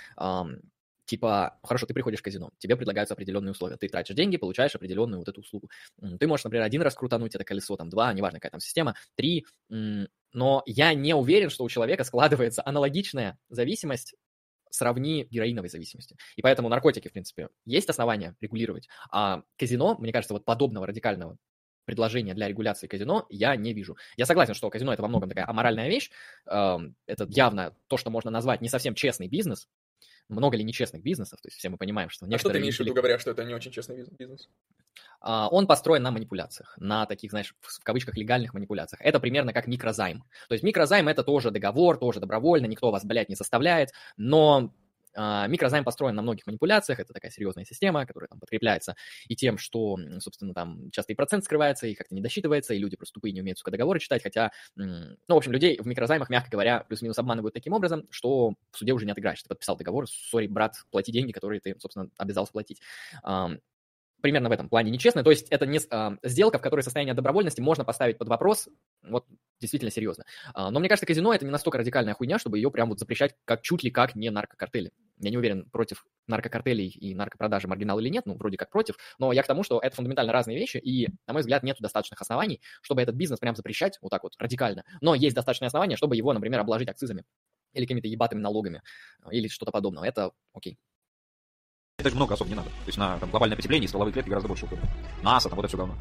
[1.10, 5.18] типа, хорошо, ты приходишь в казино, тебе предлагаются определенные условия, ты тратишь деньги, получаешь определенную
[5.18, 5.68] вот эту услугу.
[6.20, 9.44] Ты можешь, например, один раз крутануть это колесо, там, два, неважно, какая там система, три,
[9.68, 14.14] но я не уверен, что у человека складывается аналогичная зависимость
[14.70, 16.16] сравни героиновой зависимости.
[16.36, 18.88] И поэтому наркотики, в принципе, есть основания регулировать.
[19.10, 21.38] А казино, мне кажется, вот подобного радикального
[21.86, 23.96] предложения для регуляции казино я не вижу.
[24.16, 26.12] Я согласен, что казино это во многом такая аморальная вещь.
[26.46, 29.66] Эм, это явно то, что можно назвать не совсем честный бизнес,
[30.30, 32.36] много ли нечестных бизнесов, то есть все мы понимаем, что некоторые...
[32.36, 34.48] А что ты имеешь в виду, говоря, что это не очень честный бизнес?
[35.20, 39.00] А, он построен на манипуляциях, на таких, знаешь, в кавычках легальных манипуляциях.
[39.02, 40.24] Это примерно как микрозайм.
[40.48, 44.72] То есть микрозайм это тоже договор, тоже добровольно, никто вас, блядь, не составляет, но
[45.16, 48.96] микрозайм построен на многих манипуляциях, это такая серьезная система, которая там подкрепляется
[49.28, 52.96] и тем, что, собственно, там часто и процент скрывается, и как-то не досчитывается, и люди
[52.96, 56.50] просто тупые не умеют, сука, договоры читать, хотя, ну, в общем, людей в микрозаймах, мягко
[56.50, 59.42] говоря, плюс-минус обманывают таким образом, что в суде уже не отыграешь.
[59.42, 62.80] Ты подписал договор, сори, брат, плати деньги, которые ты, собственно, обязался платить
[64.20, 65.22] примерно в этом плане нечестно.
[65.22, 68.68] То есть это не а, сделка, в которой состояние добровольности можно поставить под вопрос,
[69.02, 69.26] вот
[69.60, 70.24] действительно серьезно.
[70.54, 73.34] А, но мне кажется, казино это не настолько радикальная хуйня, чтобы ее прям вот запрещать
[73.44, 74.92] как чуть ли как не наркокартели.
[75.18, 79.32] Я не уверен, против наркокартелей и наркопродажи маргинал или нет, ну, вроде как против, но
[79.32, 82.60] я к тому, что это фундаментально разные вещи, и, на мой взгляд, нет достаточных оснований,
[82.82, 84.84] чтобы этот бизнес прям запрещать вот так вот радикально.
[85.00, 87.24] Но есть достаточные основания, чтобы его, например, обложить акцизами
[87.72, 88.82] или какими-то ебатыми налогами,
[89.30, 90.04] или что-то подобного.
[90.04, 90.78] Это окей.
[92.00, 92.68] Это же много особо не надо.
[92.68, 94.84] То есть на там, глобальное потепление стволовые клетки гораздо больше уходят.
[95.22, 95.96] НАСА, там вот это все говно.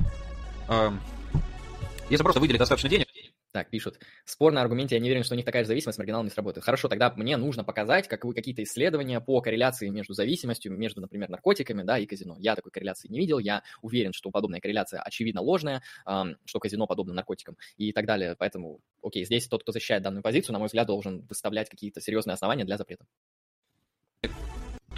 [2.09, 3.07] Если просто выделить достаточно денег,
[3.51, 3.99] Так, пишут.
[4.25, 6.63] Спор на аргументе, я не уверен, что у них такая же зависимость с сработает.
[6.63, 11.29] Хорошо, тогда мне нужно показать как вы какие-то исследования по корреляции между зависимостью, между, например,
[11.29, 12.35] наркотиками, да, и казино.
[12.37, 16.85] Я такой корреляции не видел, я уверен, что подобная корреляция очевидно ложная, эм, что казино
[16.85, 18.35] подобно наркотикам и так далее.
[18.37, 22.35] Поэтому, окей, здесь тот, кто защищает данную позицию, на мой взгляд, должен выставлять какие-то серьезные
[22.35, 23.05] основания для запрета.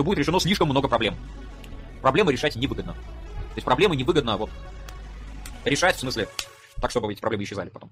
[0.01, 1.15] То будет решено слишком много проблем.
[2.01, 2.93] Проблемы решать невыгодно.
[2.93, 4.49] То есть проблемы невыгодно вот
[5.63, 6.27] решать, в смысле,
[6.81, 7.91] так, чтобы эти проблемы исчезали потом.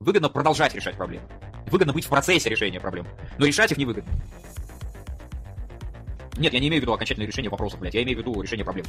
[0.00, 1.28] Выгодно продолжать решать проблемы.
[1.66, 3.06] Выгодно быть в процессе решения проблем.
[3.36, 4.10] Но решать их невыгодно.
[6.38, 7.92] Нет, я не имею в виду окончательное решение вопросов, блядь.
[7.92, 8.86] Я имею в виду решение проблем.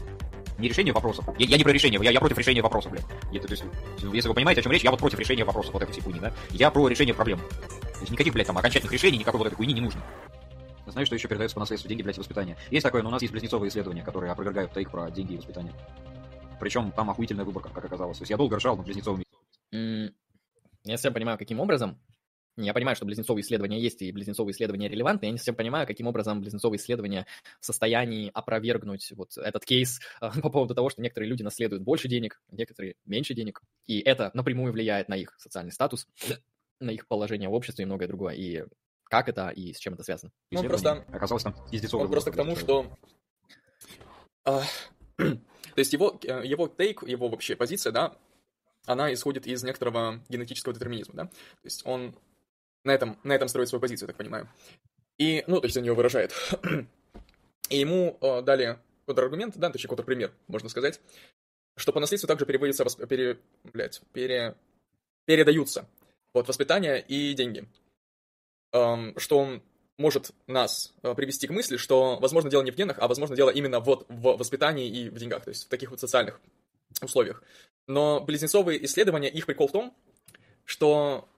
[0.58, 1.26] Не решение вопросов.
[1.38, 3.06] Я, я не про решение, я, я против решения вопросов, блядь.
[3.34, 3.66] Я- то есть,
[4.14, 6.22] если вы понимаете, о чем речь, я вот против решения вопросов, вот этой всей хуйни,
[6.22, 6.32] да?
[6.52, 7.40] Я про решение проблем.
[7.40, 10.02] То есть никаких, блядь, там окончательных решений, никакой вот этой хуйни не нужно.
[10.86, 11.88] Знаешь, что еще передается по наследству?
[11.88, 12.58] Деньги, блядь, и воспитание.
[12.70, 15.74] Есть такое, но у нас есть близнецовые исследования, которые опровергают тейк про деньги и воспитание.
[16.60, 18.18] Причем там охуительная выборка, как оказалось.
[18.18, 19.24] То есть я долго ржал над близнецовыми
[19.72, 20.14] М,
[20.84, 22.00] Я совсем понимаю, каким образом.
[22.56, 25.26] Я понимаю, что близнецовые исследования есть, и близнецовые исследования релевантны.
[25.26, 27.26] Я не совсем понимаю, каким образом близнецовые исследования
[27.60, 32.40] в состоянии опровергнуть вот этот кейс по поводу того, что некоторые люди наследуют больше денег,
[32.52, 33.62] некоторые меньше денег.
[33.88, 36.06] И это напрямую влияет на их социальный статус,
[36.80, 38.36] на их положение в обществе и многое другое.
[38.36, 38.64] И
[39.06, 40.32] как это и с чем это связано?
[40.52, 41.56] Ну, просто- Оказалось, там
[42.02, 42.98] Он просто к тому, что...
[44.46, 44.62] а,
[45.18, 48.16] То есть его, э, его тейк, его вообще позиция, да,
[48.86, 51.26] она исходит из некоторого генетического детерминизма, да.
[51.26, 51.32] То
[51.64, 52.16] есть он
[52.84, 54.50] на этом, на этом строит свою позицию, так понимаю.
[55.18, 56.34] И, ну, то есть он ее выражает.
[57.70, 61.00] И ему э, дали контраргумент, да, точнее, контрпример, можно сказать,
[61.76, 64.56] что по наследству также переводится, восп- пере, блядь, пере,
[65.26, 65.88] передаются
[66.34, 67.68] вот воспитание и деньги.
[68.74, 69.62] Эм, что он
[70.00, 73.52] может нас э, привести к мысли, что, возможно, дело не в генах, а, возможно, дело
[73.52, 76.42] именно вот в воспитании и в деньгах, то есть в таких вот социальных
[77.00, 77.44] условиях.
[77.88, 79.96] Но близнецовые исследования, их прикол в том,
[80.66, 81.30] что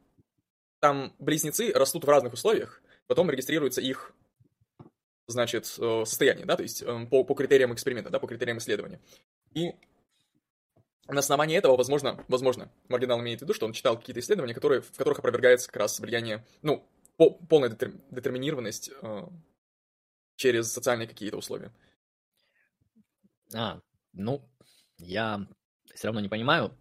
[0.80, 4.14] там близнецы растут в разных условиях, потом регистрируется их,
[5.28, 9.02] значит, э, состояние, да, то есть э, по, по критериям эксперимента, да, по критериям исследования.
[9.54, 9.74] И
[11.10, 14.80] на основании этого, возможно, возможно, маргинал имеет в виду, что он читал какие-то исследования, которые,
[14.80, 16.88] в которых опровергается как раз влияние, ну,
[17.18, 19.22] по- полная детер- детерминированность э,
[20.36, 21.72] через социальные какие-то условия.
[23.54, 23.82] А,
[24.14, 24.42] ну,
[24.98, 25.48] я
[25.94, 26.78] все равно не понимаю,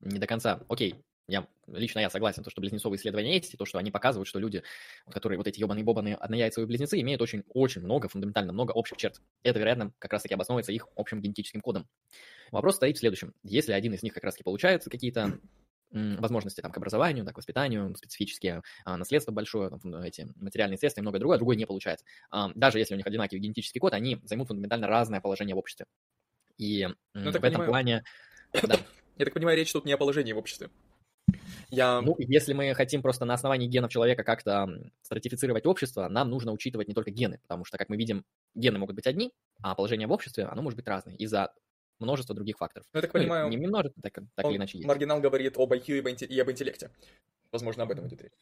[0.00, 0.64] не до конца.
[0.68, 0.94] Окей,
[1.28, 4.38] я, лично я согласен, то, что близнецовые исследования есть, и то, что они показывают, что
[4.38, 4.62] люди,
[5.10, 9.20] которые вот эти ебаные-бобаные однояйцевые близнецы, имеют очень-очень много, фундаментально много общих черт.
[9.42, 11.88] Это, вероятно, как раз-таки обосновывается их общим генетическим кодом.
[12.52, 13.34] Вопрос стоит в следующем.
[13.42, 15.40] Если один из них как раз-таки получает какие-то
[15.96, 21.00] возможности там, к образованию, да, к воспитанию, специфические а, наследство большое, там, эти материальные средства
[21.00, 22.04] и многое другое, другой не получается.
[22.30, 25.86] А, даже если у них одинаковый генетический код, они займут фундаментально разное положение в обществе.
[26.58, 27.70] И Ну, в так этом понимаю.
[27.70, 28.04] плане...
[28.62, 28.78] Да.
[29.18, 30.68] Я так понимаю, речь тут не о положении в обществе.
[31.70, 32.00] Я...
[32.00, 34.68] Ну, если мы хотим просто на основании генов человека как-то
[35.02, 38.94] стратифицировать общество, нам нужно учитывать не только гены, потому что, как мы видим, гены могут
[38.94, 41.52] быть одни, а положение в обществе, оно может быть разное из-за
[41.98, 42.86] множества других факторов.
[42.92, 44.86] Ну, я так Ну, понимаю, не множество, так, так он- или иначе есть.
[44.88, 46.90] маргинал говорит об IQ и об интеллекте.
[47.52, 48.32] Возможно, об этом идет речь.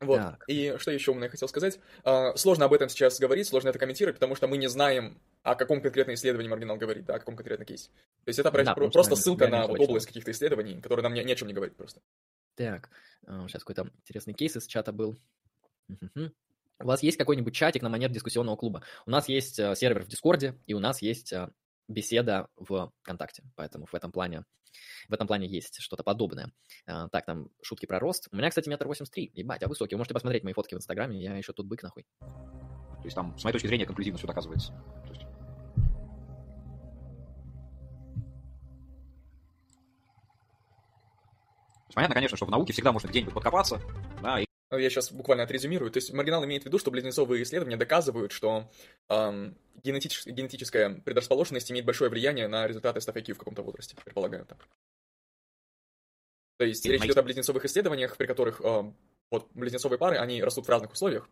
[0.00, 0.16] Вот.
[0.18, 0.44] Так.
[0.48, 1.78] И что еще я хотел сказать?
[2.02, 5.54] А, Сложно об этом сейчас говорить, сложно это комментировать, потому что мы не знаем, о
[5.54, 7.88] каком конкретном исследовании маргинал говорит, да, о каком конкретном кейсе.
[8.24, 11.20] То есть это Да, про- просто ссылка на вот область каких-то исследований, которые нам ни,
[11.20, 12.00] ни о чем не говорит просто.
[12.56, 12.90] Так,
[13.24, 15.16] сейчас какой-то интересный кейс из чата был.
[16.80, 18.82] У вас есть какой-нибудь чатик на манер дискуссионного клуба?
[19.06, 21.48] У нас есть э, сервер в Дискорде, и у нас есть э,
[21.88, 23.42] беседа в ВКонтакте.
[23.56, 24.44] Поэтому в этом плане,
[25.08, 26.52] в этом плане есть что-то подобное.
[26.86, 28.28] А, так, там шутки про рост.
[28.32, 29.30] У меня, кстати, метр восемьдесят три.
[29.34, 29.94] Ебать, а высокий.
[29.94, 31.22] Вы можете посмотреть мои фотки в Инстаграме.
[31.22, 32.06] Я еще тут бык нахуй.
[32.20, 34.72] То есть там, с моей точки зрения, конклюзивно все доказывается.
[35.04, 35.22] То есть
[41.94, 43.80] понятно, конечно, что в науке всегда можно где-нибудь подкопаться,
[44.20, 44.46] да, и
[44.78, 45.90] Я сейчас буквально отрезюмирую.
[45.90, 48.70] То есть маргинал имеет в виду, что близнецовые исследования доказывают, что
[49.08, 54.46] эм, генетич- генетическая предрасположенность имеет большое влияние на результаты IQ в каком-то возрасте, предполагаю.
[54.46, 54.58] Так.
[56.58, 58.96] То есть речь идет о близнецовых исследованиях, при которых эм,
[59.30, 61.28] вот близнецовые пары, они растут в разных условиях.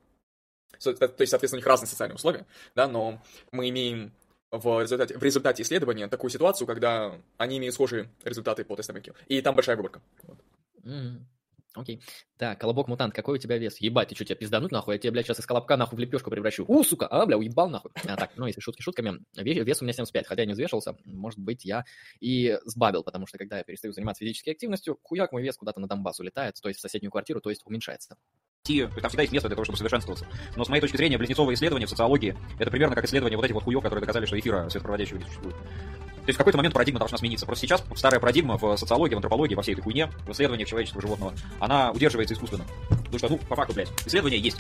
[0.81, 0.99] То есть,
[1.31, 3.23] соответственно, у них разные социальные условия, да, но
[3.53, 4.13] мы имеем
[4.51, 9.15] в результате, в результате исследования такую ситуацию, когда они имеют схожие результаты по тестам IQ.
[9.29, 10.03] И там большая выборка.
[10.25, 10.39] Вот.
[10.85, 11.27] М,
[11.75, 12.03] Окей.
[12.37, 13.79] Так, колобок мутант, какой у тебя вес?
[13.81, 14.95] Ебать, ты что, тебя пиздануть нахуй?
[14.95, 16.67] Я тебя, блядь, сейчас из колобка нахуй в лепешку превращу.
[16.69, 17.91] У, сука, а, бля, уебал нахуй.
[17.95, 20.97] А, так, ну, если шутки шутками, ве- вес у меня 75, хотя я не взвешивался,
[21.05, 21.85] может быть, я
[22.21, 25.89] и сбавил, потому что когда я перестаю заниматься физической активностью, хуяк, мой вес куда-то на
[25.89, 28.17] Донбасс улетает, то есть в соседнюю квартиру, то есть уменьшается.
[28.65, 30.25] Там всегда есть место для того, чтобы совершенствоваться.
[30.55, 33.55] Но с моей точки зрения, близнецовые исследования в социологии это примерно как исследование вот этих
[33.55, 35.57] вот хуев, которые доказали, что эфира светопроводящего не существует.
[35.57, 37.45] То есть в какой-то момент парадигма должна смениться.
[37.45, 41.03] Просто сейчас старая парадигма в социологии, в антропологии, во всей этой хуйне, в исследованиях человеческого
[41.03, 42.65] животного, она удерживается искусственно.
[42.89, 44.59] Потому что, ну, по факту, блядь, исследования есть.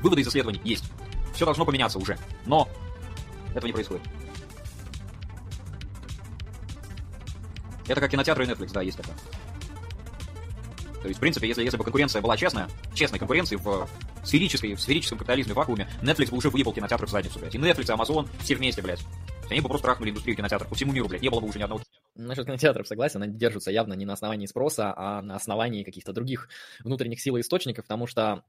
[0.00, 0.84] Выводы из исследований есть.
[1.34, 2.18] Все должно поменяться уже.
[2.46, 2.68] Но
[3.50, 4.02] этого не происходит.
[7.86, 9.14] Это как кинотеатры и Netflix, да, есть такое.
[11.02, 13.88] То есть, в принципе, если, если бы конкуренция была честная, честной конкуренции в
[14.24, 17.54] сферической, в сферическом капитализме, в вакууме, Netflix бы уже выебал кинотеатры в задницу, блядь.
[17.54, 19.00] И Netflix, и Amazon все вместе, блядь.
[19.50, 21.22] Они бы просто трахнули индустрию кинотеатров по всему миру, блядь.
[21.22, 21.82] Не было бы уже ни одного.
[22.14, 26.48] Насчет кинотеатров согласен, они держатся явно не на основании спроса, а на основании каких-то других
[26.80, 28.44] внутренних сил и источников, потому что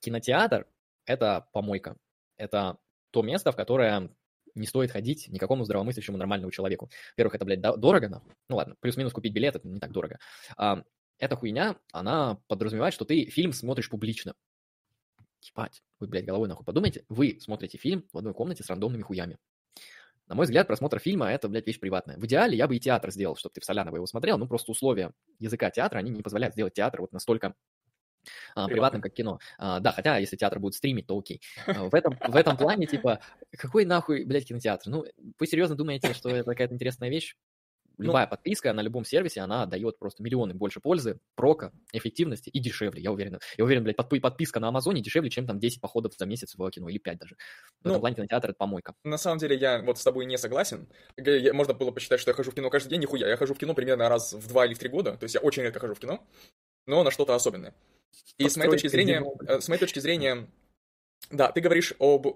[0.00, 0.66] кинотеатр—
[1.04, 1.96] это помойка.
[2.38, 2.78] Это
[3.10, 4.10] то место, в которое
[4.54, 6.90] не стоит ходить никакому здравомыслящему нормальному человеку.
[7.12, 8.22] Во-первых, это, блядь, дорого, да?
[8.48, 10.18] Ну ладно, плюс-минус купить билет, это не так дорого.
[10.56, 10.82] А,
[11.18, 14.34] эта хуйня, она подразумевает, что ты фильм смотришь публично.
[15.42, 19.38] Ебать, вы, блядь, головой нахуй подумайте, вы смотрите фильм в одной комнате с рандомными хуями.
[20.26, 22.16] На мой взгляд, просмотр фильма– это, блядь, вещь приватная.
[22.16, 24.72] В идеале я бы и театр сделал, чтобы ты в Соляново его смотрел, ну, просто
[24.72, 27.54] условия языка театра, они не позволяют сделать театр вот настолько
[28.56, 29.38] а, приватным, как кино.
[29.56, 31.40] А, да, хотя, если театр будет стримить, то окей.
[31.66, 33.20] А, в, этом, в этом плане, типа,
[33.52, 34.88] какой нахуй, блядь, кинотеатр?
[34.90, 35.04] Ну,
[35.38, 37.36] вы серьезно думаете, что это какая-то интересная вещь?
[37.98, 42.50] Ну Любая ну, подписка на любом сервисе, она дает просто миллионы больше пользы, прока, эффективности
[42.50, 43.38] и дешевле, я уверен.
[43.56, 46.90] Я уверен, блядь, подписка на Амазоне дешевле, чем там 10 походов за месяц в кино,
[46.90, 47.36] или 5 даже.
[47.80, 48.94] В ну, этом плане кинотеатр— это помойка.
[49.04, 50.88] На самом деле, я вот с тобой не согласен.
[51.16, 53.28] Я, можно было посчитать, что я хожу в кино каждый день, нихуя.
[53.28, 55.40] Я хожу в кино примерно раз в 2 или в 3 года, то есть я
[55.40, 56.22] очень редко хожу в кино,
[56.86, 57.74] но на что-то особенное.
[58.36, 60.48] И с моей точки зрения, э, с моей точки зрения,
[61.30, 62.26] да, ты говоришь об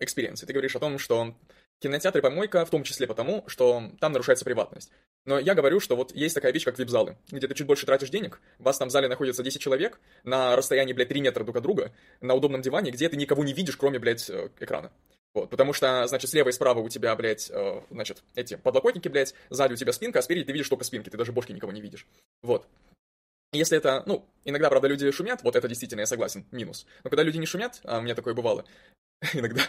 [0.00, 1.36] experience е, ты говоришь о том, что
[1.80, 4.90] кинотеатр и помойка, в том числе потому, что там нарушается приватность.
[5.24, 8.10] Но я говорю, что вот есть такая вещь, как вип-залы, где ты чуть больше тратишь
[8.10, 11.62] денег, вас там в зале находится 10 человек на расстоянии, блядь, 3 метра друг от
[11.62, 14.92] друга, на удобном диване, где ты никого не видишь, кроме, блядь, э, экрана.
[15.34, 19.34] Вот, потому что, значит, слева и справа у тебя, блядь, э, значит, эти подлокотники, блядь,
[19.50, 21.80] сзади у тебя спинка, а спереди ты видишь только спинки, ты даже бошки никого не
[21.80, 22.06] видишь.
[22.42, 22.66] Вот.
[23.52, 26.86] Если это, ну, иногда, правда, люди шумят, вот это действительно, я согласен, минус.
[27.04, 28.64] Но когда люди не шумят, а меня такое бывало,
[29.34, 29.62] иногда,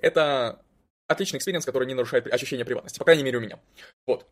[0.00, 0.60] это
[1.12, 3.60] отличный experience, который не нарушает ощущение приватности, по крайней мере, у меня.
[4.06, 4.26] Вот.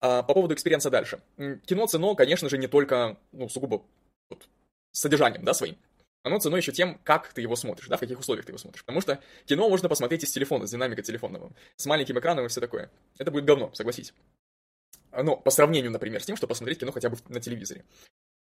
[0.00, 1.20] А, по поводу experience а дальше.
[1.66, 3.84] Кино ценно, конечно же, не только, ну, сугубо
[4.28, 4.46] вот,
[4.92, 5.76] содержанием, да, своим.
[6.24, 8.82] Оно ценно еще тем, как ты его смотришь, да, в каких условиях ты его смотришь.
[8.82, 12.60] Потому что кино можно посмотреть из телефона, с динамика телефонного, с маленьким экраном и все
[12.60, 12.90] такое.
[13.18, 14.14] Это будет говно, согласись.
[15.12, 17.84] Но по сравнению, например, с тем, что посмотреть кино хотя бы на телевизоре.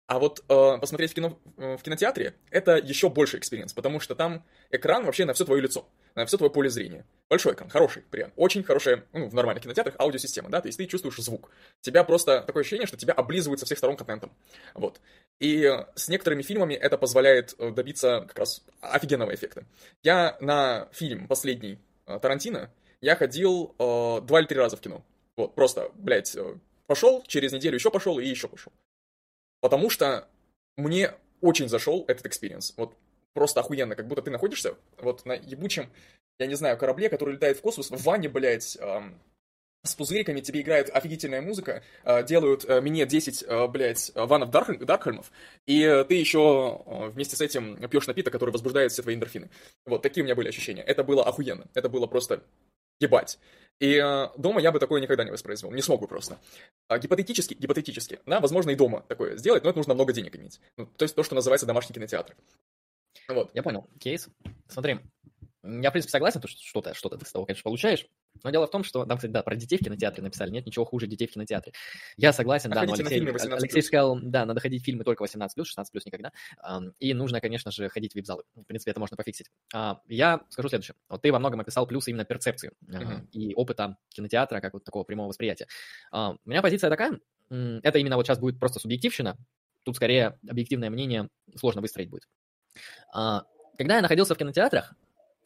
[0.08, 4.46] А вот э, посмотреть кино э, в кинотеатре это еще больше experience, потому что там
[4.70, 5.88] экран вообще на все твое лицо,
[6.25, 7.06] все твое поле зрения.
[7.30, 8.32] Большой экран, хороший, прям.
[8.35, 11.50] Очень хорошая, ну, в нормальных кинотеатрах аудиосистема, да, то есть ты чувствуешь звук.
[11.82, 14.32] Тебя просто такое ощущение, что тебя облизывают со всех сторон контентом.
[14.75, 15.01] Вот.
[15.40, 19.66] И с некоторыми фильмами это позволяет э, добиться как раз офигенного эффекта.
[20.03, 25.03] Я на фильм последний э, Тарантино, я ходил э, два или три раза в кино.
[25.35, 28.72] Вот, просто, блядь, э, пошел, через неделю еще пошел и еще пошел.
[29.59, 30.27] Потому что
[30.77, 32.74] мне очень зашел этот experience.
[32.77, 32.95] Вот
[33.34, 35.90] просто охуенно, как будто ты находишься вот на ебучем,
[36.40, 39.20] я не знаю, корабле, который летает в космос, в ванне, блядь, эм,
[39.84, 44.78] с пузыриками, тебе играет офигительная музыка, э, делают э, мне 10, э, блядь, ванов Дарх,
[44.80, 45.32] Даркхельмов,
[45.66, 49.50] и э, ты еще э, вместе с этим пьешь напиток, который возбуждает все твои эндорфины.
[49.86, 50.82] Вот, такие у меня были ощущения.
[50.82, 51.68] Это было охуенно.
[51.74, 52.44] Это было просто
[53.00, 53.38] ебать.
[53.80, 56.40] И э, дома я бы такое никогда не воспроизвел, не смог бы просто.
[56.88, 60.62] А, гипотетически, гипотетически, да, возможно и дома такое сделать, но это нужно много денег иметь.
[60.78, 62.36] Ну, то есть то, что называется домашний кинотеатр.
[63.27, 63.52] Вот.
[63.53, 63.90] Я понял.
[64.00, 64.30] Кейс.
[64.68, 65.00] Смотри,
[65.64, 68.06] я, в принципе, согласен, что что-то, что-то ты с того, конечно, получаешь.
[68.43, 70.52] Но дело в том, что там, кстати, да, про детей в кинотеатре написали.
[70.52, 71.72] Нет ничего хуже детей в кинотеатре.
[72.18, 75.48] Я согласен, а да, но Алексей, Алексей сказал, да, надо ходить в фильмы только 18+,
[75.58, 76.34] 16+, никогда.
[77.00, 78.43] И нужно, конечно же, ходить в вип-залы.
[78.56, 79.48] В принципе, это можно пофиксить.
[79.74, 80.95] А, я скажу следующее.
[81.08, 83.30] Вот ты во многом описал плюсы именно перцепции uh-huh.
[83.32, 85.68] и опыта кинотеатра, как вот такого прямого восприятия.
[86.11, 87.19] А, у меня позиция такая,
[87.50, 89.38] это именно вот сейчас будет просто субъективщина,
[89.84, 92.24] тут скорее объективное мнение сложно выстроить будет.
[93.14, 93.43] А,
[93.77, 94.93] когда я находился в кинотеатрах,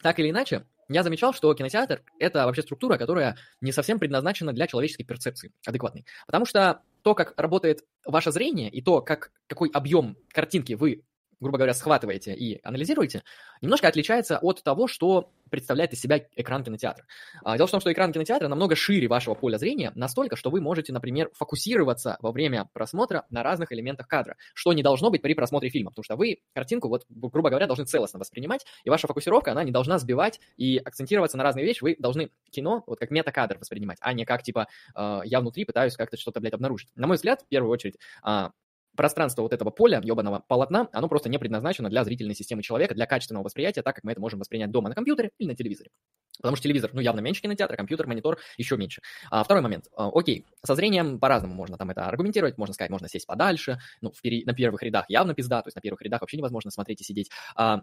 [0.02, 4.66] так или иначе, я замечал, что кинотеатр— это вообще структура, которая не совсем предназначена для
[4.66, 6.06] человеческой перцепции адекватной.
[6.26, 11.02] Потому что то, как работает ваше зрение, и то, как, какой объем картинки вы
[11.40, 13.22] грубо говоря, схватываете и анализируете,
[13.60, 17.06] немножко отличается от того, что представляет из себя экран кинотеатра.
[17.42, 20.60] А, дело в том, что экран кинотеатра намного шире вашего поля зрения, настолько, что вы
[20.60, 25.34] можете, например, фокусироваться во время просмотра на разных элементах кадра, что не должно быть при
[25.34, 29.52] просмотре фильма, потому что вы картинку, вот, грубо говоря, должны целостно воспринимать, и ваша фокусировка,
[29.52, 33.58] она не должна сбивать и акцентироваться на разные вещи, вы должны кино вот как метакадр
[33.58, 36.88] воспринимать, а не как, типа, э, я внутри пытаюсь как-то что-то, блядь, обнаружить.
[36.94, 38.52] На мой взгляд, в первую очередь, а,
[38.98, 43.06] пространство вот этого поля, ебаного полотна, оно просто не предназначено для зрительной системы человека, для
[43.06, 45.90] качественного восприятия, так как мы это можем воспринять дома на компьютере или на телевизоре.
[46.38, 49.00] Потому что телевизор, ну, явно меньше кинотеатра, компьютер, монитор еще меньше.
[49.30, 49.86] А, второй момент.
[49.96, 54.10] А, окей, со зрением по-разному можно там это аргументировать, можно сказать, можно сесть подальше, ну,
[54.10, 57.04] впери, на первых рядах явно пизда, то есть на первых рядах вообще невозможно смотреть и
[57.04, 57.30] сидеть.
[57.54, 57.82] А,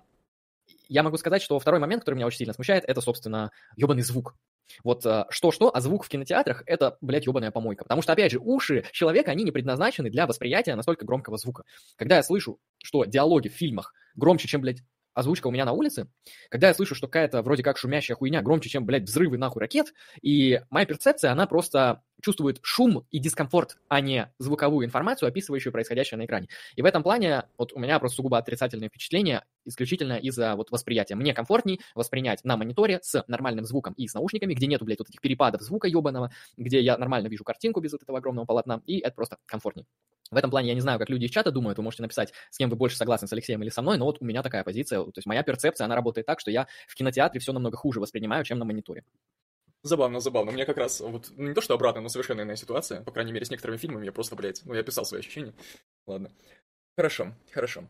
[0.87, 4.35] я могу сказать, что второй момент, который меня очень сильно смущает, это, собственно, ебаный звук.
[4.83, 7.83] Вот а, что-что, а звук в кинотеатрах— это, блядь, ебаная помойка.
[7.83, 11.63] Потому что, опять же, уши человека, они не предназначены для восприятия настолько громкого звука.
[11.95, 14.81] Когда я слышу, что диалоги в фильмах громче, чем, блядь,
[15.13, 16.09] озвучка у меня на улице,
[16.49, 19.93] когда я слышу, что какая-то вроде как шумящая хуйня громче, чем, блядь, взрывы нахуй ракет,
[20.21, 26.17] и моя перцепция, она просто чувствует шум и дискомфорт, а не звуковую информацию, описывающую происходящее
[26.17, 26.47] на экране.
[26.75, 31.15] И в этом плане вот у меня просто сугубо отрицательные впечатления, исключительно из-за вот восприятия.
[31.15, 35.09] Мне комфортней воспринять на мониторе с нормальным звуком и с наушниками, где нету, блядь, вот
[35.09, 38.99] этих перепадов звука ебаного, где я нормально вижу картинку без вот этого огромного полотна, и
[38.99, 39.85] это просто комфортней.
[40.31, 42.57] В этом плане я не знаю, как люди из чата думают, вы можете написать, с
[42.57, 45.03] кем вы больше согласны, с Алексеем или со мной, но вот у меня такая позиция,
[45.03, 48.43] то есть моя перцепция, она работает так, что я в кинотеатре все намного хуже воспринимаю,
[48.43, 49.03] чем на мониторе.
[49.85, 50.49] Забавно, забавно.
[50.49, 53.01] У меня как раз вот, ну, не то что обратно, но совершенно иная ситуация.
[53.01, 55.53] По крайней мере, с некоторыми фильмами я просто, блядь, ну, я писал свои ощущения.
[56.07, 56.31] Ладно.
[56.97, 57.83] Хорошо, хорошо.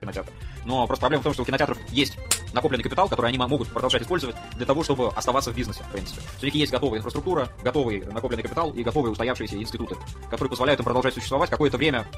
[0.00, 0.32] Кинотеатр.
[0.64, 2.18] Но просто проблема в том, что у кинотеатров есть
[2.52, 6.20] накопленный капитал, который они могут продолжать использовать для того, чтобы оставаться в бизнесе, в принципе.
[6.42, 9.94] У них есть готовая инфраструктура, готовый накопленный капитал и готовые устоявшиеся институты,
[10.30, 12.08] которые позволяют им продолжать существовать какое-то время,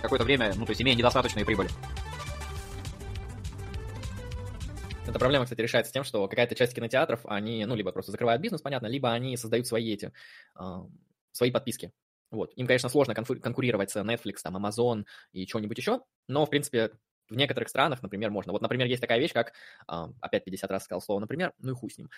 [0.00, 1.70] какое-то время, ну, то есть имея недостаточные прибыли.
[5.12, 8.62] Эта проблема, кстати, решается тем, что какая-то часть кинотеатров, они, ну, либо просто закрывают бизнес,
[8.62, 10.10] понятно, либо они создают свои эти,
[11.32, 11.92] свои подписки.
[12.30, 12.54] Вот.
[12.56, 16.92] Им, конечно, сложно конкурировать с Netflix, там, Amazon и что-нибудь еще, но, в принципе,
[17.28, 18.52] в некоторых странах, например, можно.
[18.52, 19.52] Вот, например, есть такая вещь, как,
[19.86, 22.08] опять 50 раз сказал слово, например, ну и хуй с ним.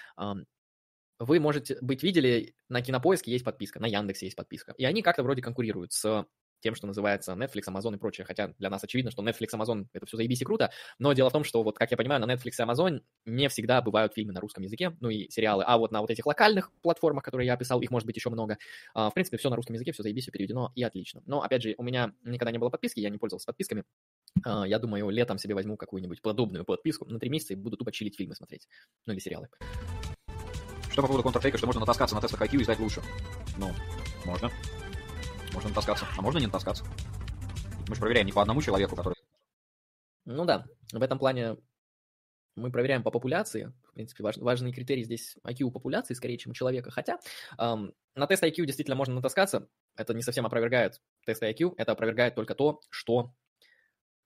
[1.19, 4.73] Вы, можете быть, видели, на Кинопоиске есть подписка, на Яндексе есть подписка.
[4.79, 6.25] И они как-то вроде конкурируют с
[6.65, 8.25] тем, что называется Netflix, Amazon и прочее.
[8.25, 10.71] Хотя для нас очевидно, что Netflix, Amazon это все заебись и круто.
[10.99, 13.83] Но дело в том, что вот, как я понимаю, на Netflix и Amazon не всегда
[13.83, 15.63] бывают фильмы на русском языке, ну и сериалы.
[15.67, 18.57] А вот на вот этих локальных платформах, которые я описал, их может быть еще много.
[18.95, 21.23] А, в принципе, все на русском языке, все заебись, все переведено и отлично.
[21.27, 23.85] Но, опять же, у меня никогда не было подписки, я не пользовался подписками.
[24.43, 27.93] А, я думаю, летом себе возьму какую-нибудь подобную подписку на три месяца и буду тупо
[27.93, 28.69] чилить фильмы смотреть.
[29.05, 29.49] Ну или сериалы.
[30.91, 33.03] Что по поводу контрфейка, что можно натаскаться на тестах IQ и стать лучше?
[33.59, 33.71] Ну,
[34.25, 34.51] можно.
[35.55, 36.85] Можно натаскаться, а можно не натаскаться.
[37.89, 39.15] Мы же проверяем не по одному человеку, который...
[40.25, 41.57] Ну да, в этом плане
[42.57, 43.73] мы проверяем по популяции.
[43.89, 46.91] В принципе, важ, важный критерий здесь IQ популяции, скорее, чем человека.
[46.91, 47.19] Хотя
[47.59, 49.69] эм, на тест IQ действительно можно натаскаться.
[49.97, 53.33] Это не совсем опровергает тест IQ, это опровергает только то, что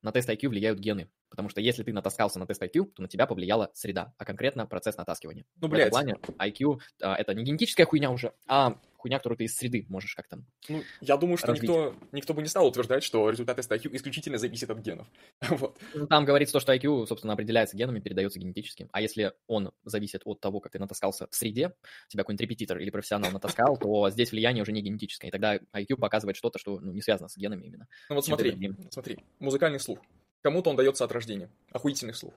[0.03, 1.11] на тест IQ влияют гены.
[1.31, 4.67] Потому что если ты натаскался на тест IQ, то на тебя повлияла среда, а конкретно
[4.67, 5.45] процесс натаскивания.
[5.61, 5.93] Ну, блядь.
[5.93, 9.57] В этом плане IQ а, это не генетическая хуйня уже, а хуйня, которую ты из
[9.57, 11.63] среды можешь как-то Ну, я думаю, что развить.
[11.63, 15.07] никто, никто бы не стал утверждать, что результат теста IQ исключительно зависит от генов.
[15.49, 15.79] вот.
[15.95, 18.89] Ну, Там говорится то, что IQ, собственно, определяется генами, передается генетически.
[18.93, 21.75] А если он зависит от того, как ты натаскался в среде,
[22.09, 25.29] тебя какой-нибудь репетитор или профессионал натаскал, то здесь влияние уже не генетическое.
[25.29, 27.87] И тогда IQ показывает что-то, что ну, не связано с генами именно.
[28.09, 30.01] Ну вот смотри, смотри, музыкальный слух.
[30.43, 31.51] Кому-то он дается от рождения.
[31.73, 32.35] Охуительный слух.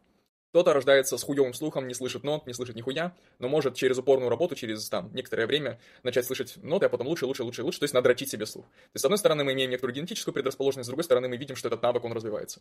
[0.51, 4.30] Кто-то рождается с хуевым слухом, не слышит нот, не слышит нихуя, но может через упорную
[4.30, 7.85] работу, через там некоторое время начать слышать ноты, а потом лучше, лучше, лучше, лучше, то
[7.85, 8.65] есть надрочить себе слух.
[8.65, 11.55] То есть, с одной стороны, мы имеем некоторую генетическую предрасположенность, с другой стороны, мы видим,
[11.55, 12.59] что этот навык, он развивается.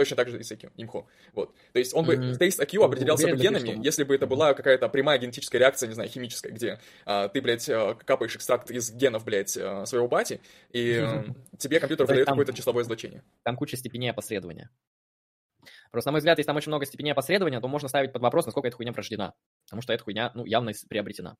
[0.00, 1.06] Точно так же и с IQ, имхо.
[1.34, 1.54] Вот.
[1.74, 2.38] То есть он бы, Мгм.
[2.38, 5.88] тест IQ определялся бы Уверен генами, что- если бы это была какая-то прямая генетическая реакция,
[5.88, 10.08] не знаю, химическая, где а, ты, блядь, а, капаешь экстракт из генов, блядь, а, своего
[10.08, 11.22] бати, и а,
[11.58, 13.22] тебе компьютер выдает там- какое-то числовое значение.
[13.42, 14.70] Там куча степеней опосредования.
[15.90, 18.46] Просто, на мой взгляд, если там очень много степеней опосредования, то можно ставить под вопрос,
[18.46, 19.34] насколько эта хуйня прождена.
[19.66, 21.36] Потому что эта хуйня, ну, явно приобретена.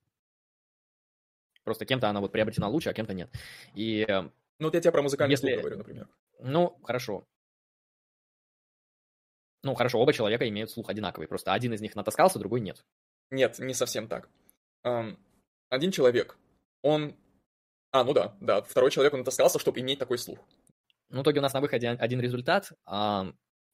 [1.64, 3.30] Просто кем-то она вот приобретена лучше, а кем-то нет.
[3.74, 4.20] И, э,
[4.58, 6.08] Ну вот я тебе про музыкальный Если- слух говорю, например.
[6.40, 7.24] ну, хорошо.
[9.62, 11.28] Ну, хорошо, оба человека имеют слух одинаковый.
[11.28, 12.84] Просто один из них натаскался, другой нет.
[13.30, 14.28] Нет, не совсем так.
[14.82, 16.36] Один человек,
[16.82, 17.14] он...
[17.92, 20.38] А, ну да, да, второй человек, он натаскался, чтобы иметь такой слух.
[21.10, 23.32] Ну, в итоге у нас на выходе один результат, а,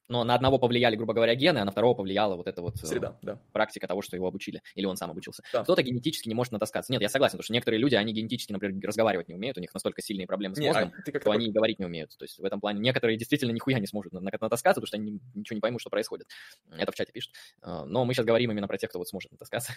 [0.09, 2.85] но на одного повлияли, грубо говоря, гены, а на второго повлияла вот эта вот э,
[2.85, 3.39] Среда, да.
[3.51, 5.43] практика того, что его обучили, или он сам обучился.
[5.51, 5.63] Да.
[5.63, 6.91] Кто-то генетически не может натаскаться.
[6.91, 9.73] Нет, я согласен, потому что некоторые люди, они генетически, например, разговаривать не умеют, у них
[9.73, 12.17] настолько сильные проблемы с Не, а мозгом, ты как-то что они и говорить не умеют.
[12.17, 15.19] То есть в этом плане некоторые действительно нихуя не сможет на- натаскаться, потому что они
[15.35, 16.27] ничего не поймут, что происходит.
[16.71, 17.33] Это в чате пишут.
[17.61, 19.73] А, Но мы сейчас говорим именно про тех, кто вот сможет натаскаться.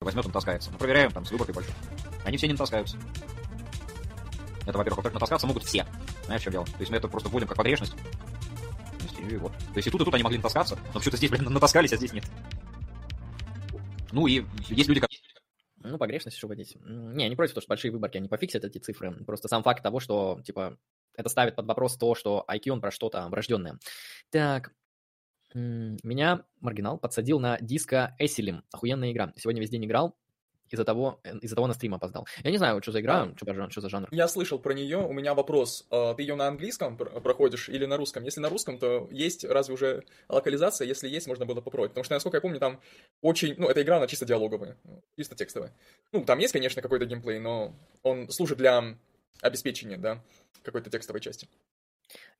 [0.00, 0.70] возьмет, он таскается.
[0.70, 1.74] Мы проверяем там с выборкой большой.
[2.24, 2.96] Они все не натаскаются.
[4.66, 4.96] Это, во-первых.
[4.98, 5.86] Во-вторых, натаскаться могут все.
[6.24, 6.64] Знаешь, в чем дело?
[6.66, 7.94] То есть мы это просто вводим как погрешность.
[9.26, 9.52] То есть, и вот.
[9.52, 11.96] То есть и тут, и тут они могли натаскаться, но почему-то здесь, блин, натаскались, а
[11.96, 12.24] здесь нет.
[14.12, 15.10] Ну и есть люди, как...
[15.78, 16.76] Ну, погрешность еще вводить.
[16.84, 19.12] Не, я не против, того, что большие выборки, они пофиксят эти цифры.
[19.24, 20.78] Просто сам факт того, что, типа,
[21.16, 23.78] это ставит под вопрос то, что IQ, он про что-то врожденное.
[24.30, 24.72] Так,
[25.54, 28.64] меня маргинал подсадил на диско Эсилим.
[28.72, 29.32] Охуенная игра.
[29.36, 30.16] Сегодня весь день играл,
[30.70, 32.26] из-за того, э, из-за того на стрим опоздал.
[32.42, 34.08] Я не знаю, что за игра, что, за, что за жанр.
[34.10, 35.86] Я слышал про нее, у меня вопрос.
[35.90, 38.24] А, ты ее на английском проходишь или на русском?
[38.24, 40.86] Если на русском, то есть разве уже локализация?
[40.86, 41.92] Если есть, можно было попробовать.
[41.92, 42.80] Потому что, насколько я помню, там
[43.20, 43.54] очень...
[43.58, 44.76] Ну, эта игра, она чисто диалоговая,
[45.16, 45.72] чисто текстовая.
[46.12, 48.96] Ну, там есть, конечно, какой-то геймплей, но он служит для
[49.42, 50.22] обеспечения, да,
[50.62, 51.48] какой-то текстовой части.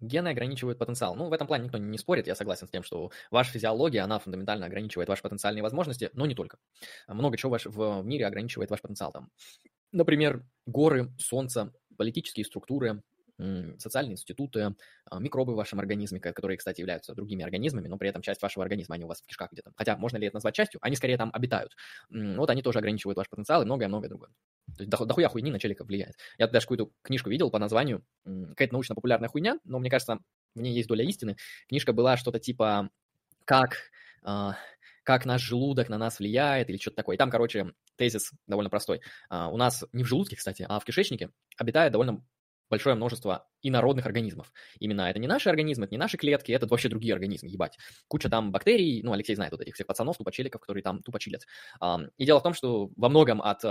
[0.01, 1.15] Гены ограничивают потенциал.
[1.17, 4.19] Ну, в этом плане никто не спорит, я согласен с тем, что ваша физиология, она
[4.19, 6.59] фундаментально ограничивает ваши потенциальные возможности, но не только.
[7.09, 9.12] Много чего ваш, в мире ограничивает ваш потенциал.
[9.12, 9.31] Там,
[9.93, 13.03] например, горы, солнце, политические структуры,
[13.78, 14.74] социальные институты,
[15.05, 18.65] а, микробы в вашем организме, которые, кстати, являются другими организмами, но при этом часть вашего
[18.65, 19.73] организма, они у вас в кишках где-то.
[19.76, 20.81] Хотя, можно ли это назвать частью?
[20.82, 21.76] Они скорее там обитают.
[22.10, 24.31] Вот они тоже ограничивают ваш потенциал и многое-многое другое.
[24.76, 26.16] То есть дохуя хуйни на челика влияет.
[26.39, 30.18] Я даже какую-то книжку видел по названию, какая-то научно-популярная хуйня, но мне кажется,
[30.55, 31.36] в ней есть доля истины.
[31.68, 32.90] Книжка была что-то типа
[33.44, 33.90] «Как...»
[34.23, 34.56] а,
[35.05, 37.15] как наш желудок на нас влияет или что-то такое.
[37.15, 39.00] И там, короче, тезис довольно простой.
[39.31, 42.24] Uh, у нас не в желудке, кстати, а в кишечнике обитает довольно
[42.69, 44.53] большое множество инородных организмов.
[44.78, 47.78] Именно это не наши организмы, это не наши клетки, это вообще другие организмы, ебать.
[48.09, 51.47] Куча там бактерий, ну, Алексей знает вот этих всех пацанов, тупочеликов, которые там тупо чилят.
[52.17, 53.62] И дело в том, что во многом от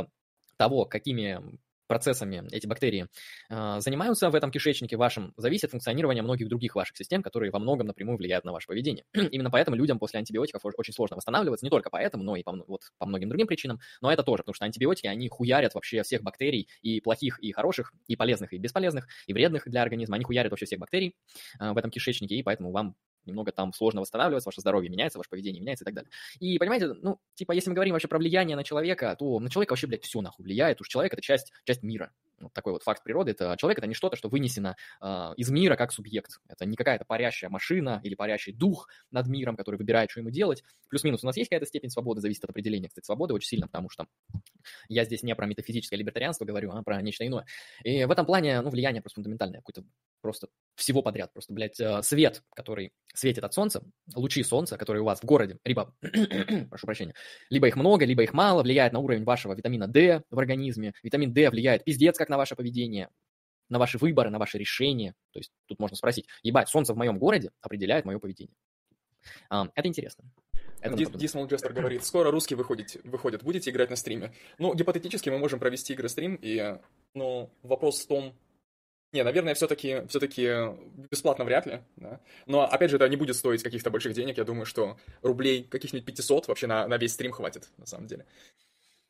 [0.58, 1.42] того, какими
[1.88, 3.08] процессами эти бактерии
[3.50, 7.88] э, занимаются в этом кишечнике вашем, зависит функционирование многих других ваших систем, которые во многом
[7.88, 9.06] напрямую влияют на ваше поведение.
[9.14, 12.82] Именно поэтому людям после антибиотиков очень сложно восстанавливаться, не только поэтому, но и по, вот,
[12.98, 16.68] по многим другим причинам, но это тоже, потому что антибиотики, они хуярят вообще всех бактерий,
[16.82, 20.66] и плохих, и хороших, и полезных, и бесполезных, и вредных для организма, они хуярят вообще
[20.66, 21.16] всех бактерий
[21.60, 25.30] э, в этом кишечнике, и поэтому вам немного там сложно восстанавливаться, ваше здоровье меняется, ваше
[25.30, 26.12] поведение меняется и так далее.
[26.40, 29.74] И понимаете, ну, типа, если мы говорим вообще про влияние на человека, то на человека
[29.74, 32.12] вообще, блядь, все нахуй влияет, уж человек это часть, часть мира.
[32.40, 33.32] Вот такой вот факт природы.
[33.32, 36.40] Это человек это не что-то, что вынесено э, из мира как субъект.
[36.48, 40.64] Это не какая-то парящая машина или парящий дух над миром, который выбирает, что ему делать.
[40.90, 43.90] Плюс-минус у нас есть какая-то степень свободы, зависит от определения, кстати, свободы очень сильно, потому
[43.90, 44.08] что
[44.90, 47.46] я здесь не про метафизическое либертарианство говорю, а про нечто иное.
[47.84, 49.84] И в этом плане, ну, влияние просто фундаментальное, какое-то
[50.26, 51.32] просто всего подряд.
[51.34, 53.84] Просто, блядь, э, свет, который светит от солнца,
[54.16, 55.94] лучи солнца, которые у вас в городе, либо,
[56.70, 57.14] прошу прощения,
[57.52, 60.94] либо их много, либо их мало, влияет на уровень вашего витамина D в организме.
[61.04, 63.10] Витамин D влияет пиздец как на ваше поведение,
[63.70, 65.14] на ваши выборы, на ваши решения.
[65.32, 68.56] То есть тут можно спросить, ебать, солнце в моем городе определяет мое поведение.
[69.52, 70.24] Um, это интересно.
[70.84, 74.34] Дисмол Джестер говорит, скоро русские выходят, выходят, будете играть на стриме?
[74.60, 76.78] Ну, гипотетически мы можем провести игры стрим, и,
[77.16, 78.36] ну, вопрос в том,
[79.12, 80.76] не, наверное, все-таки все-таки
[81.10, 82.22] бесплатно вряд ли, да.
[82.46, 84.38] Но, опять же, это не будет стоить каких-то больших денег.
[84.38, 88.26] Я думаю, что рублей каких-нибудь 500 вообще на, на весь стрим хватит, на самом деле.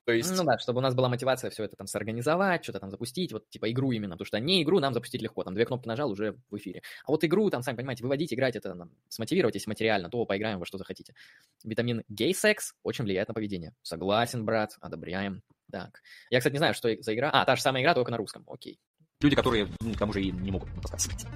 [0.06, 0.36] То есть...
[0.38, 3.50] Ну да, чтобы у нас была мотивация все это там сорганизовать, что-то там запустить, вот
[3.50, 6.38] типа игру именно, потому что не игру нам запустить легко, там две кнопки нажал, уже
[6.50, 6.84] в эфире.
[7.06, 10.60] А вот игру, там, сами понимаете, выводить, играть, это нам, смотивировать, если материально, то поиграем
[10.60, 11.16] во что захотите.
[11.64, 13.74] Витамин гей-секс очень влияет на поведение.
[13.82, 15.42] Согласен, брат, одобряем.
[15.72, 16.02] Так.
[16.30, 17.32] Я, кстати, не знаю, что за игра.
[17.32, 18.44] А, та же самая игра, только на русском.
[18.48, 18.80] Окей.
[19.22, 21.28] Люди, которые, ну, к тому же, и не могут натаскаться.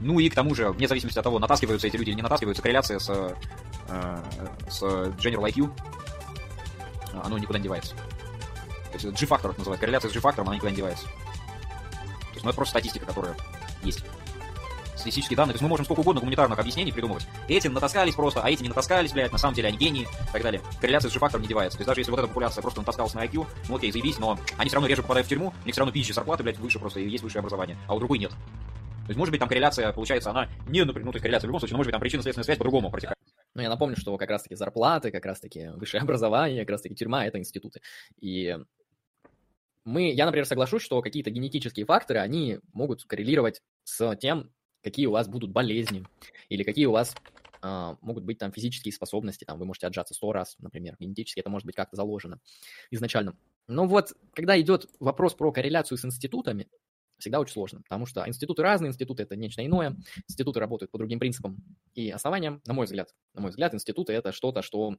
[0.00, 2.62] Ну и к тому же, вне зависимости от того, натаскиваются эти люди или не натаскиваются,
[2.62, 3.10] корреляция с,
[3.88, 4.22] э,
[4.70, 5.70] с General IQ,
[7.12, 7.94] оно никуда не девается.
[8.92, 9.80] То есть G-фактор называют.
[9.80, 11.04] Корреляция с G-фактором, она никуда не девается.
[11.04, 13.36] То есть, ну, это просто статистика, которая
[13.82, 14.04] есть.
[14.94, 15.52] Статистические данные.
[15.52, 17.26] То есть мы можем сколько угодно гуманитарных объяснений придумывать.
[17.48, 20.42] Эти натаскались просто, а эти не натаскались, блядь, на самом деле они гении и так
[20.42, 20.60] далее.
[20.80, 21.78] Корреляция с G-фактором не девается.
[21.78, 24.38] То есть даже если вот эта популяция просто натаскалась на IQ, ну окей, заебись, но
[24.58, 26.78] они все равно реже попадают в тюрьму, у них все равно пищи зарплаты, блядь, выше
[26.78, 28.30] просто, и есть высшее образование, а у другой нет.
[28.30, 31.60] То есть, может быть, там корреляция, получается, она не, ну, то есть корреляция в любом
[31.60, 33.18] случае, но, может быть, там причинно-следственная связь по-другому протекает.
[33.60, 37.38] Ну, я напомню, что как раз-таки зарплаты, как раз-таки высшее образование, как раз-таки тюрьма— это
[37.38, 37.82] институты.
[38.18, 38.56] И
[39.84, 44.50] мы, я, например, соглашусь, что какие-то генетические факторы, они могут коррелировать с тем,
[44.82, 46.06] какие у вас будут болезни,
[46.48, 47.14] или какие у вас
[47.60, 51.50] а, могут быть там физические способности, там вы можете отжаться сто раз, например, генетически это
[51.50, 52.40] может быть как-то заложено
[52.90, 53.36] изначально.
[53.68, 56.66] Но вот, когда идет вопрос про корреляцию с институтами,
[57.20, 59.96] всегда очень сложно, потому что институты разные, институты это нечто иное,
[60.28, 61.56] институты работают по другим принципам
[61.94, 63.14] и основаниям, на мой взгляд.
[63.34, 64.96] На мой взгляд, институты это что-то, что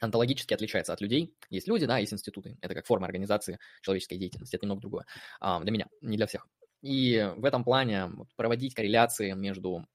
[0.00, 1.34] онтологически отличается от людей.
[1.48, 2.58] Есть люди, да, есть институты.
[2.60, 4.56] Это как форма организации человеческой деятельности.
[4.56, 5.06] Это немного другое.
[5.40, 6.46] А, для меня, не для всех.
[6.82, 9.86] И в этом плане проводить корреляции между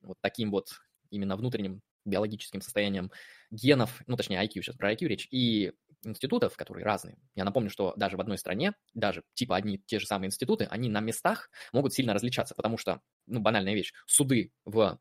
[0.00, 0.68] вот таким вот
[1.10, 3.10] именно внутренним биологическим состоянием
[3.50, 5.72] генов, ну, точнее, IQ, сейчас про IQ речь, и
[6.04, 7.18] институтов, которые разные.
[7.34, 10.88] Я напомню, что даже в одной стране, даже типа одни те же самые институты, они
[10.88, 14.98] на местах могут сильно различаться, потому что, ну, банальная вещь, суды в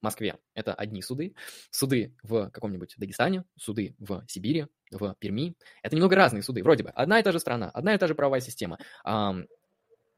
[0.00, 1.34] Москве– это одни суды,
[1.70, 5.54] суды в каком-нибудь Дагестане, суды в Сибири в Перми.
[5.82, 6.90] Это немного разные суды, вроде бы.
[6.90, 8.78] Одна и та же страна, одна и та же правовая система.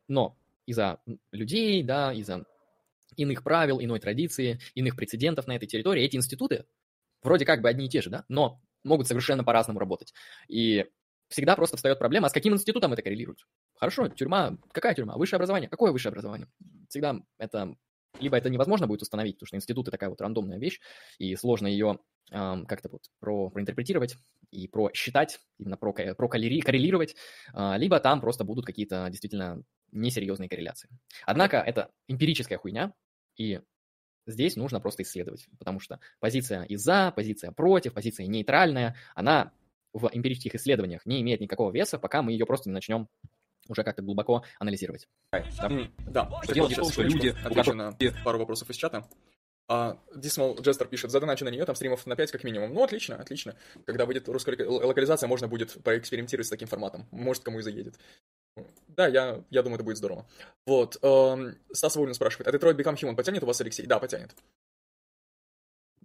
[0.06, 1.00] Но из-за
[1.32, 2.44] людей, да, из-за
[3.16, 6.64] иных правил, иной традиции, иных прецедентов на этой территории, эти институты
[7.22, 10.12] вроде как бы одни и те же, да, но могут совершенно по-разному работать.
[10.48, 10.86] И
[11.28, 13.46] всегда просто встает проблема, а с каким институтом это коррелирует?
[13.76, 15.16] Хорошо, тюрьма, какая тюрьма?
[15.16, 15.68] Высшее образование.
[15.68, 16.48] Какое высшее образование?
[16.88, 17.74] Всегда это
[18.20, 20.80] либо это невозможно будет установить, потому что институты такая вот рандомная вещь,
[21.18, 21.98] и сложно ее
[22.30, 24.16] э, как-то вот про, проинтерпретировать
[24.50, 27.16] и просчитать, именно про, про коррелировать,
[27.54, 30.88] э, либо там просто будут какие-то действительно несерьезные корреляции.
[31.24, 32.92] Однако это эмпирическая хуйня,
[33.36, 33.60] и
[34.26, 39.52] здесь нужно просто исследовать, потому что позиция и за, позиция против, позиция нейтральная, она
[39.92, 43.08] в эмпирических исследованиях не имеет никакого веса, пока мы ее просто не начнем
[43.68, 45.08] уже как-то глубоко анализировать.
[45.30, 46.30] Да, mm, да.
[46.42, 47.34] Что дело в том, что люди...
[47.44, 49.06] Отвечу на пару вопросов из чата.
[49.68, 52.74] А, Dismal Jester пишет, задоначу на нее, там стримов на 5 как минимум.
[52.74, 53.56] Ну, отлично, отлично.
[53.86, 57.06] Когда выйдет русская локализация, можно будет поэкспериментировать с таким форматом.
[57.10, 57.94] Может, кому и заедет.
[58.96, 60.26] Да, я, я думаю, это будет здорово.
[60.66, 60.98] Вот.
[61.02, 63.86] Эм, Стас Волин спрашивает, а Detroit Become Human потянет у вас, Алексей?
[63.86, 64.34] Да, потянет.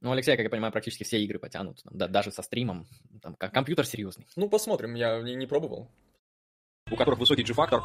[0.02, 2.88] Ну, Алексей, как я понимаю, практически все игры потянут, да, даже со стримом.
[3.22, 4.28] Там, компьютер серьезный.
[4.36, 5.90] Ну, посмотрим, я не, не пробовал.
[6.90, 7.82] У которых высокий G-фактор,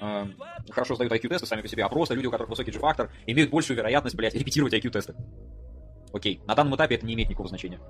[0.00, 0.26] э,
[0.70, 3.76] хорошо сдают IQ-тесты сами по себе, а просто люди, у которых высокий G-фактор, имеют большую
[3.76, 5.14] вероятность, блядь, репетировать IQ-тесты.
[6.12, 7.80] Окей, на данном этапе это не имеет никакого значения.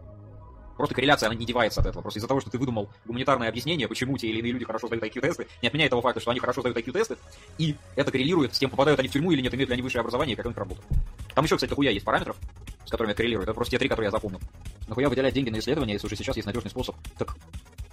[0.76, 2.02] Просто корреляция, она не девается от этого.
[2.02, 5.04] Просто из-за того, что ты выдумал гуманитарное объяснение, почему те или иные люди хорошо сдают
[5.04, 7.18] IQ-тесты, не отменяет того факта, что они хорошо сдают IQ-тесты,
[7.58, 10.00] и это коррелирует с тем, попадают они в тюрьму или нет, имеют ли они высшее
[10.00, 10.86] образование как у них работает.
[11.34, 12.36] Там еще, кстати, хуя есть параметров,
[12.84, 13.48] с которыми это коррелирует.
[13.48, 14.40] Это просто те три, которые я запомнил.
[14.88, 16.96] Нахуя выделять деньги на исследования, если уже сейчас есть надежный способ?
[17.18, 17.36] Так,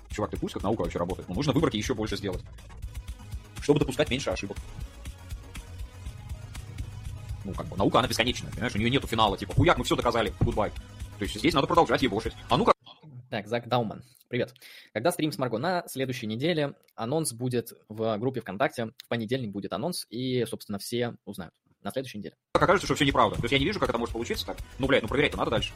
[0.10, 1.30] чувак, ты пусть как наука вообще работает.
[1.30, 2.42] Но нужно выборки еще больше сделать.
[3.62, 4.58] Чтобы допускать меньше ошибок.
[7.46, 8.76] Ну, как бы, наука, она бесконечная, понимаешь?
[8.76, 10.72] У нее нету финала, типа, хуяк, мы все доказали, гудбай.
[11.20, 12.34] То есть здесь надо продолжать ебошить.
[12.50, 12.72] А ну-ка.
[13.30, 14.54] Так, Зак Дауман, привет.
[14.94, 15.58] Когда стрим с Марго?
[15.58, 18.86] На следующей неделе анонс будет в группе ВКонтакте.
[18.86, 21.54] В понедельник будет анонс, и, собственно, все узнают.
[21.82, 22.36] На следующей неделе.
[22.54, 23.36] Как окажется, что все неправда.
[23.36, 24.58] То есть я не вижу, как это может получиться так.
[24.80, 25.74] Ну, блядь, ну проверять-то надо дальше.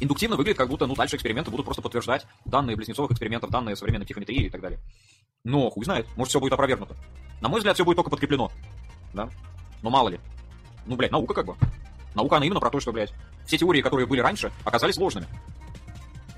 [0.00, 4.04] Индуктивно выглядит, как будто, ну, дальше эксперименты будут просто подтверждать данные близнецовых экспериментов, данные современной
[4.04, 4.80] психометрии и так далее.
[5.44, 6.96] Но хуй знает, может, все будет опровергнуто.
[7.40, 8.50] На мой взгляд, все будет только подкреплено.
[9.12, 9.30] Да?
[9.82, 10.18] Но мало ли.
[10.86, 11.56] Ну, блядь, наука как бы.
[12.14, 13.12] Наука, она именно про то, что, блядь,
[13.46, 15.26] все теории, которые были раньше, оказались ложными.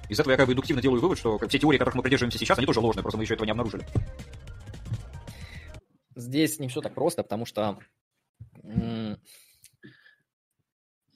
[0.08, 2.58] Из этого я как бы индуктивно делаю вывод, что все теории, которых мы придерживаемся сейчас,
[2.58, 3.84] они тоже ложные, просто мы еще этого не обнаружили.
[6.14, 7.78] Здесь не все так просто, потому что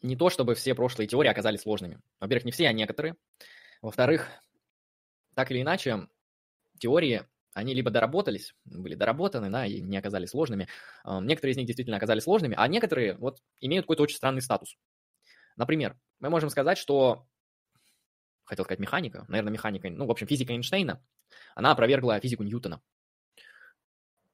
[0.02, 2.00] не то, чтобы все прошлые теории оказались сложными.
[2.20, 3.16] Во-первых, не все, а некоторые.
[3.82, 4.28] Во-вторых,
[5.34, 6.08] так или иначе,
[6.78, 10.68] теории, они либо доработались, были доработаны, да, и не оказались сложными.
[11.04, 14.76] Некоторые из них действительно оказались сложными, а некоторые вот имеют какой-то очень странный статус.
[15.60, 17.26] Например, мы можем сказать, что,
[18.44, 21.04] хотел сказать механика, наверное, механика, ну, в общем, физика Эйнштейна,
[21.54, 22.80] она опровергла физику Ньютона.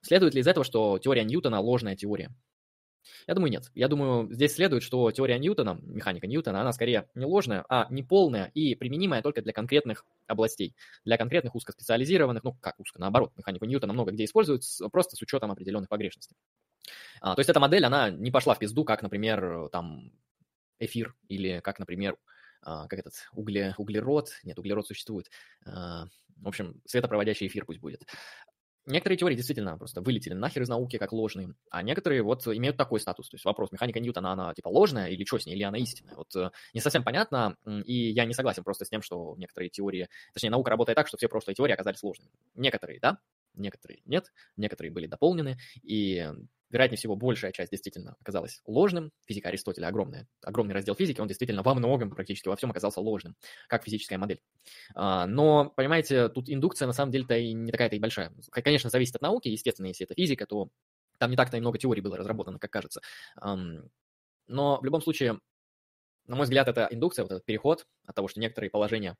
[0.02, 2.32] Следует ли из этого, что теория Ньютона ложная теория?
[3.26, 3.72] Я думаю, нет.
[3.74, 8.52] Я думаю, здесь следует, что теория Ньютона, механика Ньютона, она скорее не ложная, а неполная
[8.54, 13.92] и применимая только для конкретных областей, для конкретных узкоспециализированных, ну, как узко, наоборот, механику Ньютона
[13.92, 16.36] много где используют, просто с учетом определенных погрешностей.
[17.20, 20.12] А, то есть эта модель, она не пошла в пизду, как, например, там,
[20.78, 22.16] эфир или как, например,
[22.62, 25.30] а, как этот угле, углерод, нет, углерод существует,
[25.64, 26.06] а,
[26.36, 28.02] в общем, светопроводящий эфир пусть будет.
[28.86, 33.00] Некоторые теории действительно просто вылетели нахер из науки как ложные, а некоторые вот имеют такой
[33.00, 33.28] статус.
[33.28, 36.14] То есть вопрос, механика Ньютона, она типа ложная или что с ней, или она истинная?
[36.14, 40.08] Вот э, не совсем понятно, и я не согласен просто с тем, что некоторые теории,
[40.32, 42.30] точнее, наука работает так, что все прошлые теории оказались сложными.
[42.54, 43.18] Некоторые, да,
[43.54, 46.30] некоторые нет, некоторые были дополнены, и
[46.70, 49.12] вероятнее всего, большая часть действительно оказалась ложным.
[49.26, 53.36] Физика Аристотеля огромная, огромный раздел физики, он действительно во многом, практически во всем оказался ложным,
[53.68, 54.40] как физическая модель.
[54.94, 58.32] А, но, понимаете, тут индукция на самом деле-то и не такая-то и большая.
[58.50, 60.68] Конечно, зависит от науки, естественно, если это физика, то
[61.18, 63.00] там не так-то и много теорий было разработано, как кажется.
[64.48, 65.40] Но в любом случае,
[66.26, 69.16] на мой взгляд, это индукция, вот этот переход от того, что некоторые положения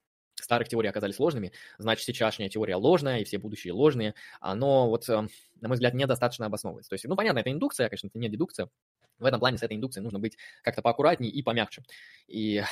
[0.47, 5.29] старых теорий оказались ложными, значит, сейчасшняя теория ложная, и все будущие ложные, но вот, эм,
[5.61, 6.91] на мой взгляд, недостаточно обосновывается.
[6.91, 8.69] То есть, ну, понятно, это индукция, конечно, это не дедукция,
[9.19, 11.83] в этом плане с этой индукцией нужно быть как-то поаккуратнее и помягче.
[12.29, 12.63] И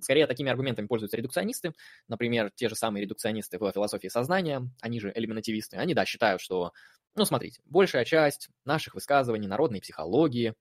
[0.00, 1.74] скорее такими аргументами пользуются редукционисты,
[2.08, 6.72] например, те же самые редукционисты в философии сознания, они же элиминативисты, они, да, считают, что,
[7.14, 10.54] ну, смотрите, большая часть наших высказываний народной психологии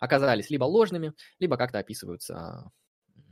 [0.00, 2.70] оказались либо ложными, либо как-то описываются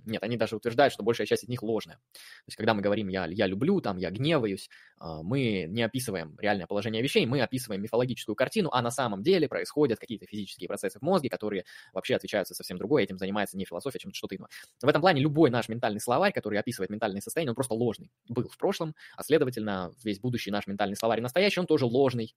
[0.05, 1.97] Нет, они даже утверждают, что большая часть из них ложная.
[1.97, 6.37] То есть, когда мы говорим «я, я люблю», там, «я гневаюсь», а, мы не описываем
[6.39, 10.99] реальное положение вещей, мы описываем мифологическую картину, а на самом деле происходят какие-то физические процессы
[10.99, 14.49] в мозге, которые вообще отвечают совсем другое, этим занимается не философия, чем что-то иное.
[14.81, 18.11] В этом плане любой наш ментальный словарь, который описывает ментальное состояние, он просто ложный.
[18.29, 22.35] Был в прошлом, а следовательно, весь будущий наш ментальный словарь настоящий, он тоже ложный.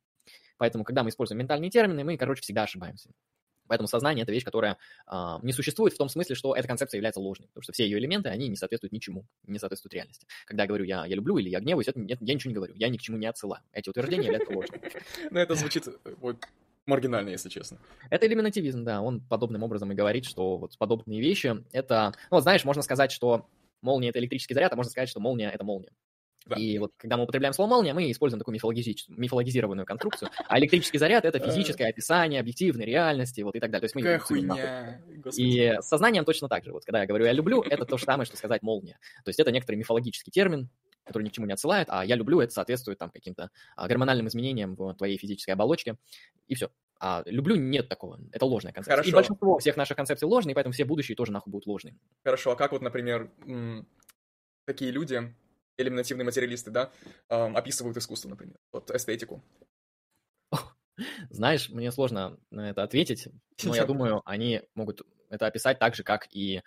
[0.58, 3.10] Поэтому, когда мы используем ментальные термины, мы, короче, всегда ошибаемся.
[3.68, 4.77] Поэтому сознание– это вещь, которая
[5.08, 7.98] э, не существует в том смысле, что эта концепция является ложной, потому что все ее
[7.98, 10.27] элементы, они не соответствуют ничему, не соответствуют реальности.
[10.45, 12.74] Когда я говорю «я, я люблю» или «я гневаюсь», это, это, я ничего не говорю,
[12.76, 13.64] я ни к чему не отсылаю.
[13.74, 14.82] Эти утверждения являются ложными.
[15.32, 15.88] Ну, это звучит
[16.19, 16.45] вот,
[16.85, 17.80] маргинально, если честно.
[18.10, 22.14] Это элементивизм, да, он подобным образом и говорит, что вот подобные вещи– это…
[22.30, 23.48] Ну, вот знаешь, можно сказать, что
[23.82, 25.92] молния– это электрический заряд, а можно сказать, что молния– это молния.
[26.45, 26.57] Да.
[26.57, 29.07] И вот когда мы употребляем слово молния, мы используем такую мифологиз...
[29.09, 30.30] мифологизированную конструкцию.
[30.48, 33.82] А электрический заряд это физическое описание объективной реальности, вот и так далее.
[33.82, 35.01] То есть мы Какая хуйня.
[35.38, 36.72] И с сознанием точно так же.
[36.72, 38.99] Вот когда я говорю я люблю, это то же самое, что сказать молния.
[39.24, 40.69] То есть это некоторый мифологический термин,
[41.06, 44.27] который ни к чему не отсылает, а я люблю, это соответствует там каким-то а, гормональным
[44.27, 45.98] изменениям в твоей физической оболочке,
[46.48, 46.72] и все.
[46.99, 48.95] А люблю нет такого, это ложная концепция.
[48.95, 49.09] Хорошо.
[49.09, 51.95] И большинство всех наших концепций ложные, поэтому все будущие тоже нахуй будут ложные.
[52.24, 53.30] Хорошо, а как вот, например,
[54.65, 55.33] такие люди,
[55.78, 56.92] элиминативные материалисты, да,
[57.28, 59.44] описывают искусство, например, вот эстетику?
[61.30, 63.28] Знаешь, мне сложно на это ответить,
[63.64, 66.62] но я думаю, они могут это описать так же, как и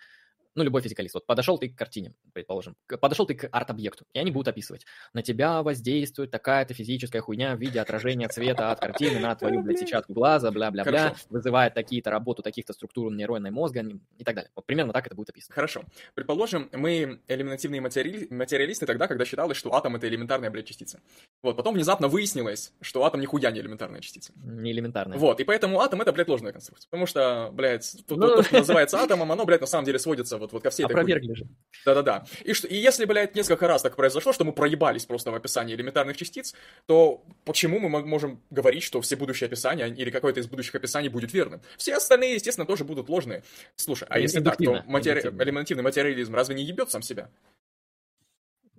[0.55, 1.15] ну, любой физикалист.
[1.15, 4.85] Вот подошел ты к картине, предположим, подошел ты к арт-объекту, и они будут описывать.
[5.13, 9.79] На тебя воздействует такая-то физическая хуйня в виде отражения цвета от картины на твою, блядь,
[9.79, 13.85] сетчатку глаза, бля-бля-бля, вызывает такие-то работу таких-то структур нейронной мозга
[14.17, 14.51] и так далее.
[14.55, 15.55] Вот примерно так это будет описано.
[15.55, 15.83] Хорошо.
[16.13, 18.27] Предположим, мы элиминативные матери...
[18.29, 20.99] материалисты тогда, когда считалось, что атом— это элементарная, блядь, частица.
[21.41, 24.33] Вот, потом внезапно выяснилось, что атом нихуя не элементарная частица.
[24.35, 25.17] Не элементарная.
[25.17, 26.87] Вот, и поэтому атом— это, блядь, ложная конструкция.
[26.89, 28.35] Потому что, блядь, то, ну...
[28.35, 31.33] то, что называется атомом, оно, блядь, на самом деле сводится вот, вот ко всей Опровергли
[31.33, 31.47] же.
[31.85, 32.25] Да-да-да.
[32.43, 35.75] И, что, и если, блядь, несколько раз так произошло, что мы проебались просто в описании
[35.75, 36.53] элементарных частиц,
[36.85, 41.33] то почему мы можем говорить, что все будущие описания или какое-то из будущих описаний будет
[41.33, 41.61] верным?
[41.77, 43.43] Все остальные, естественно, тоже будут ложные.
[43.75, 45.21] Слушай, а если так, то матери...
[45.21, 47.29] элементивный материализм разве не ебет сам себя?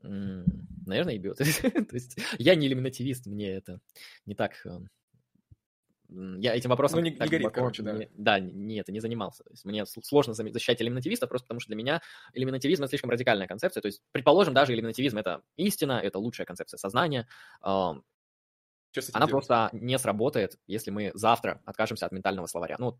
[0.02, 1.36] Наверное, ебет.
[1.38, 1.44] То
[1.94, 3.80] есть я не элиминативист, мне это
[4.26, 4.78] не так э,
[6.38, 6.98] я этим вопросом...
[6.98, 7.92] Ну, не, не горит, короче, да.
[7.92, 9.44] Не, да, нет, не занимался.
[9.44, 13.46] То есть мне сложно защищать элиминативиста, просто потому что для меня элиминативизм— это слишком радикальная
[13.46, 13.80] концепция.
[13.80, 17.26] То есть, предположим, даже элиминативизм— это истина, это лучшая концепция сознания.
[19.12, 19.30] Она делать?
[19.30, 22.76] просто не сработает, если мы завтра откажемся от ментального словаря.
[22.78, 22.98] Ну,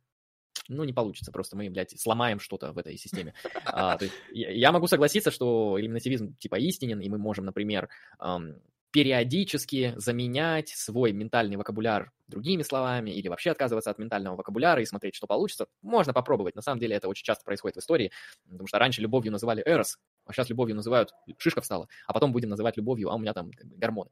[0.69, 3.35] ну, не получится, просто мы, блядь, сломаем что-то в этой системе.
[3.65, 7.89] а, то есть, я, я могу согласиться, что элиминативизм типа истинен, и мы можем, например,
[8.21, 8.61] эм,
[8.91, 15.15] периодически заменять свой ментальный вокабуляр другими словами или вообще отказываться от ментального вокабуляра и смотреть,
[15.15, 15.67] что получится.
[15.83, 16.55] Можно попробовать.
[16.55, 18.13] На самом деле это очень часто происходит в истории,
[18.49, 22.49] потому что раньше любовью называли эрос, а сейчас любовью называют шишка встала, а потом будем
[22.49, 24.11] называть любовью, а у меня там гормоны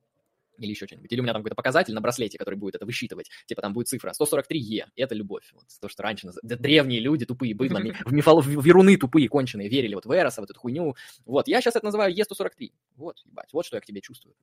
[0.59, 1.11] или еще что-нибудь.
[1.13, 3.31] Или у меня там какой-то показатель на браслете, который будет это высчитывать.
[3.47, 5.51] Типа там будет цифра 143Е, и это любовь.
[5.53, 6.39] Вот то, что раньше наз...
[6.43, 8.43] древние люди, тупые быдло, в мифол...
[8.43, 10.95] веруны тупые, конченые, верили вот в Эроса, вот эту хуйню.
[11.25, 12.73] Вот, я сейчас это называю Е143.
[12.97, 14.35] Вот, ебать, вот что я к тебе чувствую.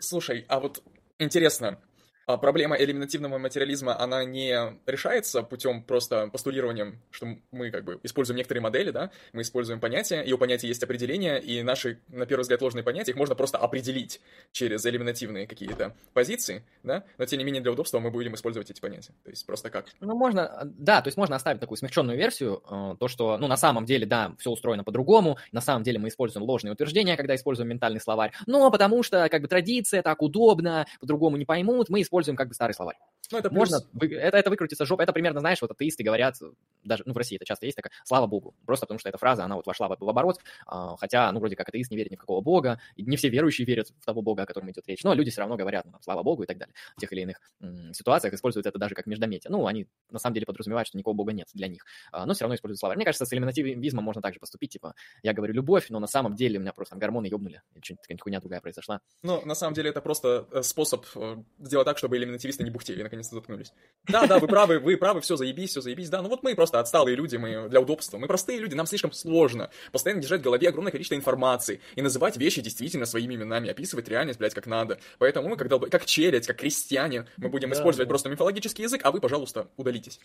[0.00, 0.82] Слушай, а вот
[1.18, 1.80] интересно,
[2.26, 8.38] а проблема элиминативного материализма, она не решается путем просто постулированием, что мы как бы используем
[8.38, 12.42] некоторые модели, да, мы используем понятия, и у понятия есть определения, и наши, на первый
[12.42, 14.20] взгляд, ложные понятия, их можно просто определить
[14.52, 18.80] через элиминативные какие-то позиции, да, но тем не менее для удобства мы будем использовать эти
[18.80, 19.86] понятия, то есть просто как.
[20.00, 23.56] Ну, можно, да, то есть можно оставить такую смягченную версию, э, то, что, ну, на
[23.56, 27.68] самом деле, да, все устроено по-другому, на самом деле мы используем ложные утверждения, когда используем
[27.68, 32.13] ментальный словарь, но потому что, как бы, традиция, так удобно, по-другому не поймут, мы используем
[32.14, 32.96] используем как бы старый словарь.
[33.30, 33.70] Ну, это плюс...
[33.70, 35.02] Можно, это, это выкрутиться жопа.
[35.02, 36.36] Это примерно, знаешь, вот атеисты говорят,
[36.82, 38.54] даже, ну, в России это часто есть такая, слава богу.
[38.66, 41.56] Просто потому что эта фраза, она вот вошла в, в оборот, а, хотя, ну, вроде
[41.56, 44.22] как атеист не верит ни в какого бога, и не все верующие верят в того
[44.22, 46.46] бога, о котором идет речь, но люди все равно говорят, ну, там, слава богу и
[46.46, 46.74] так далее.
[46.96, 49.50] В тех или иных м, ситуациях используют это даже как междометие.
[49.50, 52.44] Ну, они на самом деле подразумевают, что никакого бога нет для них, а, но все
[52.44, 52.96] равно используют словарь.
[52.96, 56.58] Мне кажется, с элиминативизмом можно также поступить, типа, я говорю любовь, но на самом деле
[56.58, 59.00] у меня просто там гормоны ёбнули, или что-нибудь хуйня другая произошла.
[59.22, 63.02] Ну, на самом деле это просто э, способ э, сделать так, чтобы элиминативисты не бухтели,
[63.14, 63.72] наконец-то заткнулись.
[64.06, 66.80] Да, да, вы правы, вы правы, все заебись, все заебись, да, ну вот мы просто
[66.80, 70.68] отсталые люди, мы для удобства, мы простые люди, нам слишком сложно постоянно держать в голове
[70.68, 74.98] огромное количество информации и называть вещи действительно своими именами, описывать реальность, блядь, как надо.
[75.18, 75.88] Поэтому мы, как, долб...
[75.90, 78.10] как челядь, как крестьяне, мы будем да, использовать да.
[78.10, 80.20] просто мифологический язык, а вы, пожалуйста, удалитесь.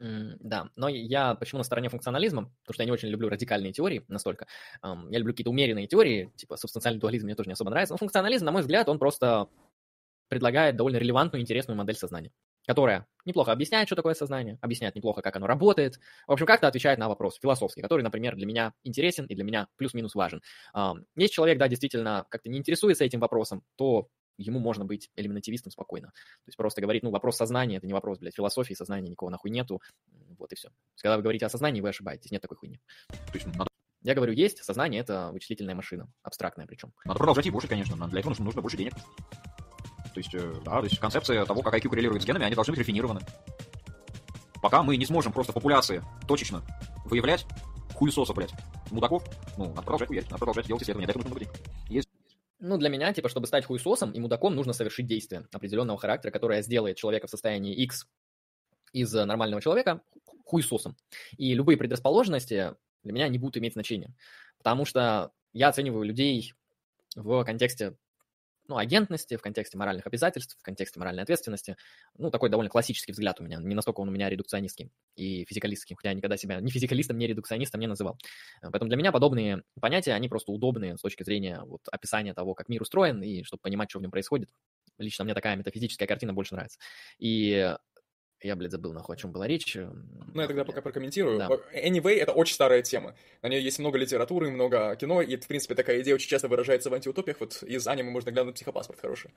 [0.00, 2.50] Да, но я почему на стороне функционализма?
[2.62, 4.46] Потому что я не очень люблю радикальные теории настолько.
[4.82, 7.94] Я люблю какие-то умеренные теории, типа субстанциальный дуализм мне тоже не особо нравится.
[7.94, 9.48] Но функционализм, на мой взгляд, он просто
[10.34, 12.30] предлагает довольно релевантную, интересную модель сознания.
[12.66, 16.00] которая неплохо объясняет, что такое сознание, объясняет неплохо, как оно работает.
[16.26, 19.68] В общем, как-то отвечает на вопрос философский, который, например, для меня интересен и для меня
[19.76, 20.42] плюс-минус важен.
[21.16, 26.08] Если человек, да, действительно как-то не интересуется этим вопросом, то ему можно быть элиминативистом спокойно.
[26.08, 29.50] То есть просто говорить, ну, вопрос сознания, это не вопрос, блядь, философии, сознания никого нахуй
[29.50, 29.80] нету,
[30.38, 30.70] вот и все.
[31.00, 32.80] Когда вы говорите о сознании, вы ошибаетесь, нет такой хуйни.
[34.02, 36.92] Я говорю, есть, сознание— это вычислительная машина, абстрактная причем.
[37.06, 38.92] Надо продолжать ебошить, конечно, но для этого нужно, нужно больше денег.
[40.14, 42.72] То есть, э, да, то есть концепция того, как IQ коррелирует с генами, они должны
[42.72, 43.20] быть рафинированы.
[44.62, 46.62] Пока мы не сможем просто популяции точечно
[47.04, 47.44] выявлять
[47.94, 48.52] хуесоса, блядь,
[48.90, 49.24] мудаков,
[49.58, 51.58] ну, надо продолжать хуярить, надо продолжать делать исследования, для этого нужно много.
[51.88, 52.08] Есть
[52.60, 56.62] ну, для меня, типа, чтобы стать хуесосом и мудаком, нужно совершить действие определенного характера, которое
[56.62, 58.06] сделает человека в состоянии X
[58.92, 60.00] из нормального человека
[60.46, 60.96] хуесосом.
[61.36, 64.14] И любые предрасположенности для меня не будут иметь значения.
[64.56, 66.54] Потому что я оцениваю людей
[67.14, 67.96] в контексте
[68.66, 71.76] ну, агентности, в контексте моральных обязательств, в контексте моральной ответственности.
[72.16, 73.58] Ну, такой довольно классический взгляд у меня.
[73.58, 77.26] Не настолько он у меня редукционистский и физикалистский, хотя я никогда себя ни физикалистом, ни
[77.26, 78.18] редукционистом не называл.
[78.62, 82.68] Поэтому для меня подобные понятия, они просто удобные с точки зрения вот, описания того, как
[82.68, 84.50] мир устроен, и чтобы понимать, что в нем происходит.
[84.98, 86.78] Лично мне такая метафизическая картина больше нравится.
[87.18, 87.74] И
[88.44, 89.74] я, блядь, забыл, нахуй, о чем была речь.
[89.74, 91.38] Ну, я тогда пока прокомментирую.
[91.38, 91.48] Да.
[91.74, 93.16] Anyway, это очень старая тема.
[93.42, 96.90] На нее есть много литературы, много кино, и, в принципе, такая идея очень часто выражается
[96.90, 97.40] в антиутопиях.
[97.40, 99.32] Вот из аниме можно глянуть психопаспорт хороший.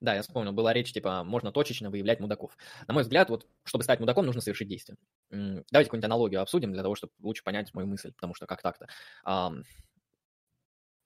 [0.00, 2.56] Да, я вспомнил, была речь, типа, можно точечно выявлять мудаков.
[2.86, 4.98] На мой взгляд, вот, чтобы стать мудаком, нужно совершить действие.
[5.30, 8.88] Давайте какую-нибудь аналогию обсудим для того, чтобы лучше понять мою мысль, потому что как так-то.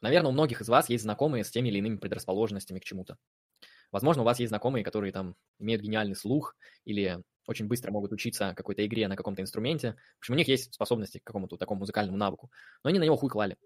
[0.01, 3.17] Наверное, у многих из вас есть знакомые с теми или иными предрасположенностями к чему-то.
[3.95, 8.53] Возможно, у вас есть знакомые, которые там имеют гениальный слух или очень быстро могут учиться
[8.57, 9.93] какой-то игре на каком-то инструменте.
[10.17, 12.51] В общем, у них есть способности к какому-то такому музыкальному навыку.
[12.83, 13.57] Но они на него хуй клали.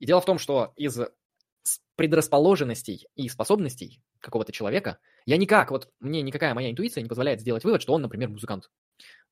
[0.00, 1.00] И дело в том, что из
[1.96, 7.64] предрасположенностей и способностей какого-то человека я никак, вот мне никакая моя интуиция не позволяет сделать
[7.64, 8.70] вывод, что он, например, музыкант.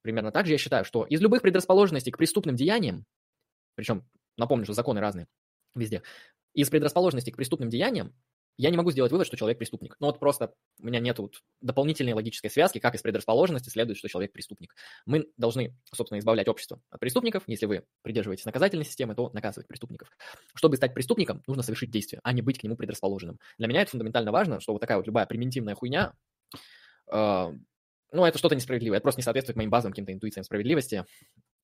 [0.00, 3.04] Примерно так же я считаю, что из любых предрасположенностей к преступным деяниям,
[3.74, 5.26] причем напомню, что законы разные
[5.74, 6.02] везде,
[6.54, 8.14] из предрасположенностей к преступным деяниям
[8.58, 9.96] я не могу сделать вывод, что человек преступник.
[9.98, 14.08] Ну вот просто у меня нет вот дополнительной логической связки, как из предрасположенности следует, что
[14.08, 14.74] человек преступник.
[15.06, 17.44] Мы должны, собственно, избавлять общество от преступников.
[17.46, 20.10] Если вы придерживаетесь наказательной системы, то наказывать преступников.
[20.54, 23.38] Чтобы стать преступником, нужно совершить действие, а не быть к нему предрасположенным.
[23.58, 26.12] Для меня это фундаментально важно, что вот такая вот любая примитивная хуйня,
[27.10, 27.52] э,
[28.12, 28.98] ну, это что-то несправедливое.
[28.98, 31.06] Это просто не соответствует моим базовым каким-то интуициям справедливости.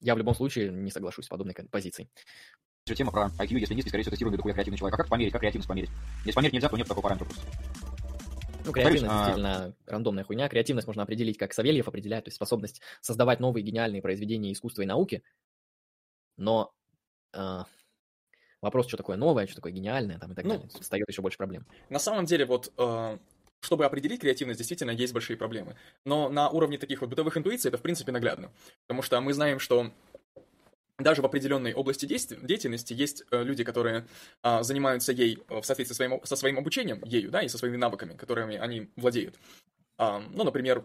[0.01, 2.09] Я в любом случае не соглашусь с подобной позицией
[2.95, 4.99] тема про IQ, если низкий, скорее всего, тестируемый дохуя креативный человек.
[4.99, 5.91] А как померить, как креативность померить?
[6.25, 7.43] Если померить нельзя, то нет такого параметра просто.
[8.65, 9.91] Ну, креативность Повторюсь, действительно а...
[9.91, 10.49] рандомная хуйня.
[10.49, 14.87] Креативность можно определить, как Савельев определяет, то есть способность создавать новые гениальные произведения искусства и
[14.87, 15.23] науки.
[16.37, 16.73] Но
[17.33, 17.63] э,
[18.61, 21.39] вопрос, что такое новое, что такое гениальное, там и так ну, далее, встает еще больше
[21.39, 21.67] проблем.
[21.89, 23.19] На самом деле, вот э,
[23.61, 25.77] чтобы определить креативность, действительно есть большие проблемы.
[26.05, 28.53] Но на уровне таких вот бытовых интуиций это, в принципе, наглядно.
[28.87, 29.91] Потому что мы знаем, что
[30.99, 34.07] даже в определенной области деятельности есть э, люди, которые
[34.43, 37.77] а, занимаются ей в соответствии со своим, со своим обучением, ею, да, и со своими
[37.77, 39.37] навыками, которыми они владеют.
[39.97, 40.85] А, ну, например,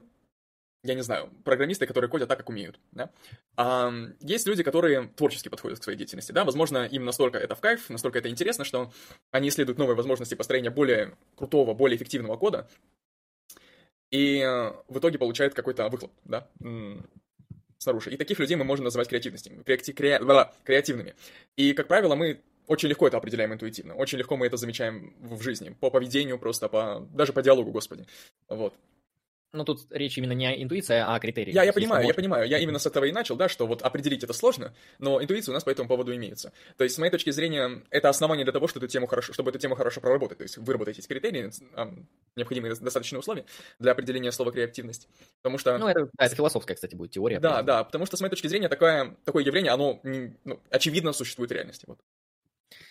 [0.83, 3.09] я не знаю, программисты, которые кодят так, как умеют, да.
[3.55, 7.61] А, есть люди, которые творчески подходят к своей деятельности, да, возможно, им настолько это в
[7.61, 8.91] кайф, настолько это интересно, что
[9.31, 12.69] они исследуют новые возможности построения более крутого, более эффективного кода,
[14.11, 16.47] и э, в итоге получают какой-то выхлоп, да,
[17.83, 18.11] снаружи.
[18.11, 20.19] И таких людей мы можем называть креативностями, креати, кре,
[20.63, 21.13] креативными.
[21.55, 23.95] И, как правило, мы очень легко это определяем интуитивно.
[23.95, 25.75] Очень легко мы это замечаем в жизни.
[25.79, 28.05] По поведению просто, по, даже по диалогу, господи.
[28.47, 28.73] Вот.
[29.53, 31.53] Ну, тут речь именно не о интуиции, а о критериях.
[31.53, 32.47] Я, я понимаю, я понимаю.
[32.47, 35.53] Я именно с этого и начал, да, что вот определить это сложно, но интуиция у
[35.53, 36.51] нас по этому поводу имеется.
[36.75, 39.51] То есть, с моей точки зрения, это основание для того, чтобы эту тему хорошо, чтобы
[39.51, 40.39] эту тему хорошо проработать.
[40.39, 41.51] То есть, выработать эти критерии,
[42.35, 43.45] необходимые достаточные условия
[43.77, 45.07] для определения слова креативность.
[45.43, 45.77] Потому что...
[45.77, 47.39] Ну, это, да, это философская, кстати, будет теория.
[47.39, 51.51] Да, да, потому что, с моей точки зрения, такое, такое явление, оно ну, очевидно существует
[51.51, 51.85] в реальности.
[51.87, 51.99] Вот.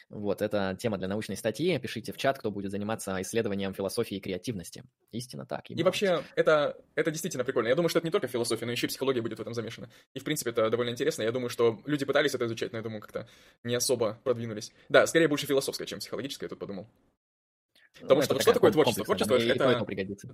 [0.09, 1.79] Вот, это тема для научной статьи.
[1.79, 4.85] Пишите в чат, кто будет заниматься исследованием философии и креативности.
[5.11, 5.71] Истинно так.
[5.71, 7.69] И вообще, это, это действительно прикольно.
[7.69, 9.91] Я думаю, что это не только философия, но еще и психология будет в этом замешана.
[10.15, 11.23] И, в принципе, это довольно интересно.
[11.23, 13.29] Я думаю, что люди пытались это изучать, но я думаю, как-то
[13.65, 14.73] не особо продвинулись.
[14.89, 16.89] Да, скорее больше философская, чем психологическая, я тут подумал.
[18.01, 19.05] Потому ну, что что такое творчество?
[19.05, 19.85] Творчество это,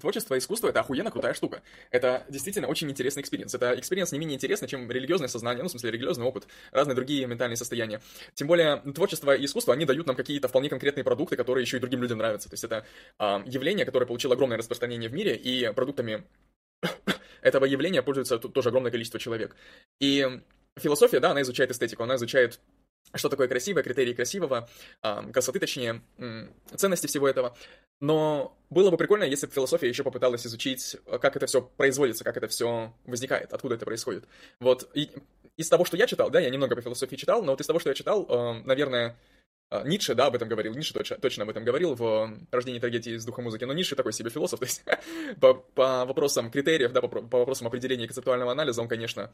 [0.01, 1.63] творчество и искусство это охуенно крутая штука.
[1.91, 3.55] Это действительно очень интересный experience.
[3.55, 7.27] Это experience не менее интересный, чем религиозное сознание, ну, в смысле, религиозный опыт, разные другие
[7.27, 8.01] ментальные состояния.
[8.35, 11.81] Тем более, творчество и искусство, они дают нам какие-то вполне конкретные продукты, которые еще и
[11.81, 12.49] другим людям нравятся.
[12.49, 12.85] То есть это
[13.19, 16.25] э, явление, которое получило огромное распространение в мире, и продуктами
[17.43, 19.57] этого явления пользуется тоже огромное количество человек.
[20.01, 20.41] И
[20.77, 22.61] философия, да, она изучает эстетику, она изучает
[23.15, 24.69] что такое красивое, критерии красивого,
[25.03, 27.57] э, красоты, точнее, э, ценности всего этого.
[28.01, 32.37] Но было бы прикольно, если бы философия еще попыталась изучить, как это все производится, как
[32.37, 34.25] это все возникает, откуда это происходит.
[34.61, 35.11] Вот, и
[35.59, 37.81] из того, что я читал, да, я немного по философии читал, но вот из того,
[37.81, 39.19] что я читал, э, наверное,
[39.71, 43.15] э, Ницше, да, об этом говорил, Ницше точно, точно об этом говорил в «Рождении трагедии
[43.15, 44.85] из духа музыки», но Ницше такой себе философ, то есть
[45.41, 49.33] по, по вопросам критериев, да, по, по вопросам определения концептуального анализа он, конечно,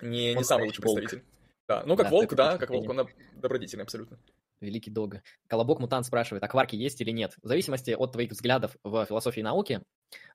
[0.00, 1.24] не, не самый лучший представитель.
[1.66, 4.18] Да, ну как да, волк, да, как волк, он добродетельный абсолютно.
[4.60, 5.22] Великий долго.
[5.46, 7.36] Колобок Мутант спрашивает, а кварки есть или нет?
[7.42, 9.82] В зависимости от твоих взглядов в философии науки,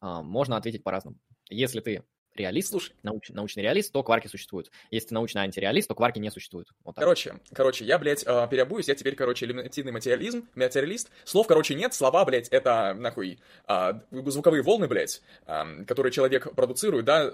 [0.02, 1.18] э, можно ответить по-разному.
[1.50, 2.04] Если ты
[2.36, 2.94] реалист, Слушай.
[3.04, 4.72] Науч, научный реалист, то кварки существуют.
[4.92, 6.70] Если ты научный антиреалист, то кварки не существуют.
[6.84, 7.04] Вот так.
[7.04, 11.10] Короче, короче, я, блядь, э, переобуюсь, я теперь, короче, элементивный материализм, материалист.
[11.26, 17.06] Слов, короче, нет, слова, блядь, это, нахуй, э, звуковые волны, блядь, э, которые человек продуцирует,
[17.06, 17.32] да,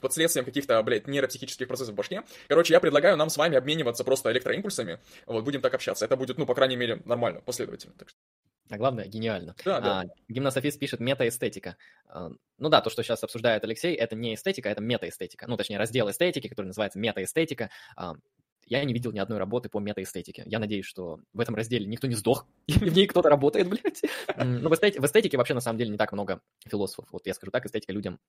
[0.00, 2.22] под следствием каких-то, блядь, нейропсихических процессов в башке.
[2.48, 6.04] Короче, я предлагаю нам с вами обмениваться просто электроимпульсами, вот, будем так общаться.
[6.04, 7.94] Это будет, ну, по крайней мере, нормально, последовательно.
[7.98, 8.18] Так что...
[8.70, 9.54] А главное, гениально.
[9.64, 10.00] Да, да.
[10.00, 11.76] А, гимнасофист пишет метаэстетика.
[12.06, 15.46] А, ну да, то, что сейчас обсуждает Алексей, это не эстетика, это метаэстетика.
[15.48, 17.70] Ну, точнее, раздел эстетики, который называется метаэстетика.
[17.96, 18.14] А,
[18.66, 20.42] я не видел ни одной работы по метаэстетике.
[20.46, 24.02] Я надеюсь, что в этом разделе никто не сдох, и в ней кто-то работает, блядь.
[24.36, 27.08] Но в эстетике, в эстетике вообще, на самом деле, не так много философов.
[27.10, 28.20] Вот я скажу так, эстетика людям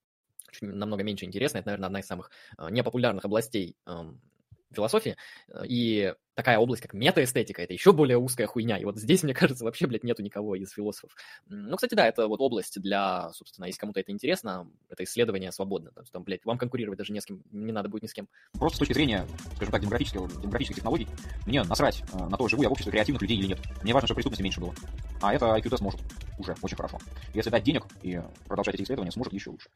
[0.61, 1.59] намного меньше интересна.
[1.59, 3.75] Это, наверное, одна из самых а, непопулярных областей
[4.73, 5.15] философии,
[5.49, 9.33] э, и такая область, как метаэстетика, это еще более узкая хуйня, и вот здесь, мне
[9.33, 11.11] кажется, вообще, блядь, нету никого из философов.
[11.47, 15.91] Ну, кстати, да, это вот область для, собственно, если кому-то это интересно, это исследование свободно,
[15.91, 18.27] там, там, блядь, вам конкурировать даже не с кем, не надо будет ни с кем.
[18.53, 19.25] Просто с точки зрения,
[19.55, 21.07] скажем так, демографических, демографических технологий,
[21.45, 23.59] мне насрать э, на то, живу я в обществе креативных людей или нет.
[23.83, 24.73] Мне важно, чтобы преступности меньше было.
[25.21, 25.99] А это IQ-тест может
[26.37, 26.99] уже очень хорошо.
[27.33, 29.69] Если дать денег и продолжать эти исследования, сможет еще лучше.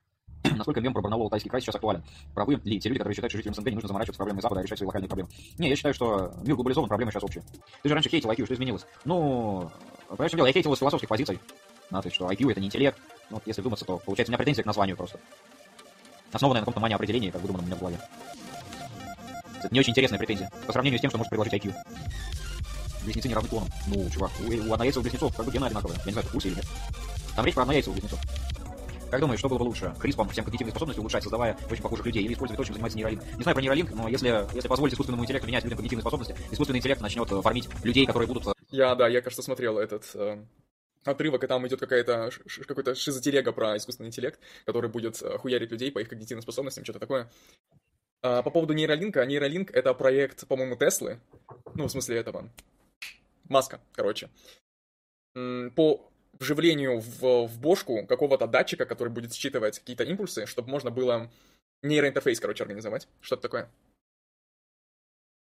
[0.44, 2.04] Насколько мем про Барнаул Алтайский край сейчас актуален?
[2.34, 4.64] Правы ли те люди, которые считают, что жителям СНГ не нужно заморачиваться проблемами Запада, а
[4.64, 5.30] решать свои локальные проблемы?
[5.58, 7.44] Не, я считаю, что мир глобализован, проблемы сейчас общие.
[7.82, 8.86] Ты же раньше хейтил IQ, что изменилось?
[9.06, 9.72] Ну,
[10.10, 10.48] понимаешь, дело?
[10.48, 11.40] Я хейтил его с философских позиций.
[11.92, 12.98] А, то что IQ это не интеллект.
[13.30, 15.20] Ну, вот, если вдуматься, то получается у меня претензия к названию просто.
[16.32, 18.00] Основанная на каком-то мане определении, как выдумано у меня в голове.
[19.64, 20.52] Это не очень интересная претензия.
[20.66, 21.74] По сравнению с тем, что может предложить IQ.
[23.04, 23.70] Близнецы не равны клонам.
[23.88, 25.98] Ну, чувак, у, у однояйцевых близнецов как бы гены одинаковые.
[26.00, 26.66] Я не знаю, ты в или нет.
[27.36, 28.20] Там речь про однояйцевых близнецов.
[29.14, 29.94] Как думаешь, что было бы лучше?
[30.00, 33.22] Хриспом всем когнитивные способности улучшать, создавая очень похожих людей, или использовать то, чем занимается нейролинк?
[33.38, 36.80] Не знаю про нейролинк, но если, если позволить искусственному интеллекту менять людям когнитивные способности, искусственный
[36.80, 38.48] интеллект начнет э, фармить людей, которые будут...
[38.48, 40.44] Э, я, да, я, кажется, смотрел этот э,
[41.04, 42.32] отрывок, и там идет какая-то
[42.68, 46.98] какой-то шизотелега про искусственный интеллект, который будет э, хуярить людей по их когнитивным способностям, что-то
[46.98, 47.30] такое.
[48.24, 51.20] А, по поводу нейролинка, нейролинк— это проект, по-моему, Теслы,
[51.76, 52.50] ну, в смысле этого,
[53.48, 54.32] Маска, короче.
[55.76, 61.32] По вживлению в, в бошку какого-то датчика, который будет считывать какие-то импульсы, чтобы можно было
[61.82, 63.08] нейроинтерфейс, короче, организовать.
[63.22, 63.70] Что-то такое.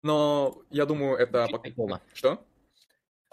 [0.04, 1.46] Но я думаю, это...
[1.48, 2.02] Звучит хайпово.
[2.14, 2.46] Что?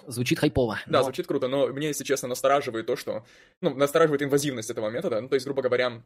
[0.06, 0.78] Звучит хайпово.
[0.86, 1.04] Да, но...
[1.04, 3.24] звучит круто, но мне, если честно, настораживает то, что...
[3.60, 5.20] Ну, настораживает инвазивность этого метода.
[5.20, 6.02] Ну, то есть, грубо говоря,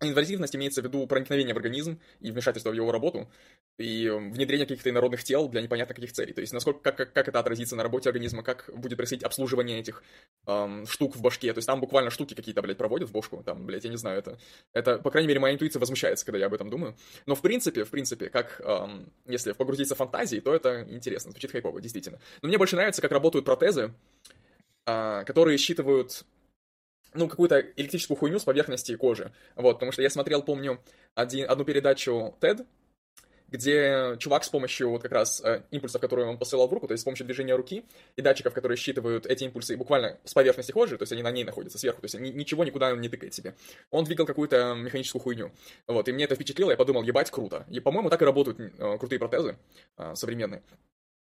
[0.00, 3.30] Инвазивность имеется в виду проникновение в организм и вмешательство в его работу,
[3.78, 6.32] и внедрение каких-то инородных тел для непонятно каких целей.
[6.32, 9.78] То есть, насколько, как, как, как это отразится на работе организма, как будет происходить обслуживание
[9.78, 10.02] этих
[10.46, 11.52] эм, штук в башке.
[11.52, 13.42] То есть, там буквально штуки какие-то, блядь, проводят в башку.
[13.44, 14.38] Там, блядь, я не знаю, это,
[14.72, 16.96] это, по крайней мере, моя интуиция возмущается, когда я об этом думаю.
[17.26, 21.52] Но, в принципе, в принципе, как, эм, если погрузиться в фантазии, то это интересно, звучит
[21.52, 22.18] хайпово, действительно.
[22.42, 23.94] Но мне больше нравится, как работают протезы,
[24.86, 26.24] э, которые считывают
[27.14, 29.32] ну, какую-то электрическую хуйню с поверхности кожи.
[29.56, 30.80] Вот, потому что я смотрел, помню,
[31.14, 32.66] один, одну передачу TED,
[33.48, 36.92] где чувак с помощью вот как раз э, импульсов, которые он посылал в руку, то
[36.92, 37.84] есть с помощью движения руки
[38.16, 41.44] и датчиков, которые считывают эти импульсы буквально с поверхности кожи, то есть они на ней
[41.44, 43.54] находятся сверху, то есть ни, ничего никуда он не тыкает себе.
[43.92, 45.52] Он двигал какую-то механическую хуйню.
[45.86, 47.64] Вот, и мне это впечатлило, я подумал, ебать, круто.
[47.70, 49.56] И, по-моему, так и работают э, крутые протезы
[49.98, 50.62] э, современные.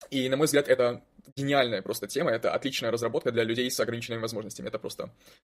[0.09, 1.03] И, на мой взгляд, это
[1.35, 4.67] гениальная просто тема, это отличная разработка для людей с ограниченными возможностями.
[4.67, 5.09] Это просто...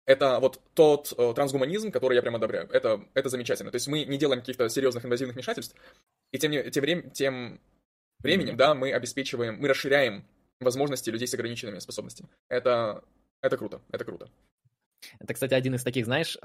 [0.07, 2.69] Это вот тот э, трансгуманизм, который я прям одобряю.
[2.71, 3.71] Это, это замечательно.
[3.71, 5.75] То есть мы не делаем каких-то серьезных инвазивных вмешательств,
[6.33, 7.61] и тем, тем, врем, тем
[8.21, 10.25] временем, да, мы обеспечиваем, мы расширяем
[10.61, 12.29] возможности людей с ограниченными способностями.
[12.49, 13.03] Это,
[13.41, 14.29] это круто, это круто.
[15.19, 16.37] Это, кстати, один из таких, знаешь,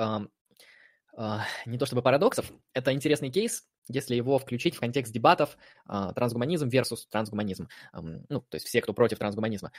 [1.65, 6.67] не то чтобы парадоксов, это интересный кейс, если его включить в контекст дебатов э, трансгуманизм
[6.67, 9.71] versus трансгуманизм, ну, то есть все, кто против трансгуманизма.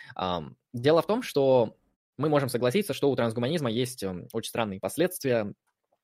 [0.73, 1.77] Дело в том, что
[2.17, 5.53] мы можем согласиться, что у трансгуманизма есть очень странные последствия,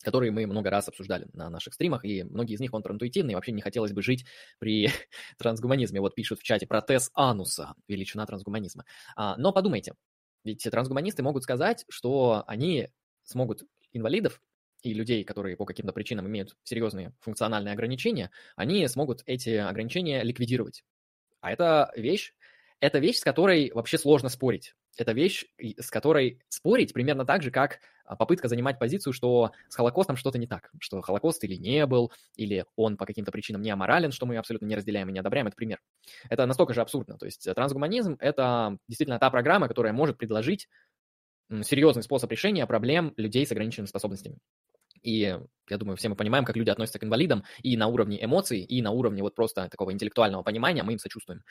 [0.03, 3.53] которые мы много раз обсуждали на наших стримах, и многие из них контринтуитивны, и вообще
[3.53, 4.27] не хотелось бы жить
[4.59, 4.91] при
[5.39, 6.01] трансгуманизме.
[6.01, 8.85] Вот пишут в чате протез ануса, величина трансгуманизма.
[9.17, 9.95] А, но подумайте,
[10.45, 12.89] ведь трансгуманисты могут сказать, что они
[13.23, 13.63] смогут
[13.93, 14.41] инвалидов
[14.83, 20.85] и людей, которые по каким-то причинам имеют серьезные функциональные ограничения, они смогут эти ограничения ликвидировать.
[21.41, 22.35] А это вещь,
[22.81, 24.75] это вещь, с которой вообще сложно спорить.
[24.99, 25.47] Это вещь,
[25.79, 30.39] с которой спорить примерно так же, как а, попытка занимать позицию, что с Холокостом что-то
[30.39, 34.27] не так, что Холокост или не был, или он по каким-то причинам не аморален, что
[34.27, 35.81] мы абсолютно не разделяем и не одобряем, это пример.
[36.29, 37.17] Это настолько же абсурдно.
[37.17, 40.69] То есть трансгуманизм— это действительно та программа, которая может предложить
[41.63, 44.39] серьезный способ решения проблем людей с ограниченными способностями.
[45.03, 48.61] И я думаю, все мы понимаем, как люди относятся к инвалидам и на уровне эмоций,
[48.61, 51.43] и на уровне вот просто такого интеллектуального понимания мы им сочувствуем.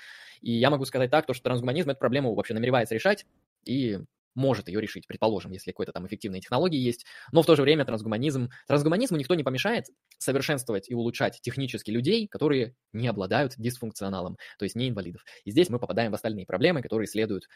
[0.41, 3.25] И я могу сказать так, то, что трансгуманизм эту проблему вообще намеревается решать,
[3.65, 3.99] и
[4.35, 7.85] может ее решить, предположим, если какой-то там эффективные технологии есть, но в то же время
[7.85, 9.85] трансгуманизм, трансгуманизму никто не помешает
[10.17, 15.23] совершенствовать и улучшать технически людей, которые не обладают дисфункционалом, то есть не инвалидов.
[15.45, 17.47] И здесь мы попадаем в остальные проблемы, которые следуют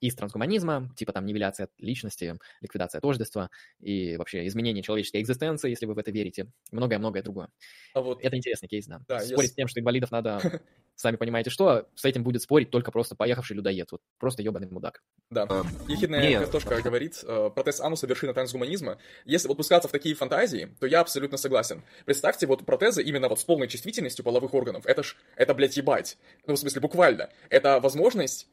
[0.00, 5.94] из трансгуманизма, типа там нивеляция личности, ликвидация тождества и вообще изменение человеческой экзистенции, если вы
[5.94, 7.48] в это верите, многое-многое другое.
[7.94, 8.22] А вот...
[8.22, 9.00] Это интересный кейс, да.
[9.08, 9.52] да Спорить я...
[9.52, 10.40] с тем, что инвалидов надо
[10.96, 13.92] сами понимаете что, с этим будет спорить только просто поехавший людоед.
[13.92, 15.02] Вот просто ебаный мудак.
[15.30, 15.46] Да.
[15.48, 16.40] А, Ехидная Нет.
[16.42, 18.98] картошка говорит, э, протез ануса вершина трансгуманизма.
[19.24, 21.84] Если вот пускаться в такие фантазии, то я абсолютно согласен.
[22.04, 24.86] Представьте, вот протезы именно вот с полной чувствительностью половых органов.
[24.86, 26.18] Это ж, это, блядь, ебать.
[26.46, 27.30] Ну, в смысле, буквально.
[27.50, 28.48] Это возможность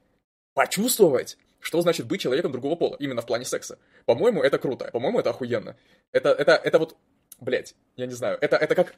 [0.54, 3.80] почувствовать, что значит быть человеком другого пола, именно в плане секса.
[4.06, 4.90] По-моему, это круто.
[4.92, 5.78] По-моему, это охуенно.
[6.12, 6.98] Это, это, это вот,
[7.40, 8.38] блядь, я не знаю.
[8.42, 8.96] Это, это как,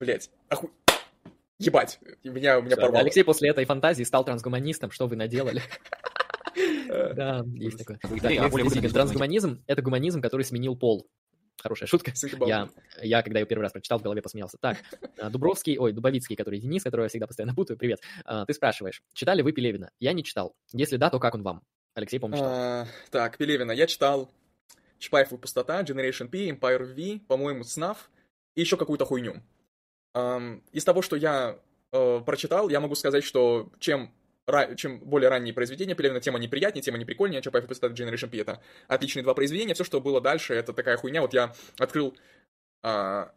[0.00, 0.70] блядь, оху...
[1.58, 3.00] Ебать, меня, меня порвало.
[3.00, 5.62] Алексей после этой фантазии стал трансгуманистом, что вы наделали?
[7.14, 7.98] Да, есть такое.
[7.98, 11.06] Трансгуманизм— это гуманизм, который сменил пол.
[11.60, 12.12] Хорошая шутка.
[12.46, 12.68] Я,
[13.02, 14.56] я, когда ее первый раз прочитал, в голове посмеялся.
[14.60, 14.78] Так,
[15.18, 18.00] а, Дубровский, ой, Дубовицкий, который Денис, которого я всегда постоянно путаю, привет.
[18.24, 19.90] А, ты спрашиваешь, читали вы Пелевина?
[20.00, 20.54] Я не читал.
[20.72, 21.62] Если да, то как он вам?
[21.94, 22.52] Алексей, по-моему, читал.
[22.52, 24.30] А, так, Пелевина я читал.
[24.98, 28.10] Чапаев и пустота, Generation P, Empire V, по-моему, Снав
[28.54, 29.42] и еще какую-то хуйню.
[30.72, 31.58] Из того, что я
[31.92, 34.10] э, прочитал, я могу сказать, что чем
[34.76, 38.62] чем более ранние произведения, Пелевина тема неприятнее, тема неприкольнее, Чапаев и Пистолет Generation P это
[38.86, 42.16] отличные два произведения, все, что было дальше, это такая хуйня, вот я открыл...
[42.82, 43.30] А,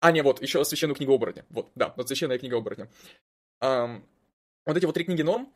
[0.00, 2.90] а не, вот, еще Священную книгу оборотня, вот, да, вот Священная книга оборотня.
[3.60, 3.98] А,
[4.66, 5.50] вот эти вот три книги норм,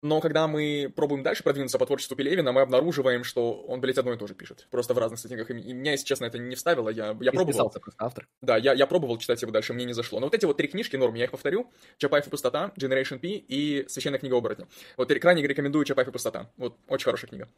[0.00, 4.12] но когда мы пробуем дальше продвинуться по творчеству Пелевина, мы обнаруживаем, что он, блядь, одно
[4.12, 4.68] и то же пишет.
[4.70, 5.50] Просто в разных сеттингах.
[5.50, 6.88] И меня, если честно, это не вставило.
[6.88, 7.70] Я, я пробовал.
[7.70, 8.28] просто автор.
[8.40, 10.20] Да, я, я пробовал читать его дальше, мне не зашло.
[10.20, 11.70] Но вот эти вот три книжки норм, я их повторю.
[11.96, 14.68] Чапаев и пустота, Generation P и Священная книга оборотня.
[14.96, 16.50] Вот крайне рекомендую Чапаев и пустота.
[16.56, 17.48] Вот, очень хорошая книга.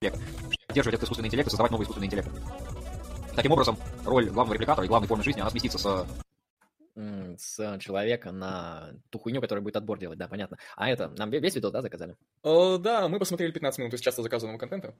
[0.00, 2.28] Держать этот искусственный интеллект и создавать новый искусственный интеллект.
[3.34, 6.06] Таким образом, роль главного репликатора и главной формы жизни, она сместится с
[6.96, 10.58] с человека на ту хуйню, которая будет отбор делать, да, понятно.
[10.76, 12.16] А это, нам весь видос, да, заказали?
[12.42, 14.94] О, да, мы посмотрели 15 минут из часто заказанного контента.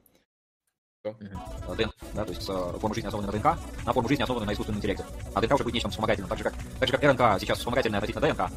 [1.05, 4.81] ДНК, да, то есть форма жизни основана на ДНК, на форму жизни основана на искусственном
[4.81, 5.05] интеллекте.
[5.35, 8.01] А ДНК уже будет нечем вспомогательным, так же как, так же как РНК сейчас вспомогательная
[8.01, 8.51] относительно ДНК.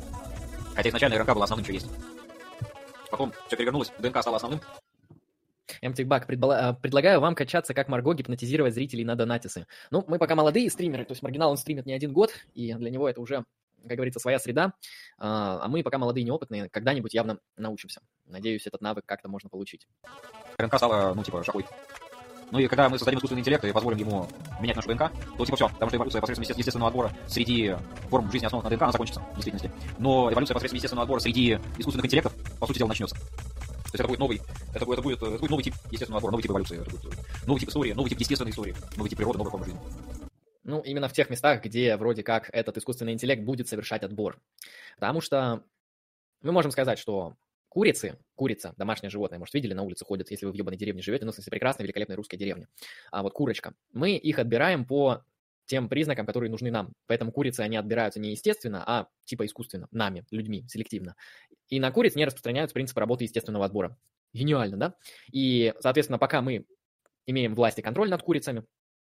[0.76, 1.88] Хотя изначально РНК была основным, что есть.
[3.12, 4.62] Потом все перевернулось, ДНК стала основным,
[5.82, 6.74] MTBAC, предбала...
[6.82, 9.68] предлагаю вам качаться как Марго, гипнотизировать зрителей на донатисы.
[9.92, 12.90] Ну, мы пока молодые стримеры, то есть Маргинал он стримит не один год, и для
[12.90, 13.46] него это уже,
[13.88, 14.74] как говорится, своя среда,
[15.18, 18.02] а, а мы пока молодые, неопытные, когда-нибудь явно научимся.
[18.26, 19.88] Надеюсь, этот навык как-то можно получить.
[20.58, 21.66] РНК стала, ну, типа, шахуй.
[22.52, 24.28] Ну и когда мы создадим искусственный интеллект и позволим ему
[24.60, 27.76] менять нашу ДНК, то типа все, потому что эволюция посредством естественного отбора среди
[28.10, 29.72] форм жизни, основанных на ДНК, она закончится, в действительности.
[30.00, 33.16] Но эволюция посредством естественного отбора среди искусственных интеллектов, по сути дела, начнется.
[33.90, 34.40] То есть это будет новый,
[34.76, 37.04] это будет, это будет, это будет новый тип естественного отбора, новый тип эволюции, это будет
[37.48, 39.82] новый тип истории, новый тип естественной истории, новый тип природы, новая форма жизни.
[40.64, 44.40] Ну, именно в тех местах, где вроде как этот искусственный интеллект будет совершать отбор.
[44.96, 45.64] Потому что
[46.44, 47.36] мы можем сказать, что
[47.70, 51.26] курицы, курица, домашнее животное, может, видели, на улице ходят, если вы в ебаной деревне живете,
[51.26, 52.68] ну, в смысле, прекрасной, великолепной русской деревне.
[53.10, 53.74] А вот курочка.
[53.94, 55.24] Мы их отбираем по
[55.70, 56.94] тем признакам, которые нужны нам.
[57.06, 61.16] Поэтому курицы, они отбираются не естественно, а типа искусственно, нами, людьми, селективно.
[61.68, 63.96] И на куриц не распространяются принципы работы естественного отбора.
[64.34, 64.96] Гениально, да?
[65.32, 66.66] И, соответственно, пока мы
[67.28, 68.64] имеем власть и контроль над курицами,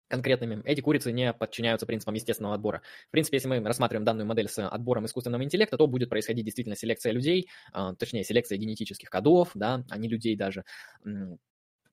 [0.08, 2.82] конкретными, эти курицы не подчиняются принципам естественного отбора.
[3.06, 6.74] В принципе, если мы рассматриваем данную модель с отбором искусственного интеллекта, то будет происходить действительно
[6.74, 10.64] селекция людей, а, точнее, селекция генетических кодов, да, а не людей даже,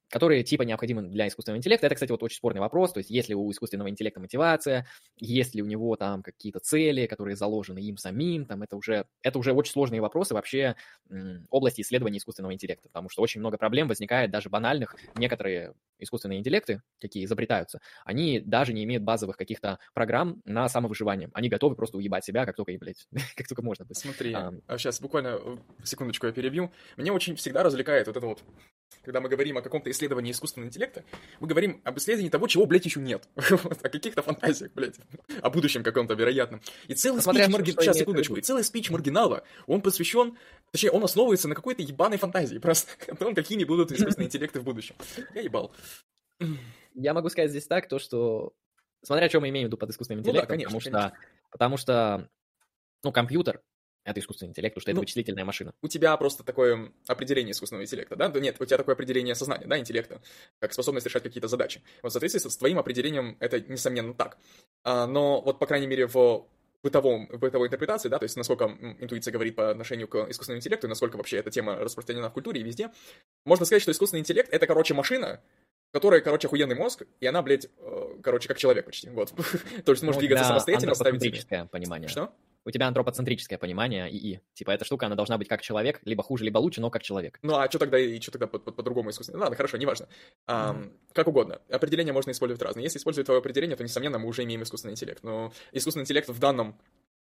[0.10, 1.88] которые типа необходимы для искусственного интеллекта.
[1.88, 2.94] Это, кстати, вот очень спорный вопрос.
[2.94, 7.08] То есть, есть ли у искусственного интеллекта мотивация, есть ли у него там какие-то цели,
[7.08, 10.76] которые заложены им самим, там это уже, это уже очень сложные вопросы вообще
[11.50, 14.96] области исследования искусственного интеллекта, потому что очень много проблем возникает даже банальных.
[15.16, 21.30] Некоторые искусственные интеллекты, какие изобретаются, они даже не имеют базовых каких-то программ на самовыживание.
[21.34, 23.86] Они готовы просто уебать себя, как только, блядь, как только можно.
[23.92, 26.72] Смотри, а, сейчас буквально э, секундочку я перебью.
[26.98, 28.44] Мне очень всегда развлекает вот это вот
[29.06, 31.04] когда мы говорим о каком-то исследовании искусственного интеллекта,
[31.40, 33.28] мы говорим об исследовании того, чего, блядь, еще нет.
[33.66, 34.96] Вот, о каких-то фантазиях, блядь,
[35.42, 36.62] о будущем каком-то вероятном.
[36.88, 37.72] И целый Смотря спич что- Марги...
[37.72, 38.36] что Сейчас, секундочку.
[38.36, 40.38] И целый спич Маргинала, он посвящен...
[40.72, 42.92] Точнее, он основывается на какой-то ебаной фантазии просто.
[43.12, 44.96] О том, какими будут искусственные интеллекты в будущем.
[45.34, 45.72] Я ебал.
[46.94, 48.54] Я могу сказать здесь так, то что,
[49.04, 51.18] смотря что мы имеем в виду под искусственным Ну да, интеллектом, конечно, потому, что, конечно.
[51.52, 52.30] потому что,
[53.04, 53.62] ну, компьютер—
[54.06, 55.74] это искусственный интеллект, потому что это Ну, вычислительная машина.
[55.82, 58.28] у тебя просто такое определение искусственного интеллекта, да?
[58.40, 60.22] Нет, у тебя такое определение сознания, да, интеллекта,
[60.60, 61.82] как способность решать какие-то задачи.
[62.04, 64.38] Вот в соответствии с твоим определением это, несомненно, так.
[64.84, 66.48] А, но вот, по крайней мере, в
[66.84, 68.66] бытовом, в бытовой интерпретации, да, то есть насколько
[69.00, 72.62] интуиция говорит по отношению к искусственному интеллекту, и насколько вообще эта тема распространена в культуре
[72.62, 72.92] и везде,
[73.44, 75.42] можно сказать, что искусственный интеллект— это, короче, машина,
[75.92, 79.34] которая, короче, охуенный мозг, и она, блядь, э, короче, как человек почти, вот.
[79.86, 82.08] То есть может Ну, двигаться самостоятельно, ставить понимание.
[82.08, 82.32] Что?
[82.66, 84.42] У тебя антропоцентрическое понимание ИИ.
[84.54, 87.38] Типа, эта штука, она должна быть как человек, либо хуже, либо лучше, но как человек.
[87.44, 89.40] Ну, а что тогда и что тогда по- по- по-другому искусственно?
[89.40, 90.08] Ладно, хорошо, неважно.
[90.48, 91.62] Ам, Как угодно.
[91.70, 92.84] Определения можно использовать разные.
[92.84, 95.24] Если использовать твое определение, то, несомненно, мы уже имеем искусственный интеллект.
[95.24, 96.76] Но искусственный интеллект в данном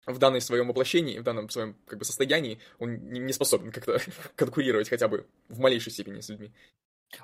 [0.07, 3.99] в данном своем воплощении, в данном своем как бы состоянии, он не способен как-то
[4.35, 6.51] конкурировать хотя бы в малейшей степени с людьми.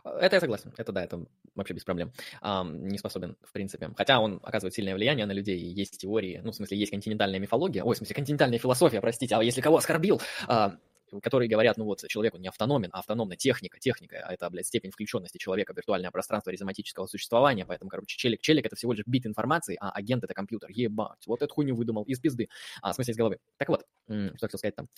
[0.04, 0.74] Это я согласен.
[0.78, 1.26] Это да, это
[1.56, 2.12] вообще без проблем.
[2.42, 3.92] Ам, не способен, в принципе.
[3.96, 5.60] Хотя он оказывает сильное влияние на людей.
[5.60, 7.84] Есть теории, ну, в смысле, есть континентальная мифология.
[7.84, 9.36] Ой, в смысле, континентальная философия, простите.
[9.36, 10.78] А если кого оскорбил, а,
[11.22, 13.80] которые говорят, ну вот, человек он не автономен, а автономная техника.
[13.80, 17.66] Техника— это, блядь, степень включенности человека в виртуальное пространство резоматического существования.
[17.66, 20.70] Поэтому, короче, челик, челик— это всего лишь бит информации, а агент— это компьютер.
[20.70, 22.50] Ебать, вот эту хуйню выдумал из пизды.
[22.82, 23.40] А, в смысле, из головы.
[23.58, 24.90] Так вот, что хотел сказать там.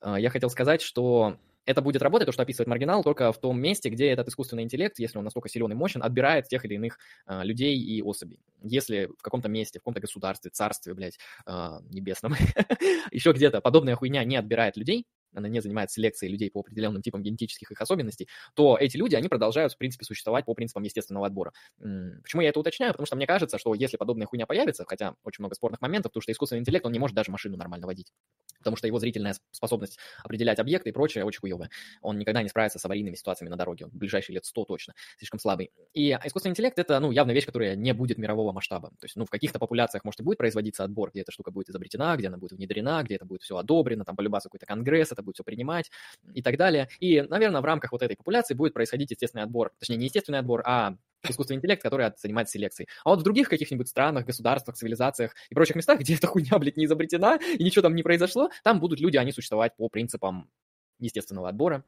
[0.00, 3.60] А, Я хотел сказать, что это будет работать, то, что описывает маргинал, только в том
[3.60, 6.98] месте, где этот искусственный интеллект, если он настолько силен и мощен, отбирает тех или иных
[7.26, 8.40] а, людей и особей.
[8.62, 12.34] Если в каком-то месте, в каком-то государстве, царстве, блядь, а, небесном,
[13.10, 17.22] еще где-то подобная хуйня не отбирает людей, она не занимается селекцией людей по определенным типам
[17.22, 21.52] генетических их особенностей, то эти люди, они продолжают, в принципе, существовать по принципам естественного отбора.
[21.78, 22.92] Почему я это уточняю?
[22.92, 26.22] Потому что мне кажется, что если подобная хуйня появится, хотя очень много спорных моментов, потому
[26.22, 28.12] что искусственный интеллект, он не может даже машину нормально водить,
[28.58, 31.70] потому что его зрительная способность определять объекты и прочее очень хуевая.
[32.00, 34.94] Он никогда не справится с аварийными ситуациями на дороге, он в ближайшие лет 100 точно,
[35.18, 35.70] слишком слабый.
[35.92, 38.90] И искусственный интеллект— это, ну, явно вещь, которая не будет мирового масштаба.
[39.00, 41.70] То есть, ну, в каких-то популяциях, может, и будет производиться отбор, где эта штука будет
[41.70, 45.22] изобретена, где она будет внедрена, где это будет все одобрено, там полюбаться какой-то конгресс, это
[45.24, 45.90] будет все принимать
[46.32, 46.88] и так далее.
[47.00, 49.72] И, наверное, в рамках вот этой популяции будет происходить естественный отбор.
[49.78, 50.96] Точнее, не естественный отбор, а
[51.28, 52.88] искусственный интеллект, который от- занимается селекцией.
[53.04, 56.76] А вот в других каких-нибудь странах, государствах, цивилизациях и прочих местах, где эта хуйня, блядь,
[56.76, 60.50] не изобретена, и ничего там не произошло, там будут люди, они существовать по принципам
[60.98, 61.84] естественного отбора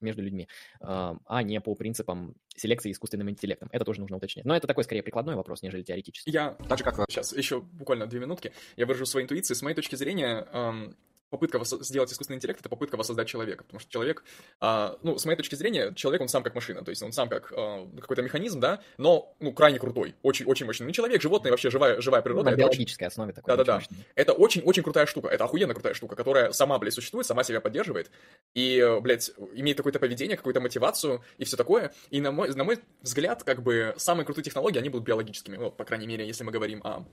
[0.00, 0.48] между людьми,
[0.80, 3.68] а а не по принципам селекции искусственным интеллектом.
[3.72, 4.44] Это тоже нужно уточнять.
[4.44, 6.32] Но это такой, скорее, прикладной вопрос, нежели теоретический.
[6.32, 8.52] Я Так же, как э, Сейчас, еще буквально две минутки.
[8.76, 9.54] Я выражу свои интуиции.
[9.54, 10.96] С моей точки зрения, эм,
[11.32, 13.64] попытка воссо- сделать искусственный интеллект— это попытка воссоздать человека.
[13.64, 14.22] Потому что человек,
[14.60, 16.84] а, ну, с моей точки зрения, человек, он сам как машина.
[16.84, 20.14] То есть он сам как а, какой-то механизм, да, но, ну, крайне крутой.
[20.22, 20.84] Очень, очень мощный.
[20.86, 22.44] Ну, человек, животное, вообще живая, живая Ну, природа.
[22.50, 23.56] на это очень- биологической основе такой.
[23.56, 23.82] Да-да-да.
[24.14, 25.28] Это очень-очень крутая штука.
[25.28, 28.10] Это охуенно крутая штука, которая сама, блядь, существует, сама себя поддерживает.
[28.54, 31.92] И, блядь, имеет какое-то поведение, какую-то мотивацию и все такое.
[32.10, 35.56] И на мой, на мой взгляд, как бы, самые крутые технологии, они будут биологическими.
[35.56, 37.04] Ну, по крайней мере, если мы говорим о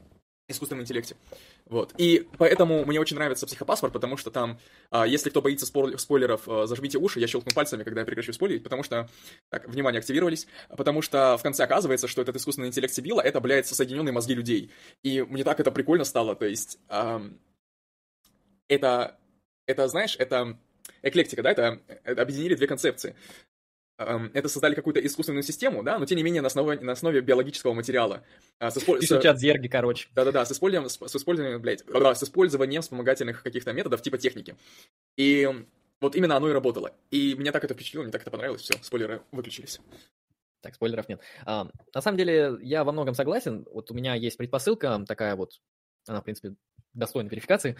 [0.49, 1.15] искусственном интеллекте.
[1.65, 1.93] Вот.
[1.97, 6.65] И поэтому мне очень нравится психопаспорт, потому что там, а, если кто боится спойлеров, а,
[6.65, 9.09] зажмите уши, я щелкну пальцами, когда я прекращу спойлерить, потому что,
[9.49, 13.67] так, внимание, активировались, потому что в конце оказывается, что этот искусственный интеллект Сибила, это, блядь,
[13.67, 14.71] соединенные мозги людей.
[15.03, 17.39] И мне так это прикольно стало, то есть, ам,
[18.67, 19.17] это,
[19.65, 20.57] это, знаешь, это
[21.01, 23.15] эклектика, да, это, это объединили две концепции.
[23.99, 27.19] Ам, Это создали какую-то искусственную систему, да, но тем не менее на основе, на основе
[27.19, 28.23] биологического материала.
[28.57, 30.07] А, с Пишут чат зерги, короче.
[30.15, 34.55] да-да-да, с использованием, с, с использованием, блядь, с использованием вспомогательных каких-то методов типа техники.
[35.17, 35.49] И
[35.99, 36.93] вот именно оно и работало.
[37.11, 39.81] И меня так это впечатлило, мне так это понравилось, все, спойлеры выключились.
[40.61, 41.19] Так, спойлеров нет.
[41.45, 43.67] А, на самом деле, я во многом согласен.
[43.69, 45.59] Вот у меня есть предпосылка такая вот,
[46.07, 46.55] она, в принципе,
[46.93, 47.75] достойна верификации,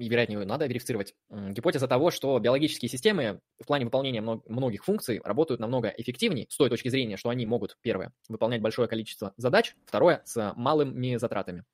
[0.00, 1.14] и, вероятнее, ее надо верифицировать.
[1.28, 6.56] Гипотеза того, что биологические системы в плане выполнения мно- многих функций работают намного эффективнее с
[6.56, 11.64] той точки зрения, что они могут, первое, выполнять большое количество задач, второе, с малыми затратами.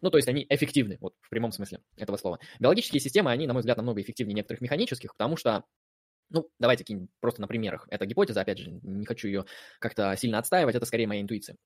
[0.00, 2.40] Ну, то есть они эффективны, вот в прямом смысле этого слова.
[2.58, 5.64] Биологические системы, они, на мой взгляд, намного эффективнее некоторых механических, потому что
[6.30, 7.86] ну, давайте кинем просто на примерах.
[7.90, 9.44] Это гипотеза, опять же, не хочу ее
[9.78, 11.56] как-то сильно отстаивать, это скорее моя интуиция.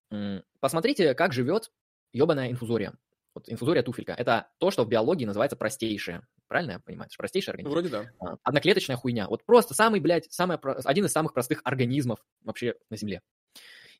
[0.60, 1.70] Посмотрите, как живет
[2.12, 2.92] ебаная инфузория.
[3.34, 4.12] Вот инфузория туфелька.
[4.12, 6.26] Это то, что в биологии называется простейшее.
[6.48, 7.08] Правильно я понимаю?
[7.08, 7.72] Это простейший организм.
[7.72, 8.04] вроде да.
[8.20, 9.26] А, Одноклеточная хуйня.
[9.28, 13.22] Вот просто самый, блядь, самый, один из самых простых организмов вообще на Земле.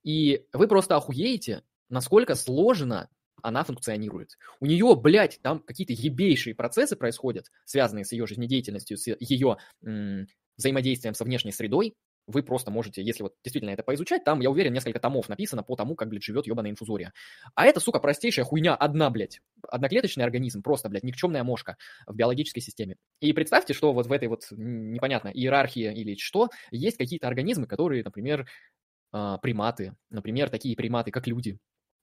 [0.02, 3.08] И вы просто охуеете, насколько сложно
[3.42, 4.38] она функционирует.
[4.60, 10.26] У нее, блядь, там какие-то ебейшие процессы происходят, связанные с ее жизнедеятельностью, с ее м,
[10.56, 11.94] взаимодействием со внешней средой,
[12.26, 15.76] вы просто можете, если вот действительно это поизучать, там, я уверен, несколько томов написано по
[15.76, 17.12] тому, как, блядь, живет ебаная инфузория.
[17.55, 19.41] А это, сука, простейшая хуйня одна, блядь.
[19.68, 21.76] Одноклеточный организм, просто, блядь, никчемная мошка
[22.07, 22.97] в биологической системе.
[23.20, 28.05] И представьте, что вот в этой вот, непонятно, иерархии или что, есть какие-то организмы, которые,
[28.05, 28.47] например,
[29.12, 31.59] а, приматы, например, такие приматы, как люди,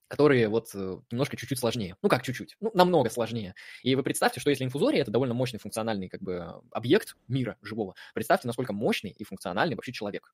[0.10, 1.96] которые вот э, немножко чуть-чуть сложнее.
[2.02, 2.58] Ну, как чуть-чуть?
[2.60, 3.54] Ну, намного сложнее.
[3.84, 7.94] И вы представьте, что если инфузория– это довольно мощный функциональный как бы объект мира живого,
[8.14, 10.34] представьте, насколько мощный и функциональный вообще человек.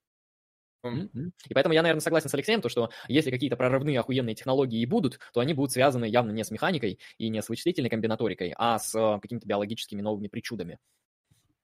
[0.86, 1.32] Mm-hmm.
[1.50, 4.86] И поэтому я, наверное, согласен с Алексеем, то, что если какие-то прорывные охуенные технологии и
[4.86, 8.80] будут, то они будут связаны явно не с механикой и не с вычислительной комбинаторикой, а
[8.80, 10.80] с э, какими-то биологическими новыми причудами.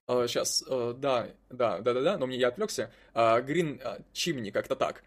[0.07, 2.91] Сейчас, uh, uh, да, да, да, да, да, но мне я отвлекся.
[3.13, 5.03] Грин uh, Чимни как-то так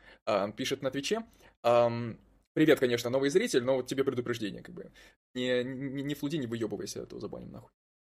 [0.57, 1.25] пишет на Твиче.
[1.63, 2.17] Um,
[2.55, 4.93] Привет, конечно, новый зритель, но вот тебе предупреждение, как бы.
[5.35, 7.71] Не, не, не флуди, не выебывайся, а то забаним нахуй.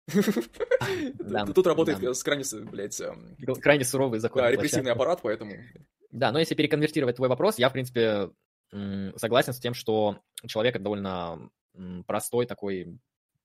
[1.55, 2.99] Тут работает крайне, блядь...
[2.99, 4.41] Эм, крайне суровый закон.
[4.41, 5.53] Да, репрессивный аппарат, поэтому...
[6.11, 8.29] Да, но если переконвертировать твой вопрос, я, в принципе,
[9.15, 11.49] согласен с тем, что человек довольно
[12.05, 12.99] простой такой...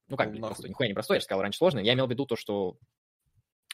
[0.08, 1.84] Ну как, блин, простой, нихуя не простой, я же сказал раньше сложный.
[1.84, 2.76] Я имел в виду то, что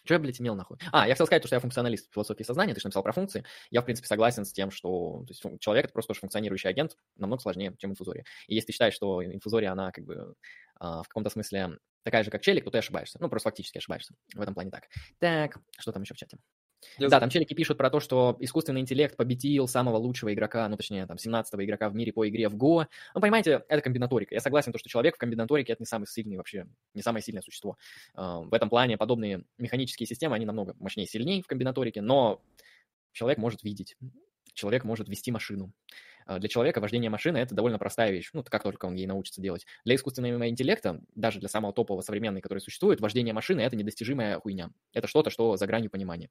[0.07, 0.79] что я, блядь, имел нахуй?
[0.93, 3.45] А, я хотел сказать, что я функционалист в философии сознания, ты же написал про функции.
[3.71, 6.97] Я, в принципе, согласен с тем, что то есть, человек— это просто тоже функционирующий агент,
[7.17, 8.25] намного сложнее, чем инфузория.
[8.47, 10.35] И если ты считаешь, что инфузория, она как бы
[10.79, 13.19] а, в каком-то смысле такая же, как челик, то ты ошибаешься.
[13.21, 14.15] Ну, просто фактически ошибаешься.
[14.35, 14.85] В этом плане так.
[15.19, 16.39] Так, что там еще в чате?
[16.99, 20.77] Я да, там челики пишут про то, что искусственный интеллект победил самого лучшего игрока, ну,
[20.77, 22.87] точнее, там, 17-го игрока в мире по игре в Go.
[23.15, 24.35] Ну, понимаете, это комбинаторика.
[24.35, 27.43] Я согласен, то, что человек в комбинаторике— это не самый сильный вообще, не самое сильное
[27.43, 27.77] существо.
[28.15, 32.43] А, в этом плане подобные механические системы, они намного мощнее сильнее в комбинаторике, но
[33.13, 33.97] человек может видеть,
[34.55, 35.73] человек может вести машину.
[36.27, 39.41] А, для человека вождение машины— это довольно простая вещь, ну, как только он ей научится
[39.41, 39.65] делать.
[39.85, 44.71] Для искусственного интеллекта, даже для самого топового современного, который существует, вождение машины— это недостижимая хуйня.
[44.93, 46.29] Это что-то, что за гранью понимания.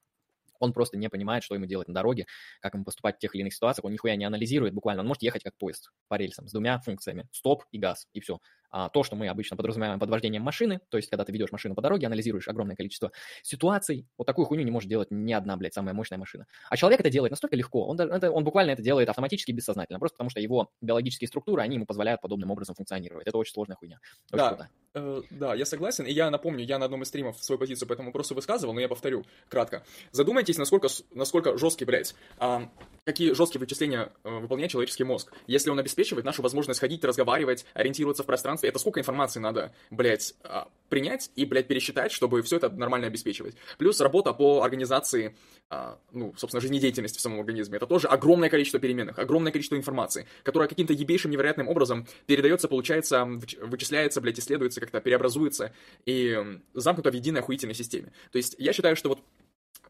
[0.60, 2.26] Он просто не понимает, что ему делать на дороге,
[2.62, 3.86] как ему поступать в тех или иных ситуациях.
[3.86, 5.02] Он нихуя не анализирует буквально.
[5.02, 7.28] Он может ехать как поезд по рельсам с двумя функциями.
[7.32, 8.40] Стоп и газ, и все.
[8.78, 11.76] А то, что мы обычно подразумеваем под вождением машины, то есть, когда ты ведешь машину
[11.76, 15.74] по дороге, анализируешь огромное количество ситуаций, вот такую хуйню не может делать ни одна, блядь,
[15.74, 16.46] самая мощная машина.
[16.70, 20.16] А человек это делает настолько легко, он, это, он буквально это делает автоматически, бессознательно, просто
[20.18, 23.26] потому что его биологические структуры, они ему позволяют подобным образом функционировать.
[23.26, 24.00] Это очень сложная хуйня.
[24.34, 24.70] Очень да, круто.
[24.94, 27.94] Э, да, я согласен, и я напомню, я на одном из стримов свою позицию по
[27.94, 29.86] этому вопросу высказывал, но я повторю кратко.
[30.12, 32.70] Задумайтесь, насколько, насколько жесткий, блядь, а,
[33.06, 35.32] какие жесткие вычисления выполняет человеческий мозг.
[35.48, 40.36] Если он обеспечивает нашу возможность ходить, разговаривать, ориентироваться в пространстве, это сколько информации надо, блядь,
[40.44, 43.56] а, принять и, блядь, пересчитать, чтобы все это нормально обеспечивать.
[43.78, 45.36] Плюс работа по организации,
[45.70, 47.78] а, ну, собственно, жизнедеятельности в самом организме.
[47.78, 53.26] Это тоже огромное количество переменных, огромное количество информации, которая каким-то ебейшим невероятным образом передается, получается,
[53.26, 55.74] вычисляется, блядь, исследуется, как-то преобразуется
[56.06, 58.12] и замкнуто в единой охуительной системе.
[58.32, 59.20] То есть я считаю, что вот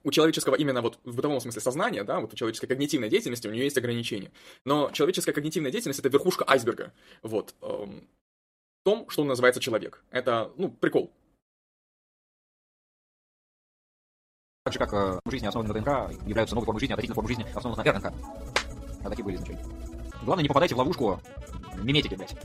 [0.05, 3.51] у человеческого именно вот в бытовом смысле сознания, да, вот у человеческой когнитивной деятельности у
[3.51, 4.31] нее есть ограничения.
[4.63, 6.93] Но человеческая когнитивная деятельность это верхушка айсберга.
[7.23, 7.55] Вот.
[8.85, 10.03] Том, что называется человек.
[10.11, 11.11] Это, ну, прикол.
[14.64, 17.45] Так же, как э, жизни, основанные на ДНК, являются новой формой жизни, относительно формы жизни,
[17.55, 18.14] основанной на РНК.
[19.03, 19.64] А такие были изначально.
[20.23, 21.19] Главное, не попадайте в ловушку
[21.81, 22.35] миметики, блядь.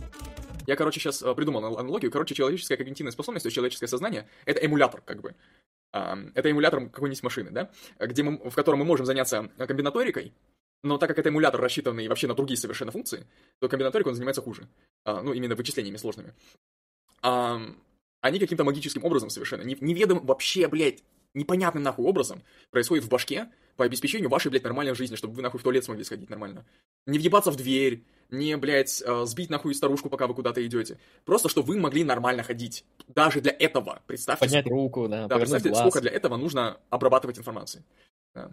[0.67, 2.10] Я, короче, сейчас э, придумал аналогию.
[2.10, 5.35] Короче, человеческая когнитивная способность, то есть человеческое сознание— это эмулятор, как бы.
[5.93, 7.70] Это эмулятор какой-нибудь машины, да?
[7.99, 10.33] Где мы, в котором мы можем заняться комбинаторикой,
[10.83, 13.26] но так как это эмулятор, рассчитанный вообще на другие совершенно функции,
[13.59, 14.68] то комбинаторикой он занимается хуже.
[15.05, 16.34] А, ну, именно вычислениями сложными.
[17.23, 17.60] А,
[18.20, 21.02] они каким-то магическим образом совершенно, неведомым вообще, блядь,
[21.34, 25.60] непонятным нахуй образом происходит в башке по обеспечению вашей, блядь, нормальной жизни, чтобы вы нахуй
[25.60, 26.67] в туалет смогли сходить нормально.
[27.07, 30.99] Не въебаться в дверь, не, блядь, а, сбить нахуй старушку, пока вы куда-то идете.
[31.25, 32.84] Просто, чтобы вы могли нормально ходить.
[33.09, 34.44] Даже для этого, представьте.
[34.44, 35.81] Поднять руку, да, Да, представьте, глаз.
[35.81, 37.84] сколько для этого нужно обрабатывать информации.
[38.34, 38.50] Да.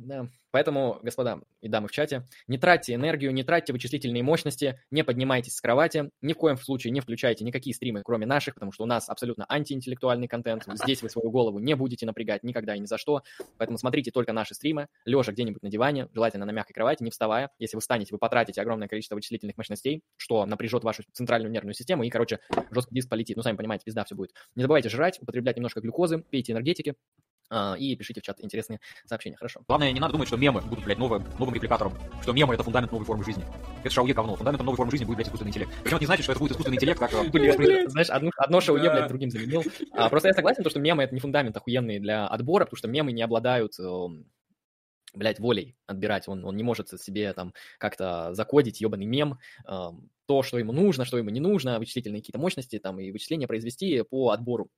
[0.00, 0.26] Да.
[0.50, 5.54] Поэтому, господа и дамы в чате, не тратьте энергию, не тратьте вычислительные мощности, не поднимайтесь
[5.54, 8.86] с кровати, ни в коем случае не включайте никакие стримы, кроме наших, потому что у
[8.86, 10.64] нас абсолютно антиинтеллектуальный контент.
[10.74, 13.22] Здесь вы свою голову не будете напрягать никогда и ни за что.
[13.58, 17.50] Поэтому смотрите только наши стримы, лежа где-нибудь на диване, желательно на мягкой кровати, не вставая.
[17.58, 22.04] Если вы встанете, вы потратите огромное количество вычислительных мощностей, что напряжет вашу центральную нервную систему,
[22.04, 23.36] и, короче, жесткий диск полетит.
[23.36, 24.32] Ну, сами понимаете, пизда все будет.
[24.56, 26.94] Не забывайте жрать, употреблять немножко глюкозы, пейте энергетики,
[27.78, 29.62] и пишите в чат интересные сообщения, хорошо.
[29.66, 32.92] Главное, не надо думать, что мемы будут, блядь, новым, новым репликатором, что мемы— это фундамент
[32.92, 33.44] новой формы жизни.
[33.82, 34.36] Это шауе говно.
[34.36, 35.72] Фундаментом новой формы жизни будет, блядь, искусственный интеллект.
[35.82, 37.10] Причем это не значит, что это будет искусственный интеллект, как...
[37.30, 39.64] Блядь, знаешь, одно, шауе, блядь, другим заменил.
[39.92, 43.12] А, просто я согласен, что мемы— это не фундамент охуенный для отбора, потому что мемы
[43.12, 44.26] не обладают эм,
[45.14, 46.28] блядь, волей отбирать.
[46.28, 51.04] Он, он не может себе там как-то закодить ебаный мем, эм, то, что ему нужно,
[51.04, 54.70] что ему не нужно, вычислительные какие-то мощности там и вычисления произвести по отбору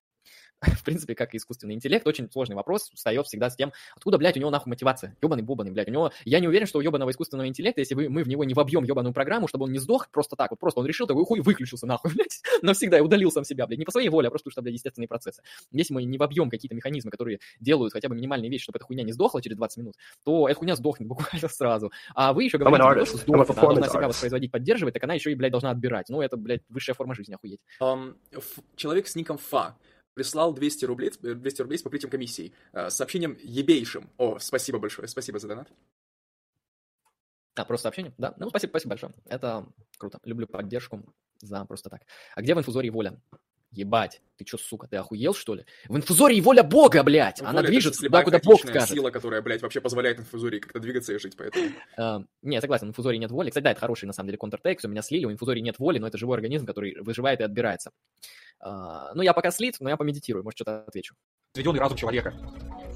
[0.76, 4.36] в принципе, как и искусственный интеллект, очень сложный вопрос встает всегда с тем, откуда, блядь,
[4.36, 5.16] у него нахуй мотивация.
[5.20, 5.88] Ебаный бубаный, блядь.
[5.88, 8.54] У него, я не уверен, что у ебаного искусственного интеллекта, если мы в него не
[8.54, 11.40] вобьем ебаную программу, чтобы он не сдох просто так, вот просто он решил, такой хуй
[11.40, 14.50] выключился нахуй, блядь, навсегда и удалил сам себя, блядь, не по своей воле, а просто
[14.50, 15.42] что, блядь, естественные процессы.
[15.72, 19.02] Если мы не вобьем какие-то механизмы, которые делают хотя бы минимальные вещи, чтобы эта хуйня
[19.02, 21.90] не сдохла через 20 минут, то эта хуйня сдохнет буквально сразу.
[22.14, 23.06] А вы еще говорите, artist.
[23.06, 26.08] что сдохнет, она должна себя воспроизводить, поддерживать, так она еще и, блядь, должна отбирать.
[26.08, 27.60] Ну, это, блядь, высшая форма жизни, охуеть.
[27.80, 28.14] Um,
[28.76, 29.76] человек с ником Фа
[30.14, 34.10] прислал 200 рублей, 200 рублей с покрытием комиссии с сообщением ебейшим.
[34.18, 35.72] О, спасибо большое, спасибо за донат.
[37.54, 38.14] А, просто сообщение?
[38.18, 38.34] Да?
[38.38, 39.12] Ну, спасибо, спасибо большое.
[39.26, 39.66] Это
[39.98, 40.18] круто.
[40.24, 41.02] Люблю поддержку
[41.40, 42.02] за просто так.
[42.34, 43.20] А где в инфузории воля?
[43.70, 45.64] Ебать, ты чё, сука, ты охуел, что ли?
[45.88, 47.40] В инфузории воля Бога, блядь!
[47.40, 48.90] Воля Она движется туда, куда Бог скажет.
[48.90, 51.68] сила, которая, блядь, вообще позволяет инфузории как-то двигаться и жить, поэтому...
[51.98, 53.48] Uh, не, согласен, в инфузории нет воли.
[53.48, 54.84] Кстати, да, это хороший, на самом деле, контртекст.
[54.84, 57.92] У меня слили, у инфузории нет воли, но это живой организм, который выживает и отбирается.
[58.64, 61.14] Uh, ну, я пока слит, но я помедитирую, может, что-то отвечу.
[61.54, 62.32] Сведенный разум человека.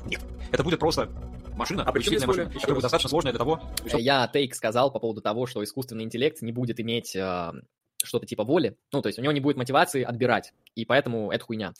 [0.06, 0.20] Нет,
[0.52, 1.08] это будет просто
[1.56, 4.00] машина, а вычислительная машина, которая будет достаточно сложная для того, чтобы...
[4.00, 7.52] Я тейк сказал по поводу того, что искусственный интеллект не будет иметь uh,
[8.04, 11.44] что-то типа воли, ну, то есть у него не будет мотивации отбирать, и поэтому это
[11.44, 11.72] хуйня.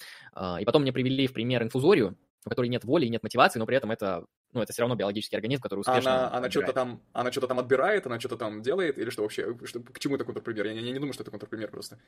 [0.60, 3.66] И потом мне привели в пример инфузорию, у которой нет воли и нет мотивации, но
[3.66, 7.02] при этом это, ну, это все равно биологический организм, который успешно Она, она что-то там,
[7.12, 10.25] она что-то там отбирает, она что-то там делает, или что вообще, что, к чему это
[10.25, 10.66] контрпример?
[10.66, 11.99] Я, я не думаю, что это контрпример просто.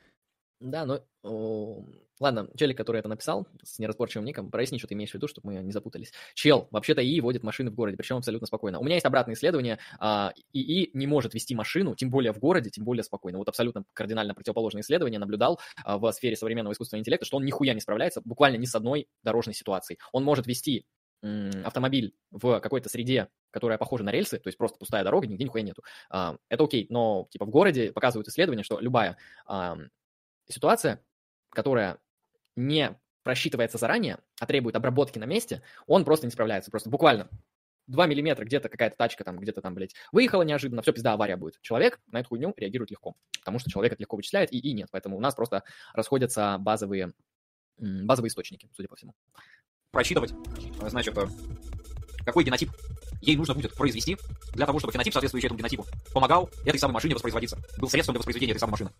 [0.59, 1.85] Да, ну, о,
[2.19, 5.53] ладно, челик, который это написал, с неразборчивым ником, проясни, что ты имеешь в виду, чтобы
[5.53, 6.11] мы не запутались.
[6.33, 8.79] Чел, вообще-то ИИ водит машины в городе, причем абсолютно спокойно.
[8.79, 12.69] У меня есть обратное исследование, а, ИИ не может вести машину, тем более в городе,
[12.69, 13.37] тем более спокойно.
[13.37, 17.73] Вот абсолютно кардинально противоположное исследование наблюдал а, в сфере современного искусственного интеллекта, что он нихуя
[17.73, 19.97] не справляется, буквально ни с одной дорожной ситуацией.
[20.11, 20.85] Он может вести
[21.21, 25.63] автомобиль в какой-то среде, которая похожа на рельсы, то есть просто пустая дорога, нигде нихуя
[25.63, 25.83] нету.
[26.09, 29.17] Это окей, но типа в городе показывают исследования, что любая
[30.47, 31.03] ситуация,
[31.49, 31.97] которая
[32.55, 36.71] не просчитывается заранее, а требует обработки на месте, он просто не справляется.
[36.71, 37.29] Просто буквально
[37.87, 41.59] 2 миллиметра где-то какая-то тачка там где-то там, блядь, выехала неожиданно, все, пизда, авария будет.
[41.61, 44.89] Человек на эту хуйню реагирует легко, потому что человек это легко вычисляет, и, и нет.
[44.91, 47.13] Поэтому у нас просто расходятся базовые,
[47.77, 49.13] базовые источники, судя по всему.
[49.91, 50.33] Просчитывать,
[50.87, 51.15] значит,
[52.25, 52.69] какой генотип
[53.21, 54.17] ей нужно будет произвести
[54.53, 58.19] для того, чтобы фенотип, соответствующий этому генотипу, помогал этой самой машине воспроизводиться, был средством для
[58.19, 58.91] воспроизведения этой самой машины.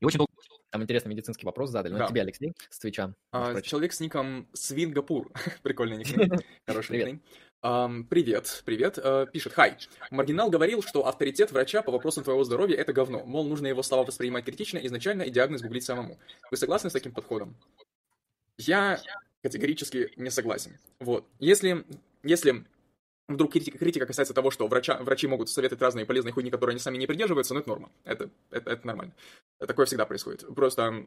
[0.00, 0.32] И очень долго
[0.70, 1.92] там интересный медицинский вопрос задали.
[1.92, 2.06] Ну, да.
[2.06, 3.12] тебе, Алексей, с Твича.
[3.30, 5.30] А, человек с ником Свингапур.
[5.62, 6.32] Прикольный никнейм.
[6.66, 7.22] Хороший никнейм.
[7.62, 8.96] Um, привет, привет.
[8.96, 9.76] Uh, пишет, хай.
[10.10, 13.22] Маргинал говорил, что авторитет врача по вопросам твоего здоровья это говно.
[13.24, 16.18] Мол, нужно его слова воспринимать критично изначально и диагноз гуглить самому.
[16.50, 17.54] Вы согласны с таким подходом?
[18.56, 18.98] Я
[19.42, 20.78] категорически не согласен.
[21.00, 21.26] Вот.
[21.38, 21.84] Если,
[22.22, 22.64] если
[23.28, 26.80] вдруг критика, критика касается того, что врача, врачи могут советовать разные полезные хуйни, которые они
[26.80, 27.90] сами не придерживаются, ну это норма.
[28.04, 29.14] Это, это, это нормально.
[29.58, 30.46] Такое всегда происходит.
[30.54, 31.06] Просто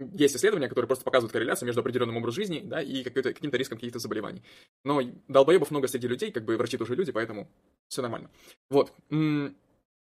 [0.00, 3.98] есть исследования, которые просто показывают корреляцию между определенным образом жизни да, и каким-то риском каких-то
[3.98, 4.42] заболеваний.
[4.84, 7.48] Но долбоебов много среди людей, как бы врачи тоже люди, поэтому
[7.88, 8.30] все нормально.
[8.70, 8.92] Вот.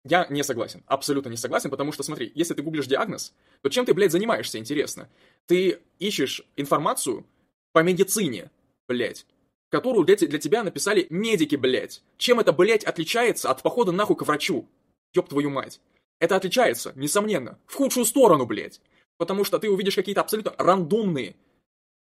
[0.06, 3.85] Я не согласен, абсолютно не согласен, потому что, смотри, если ты гуглишь диагноз, то чем
[3.85, 5.08] ты, блядь, занимаешься, интересно?
[5.45, 7.26] Ты ищешь информацию
[7.74, 8.50] по медицине,
[8.88, 9.26] блядь,
[9.69, 12.02] которую для, для тебя написали медики, блядь.
[12.18, 14.68] Чем это, блядь, отличается от похода нахуй к врачу?
[15.14, 15.82] Ёб твою мать.
[16.19, 18.80] Это отличается, несомненно, в худшую сторону, блядь.
[19.18, 21.35] Потому что ты увидишь какие-то абсолютно рандомные,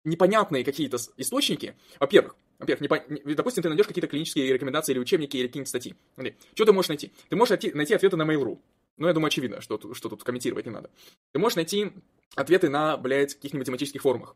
[0.04, 1.76] непонятные какие-то источники.
[2.00, 3.36] Во-первых, во-первых, не по...
[3.36, 5.96] допустим, ты найдешь какие-то клинические рекомендации или учебники, или какие-нибудь статьи.
[6.16, 7.12] Смотри, что ты можешь найти?
[7.30, 8.60] Ты можешь найти, найти ответы на Mail.ru.
[8.98, 10.90] Ну, я думаю, очевидно, что, что тут комментировать не надо.
[11.32, 11.92] Ты можешь найти
[12.36, 14.36] ответы на, блядь, каких-нибудь тематических форумах.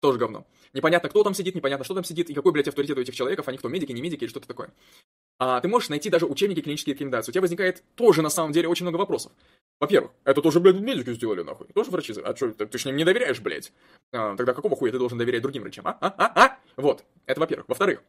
[0.00, 0.46] Тоже говно.
[0.72, 3.48] Непонятно, кто там сидит, непонятно, что там сидит, и какой, блядь, авторитет у этих человеков,
[3.48, 4.72] они кто, медики, не медики или что-то такое.
[5.38, 7.30] А, ты можешь найти даже учебники клинические рекомендации.
[7.30, 9.32] У тебя возникает тоже, на самом деле, очень много вопросов.
[9.78, 11.66] Во-первых, это тоже, блядь, медики сделали, нахуй.
[11.74, 12.14] Тоже врачи.
[12.22, 13.72] А что, ты, ж ним не доверяешь, блядь?
[14.12, 15.98] А, тогда какого хуя ты должен доверять другим врачам, а?
[16.00, 16.14] А?
[16.16, 16.32] А?
[16.34, 16.58] А?
[16.76, 17.04] Вот.
[17.26, 17.68] Это во-первых.
[17.68, 18.02] Во-вторых,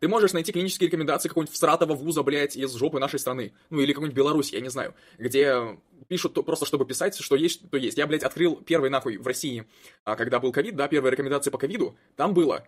[0.00, 3.52] ты можешь найти клинические рекомендации какого-нибудь всратого вуза, блядь, из жопы нашей страны.
[3.70, 4.94] Ну, или какой-нибудь Беларусь, я не знаю.
[5.18, 5.78] Где
[6.08, 7.98] пишут то, просто, чтобы писать, что есть, то есть.
[7.98, 9.66] Я, блядь, открыл первый, нахуй, в России,
[10.04, 11.96] а, когда был ковид, да, первые рекомендации по ковиду.
[12.16, 12.66] Там было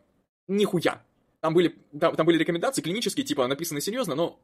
[0.48, 1.04] нихуя.
[1.40, 4.38] Там были, там, там были рекомендации клинические, типа, написаны серьезно, но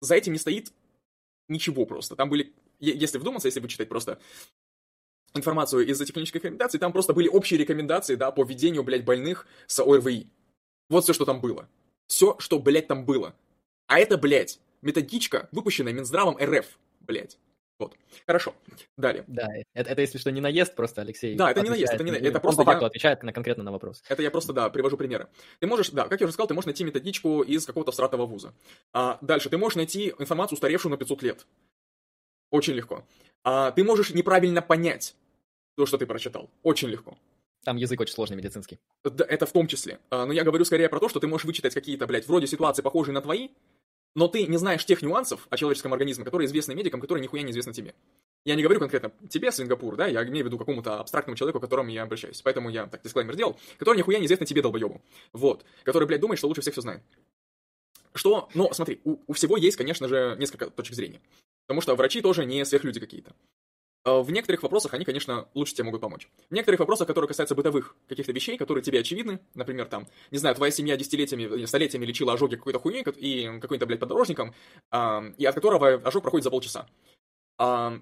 [0.00, 0.72] за этим не стоит
[1.48, 2.16] ничего просто.
[2.16, 4.18] Там были, если вдуматься, если вычитать просто
[5.34, 9.46] информацию из этих клинических рекомендаций, там просто были общие рекомендации, да, по ведению, блядь, больных
[9.66, 10.28] с ОРВИ.
[10.88, 11.68] Вот все, что там было.
[12.06, 13.34] Все, что, блядь, там было.
[13.86, 17.38] А это, блядь, методичка, выпущенная Минздравом РФ, блядь.
[17.78, 17.96] Вот.
[18.26, 18.54] Хорошо.
[18.96, 19.24] Далее.
[19.26, 21.34] Да, это, это если что, не наезд просто, Алексей.
[21.34, 22.26] Да, это не наезд, это не наезд.
[22.26, 22.86] Это просто по факту я...
[22.86, 24.04] отвечает на конкретно на вопрос.
[24.08, 25.26] Это я просто, да, привожу примеры.
[25.58, 28.54] Ты можешь, да, как я уже сказал, ты можешь найти методичку из какого-то всратого вуза.
[28.92, 31.46] А, дальше, ты можешь найти информацию, устаревшую на 500 лет.
[32.50, 33.04] Очень легко.
[33.42, 35.16] А, ты можешь неправильно понять
[35.74, 36.50] то, что ты прочитал.
[36.62, 37.16] Очень легко.
[37.64, 38.80] Там язык очень сложный медицинский.
[39.04, 40.00] Да, это в том числе.
[40.10, 42.82] А, но я говорю скорее про то, что ты можешь вычитать какие-то, блядь, вроде ситуации,
[42.82, 43.50] похожие на твои,
[44.14, 47.52] но ты не знаешь тех нюансов о человеческом организме, которые известны медикам, которые нихуя не
[47.52, 47.94] известны тебе.
[48.44, 51.62] Я не говорю конкретно тебе, Сингапур, да, я имею в виду какому-то абстрактному человеку, к
[51.62, 52.42] которому я обращаюсь.
[52.42, 55.00] Поэтому я так дисклеймер сделал, который нихуя не известно тебе, долбоебу.
[55.32, 55.64] Вот.
[55.84, 57.02] Который, блядь, думает, что лучше всех все знает.
[58.14, 61.20] Что, ну, смотри, у, у всего есть, конечно же, несколько точек зрения.
[61.66, 63.32] Потому что врачи тоже не сверхлюди какие-то.
[64.04, 66.28] А в некоторых вопросах они, конечно, лучше тебе могут помочь.
[66.50, 70.56] В некоторых вопросах, которые касаются бытовых каких-то вещей, которые тебе очевидны, например, там, не знаю,
[70.56, 74.54] твоя семья десятилетиями, столетиями лечила ожоги какой-то хуйней и какой-то, блядь, подорожником,
[74.92, 76.88] и от которого ожог проходит за полчаса.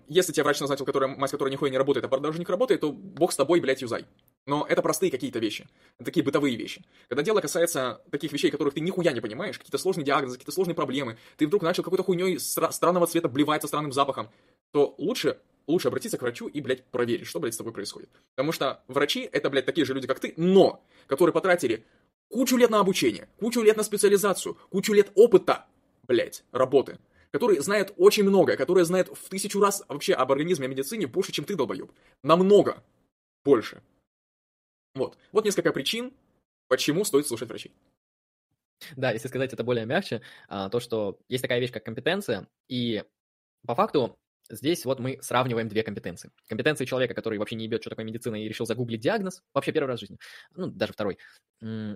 [0.09, 3.31] Если тебе врач назначил, который, мать которой нихуя не работает, а подорожник работает, то бог
[3.33, 4.07] с тобой, блядь, юзай.
[4.47, 5.69] Но это простые какие-то вещи,
[6.03, 6.83] такие бытовые вещи.
[7.09, 10.75] Когда дело касается таких вещей, которых ты нихуя не понимаешь, какие-то сложные диагнозы, какие-то сложные
[10.75, 14.31] проблемы, ты вдруг начал какой-то хуйней стра- странного цвета блевать со странным запахом,
[14.73, 18.11] то лучше, лучше обратиться к врачу и, блядь, проверить, что, блядь, с тобой происходит.
[18.35, 21.85] Потому что врачи— это, блядь, такие же люди, как ты, но которые потратили
[22.29, 25.67] кучу лет на обучение, кучу лет на специализацию, кучу лет опыта,
[26.07, 26.99] блядь, работы,
[27.31, 31.33] который знает очень много, который знает в тысячу раз вообще об организме, о медицине больше,
[31.33, 31.91] чем ты, долбоеб.
[32.23, 32.83] Намного
[33.45, 33.83] больше.
[34.95, 35.17] Вот.
[35.33, 36.13] Вот несколько причин,
[36.69, 37.73] почему стоит слушать врачей.
[38.97, 43.05] Да, если сказать это более мягче, а, то, что есть такая вещь, как компетенция, и
[43.67, 44.19] по факту
[44.51, 46.31] Здесь вот мы сравниваем две компетенции.
[46.49, 49.89] Компетенции человека, который вообще не ебет, что такое медицина, и решил загуглить диагноз, вообще первый
[49.89, 50.19] раз в жизни,
[50.55, 51.19] ну, даже второй.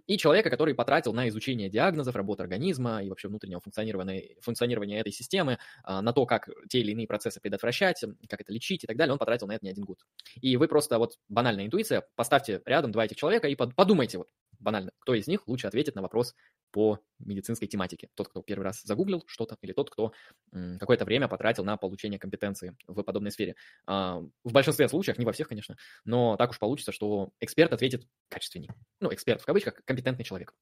[0.07, 5.13] И человека, который потратил на изучение диагнозов, работы организма и вообще внутреннего функционирования, функционирования этой
[5.13, 8.97] системы, а, на то, как те или иные процессы предотвращать, как это лечить и так
[8.97, 9.99] далее, он потратил на это не один год.
[10.41, 14.29] И вы просто, вот банальная интуиция, поставьте рядом два этих человека и подумайте, вот
[14.65, 16.35] банально, кто из них лучше ответит на вопрос
[16.73, 18.09] по медицинской тематике.
[18.15, 20.13] Тот, кто первый раз загуглил что-то, или тот, кто
[20.51, 23.55] какое-то время потратил на получение компетенции в подобной сфере.
[23.87, 28.09] А, в большинстве случаев, не во всех, конечно, но так уж получится, что эксперт ответит
[28.29, 28.71] качественней.
[29.01, 30.55] Ну, эксперт в кавычках, компетентный человек.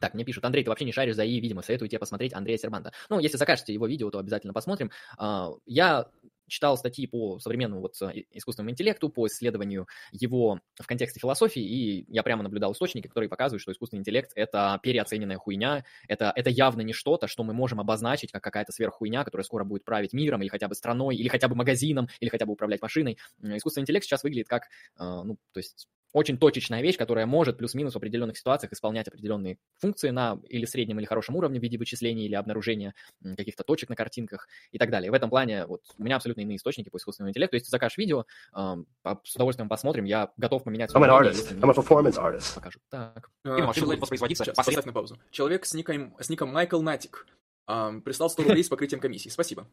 [0.00, 2.56] Так, мне пишут, Андрей, ты вообще не шаришь за ИИ, видимо, советую тебе посмотреть Андрея
[2.56, 2.92] Сербанта.
[3.10, 4.90] Ну, если закажете его видео, то обязательно посмотрим.
[5.18, 6.10] А, я
[6.50, 12.04] читал статьи по современному вот э, искусственному интеллекту, по исследованию его в контексте философии, и
[12.12, 16.82] я прямо наблюдал источники, которые показывают, что искусственный интеллект— это переоцененная хуйня, это, это явно
[16.82, 20.48] не что-то, что мы можем обозначить как какая-то сверххуйня, которая скоро будет править миром, или
[20.48, 23.18] хотя бы страной, или хотя бы магазином, или хотя бы управлять машиной.
[23.42, 27.94] Искусственный интеллект сейчас выглядит как, э, ну, то есть очень точечная вещь, которая может плюс-минус
[27.94, 32.26] в определенных ситуациях исполнять определенные функции на или среднем, или хорошем уровне в виде вычислений
[32.26, 32.94] или обнаружения
[33.36, 35.10] каких-то точек на картинках и так далее.
[35.10, 37.56] В этом плане вот у меня абсолютно иные источники по искусственному интеллекту.
[37.56, 38.24] Если ты закажешь видео,
[38.56, 38.76] э,
[39.24, 40.90] с удовольствием посмотрим, я готов поменять...
[40.90, 41.58] I'm an artist.
[41.60, 42.54] I'm a performance artist.
[42.54, 42.78] Покажу.
[42.90, 43.30] Так.
[43.44, 45.18] Или машина будет воспроизводиться Сейчас, поставь на паузу.
[45.30, 47.26] Человек с ником, с ником Майкл Натик
[47.68, 49.28] э, прислал 100 рублей с покрытием комиссии.
[49.28, 49.66] Спасибо.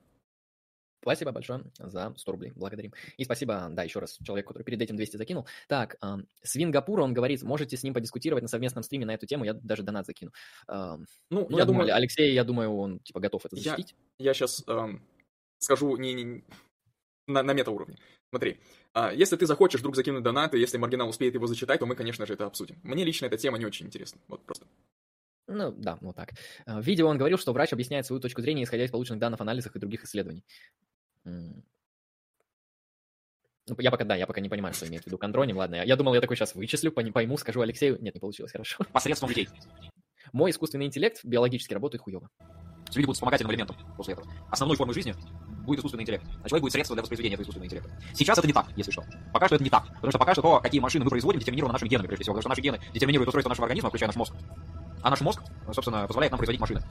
[1.08, 2.94] Спасибо большое за 100 рублей, благодарим.
[3.16, 5.48] И спасибо, да, еще раз, человеку, который перед этим 200 закинул.
[5.70, 9.46] Так, э, Свингапур, он говорит, можете с ним подискутировать на совместном стриме на эту тему,
[9.46, 10.34] я даже донат закину.
[10.68, 10.98] Э,
[11.30, 13.96] ну, ну, я, думаю, Алексей, я думаю, он, типа, готов это защитить.
[14.20, 15.02] Я, я сейчас эм,
[15.60, 16.44] скажу не, не,
[17.28, 17.98] на, на метауровне.
[18.30, 18.60] Смотри,
[18.94, 21.96] а, если ты захочешь вдруг закинуть донат, и если маргинал успеет его зачитать, то мы,
[21.96, 22.78] конечно же, это обсудим.
[22.84, 24.68] Мне лично эта тема не очень интересна, вот просто.
[25.48, 26.34] Ну, да, вот так.
[26.66, 29.76] В видео он говорил, что врач объясняет свою точку зрения, исходя из полученных данных, анализах
[29.76, 30.44] и других исследований.
[33.70, 35.58] Ну, я пока, да, я пока не понимаю, что имеет в виду контроним.
[35.58, 37.98] Ладно, я, я думал, я такой сейчас вычислю, пойму, скажу Алексею.
[38.02, 38.78] Нет, не получилось, хорошо.
[38.94, 39.50] Посредством людей.
[40.34, 42.30] Мой искусственный интеллект биологически работает хуево.
[42.96, 44.32] Люди будут вспомогательным элементом после этого.
[44.50, 45.14] Основной формой жизни
[45.66, 46.24] будет искусственный интеллект.
[46.44, 48.16] А человек будет средство для воспроизведения этого искусственного интеллекта.
[48.16, 49.04] Сейчас это не так, если что.
[49.34, 49.86] Пока что это не так.
[49.88, 52.36] Потому что пока что то, какие машины мы производим, детерминировано нашими генами, прежде всего.
[52.36, 54.34] Потому что наши гены детерминируют устройство нашего организма, включая наш мозг.
[55.04, 55.42] А наш мозг,
[55.74, 56.82] собственно, позволяет нам производить машины.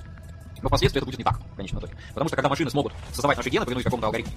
[0.63, 1.97] Но впоследствии это будет не так, в конечном итоге.
[2.09, 4.33] Потому что когда машины смогут создавать наши гены, повинуясь какому-то алгоритму,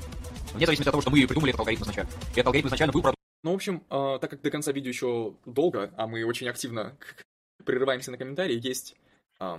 [0.53, 2.09] вне зависимости от того, что мы придумали этот алгоритм изначально.
[2.09, 3.03] И этот алгоритм изначально был
[3.43, 6.97] Ну, в общем, э, так как до конца видео еще долго, а мы очень активно
[7.65, 8.95] прерываемся на комментарии, есть,
[9.39, 9.57] э,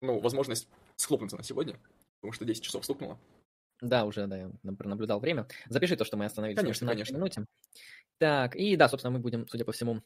[0.00, 1.78] ну, возможность схлопнуться на сегодня,
[2.20, 3.18] потому что 10 часов стукнуло.
[3.80, 5.46] Да, уже, да, я наблюдал время.
[5.68, 7.14] Запиши то, что мы остановились конечно, на конечно.
[7.14, 7.44] минуте.
[8.18, 10.02] Так, и да, собственно, мы будем, судя по всему,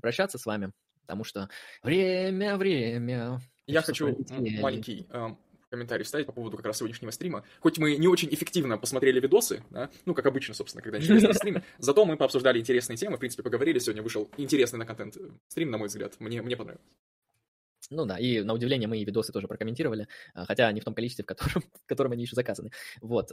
[0.00, 1.48] прощаться с вами, потому что
[1.82, 3.40] время, время.
[3.66, 4.16] Я хочу
[4.60, 5.28] маленький э,
[5.70, 7.44] комментарий вставить по поводу как раз сегодняшнего стрима.
[7.60, 11.64] Хоть мы не очень эффективно посмотрели видосы, да, ну, как обычно, собственно, когда интересные стримы,
[11.78, 13.78] зато мы пообсуждали интересные темы, в принципе, поговорили.
[13.78, 15.16] Сегодня вышел интересный на контент
[15.48, 16.14] стрим, на мой взгляд.
[16.20, 16.84] Мне, мне понравилось.
[17.90, 20.94] Ну да, и на удивление мы и видосы тоже прокомментировали, а, хотя не в том
[20.94, 22.70] количестве, в котором, в котором они еще заказаны.
[23.00, 23.32] Вот.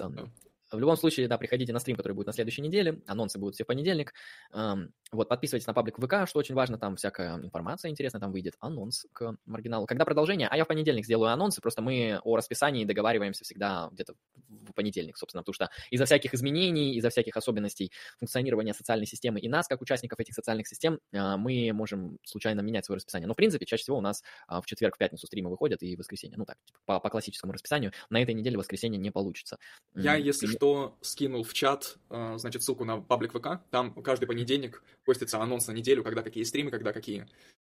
[0.71, 3.01] В любом случае, да, приходите на стрим, который будет на следующей неделе.
[3.07, 4.13] Анонсы будут все в понедельник.
[4.51, 9.05] Вот, подписывайтесь на паблик ВК, что очень важно, там всякая информация интересная, там выйдет анонс
[9.11, 9.85] к маргиналу.
[9.85, 10.47] Когда продолжение?
[10.47, 14.13] А я в понедельник сделаю анонсы, просто мы о расписании договариваемся всегда где-то
[14.47, 19.49] в понедельник, собственно, потому что из-за всяких изменений, из-за всяких особенностей функционирования социальной системы и
[19.49, 23.27] нас, как участников этих социальных систем, а, мы можем случайно менять свое расписание.
[23.27, 25.95] Но, в принципе, чаще всего у нас а, в четверг, в пятницу стримы выходят и
[25.95, 26.37] в воскресенье.
[26.37, 27.91] Ну так, типа, по, по классическому расписанию.
[28.09, 29.57] На этой неделе воскресенье не получится.
[29.95, 30.49] Я, если и...
[30.61, 33.63] что, скинул в чат, а, значит, ссылку на паблик ВК.
[33.71, 37.25] Там каждый понедельник постится анонс на неделю, когда какие стримы, когда какие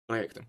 [0.07, 0.47] проекты.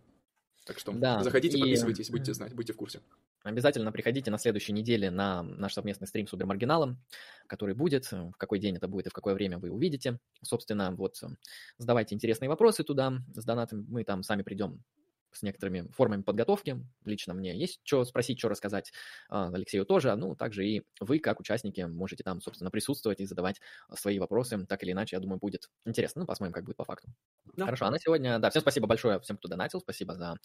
[0.64, 1.62] Так что да, заходите, и...
[1.62, 3.02] подписывайтесь, будете знать, будьте в курсе.
[3.42, 7.04] Обязательно приходите на следующей неделе на наш совместный стрим с Убермаргиналом,
[7.48, 10.20] который будет, в какой день это будет и в какое время вы увидите.
[10.44, 11.20] Собственно, вот
[11.80, 14.84] задавайте интересные вопросы туда с донатом, мы там сами придем
[15.32, 16.84] с некоторыми формами подготовки.
[17.06, 18.92] Лично мне есть что спросить, что рассказать.
[19.30, 20.16] А, Алексею тоже.
[20.16, 23.62] Ну, также и вы, как участники, можете там, собственно, присутствовать и задавать
[23.94, 24.66] свои вопросы.
[24.66, 26.22] Так или иначе, я думаю, будет интересно.
[26.22, 27.10] Ну, посмотрим, как будет по факту.
[27.56, 27.66] Да.
[27.66, 29.80] Хорошо, а на сегодня, да, всем спасибо большое всем, кто донатил.
[29.80, 30.36] Спасибо за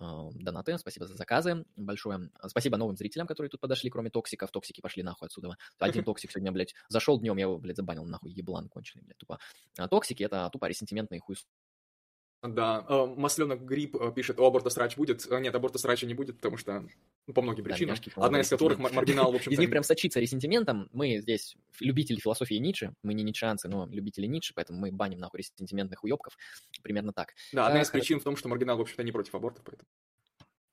[0.00, 0.04] э,
[0.34, 2.30] донаты, спасибо за заказы большое.
[2.46, 4.50] Спасибо новым зрителям, которые тут подошли, кроме токсиков.
[4.50, 5.56] Токсики пошли нахуй отсюда.
[5.78, 9.38] Один токсик сегодня, блядь, зашел днем, я его, блядь, забанил нахуй, еблан конченый, блядь, тупо.
[9.78, 11.36] А токсики— это тупо ресентиментные хуй
[12.42, 15.24] да, э, масленок гриб э, пишет, о, аборта срач будет.
[15.30, 16.84] Э, нет, аборта срача не будет, потому что
[17.28, 17.96] ну, по многим причинам.
[18.16, 20.88] Да, Одна из которых маргинал, в общем Из них прям сочится ресентиментом.
[20.92, 25.38] Мы здесь любители философии Ницше, мы не ницшеанцы, но любители Ницше, поэтому мы баним нахуй
[25.38, 26.36] ресентиментных уебков.
[26.82, 27.34] Примерно так.
[27.52, 29.88] Да, одна из причин в том, что маргинал, в общем-то, не против абортов, поэтому.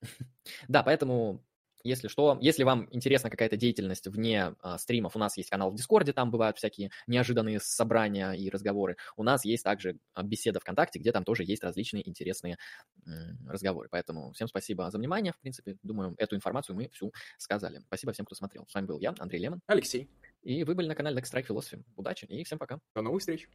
[0.67, 1.43] Да, поэтому
[1.83, 5.75] если что, если вам интересна какая-то деятельность вне а, стримов, у нас есть канал в
[5.75, 8.97] Дискорде, там бывают всякие неожиданные собрания и разговоры.
[9.15, 12.57] У нас есть также а, беседа ВКонтакте, где там тоже есть различные интересные
[13.05, 13.89] м, разговоры.
[13.91, 15.33] Поэтому всем спасибо за внимание.
[15.33, 17.81] В принципе, думаю, эту информацию мы всю сказали.
[17.87, 18.65] Спасибо всем, кто смотрел.
[18.67, 19.61] С вами был я, Андрей Лемон.
[19.67, 20.09] Алексей.
[20.41, 21.83] И вы были на канале Next Strike Philosophy.
[21.95, 22.79] Удачи и всем пока.
[22.95, 23.47] До новых встреч.